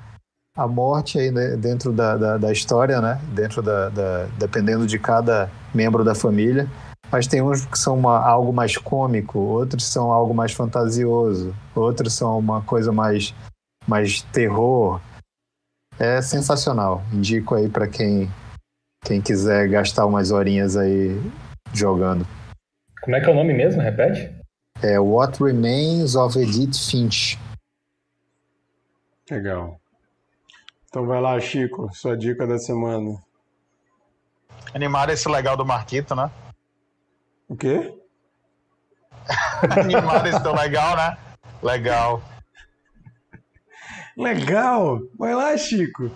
a 0.57 0.67
morte 0.67 1.19
aí 1.19 1.31
né, 1.31 1.57
dentro 1.57 1.93
da, 1.93 2.17
da, 2.17 2.37
da, 2.37 2.53
história, 2.53 3.01
né? 3.01 3.19
Dentro 3.33 3.63
da, 3.63 3.89
da, 3.89 4.25
dependendo 4.39 4.87
de 4.87 4.99
cada 4.99 5.51
membro 5.73 6.05
da 6.05 6.15
família. 6.15 6.69
Mas 7.11 7.27
tem 7.27 7.43
uns 7.43 7.67
que 7.67 7.79
são 7.79 7.99
uma, 7.99 8.19
algo 8.19 8.53
mais 8.53 8.77
cômico, 8.77 9.39
outros 9.39 9.85
são 9.85 10.13
algo 10.13 10.33
mais 10.33 10.53
fantasioso, 10.53 11.55
outros 11.75 12.15
são 12.15 12.39
uma 12.39 12.63
coisa 12.63 12.93
mais, 12.93 13.35
mais 13.87 14.23
terror. 14.23 15.01
É 15.99 16.23
sensacional. 16.23 17.03
Indico 17.13 17.57
aí 17.57 17.69
para 17.69 17.89
quem, 17.89 18.31
quem 19.05 19.21
quiser 19.21 19.69
gastar 19.69 20.07
umas 20.07 20.31
horinhas 20.31 20.77
aí 20.77 21.21
jogando. 21.73 22.27
Como 23.03 23.17
é 23.17 23.21
que 23.21 23.27
é 23.27 23.33
o 23.33 23.35
nome 23.35 23.53
mesmo? 23.55 23.83
Repete? 23.83 24.33
É 24.83 24.99
What 25.01 25.43
Remains 25.43 26.15
of 26.15 26.39
Edith 26.39 26.79
Finch. 26.79 27.39
Legal. 29.31 29.81
Então 30.89 31.07
vai 31.07 31.21
lá, 31.21 31.39
Chico, 31.41 31.89
sua 31.93 32.17
dica 32.17 32.47
da 32.47 32.59
semana. 32.59 33.17
Animar 34.75 35.09
esse 35.11 35.29
legal 35.29 35.57
do 35.57 35.67
Marquito, 35.67 36.15
né? 36.15 36.31
O 37.51 37.57
quê? 37.57 37.93
Animar 39.77 40.25
esse 40.25 40.41
tão 40.41 40.55
legal, 40.55 40.97
né? 40.97 41.17
Legal. 41.61 42.23
Legal! 44.17 45.01
Vai 45.19 45.35
lá, 45.35 45.57
Chico. 45.57 46.13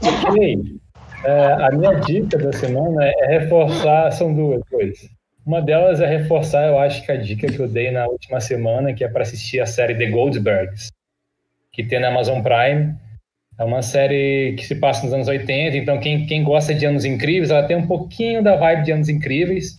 ok. 0.00 0.80
É, 1.22 1.52
a 1.52 1.70
minha 1.70 1.92
dica 2.00 2.38
da 2.38 2.50
semana 2.52 3.04
é 3.04 3.38
reforçar, 3.38 4.10
são 4.12 4.34
duas 4.34 4.62
coisas. 4.70 5.06
Uma 5.44 5.60
delas 5.60 6.00
é 6.00 6.06
reforçar, 6.06 6.68
eu 6.68 6.78
acho 6.78 7.04
que 7.04 7.12
a 7.12 7.16
dica 7.16 7.46
que 7.46 7.60
eu 7.60 7.68
dei 7.68 7.90
na 7.90 8.06
última 8.06 8.40
semana, 8.40 8.94
que 8.94 9.04
é 9.04 9.08
para 9.08 9.22
assistir 9.22 9.60
a 9.60 9.66
série 9.66 9.94
The 9.94 10.06
Goldbergs, 10.06 10.90
que 11.72 11.84
tem 11.84 12.00
na 12.00 12.08
Amazon 12.08 12.42
Prime. 12.42 12.96
É 13.58 13.64
uma 13.64 13.80
série 13.80 14.54
que 14.58 14.66
se 14.66 14.74
passa 14.74 15.04
nos 15.04 15.14
anos 15.14 15.28
80, 15.28 15.76
então 15.76 15.98
quem, 15.98 16.26
quem 16.26 16.44
gosta 16.44 16.74
de 16.74 16.84
Anos 16.84 17.04
Incríveis, 17.04 17.50
ela 17.50 17.66
tem 17.66 17.76
um 17.76 17.86
pouquinho 17.86 18.42
da 18.42 18.54
vibe 18.56 18.84
de 18.84 18.92
Anos 18.92 19.08
Incríveis. 19.08 19.78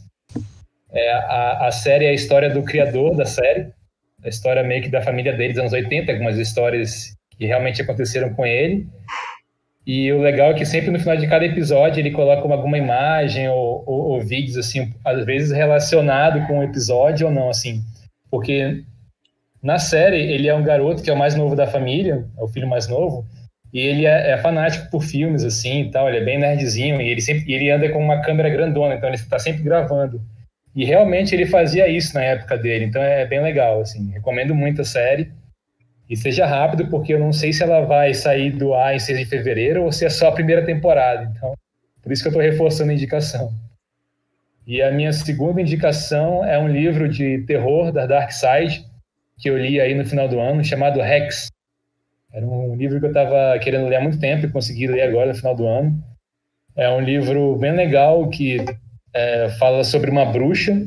É, 0.92 1.12
a, 1.12 1.68
a 1.68 1.72
série 1.72 2.06
é 2.06 2.10
a 2.10 2.14
história 2.14 2.50
do 2.50 2.64
criador 2.64 3.16
da 3.16 3.26
série, 3.26 3.68
a 4.24 4.30
história 4.30 4.64
meio 4.64 4.82
que 4.82 4.90
da 4.90 5.02
família 5.02 5.34
dele 5.34 5.54
dos 5.54 5.60
anos 5.60 5.74
80, 5.74 6.12
algumas 6.12 6.38
histórias 6.38 7.16
que 7.38 7.46
realmente 7.46 7.82
aconteceram 7.82 8.34
com 8.34 8.46
ele. 8.46 8.88
E 9.86 10.12
o 10.12 10.22
legal 10.22 10.52
é 10.52 10.54
que 10.54 10.66
sempre 10.66 10.90
no 10.90 11.00
final 11.00 11.16
de 11.16 11.28
cada 11.28 11.46
episódio 11.46 12.02
ele 12.02 12.12
coloca 12.12 12.42
alguma 12.52 12.78
imagem 12.78 13.48
ou, 13.48 13.84
ou, 13.86 14.02
ou 14.10 14.22
vídeos, 14.22 14.58
assim, 14.58 14.92
às 15.06 15.24
vezes 15.24 15.56
relacionado 15.56 16.46
com 16.48 16.60
o 16.60 16.64
episódio 16.64 17.28
ou 17.28 17.34
não, 17.34 17.50
assim. 17.50 17.82
Porque 18.30 18.84
na 19.62 19.78
série 19.78 20.20
ele 20.20 20.48
é 20.48 20.56
um 20.56 20.64
garoto 20.64 21.02
que 21.02 21.10
é 21.10 21.14
o 21.14 21.18
mais 21.18 21.36
novo 21.36 21.56
da 21.56 21.68
família, 21.68 22.26
é 22.38 22.44
o 22.44 22.48
filho 22.48 22.68
mais 22.68 22.88
novo, 22.88 23.26
e 23.78 23.80
ele 23.80 24.08
é, 24.08 24.32
é 24.32 24.38
fanático 24.40 24.90
por 24.90 25.04
filmes, 25.04 25.44
assim, 25.44 25.84
e 25.84 25.92
tal, 25.92 26.10
ele 26.10 26.18
é 26.18 26.24
bem 26.26 26.40
nerdzinho, 26.40 27.00
e 27.00 27.10
ele 27.10 27.22
sempre 27.22 27.54
ele 27.54 27.70
anda 27.70 27.88
com 27.90 28.04
uma 28.04 28.24
câmera 28.24 28.50
grandona, 28.50 28.96
então 28.96 29.08
ele 29.08 29.18
está 29.18 29.38
sempre 29.38 29.62
gravando. 29.62 30.20
E 30.76 30.84
realmente 30.84 31.36
ele 31.36 31.46
fazia 31.46 31.88
isso 31.88 32.16
na 32.16 32.24
época 32.24 32.58
dele, 32.58 32.86
então 32.86 33.00
é 33.00 33.24
bem 33.28 33.40
legal, 33.40 33.80
assim, 33.82 34.10
recomendo 34.10 34.56
muito 34.56 34.82
a 34.82 34.84
série. 34.84 35.32
E 36.10 36.18
seja 36.18 36.48
rápido, 36.48 36.88
porque 36.88 37.14
eu 37.14 37.20
não 37.20 37.32
sei 37.32 37.54
se 37.54 37.62
ela 37.62 37.82
vai 37.82 38.16
sair 38.16 38.50
do 38.50 38.74
ar 38.74 38.96
em 38.96 39.00
6 39.00 39.20
de 39.20 39.26
fevereiro 39.26 39.84
ou 39.84 39.92
se 39.92 40.06
é 40.06 40.10
só 40.10 40.30
a 40.30 40.32
primeira 40.32 40.66
temporada. 40.66 41.32
Então, 41.36 41.54
por 42.02 42.12
isso 42.12 42.24
que 42.24 42.30
eu 42.30 42.32
estou 42.32 42.42
reforçando 42.42 42.90
a 42.90 42.96
indicação. 42.96 43.54
E 44.66 44.82
a 44.82 44.90
minha 44.90 45.14
segunda 45.14 45.62
indicação 45.62 46.44
é 46.44 46.58
um 46.58 46.68
livro 46.68 47.08
de 47.08 47.44
terror 47.46 47.92
da 47.92 48.08
Dark 48.08 48.32
Side, 48.32 48.84
que 49.38 49.52
eu 49.52 49.58
li 49.58 49.80
aí 49.80 49.94
no 49.94 50.04
final 50.06 50.28
do 50.28 50.40
ano, 50.40 50.64
chamado 50.64 51.00
Rex. 51.00 51.50
Era 52.38 52.46
um 52.46 52.76
livro 52.76 53.00
que 53.00 53.06
eu 53.06 53.10
estava 53.10 53.58
querendo 53.58 53.88
ler 53.88 53.96
há 53.96 54.02
muito 54.02 54.20
tempo 54.20 54.46
e 54.46 54.52
consegui 54.52 54.86
ler 54.86 55.02
agora 55.02 55.30
no 55.30 55.34
final 55.34 55.56
do 55.56 55.66
ano. 55.66 56.00
É 56.76 56.88
um 56.88 57.02
livro 57.02 57.56
bem 57.56 57.72
legal 57.72 58.30
que 58.30 58.64
é, 59.12 59.50
fala 59.58 59.84
sobre 59.84 60.12
uma 60.12 60.24
bruxa, 60.24 60.80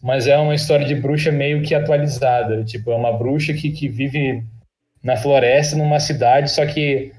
mas 0.00 0.28
é 0.28 0.38
uma 0.38 0.54
história 0.54 0.86
de 0.86 0.94
bruxa 0.94 1.32
meio 1.32 1.60
que 1.60 1.74
atualizada. 1.74 2.62
Tipo, 2.62 2.92
é 2.92 2.94
uma 2.94 3.18
bruxa 3.18 3.52
que, 3.52 3.72
que 3.72 3.88
vive 3.88 4.44
na 5.02 5.16
floresta, 5.16 5.74
numa 5.74 5.98
cidade, 5.98 6.48
só 6.52 6.64
que 6.64 7.10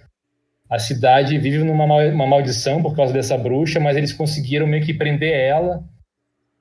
a 0.69 0.79
cidade 0.79 1.37
vive 1.37 1.61
numa 1.65 1.83
uma 1.83 2.25
maldição 2.25 2.81
por 2.81 2.95
causa 2.95 3.11
dessa 3.11 3.37
bruxa, 3.37 3.81
mas 3.81 3.97
eles 3.97 4.13
conseguiram 4.13 4.65
meio 4.65 4.85
que 4.85 4.93
prender 4.93 5.37
ela 5.37 5.83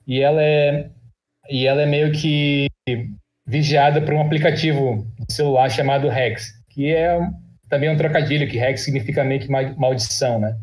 e 0.09 0.21
ela 0.21 0.43
é 0.43 0.91
e 1.49 1.69
ela 1.69 1.83
é 1.83 1.87
meio 1.87 2.11
que 2.11 2.67
vigiada 3.47 4.01
por 4.03 4.13
um 4.13 4.21
aplicativo 4.21 5.07
de 5.25 5.33
celular 5.33 5.71
chamado 5.71 6.09
Rex, 6.09 6.62
que 6.73 6.91
é 6.91 7.19
também 7.69 7.91
um 7.91 7.97
trocadilho, 7.97 8.49
que 8.49 8.59
Rex 8.59 8.83
significa 8.83 9.25
meio 9.25 9.41
que 9.41 9.49
maldição, 9.49 10.39
né? 10.39 10.57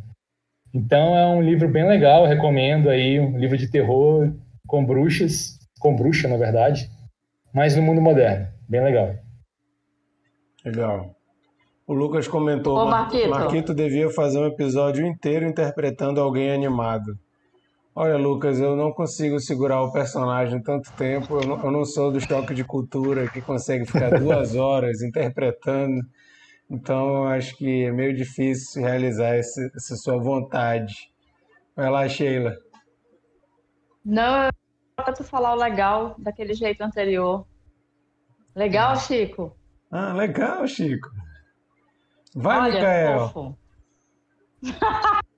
Então 0.74 1.16
é 1.16 1.26
um 1.26 1.42
livro 1.42 1.68
bem 1.68 1.88
legal, 1.88 2.26
recomendo 2.26 2.90
aí, 2.90 3.20
um 3.20 3.38
livro 3.38 3.58
de 3.58 3.68
terror 3.68 4.32
com 4.68 4.86
bruxas, 4.86 5.58
com 5.80 5.96
bruxa, 5.96 6.28
na 6.28 6.38
verdade, 6.38 6.90
mas 7.54 7.76
no 7.76 7.82
mundo 7.82 8.02
moderno, 8.02 8.48
bem 8.68 8.84
legal. 8.84 9.16
Legal. 10.64 11.16
O 11.88 11.94
Lucas 11.94 12.28
comentou, 12.28 12.78
Ô, 12.78 12.86
Marquito. 12.86 13.30
Marquito 13.30 13.74
devia 13.74 14.12
fazer 14.12 14.38
um 14.38 14.46
episódio 14.46 15.06
inteiro 15.08 15.48
interpretando 15.48 16.22
alguém 16.22 16.52
animado. 16.52 17.18
Olha, 18.02 18.16
Lucas, 18.16 18.62
eu 18.62 18.78
não 18.78 18.94
consigo 18.94 19.42
segurar 19.42 19.82
o 19.82 19.92
personagem 19.92 20.64
tanto 20.64 20.90
tempo. 20.94 21.38
Eu 21.38 21.46
não, 21.46 21.66
eu 21.66 21.70
não 21.70 21.84
sou 21.84 22.10
do 22.10 22.22
choque 22.22 22.54
de 22.54 22.64
cultura 22.64 23.28
que 23.28 23.42
consegue 23.42 23.86
ficar 23.86 24.18
duas 24.18 24.56
horas 24.56 25.02
interpretando. 25.02 26.00
Então, 26.72 27.26
acho 27.26 27.58
que 27.58 27.84
é 27.84 27.92
meio 27.92 28.16
difícil 28.16 28.82
realizar 28.84 29.36
esse, 29.36 29.70
essa 29.76 29.98
sua 29.98 30.18
vontade. 30.18 30.94
Vai 31.76 31.90
lá, 31.90 32.08
Sheila. 32.08 32.56
Não, 34.06 34.46
eu 34.46 34.52
pra 34.96 35.12
tu 35.12 35.26
falar 35.26 35.54
o 35.54 35.58
legal 35.58 36.16
daquele 36.20 36.54
jeito 36.54 36.82
anterior. 36.82 37.46
Legal, 38.56 38.96
Chico? 38.96 39.58
Ah, 39.92 40.14
legal, 40.14 40.66
Chico. 40.66 41.10
Vai, 42.34 42.62
Olha, 42.62 42.76
Micael. 42.76 43.58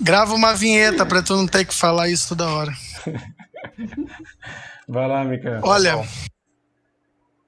Grava 0.00 0.34
uma 0.34 0.54
vinheta 0.54 1.04
pra 1.04 1.22
tu 1.22 1.36
não 1.36 1.46
ter 1.46 1.64
que 1.64 1.74
falar 1.74 2.08
isso 2.08 2.28
toda 2.28 2.48
hora. 2.48 2.72
Vai 4.88 5.06
lá, 5.08 5.24
Micael. 5.24 5.60
Olha, 5.62 6.08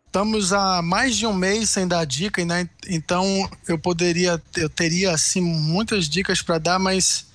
estamos 0.07 0.53
há 0.53 0.83
mais 0.83 1.17
de 1.17 1.27
um 1.27 1.33
mês 1.33 1.71
sem 1.71 1.87
dar 1.89 2.05
dica, 2.05 2.45
né? 2.45 2.69
Então 2.89 3.49
eu 3.67 3.79
poderia, 3.79 4.43
eu 4.57 4.69
teria 4.69 5.13
assim 5.13 5.41
muitas 5.41 6.09
dicas 6.09 6.43
para 6.43 6.59
dar, 6.59 6.79
mas 6.79 7.31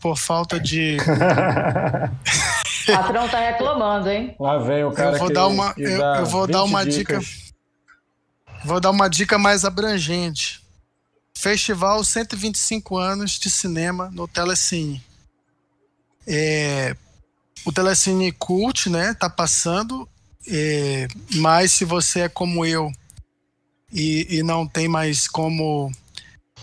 por 0.00 0.18
falta 0.18 0.60
de, 0.60 0.98
O 1.00 2.92
patrão 2.92 3.26
tá 3.26 3.38
reclamando, 3.38 4.10
hein? 4.10 4.36
Lá 4.38 4.58
vem 4.58 4.84
o 4.84 4.92
cara 4.92 5.16
eu 5.16 5.18
vou 5.18 5.28
que, 5.28 5.32
dar 5.34 5.46
uma, 5.46 5.74
eu, 5.78 6.00
eu 6.00 6.26
vou 6.26 6.46
dar 6.46 6.62
20 6.62 6.68
uma 6.68 6.84
dicas. 6.84 7.24
dica, 7.24 7.54
vou 8.64 8.80
dar 8.80 8.90
uma 8.90 9.08
dica 9.08 9.38
mais 9.38 9.64
abrangente. 9.64 10.62
Festival 11.36 12.02
125 12.02 12.96
anos 12.96 13.32
de 13.32 13.50
cinema 13.50 14.10
no 14.10 14.26
Telecine. 14.26 15.02
É, 16.26 16.96
o 17.64 17.72
Telecine 17.72 18.32
Cult, 18.32 18.88
né, 18.88 19.14
tá 19.14 19.28
passando, 19.28 20.08
é, 20.46 21.08
mas 21.36 21.72
se 21.72 21.84
você 21.84 22.20
é 22.20 22.28
como 22.28 22.64
eu 22.64 22.90
e, 23.92 24.38
e 24.38 24.42
não 24.42 24.66
tem 24.66 24.88
mais 24.88 25.28
como 25.28 25.92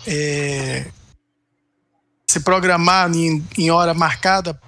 é, 0.06 0.90
se 2.28 2.40
programar 2.40 3.10
em, 3.14 3.46
em 3.58 3.70
hora 3.70 3.94
marcada 3.94 4.58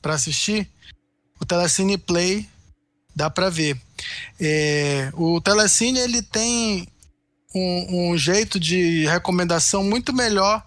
para 0.00 0.14
assistir, 0.14 0.68
o 1.40 1.44
Telecine 1.44 1.96
Play 1.96 2.48
dá 3.14 3.30
para 3.30 3.50
ver. 3.50 3.80
É, 4.40 5.10
o 5.14 5.40
Telecine 5.40 5.98
ele 5.98 6.22
tem 6.22 6.88
um, 7.54 8.12
um 8.12 8.18
jeito 8.18 8.58
de 8.58 9.06
recomendação 9.06 9.82
muito 9.84 10.12
melhor 10.12 10.64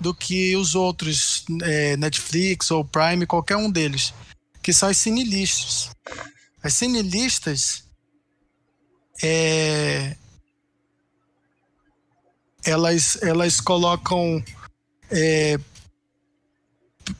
do 0.00 0.14
que 0.14 0.54
os 0.56 0.74
outros, 0.74 1.44
é, 1.62 1.96
Netflix 1.96 2.70
ou 2.70 2.84
Prime, 2.84 3.26
qualquer 3.26 3.56
um 3.56 3.70
deles, 3.70 4.14
que 4.62 4.72
são 4.72 4.88
as 4.88 4.96
cinelistas. 4.96 5.90
As 6.62 6.74
cinelistas 6.74 7.84
é, 9.22 10.16
elas, 12.64 13.20
elas 13.22 13.60
colocam 13.60 14.42
é, 15.10 15.58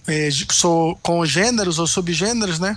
é, 0.07 0.29
so- 0.53 0.97
com 1.03 1.25
gêneros 1.25 1.79
ou 1.79 1.87
subgêneros, 1.87 2.59
né? 2.59 2.77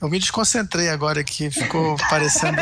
Eu 0.00 0.08
me 0.08 0.18
desconcentrei 0.18 0.88
agora 0.88 1.20
aqui, 1.20 1.50
ficou 1.50 1.96
parecendo. 2.08 2.56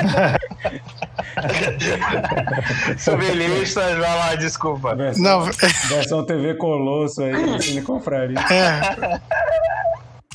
Subilistas, 2.98 3.98
vai 3.98 4.16
lá, 4.16 4.34
desculpa. 4.34 4.94
Versão, 4.96 5.22
Não, 5.22 5.44
versão 5.88 6.26
TV 6.26 6.54
Colosso 6.54 7.22
aí, 7.22 7.62
Cine 7.62 7.82
Confraria. 7.82 8.38
é. 8.50 9.20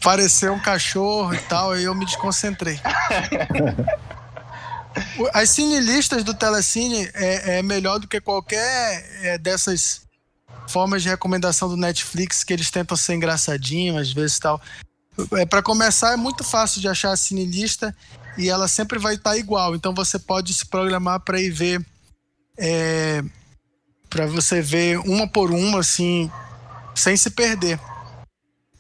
Pareceu 0.02 0.54
um 0.54 0.60
cachorro 0.60 1.34
e 1.34 1.40
tal, 1.40 1.72
aí 1.72 1.86
eu 1.86 1.96
me 1.96 2.06
desconcentrei. 2.06 2.80
As 5.34 5.50
cinelistas 5.50 6.24
do 6.24 6.34
Telecine 6.34 7.10
é, 7.14 7.58
é 7.58 7.64
melhor 7.64 8.00
do 8.00 8.08
que 8.08 8.22
qualquer 8.22 9.04
é, 9.24 9.38
dessas 9.38 10.02
formas 10.68 11.02
de 11.04 11.10
recomendação 11.10 11.68
do 11.68 11.76
Netflix 11.78 12.44
que 12.44 12.54
eles 12.54 12.70
tentam 12.70 12.96
ser 12.96 13.16
engraçadinho 13.16 13.98
às 13.98 14.12
vezes 14.12 14.38
e 14.38 14.40
tal. 14.42 14.62
É, 15.34 15.46
para 15.46 15.62
começar, 15.62 16.14
é 16.14 16.18
muito 16.18 16.44
fácil 16.44 16.82
de 16.82 16.88
achar 16.88 17.12
a 17.12 17.18
cinelista 17.18 17.96
e 18.38 18.50
ela 18.50 18.68
sempre 18.68 18.98
vai 18.98 19.16
estar 19.16 19.38
igual. 19.38 19.76
Então 19.76 19.94
você 19.94 20.18
pode 20.18 20.54
se 20.54 20.66
programar 20.66 21.20
para 21.20 21.40
ir 21.40 21.52
ver, 21.52 21.86
é, 22.58 23.24
para 24.10 24.26
você 24.26 24.62
ver 24.62 25.00
uma 25.00 25.28
por 25.28 25.52
uma, 25.52 25.80
assim, 25.80 26.32
sem 26.96 27.16
se 27.16 27.30
perder. 27.30 27.80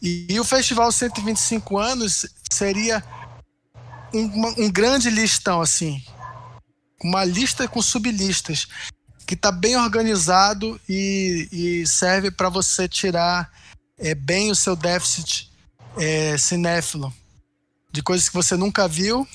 E, 0.01 0.27
e 0.29 0.39
o 0.39 0.43
Festival 0.43 0.91
125 0.91 1.77
anos 1.77 2.25
seria 2.51 3.03
um, 4.13 4.65
um 4.65 4.71
grande 4.71 5.09
listão, 5.09 5.61
assim. 5.61 6.03
Uma 7.03 7.23
lista 7.23 7.67
com 7.67 7.81
sublistas, 7.81 8.67
que 9.25 9.35
está 9.35 9.51
bem 9.51 9.77
organizado 9.77 10.79
e, 10.89 11.47
e 11.51 11.87
serve 11.87 12.31
para 12.31 12.49
você 12.49 12.87
tirar 12.87 13.51
é, 13.97 14.15
bem 14.15 14.49
o 14.49 14.55
seu 14.55 14.75
déficit 14.75 15.52
é, 15.97 16.37
cinéfilo 16.37 17.13
de 17.91 18.01
coisas 18.01 18.27
que 18.27 18.35
você 18.35 18.55
nunca 18.55 18.87
viu 18.87 19.27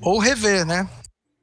ou 0.00 0.18
rever, 0.18 0.66
né? 0.66 0.88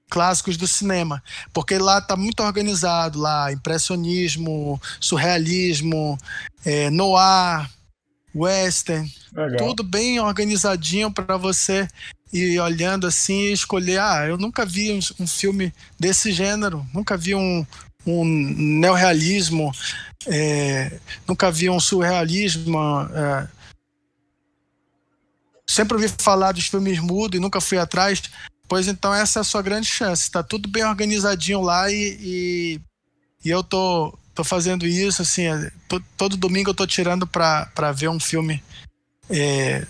Clássicos 0.09 0.57
do 0.57 0.67
cinema, 0.67 1.23
porque 1.53 1.77
lá 1.77 2.01
tá 2.01 2.15
muito 2.15 2.41
organizado, 2.41 3.19
lá 3.19 3.53
impressionismo, 3.53 4.81
surrealismo, 4.99 6.17
é, 6.65 6.89
noir, 6.89 7.69
western, 8.33 9.11
Legal. 9.33 9.57
tudo 9.57 9.83
bem 9.83 10.19
organizadinho 10.19 11.11
para 11.11 11.37
você 11.37 11.87
ir 12.33 12.59
olhando 12.59 13.05
assim 13.05 13.41
e 13.41 13.53
escolher. 13.53 13.99
Ah, 13.99 14.25
eu 14.27 14.37
nunca 14.37 14.65
vi 14.65 14.91
um, 14.91 14.99
um 15.23 15.27
filme 15.27 15.71
desse 15.99 16.31
gênero, 16.31 16.85
nunca 16.91 17.15
vi 17.15 17.35
um, 17.35 17.65
um 18.05 18.25
neorrealismo, 18.25 19.71
é, 20.27 20.99
nunca 21.27 21.51
vi 21.51 21.69
um 21.69 21.79
surrealismo. 21.79 22.77
é. 23.13 23.58
Sempre 25.69 25.93
ouvi 25.95 26.07
falar 26.19 26.51
dos 26.51 26.65
filmes 26.67 26.99
mudos 26.99 27.37
e 27.37 27.41
nunca 27.41 27.61
fui 27.61 27.77
atrás. 27.77 28.21
Pois 28.67 28.87
então 28.87 29.13
essa 29.13 29.39
é 29.39 29.41
a 29.41 29.43
sua 29.43 29.61
grande 29.61 29.87
chance. 29.87 30.23
Está 30.23 30.41
tudo 30.43 30.67
bem 30.69 30.83
organizadinho 30.83 31.61
lá 31.61 31.91
e, 31.91 32.17
e, 32.21 32.81
e 33.45 33.49
eu 33.49 33.63
tô, 33.63 34.17
tô 34.35 34.43
fazendo 34.43 34.85
isso 34.85 35.21
assim. 35.21 35.43
é, 35.47 35.71
to- 35.87 36.03
todo 36.17 36.35
domingo 36.37 36.69
eu 36.71 36.75
tô 36.75 36.85
tirando 36.85 37.25
para 37.27 37.91
ver 37.91 38.09
um 38.09 38.19
filme 38.19 38.63
é, 39.29 39.85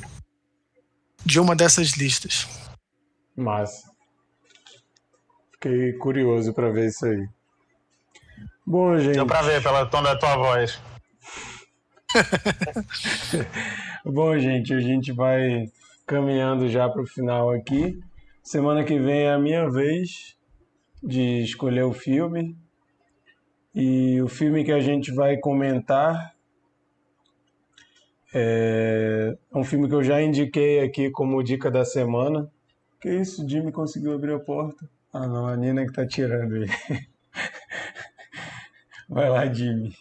de 1.26 1.40
uma 1.40 1.56
dessas 1.56 1.92
listas. 1.92 2.48
Massa. 3.36 3.90
Fiquei 5.54 5.94
curioso 5.94 6.54
para 6.54 6.72
ver 6.72 6.88
isso 6.88 7.06
aí. 7.06 7.28
Bom, 8.66 8.98
gente. 9.00 9.16
Deu 9.16 9.26
pra 9.26 9.42
ver 9.42 9.62
pelo 9.62 9.86
tom 9.88 10.02
da 10.04 10.18
tua 10.18 10.38
voz. 10.38 10.80
Bom, 14.06 14.38
gente, 14.40 14.74
a 14.74 14.80
gente 14.80 15.12
vai 15.12 15.70
caminhando 16.08 16.70
já 16.70 16.88
para 16.88 17.02
o 17.02 17.06
final 17.06 17.52
aqui. 17.52 18.00
Semana 18.42 18.86
que 18.86 18.98
vem 18.98 19.24
é 19.24 19.34
a 19.34 19.38
minha 19.38 19.70
vez 19.70 20.38
de 21.04 21.44
escolher 21.44 21.84
o 21.84 21.92
filme. 21.92 22.58
E 23.76 24.22
o 24.22 24.30
filme 24.30 24.64
que 24.64 24.72
a 24.72 24.80
gente 24.80 25.12
vai 25.14 25.36
comentar 25.36 26.34
é 28.34 29.38
um 29.54 29.66
filme 29.66 29.90
que 29.90 29.96
eu 29.96 30.04
já 30.04 30.22
indiquei 30.22 30.80
aqui 30.80 31.12
como 31.12 31.44
dica 31.44 31.70
da 31.70 31.84
semana. 31.84 32.50
Que 33.02 33.10
isso, 33.10 33.48
Jimmy 33.48 33.74
conseguiu 33.74 34.14
abrir 34.14 34.34
a 34.34 34.40
porta? 34.40 34.90
Ah, 35.12 35.28
não, 35.28 35.46
a 35.46 35.58
Nina 35.58 35.86
que 35.86 35.92
tá 35.92 36.08
tirando 36.08 36.56
ele. 36.56 36.72
Vai 39.10 39.30
lá, 39.30 39.46
Jimmy. 39.52 39.94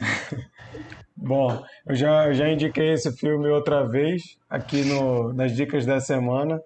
Bom, 1.22 1.62
eu 1.86 1.94
já, 1.94 2.28
eu 2.28 2.32
já 2.32 2.48
indiquei 2.48 2.94
esse 2.94 3.12
filme 3.12 3.46
outra 3.48 3.86
vez 3.86 4.38
aqui 4.48 4.82
no, 4.84 5.34
nas 5.34 5.54
dicas 5.54 5.84
da 5.84 6.00
semana, 6.00 6.58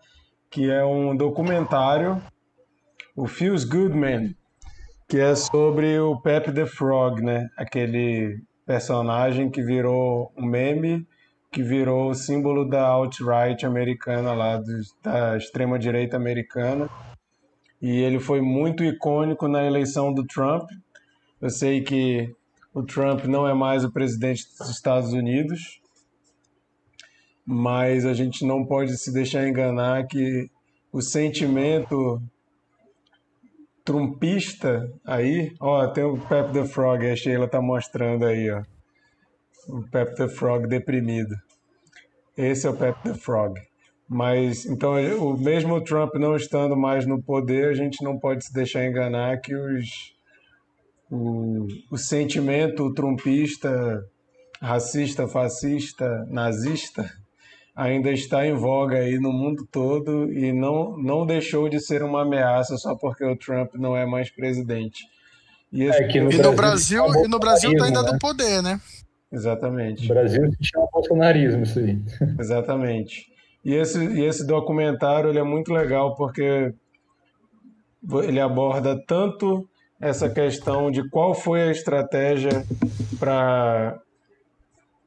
que 0.48 0.70
é 0.70 0.84
um 0.84 1.16
documentário, 1.16 2.22
o 3.16 3.26
Feels 3.26 3.64
Good 3.64 3.96
Man, 3.96 4.32
que 5.08 5.18
é 5.18 5.34
sobre 5.34 5.98
o 5.98 6.20
Pepe 6.20 6.52
the 6.52 6.66
Frog, 6.66 7.20
né? 7.20 7.48
Aquele 7.56 8.38
personagem 8.64 9.50
que 9.50 9.60
virou 9.60 10.32
um 10.38 10.46
meme, 10.46 11.04
que 11.50 11.60
virou 11.60 12.10
o 12.10 12.14
símbolo 12.14 12.64
da 12.64 12.86
alt-right 12.86 13.66
americana 13.66 14.34
lá, 14.34 14.58
do, 14.58 14.72
da 15.02 15.36
extrema-direita 15.36 16.16
americana. 16.16 16.88
E 17.82 17.90
ele 17.90 18.20
foi 18.20 18.40
muito 18.40 18.84
icônico 18.84 19.48
na 19.48 19.64
eleição 19.64 20.14
do 20.14 20.24
Trump. 20.24 20.70
Eu 21.42 21.50
sei 21.50 21.82
que 21.82 22.32
o 22.74 22.82
Trump 22.82 23.24
não 23.26 23.46
é 23.48 23.54
mais 23.54 23.84
o 23.84 23.92
presidente 23.92 24.44
dos 24.58 24.68
Estados 24.68 25.12
Unidos, 25.12 25.80
mas 27.46 28.04
a 28.04 28.12
gente 28.12 28.44
não 28.44 28.66
pode 28.66 28.96
se 28.98 29.12
deixar 29.12 29.46
enganar 29.46 30.06
que 30.06 30.50
o 30.92 31.00
sentimento 31.00 32.20
trumpista 33.84 34.90
aí, 35.04 35.54
ó, 35.60 35.86
tem 35.86 36.02
o 36.02 36.18
Pep 36.18 36.52
the 36.52 36.64
Frog, 36.64 37.06
a 37.06 37.14
Sheila 37.14 37.46
tá 37.46 37.60
mostrando 37.60 38.24
aí, 38.24 38.50
ó. 38.50 38.62
O 39.68 39.82
Pep 39.90 40.14
the 40.16 40.28
Frog 40.28 40.66
deprimido. 40.66 41.34
Esse 42.36 42.66
é 42.66 42.70
o 42.70 42.76
Pep 42.76 43.00
the 43.02 43.14
Frog. 43.14 43.60
Mas 44.08 44.66
então, 44.66 44.94
o 45.18 45.36
mesmo 45.36 45.82
Trump 45.82 46.14
não 46.14 46.34
estando 46.34 46.76
mais 46.76 47.06
no 47.06 47.22
poder, 47.22 47.68
a 47.68 47.74
gente 47.74 48.02
não 48.02 48.18
pode 48.18 48.44
se 48.44 48.52
deixar 48.52 48.84
enganar 48.84 49.40
que 49.40 49.54
os 49.54 50.13
o, 51.10 51.66
o 51.90 51.96
sentimento 51.98 52.92
trumpista, 52.94 54.04
racista, 54.60 55.28
fascista, 55.28 56.24
nazista 56.28 57.10
ainda 57.74 58.10
está 58.12 58.46
em 58.46 58.54
voga 58.54 58.98
aí 58.98 59.18
no 59.18 59.32
mundo 59.32 59.66
todo 59.70 60.32
e 60.32 60.52
não, 60.52 60.96
não 60.96 61.26
deixou 61.26 61.68
de 61.68 61.80
ser 61.80 62.02
uma 62.02 62.22
ameaça 62.22 62.76
só 62.76 62.94
porque 62.94 63.24
o 63.24 63.36
Trump 63.36 63.74
não 63.74 63.96
é 63.96 64.06
mais 64.06 64.30
presidente. 64.30 65.04
E, 65.72 65.82
esse... 65.82 66.04
é, 66.04 66.22
no 66.22 66.30
e 66.30 66.38
no 66.38 66.52
Brasil, 66.52 67.04
e 67.24 67.28
no 67.28 67.38
Brasil 67.38 67.72
está 67.72 67.86
ainda 67.86 68.02
né? 68.02 68.12
no 68.12 68.18
poder, 68.18 68.62
né? 68.62 68.80
Exatamente. 69.32 70.04
O 70.04 70.08
Brasil 70.08 70.48
se 70.52 70.68
chama 70.68 70.86
bolsonarismo 70.92 71.64
isso 71.64 71.80
aí. 71.80 72.00
Exatamente. 72.38 73.26
E 73.64 73.74
esse, 73.74 73.98
e 73.98 74.24
esse 74.24 74.46
documentário 74.46 75.30
ele 75.30 75.40
é 75.40 75.42
muito 75.42 75.72
legal 75.72 76.14
porque 76.14 76.72
ele 78.22 78.38
aborda 78.38 79.02
tanto 79.04 79.68
essa 80.04 80.28
questão 80.28 80.90
de 80.90 81.08
qual 81.08 81.32
foi 81.32 81.62
a 81.62 81.70
estratégia 81.70 82.62
para 83.18 83.98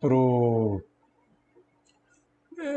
pro 0.02 0.82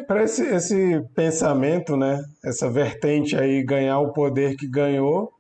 para 0.07 0.23
esse, 0.25 0.47
esse 0.47 1.01
pensamento, 1.15 1.97
né, 1.97 2.23
essa 2.45 2.71
vertente 2.71 3.35
aí 3.35 3.63
ganhar 3.63 3.99
o 4.01 4.13
poder 4.13 4.55
que 4.55 4.69
ganhou, 4.69 5.33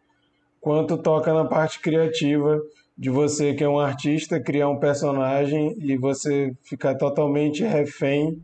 quanto 0.59 0.97
toca 0.97 1.35
na 1.35 1.45
parte 1.45 1.81
criativa 1.81 2.59
de 2.97 3.11
você 3.11 3.53
que 3.53 3.63
é 3.63 3.69
um 3.69 3.79
artista 3.79 4.41
criar 4.41 4.71
um 4.71 4.79
personagem 4.79 5.75
e 5.79 5.99
você 5.99 6.53
ficar 6.63 6.95
totalmente 6.95 7.63
refém 7.63 8.43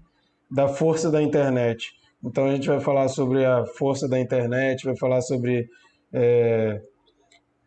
da 0.51 0.69
força 0.69 1.11
da 1.11 1.23
internet. 1.23 1.91
Então 2.23 2.45
a 2.45 2.53
gente 2.53 2.69
vai 2.69 2.81
falar 2.81 3.09
sobre 3.09 3.47
a 3.47 3.65
força 3.65 4.07
da 4.07 4.21
internet, 4.21 4.85
vai 4.85 4.97
falar 4.97 5.23
sobre 5.23 5.67
é, 6.13 6.83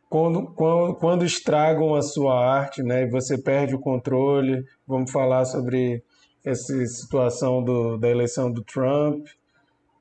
quando, 0.10 0.48
quando, 0.48 0.96
quando 0.96 1.26
estragam 1.26 1.94
a 1.94 2.02
sua 2.02 2.34
arte, 2.36 2.82
né, 2.82 3.04
e 3.04 3.10
você 3.10 3.38
perde 3.38 3.76
o 3.76 3.80
controle. 3.80 4.66
Vamos 4.88 5.12
falar 5.12 5.46
sobre 5.46 6.04
essa 6.44 6.86
situação 6.88 7.64
do, 7.64 7.98
da 7.98 8.10
eleição 8.10 8.52
do 8.52 8.64
Trump 8.64 9.28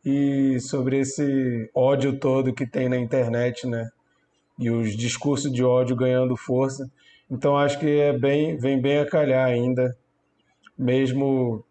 e 0.04 0.58
sobre 0.60 1.00
esse 1.00 1.70
ódio 1.74 2.18
todo 2.18 2.54
que 2.54 2.66
tem 2.66 2.88
na 2.88 2.96
internet, 2.96 3.66
né? 3.66 3.90
E 4.58 4.70
os 4.70 4.96
discursos 4.96 5.52
de 5.52 5.62
ódio 5.62 5.94
ganhando 5.94 6.36
força. 6.36 6.90
Então 7.30 7.56
acho 7.56 7.78
que 7.78 7.86
é 7.86 8.16
bem, 8.16 8.56
vem 8.56 8.80
bem 8.80 8.98
a 8.98 9.06
calhar 9.06 9.46
ainda, 9.46 9.96
mesmo 10.76 11.62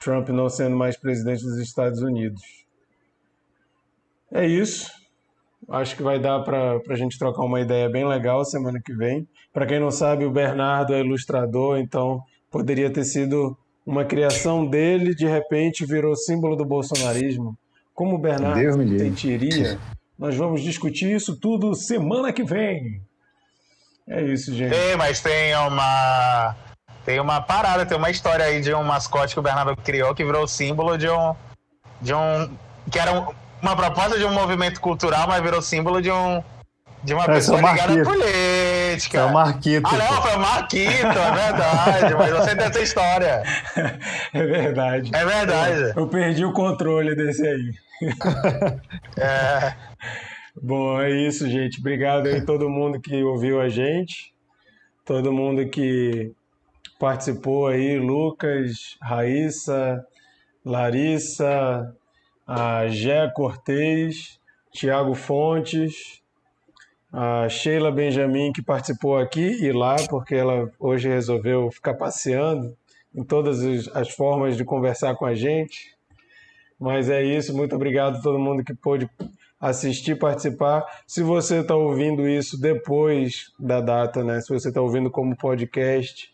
Trump 0.00 0.28
não 0.30 0.48
sendo 0.48 0.76
mais 0.76 0.96
presidente 0.96 1.44
dos 1.44 1.58
Estados 1.58 2.02
Unidos. 2.02 2.42
É 4.32 4.44
isso. 4.44 4.90
Acho 5.68 5.96
que 5.96 6.02
vai 6.02 6.18
dar 6.18 6.40
para 6.40 6.80
a 6.88 6.96
gente 6.96 7.18
trocar 7.18 7.42
uma 7.42 7.60
ideia 7.60 7.88
bem 7.88 8.06
legal 8.06 8.44
semana 8.44 8.80
que 8.84 8.94
vem. 8.94 9.26
Para 9.52 9.66
quem 9.66 9.80
não 9.80 9.90
sabe, 9.90 10.24
o 10.24 10.30
Bernardo 10.30 10.94
é 10.94 11.00
ilustrador, 11.00 11.78
então 11.78 12.22
poderia 12.50 12.90
ter 12.90 13.04
sido 13.04 13.56
uma 13.86 14.04
criação 14.04 14.66
dele, 14.66 15.14
de 15.14 15.26
repente 15.26 15.84
virou 15.84 16.16
símbolo 16.16 16.56
do 16.56 16.64
bolsonarismo. 16.64 17.56
Como 17.94 18.16
o 18.16 18.18
Bernardo 18.18 18.98
sentiria? 18.98 19.78
Nós 20.18 20.36
vamos 20.36 20.62
discutir 20.62 21.14
isso 21.14 21.38
tudo 21.38 21.74
semana 21.74 22.32
que 22.32 22.42
vem. 22.42 23.00
É 24.08 24.22
isso, 24.22 24.54
gente. 24.54 24.70
Tem, 24.70 24.96
mas 24.96 25.20
tem 25.20 25.54
uma 25.56 26.54
tem 27.04 27.20
uma 27.20 27.40
parada, 27.40 27.84
tem 27.84 27.96
uma 27.96 28.10
história 28.10 28.44
aí 28.44 28.60
de 28.60 28.72
um 28.74 28.82
mascote 28.82 29.34
que 29.34 29.40
o 29.40 29.42
Bernardo 29.42 29.76
criou 29.76 30.14
que 30.14 30.24
virou 30.24 30.46
símbolo 30.46 30.96
de 30.96 31.08
um 31.08 31.34
de 32.00 32.14
um 32.14 32.50
que 32.90 32.98
era 32.98 33.12
um, 33.12 33.26
uma 33.64 33.74
proposta 33.74 34.18
de 34.18 34.24
um 34.26 34.32
movimento 34.32 34.78
cultural, 34.78 35.26
mas 35.26 35.42
virou 35.42 35.62
símbolo 35.62 36.02
de 36.02 36.10
um 36.10 36.44
de 37.02 37.12
uma 37.12 37.24
é, 37.24 37.26
pessoa 37.26 37.58
ligada 37.58 38.00
à 38.00 38.04
política. 38.04 39.18
É 39.18 39.24
o 39.24 39.32
Marquito. 39.32 39.86
Ah, 39.86 39.96
não, 39.96 40.22
foi 40.22 40.36
o 40.36 40.40
Marquito, 40.40 41.06
é 41.06 41.32
verdade. 41.32 42.14
mas 42.14 42.30
você 42.30 42.56
tem 42.56 42.66
essa 42.66 42.80
história. 42.80 43.42
É 44.32 44.46
verdade. 44.46 45.10
É 45.14 45.24
verdade. 45.24 45.80
Eu, 45.96 46.02
eu 46.02 46.08
perdi 46.08 46.44
o 46.44 46.52
controle 46.52 47.14
desse 47.14 47.46
aí. 47.46 47.72
É. 49.16 49.74
Bom, 50.60 51.00
é 51.00 51.10
isso, 51.10 51.48
gente. 51.48 51.78
Obrigado 51.78 52.26
aí 52.26 52.44
todo 52.44 52.68
mundo 52.68 53.00
que 53.00 53.22
ouviu 53.22 53.60
a 53.60 53.68
gente, 53.68 54.32
todo 55.04 55.32
mundo 55.32 55.68
que 55.68 56.32
participou 56.98 57.68
aí, 57.68 57.98
Lucas, 57.98 58.96
Raíssa, 59.00 60.04
Larissa, 60.64 61.94
a 62.46 62.86
Gé 62.88 63.30
Cortez, 63.34 64.38
Tiago 64.72 65.14
Fontes, 65.14 66.22
a 67.12 67.48
Sheila 67.48 67.92
Benjamin, 67.92 68.52
que 68.52 68.60
participou 68.62 69.16
aqui 69.16 69.64
e 69.64 69.72
lá, 69.72 69.96
porque 70.08 70.34
ela 70.34 70.70
hoje 70.78 71.08
resolveu 71.08 71.70
ficar 71.70 71.94
passeando 71.94 72.76
em 73.14 73.22
todas 73.22 73.88
as 73.94 74.10
formas 74.10 74.56
de 74.56 74.64
conversar 74.64 75.14
com 75.14 75.24
a 75.24 75.34
gente. 75.34 75.94
Mas 76.78 77.08
é 77.08 77.22
isso, 77.22 77.56
muito 77.56 77.76
obrigado 77.76 78.16
a 78.16 78.20
todo 78.20 78.38
mundo 78.38 78.64
que 78.64 78.74
pôde 78.74 79.08
assistir, 79.60 80.18
participar. 80.18 80.84
Se 81.06 81.22
você 81.22 81.60
está 81.60 81.76
ouvindo 81.76 82.28
isso 82.28 82.60
depois 82.60 83.52
da 83.58 83.80
data, 83.80 84.24
né? 84.24 84.40
Se 84.40 84.52
você 84.52 84.68
está 84.68 84.82
ouvindo 84.82 85.10
como 85.10 85.36
podcast, 85.36 86.28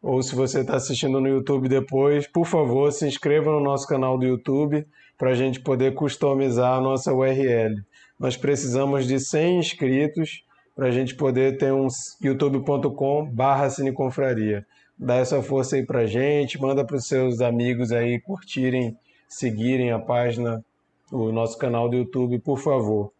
ou 0.00 0.22
se 0.22 0.34
você 0.34 0.60
está 0.60 0.76
assistindo 0.76 1.20
no 1.20 1.28
YouTube 1.28 1.68
depois, 1.68 2.26
por 2.26 2.46
favor, 2.46 2.92
se 2.92 3.06
inscreva 3.06 3.50
no 3.50 3.60
nosso 3.60 3.86
canal 3.86 4.16
do 4.16 4.24
YouTube 4.24 4.86
para 5.18 5.30
a 5.30 5.34
gente 5.34 5.60
poder 5.60 5.94
customizar 5.94 6.78
a 6.78 6.80
nossa 6.80 7.12
URL 7.12 7.74
nós 8.18 8.36
precisamos 8.36 9.06
de 9.06 9.20
100 9.20 9.58
inscritos 9.58 10.42
para 10.74 10.88
a 10.88 10.90
gente 10.90 11.14
poder 11.14 11.56
ter 11.56 11.72
um 11.72 11.86
youtube.com 12.20 13.24
barra 13.26 13.70
cineconfraria. 13.70 14.66
Dá 14.98 15.16
essa 15.16 15.40
força 15.40 15.76
aí 15.76 15.86
para 15.86 16.06
gente, 16.06 16.60
manda 16.60 16.84
para 16.84 16.96
os 16.96 17.06
seus 17.06 17.40
amigos 17.40 17.92
aí 17.92 18.20
curtirem, 18.20 18.96
seguirem 19.28 19.92
a 19.92 19.98
página, 20.00 20.64
o 21.12 21.30
nosso 21.30 21.56
canal 21.56 21.88
do 21.88 21.96
YouTube, 21.96 22.40
por 22.40 22.58
favor. 22.58 23.12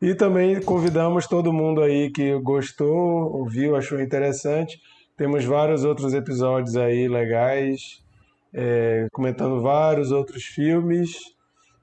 E 0.00 0.14
também 0.14 0.60
convidamos 0.62 1.26
todo 1.26 1.52
mundo 1.52 1.82
aí 1.82 2.10
que 2.10 2.34
gostou, 2.38 3.36
ouviu, 3.36 3.76
achou 3.76 4.00
interessante. 4.00 4.80
Temos 5.16 5.44
vários 5.44 5.84
outros 5.84 6.14
episódios 6.14 6.76
aí 6.76 7.08
legais, 7.08 8.02
é, 8.54 9.08
comentando 9.12 9.60
vários 9.60 10.12
outros 10.12 10.44
filmes. 10.44 11.34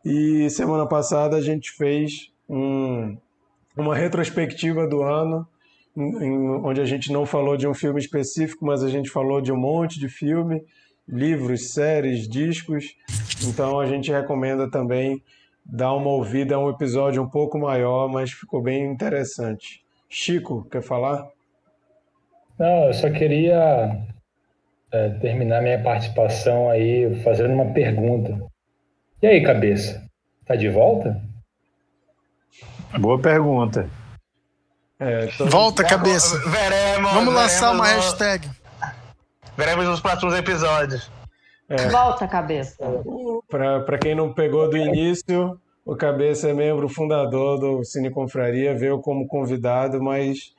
E 0.03 0.49
semana 0.49 0.87
passada 0.87 1.35
a 1.35 1.41
gente 1.41 1.71
fez 1.71 2.31
um, 2.49 3.17
uma 3.77 3.95
retrospectiva 3.95 4.87
do 4.87 5.03
ano, 5.03 5.45
em, 5.95 6.49
onde 6.63 6.79
a 6.79 6.85
gente 6.85 7.11
não 7.11 7.25
falou 7.25 7.57
de 7.57 7.67
um 7.67 7.73
filme 7.73 7.99
específico, 7.99 8.65
mas 8.65 8.83
a 8.83 8.89
gente 8.89 9.09
falou 9.09 9.41
de 9.41 9.51
um 9.51 9.57
monte 9.57 9.99
de 9.99 10.07
filme, 10.07 10.63
livros, 11.07 11.73
séries, 11.73 12.27
discos. 12.27 12.95
Então 13.47 13.79
a 13.79 13.85
gente 13.85 14.09
recomenda 14.09 14.69
também 14.71 15.21
dar 15.65 15.93
uma 15.93 16.09
ouvida 16.09 16.55
a 16.55 16.59
um 16.59 16.69
episódio 16.69 17.21
um 17.21 17.29
pouco 17.29 17.59
maior, 17.59 18.07
mas 18.07 18.31
ficou 18.31 18.61
bem 18.61 18.85
interessante. 18.85 19.83
Chico, 20.09 20.67
quer 20.71 20.81
falar? 20.81 21.27
Não, 22.57 22.85
eu 22.87 22.93
só 22.93 23.09
queria 23.09 24.07
é, 24.91 25.09
terminar 25.19 25.61
minha 25.61 25.81
participação 25.81 26.69
aí 26.69 27.21
fazendo 27.23 27.53
uma 27.53 27.73
pergunta. 27.73 28.37
E 29.21 29.27
aí, 29.27 29.43
cabeça? 29.43 30.03
Tá 30.45 30.55
de 30.55 30.69
volta? 30.69 31.21
Boa 32.99 33.19
pergunta. 33.19 33.89
É, 34.99 35.27
tô... 35.37 35.45
Volta, 35.47 35.83
cabeça. 35.83 36.37
Veremos. 36.49 37.11
Vamos 37.13 37.33
lançar 37.33 37.71
veremos 37.71 37.79
uma 37.79 37.87
hashtag. 37.87 38.49
Veremos 39.57 39.85
nos 39.85 39.99
próximos 39.99 40.33
episódios. 40.35 41.11
É. 41.69 41.87
Volta, 41.87 42.27
cabeça. 42.27 42.75
Para 43.47 43.97
quem 43.97 44.13
não 44.13 44.33
pegou 44.33 44.69
do 44.69 44.75
início, 44.75 45.57
o 45.85 45.95
Cabeça 45.95 46.49
é 46.49 46.53
membro 46.53 46.87
fundador 46.87 47.59
do 47.59 47.83
Cine 47.83 48.11
Confraria, 48.11 48.77
veio 48.77 48.99
como 48.99 49.25
convidado, 49.27 50.01
mas 50.01 50.53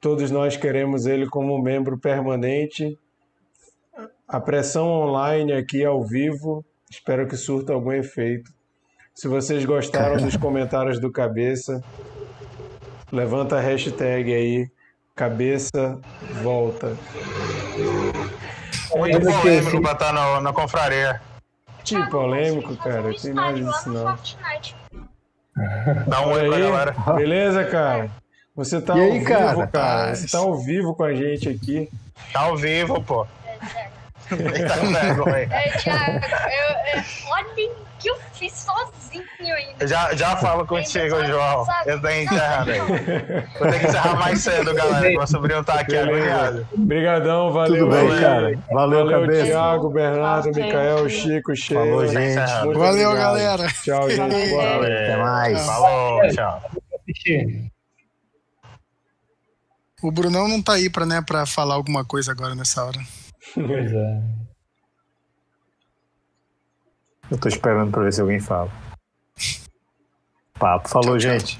todos 0.00 0.30
nós 0.30 0.56
queremos 0.56 1.06
ele 1.06 1.26
como 1.26 1.62
membro 1.62 1.98
permanente. 1.98 2.98
A 4.26 4.40
pressão 4.40 4.86
online 4.88 5.52
aqui 5.52 5.84
ao 5.84 6.02
vivo, 6.02 6.64
espero 6.90 7.26
que 7.28 7.36
surta 7.36 7.72
algum 7.72 7.92
efeito. 7.92 8.50
Se 9.14 9.28
vocês 9.28 9.64
gostaram 9.64 10.16
dos 10.16 10.36
comentários 10.36 10.98
do 10.98 11.10
Cabeça, 11.12 11.82
levanta 13.12 13.56
a 13.56 13.60
hashtag 13.60 14.32
aí, 14.34 14.68
Cabeça 15.14 16.00
Volta. 16.42 16.96
Muito 18.96 19.20
polêmico 19.20 19.82
pra 19.82 19.92
estar 19.92 20.12
na, 20.12 20.40
na 20.40 20.52
confraria. 20.52 21.20
Tipo 21.84 22.08
polêmico, 22.08 22.76
cara. 22.78 23.12
Tem 23.20 23.32
nada 23.34 23.52
disso 23.52 23.90
não. 23.90 24.16
Dá 26.06 26.26
um 26.26 26.32
oi 26.32 26.48
pra 26.48 26.58
galera. 26.58 26.92
Beleza, 27.14 27.64
cara? 27.64 28.10
Você 28.56 28.80
tá 28.80 28.96
E 28.96 29.00
ao 29.00 29.04
aí, 29.06 29.18
vivo, 29.18 29.24
cara? 29.26 29.66
cara. 29.66 30.14
Você 30.14 30.26
tá 30.28 30.38
ao 30.38 30.56
vivo 30.56 30.94
com 30.94 31.04
a 31.04 31.14
gente 31.14 31.48
aqui. 31.48 31.90
Tá 32.32 32.40
ao 32.40 32.56
vivo, 32.56 33.02
pô. 33.02 33.26
Tá 34.28 34.78
com 34.78 34.92
vergonha. 34.92 35.48
É, 35.50 35.70
Thiago, 35.78 36.12
eu, 36.14 36.98
eu, 36.98 37.04
olhem 37.30 37.70
o 37.70 37.74
que 37.98 38.08
eu 38.10 38.16
fiz 38.32 38.52
sozinho 38.52 39.54
ainda. 39.54 39.86
Já, 39.86 40.14
já 40.14 40.36
falo 40.36 40.66
contigo, 40.66 41.24
João. 41.26 41.66
Eu 41.86 42.00
tô 42.00 42.08
encerrando 42.08 42.70
aí. 42.70 42.78
Vou 42.80 43.70
ter 43.70 43.80
que 43.80 43.86
encerrar 43.86 44.16
mais 44.16 44.40
cedo, 44.40 44.74
galera. 44.74 45.08
Meu 45.08 45.26
sobrinho 45.26 45.64
tá 45.64 45.80
aqui 45.80 45.96
agoniado. 45.96 46.66
Obrigadão, 46.72 47.52
valeu. 47.52 47.84
Tudo 47.86 47.90
bem, 47.96 48.08
valeu. 48.08 48.20
cara. 48.20 48.58
Valeu, 48.72 49.04
Valeu, 49.04 49.20
cabeça. 49.20 49.46
Thiago, 49.46 49.90
Bernardo, 49.90 50.52
Valeu. 50.52 50.66
Micael, 50.66 51.08
Chico, 51.08 51.56
Sheila. 51.56 51.84
Falou, 51.84 52.06
gente. 52.08 52.64
Muito 52.64 52.78
Valeu, 52.78 53.08
obrigado. 53.10 53.34
galera. 53.36 53.66
Tchau, 53.82 54.10
gente. 54.10 54.20
Noite. 54.20 54.54
Até 54.54 55.16
mais. 55.16 55.66
Falou, 55.66 56.20
tchau. 56.30 56.62
O 60.02 60.10
Brunão 60.10 60.46
não 60.48 60.60
tá 60.60 60.74
aí 60.74 60.90
pra, 60.90 61.06
né, 61.06 61.22
pra 61.26 61.46
falar 61.46 61.74
alguma 61.76 62.04
coisa 62.04 62.30
agora 62.32 62.54
nessa 62.54 62.84
hora. 62.84 62.98
Pois 63.54 63.92
é. 63.92 64.22
Eu 67.30 67.38
tô 67.38 67.48
esperando 67.48 67.90
pra 67.90 68.02
ver 68.02 68.12
se 68.12 68.20
alguém 68.20 68.40
fala. 68.40 68.70
Papo. 70.58 70.88
Falou, 70.88 71.18
gente. 71.18 71.58